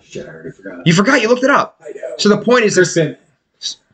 Shit, 0.00 0.26
I 0.26 0.30
already 0.30 0.50
forgot. 0.52 0.86
You 0.86 0.92
forgot. 0.92 1.22
You 1.22 1.28
looked 1.28 1.42
it 1.42 1.50
up. 1.50 1.80
I 1.84 1.90
know. 1.90 2.14
So 2.18 2.28
the 2.28 2.38
point 2.38 2.64
is, 2.64 2.74
Chris 2.74 2.94
Pitman. 2.94 3.18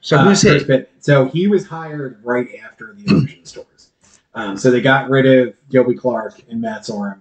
so 0.01 0.17
Uh, 0.19 0.25
who's 0.25 0.43
his? 0.43 0.65
So 1.01 1.27
he 1.27 1.49
was 1.49 1.67
hired 1.67 2.21
right 2.23 2.49
after 2.63 2.95
the 2.95 3.05
Illusion 3.11 3.45
stores. 3.45 3.91
Um, 4.35 4.57
so 4.57 4.71
they 4.71 4.81
got 4.81 5.09
rid 5.09 5.27
of 5.27 5.55
Gilby 5.71 5.95
Clarke 5.95 6.43
and 6.51 6.61
Matt 6.61 6.83
Sorum. 6.83 7.21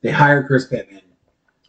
They 0.00 0.10
hired 0.10 0.46
Chris 0.46 0.66
Pitman. 0.66 1.02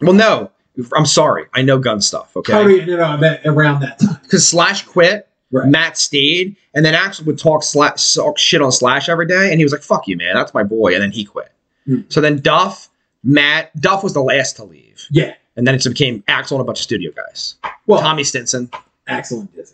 Well, 0.01 0.13
no. 0.13 0.51
I'm 0.95 1.05
sorry. 1.07 1.45
I 1.55 1.63
know 1.63 1.79
gun 1.79 2.01
stuff. 2.01 2.31
Oh, 2.35 2.39
Okay. 2.41 2.85
no, 2.85 2.97
no, 2.97 3.03
I 3.03 3.17
meant 3.17 3.41
around 3.45 3.81
that 3.81 3.99
time. 3.99 4.19
Because 4.21 4.47
Slash 4.47 4.83
quit, 4.85 5.27
Right. 5.49 5.67
Matt 5.69 5.97
stayed, 5.97 6.57
and 6.75 6.85
then 6.85 6.93
Axl 6.93 7.25
would 7.25 7.39
talk, 7.39 7.63
Slash, 7.63 8.13
talk 8.13 8.37
shit 8.37 8.61
on 8.61 8.69
Slash 8.71 9.07
every 9.07 9.25
day, 9.25 9.49
and 9.49 9.59
he 9.59 9.63
was 9.63 9.71
like, 9.71 9.81
"Fuck 9.81 10.05
you, 10.07 10.17
man. 10.17 10.35
That's 10.35 10.53
my 10.53 10.61
boy." 10.63 10.93
And 10.93 11.01
then 11.01 11.11
he 11.11 11.23
quit. 11.23 11.49
Hmm. 11.85 12.01
So 12.09 12.19
then 12.19 12.39
Duff, 12.41 12.89
Matt, 13.23 13.73
Duff 13.79 14.03
was 14.03 14.13
the 14.13 14.21
last 14.21 14.57
to 14.57 14.65
leave, 14.65 15.05
Yeah. 15.09 15.33
and 15.55 15.65
then 15.65 15.73
it 15.75 15.83
became 15.85 16.21
Axl 16.23 16.51
and 16.51 16.61
a 16.61 16.63
bunch 16.65 16.79
of 16.79 16.83
studio 16.83 17.11
guys. 17.15 17.55
Well, 17.85 18.01
Tommy 18.01 18.25
Stinson. 18.25 18.69
Axl 19.09 19.39
and 19.39 19.55
Dizzy. 19.55 19.73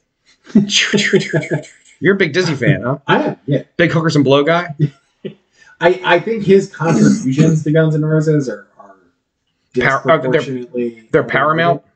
You're 2.00 2.14
a 2.14 2.18
big 2.18 2.34
Disney 2.34 2.56
fan, 2.56 2.84
huh? 2.84 3.00
I 3.08 3.24
am. 3.24 3.38
Yeah. 3.48 3.64
Big 3.78 3.92
hookers 3.92 4.16
and 4.16 4.24
blow 4.24 4.44
guy. 4.44 4.76
I, 5.82 6.00
I 6.06 6.20
think 6.20 6.44
his 6.46 6.74
contributions 6.74 7.64
to 7.64 7.72
Guns 7.72 7.96
N' 7.96 8.06
Roses 8.06 8.48
are, 8.48 8.68
Par- 9.90 10.02
uh, 10.20 10.32
they're- 10.32 10.42
They're 11.12 11.24
Paramount. 11.24 11.84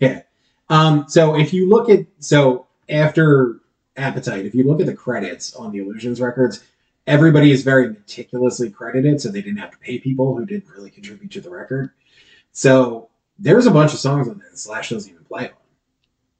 Yeah. 0.00 0.22
Um, 0.68 1.06
so 1.08 1.36
if 1.36 1.52
you 1.52 1.68
look 1.68 1.88
at 1.90 2.06
so 2.20 2.66
after 2.88 3.56
Appetite, 3.96 4.46
if 4.46 4.54
you 4.54 4.64
look 4.64 4.80
at 4.80 4.86
the 4.86 4.94
credits 4.94 5.54
on 5.54 5.72
the 5.72 5.78
Illusions 5.78 6.20
records, 6.20 6.62
everybody 7.06 7.50
is 7.50 7.62
very 7.62 7.88
meticulously 7.88 8.70
credited, 8.70 9.20
so 9.20 9.28
they 9.30 9.40
didn't 9.42 9.58
have 9.58 9.70
to 9.72 9.78
pay 9.78 9.98
people 9.98 10.36
who 10.36 10.44
didn't 10.46 10.68
really 10.70 10.90
contribute 10.90 11.30
to 11.32 11.40
the 11.40 11.50
record. 11.50 11.90
So 12.52 13.08
there's 13.38 13.66
a 13.66 13.70
bunch 13.70 13.92
of 13.92 13.98
songs 13.98 14.28
on 14.28 14.38
there 14.38 14.48
that 14.50 14.58
Slash 14.58 14.90
doesn't 14.90 15.10
even 15.10 15.24
play 15.24 15.48
on 15.48 15.55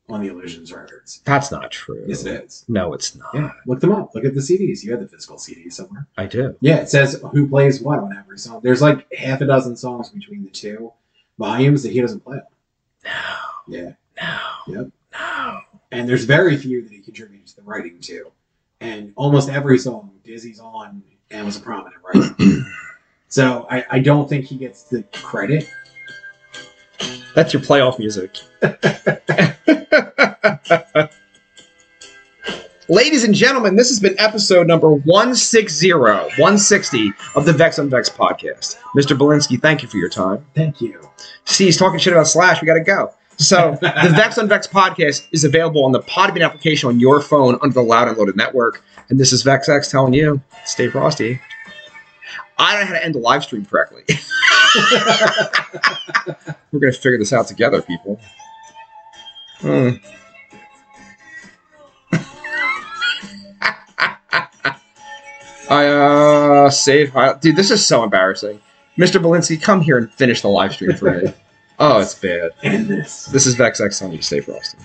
on 0.09 0.21
the 0.21 0.29
Illusions 0.29 0.73
records. 0.73 1.21
That's 1.25 1.51
not 1.51 1.71
true. 1.71 2.05
Yes, 2.07 2.25
it 2.25 2.45
is. 2.45 2.65
No, 2.69 2.93
it's 2.95 3.17
not. 3.17 3.29
Yeah, 3.35 3.51
look 3.67 3.81
them 3.81 3.93
up. 3.93 4.15
Look 4.15 4.25
at 4.25 4.35
the 4.35 4.41
CDs. 4.41 4.85
You 4.85 4.93
have 4.93 5.01
the 5.01 5.09
physical 5.09 5.37
CDs 5.37 5.73
somewhere. 5.75 6.07
I 6.17 6.27
do. 6.27 6.57
Yeah, 6.61 6.77
it 6.77 6.89
says 6.89 7.21
who 7.33 7.49
plays 7.49 7.81
what 7.81 7.99
on 7.99 8.17
every 8.17 8.39
song. 8.39 8.61
There's 8.63 8.83
like 8.83 9.13
half 9.15 9.41
a 9.41 9.47
dozen 9.47 9.77
songs 9.77 10.09
between 10.11 10.45
the 10.45 10.51
two 10.51 10.93
volumes 11.39 11.83
that 11.83 11.93
he 11.93 12.01
doesn't 12.01 12.21
play 12.25 12.37
on. 12.37 12.43
No, 13.05 13.77
Yeah. 13.79 13.93
no, 14.21 14.39
Yep. 14.69 14.89
no. 15.13 15.61
And 15.93 16.09
there's 16.09 16.25
very 16.25 16.57
few 16.57 16.83
that 16.83 16.93
he 16.93 16.99
contributed 17.01 17.47
to 17.49 17.57
the 17.57 17.63
writing 17.63 18.01
to. 18.03 18.31
And 18.81 19.13
almost 19.17 19.49
every 19.49 19.79
song 19.79 20.13
Dizzy's 20.25 20.61
on 20.61 21.03
and 21.31 21.45
was 21.47 21.57
a 21.57 21.61
prominent 21.61 21.97
writer. 22.05 22.35
so 23.29 23.67
I, 23.71 23.85
I 23.91 23.99
don't 24.01 24.29
think 24.29 24.45
he 24.45 24.57
gets 24.57 24.85
the 24.85 25.03
credit. 25.13 25.69
That's 27.37 27.53
your 27.53 27.61
playoff 27.61 27.99
music. 27.99 28.39
Ladies 32.89 33.25
and 33.25 33.35
gentlemen, 33.35 33.77
this 33.77 33.91
has 33.91 34.01
been 34.01 34.19
episode 34.19 34.67
number 34.67 34.91
160, 34.91 35.93
160 35.93 37.13
of 37.35 37.45
the 37.45 37.53
Vex 37.53 37.79
on 37.79 37.91
Vex 37.91 38.09
podcast. 38.09 38.79
Mr. 38.97 39.15
Belinsky, 39.15 39.61
thank 39.61 39.83
you 39.83 39.89
for 39.89 39.99
your 39.99 40.09
time. 40.09 40.47
Thank 40.55 40.81
you. 40.81 40.99
See, 41.45 41.67
he's 41.67 41.77
talking 41.77 41.99
shit 41.99 42.15
about 42.15 42.27
Slash. 42.27 42.63
We 42.63 42.67
got 42.67 42.75
to 42.75 42.81
go. 42.81 43.13
So, 43.37 43.77
the 43.83 44.15
Vex 44.17 44.39
on 44.39 44.49
Vex 44.49 44.67
podcast 44.67 45.29
is 45.33 45.45
available 45.45 45.85
on 45.85 45.93
the 45.93 46.01
Podbean 46.01 46.43
application 46.43 46.89
on 46.89 46.99
your 46.99 47.21
phone 47.21 47.59
under 47.61 47.75
the 47.75 47.83
Loud 47.83 48.09
and 48.09 48.17
Loaded 48.17 48.37
network. 48.37 48.83
And 49.11 49.21
this 49.21 49.35
is 49.35 49.45
VexX 49.45 49.91
telling 49.91 50.15
you, 50.15 50.41
stay 50.65 50.89
frosty. 50.89 51.39
I 52.57 52.73
don't 52.73 52.81
know 52.81 52.87
how 52.87 52.93
to 52.95 53.05
end 53.05 53.15
a 53.15 53.19
live 53.19 53.45
stream 53.45 53.67
correctly. 53.67 54.05
We're 56.73 56.81
going 56.81 56.93
to 56.93 56.99
figure 56.99 57.19
this 57.19 57.33
out 57.33 57.47
together, 57.47 57.83
people. 57.83 58.21
Hmm. 59.61 59.91
I 65.69 65.87
uh 65.89 66.71
save 66.71 67.13
dude. 67.41 67.57
This 67.57 67.71
is 67.71 67.85
so 67.85 68.05
embarrassing. 68.05 68.61
Mr. 68.97 69.21
Balinski. 69.21 69.61
come 69.61 69.81
here 69.81 69.99
and 69.99 70.13
finish 70.13 70.41
the 70.43 70.49
live 70.49 70.73
stream 70.73 70.97
for 70.97 71.11
me. 71.11 71.33
oh, 71.79 72.01
it's 72.01 72.15
bad. 72.15 72.53
And 72.63 72.87
this. 72.87 73.27
This 73.27 73.47
is 73.47 73.57
VexX 73.57 73.99
telling 73.99 74.13
you 74.13 74.19
to 74.19 74.25
stay 74.25 74.41
frosty. 74.41 74.79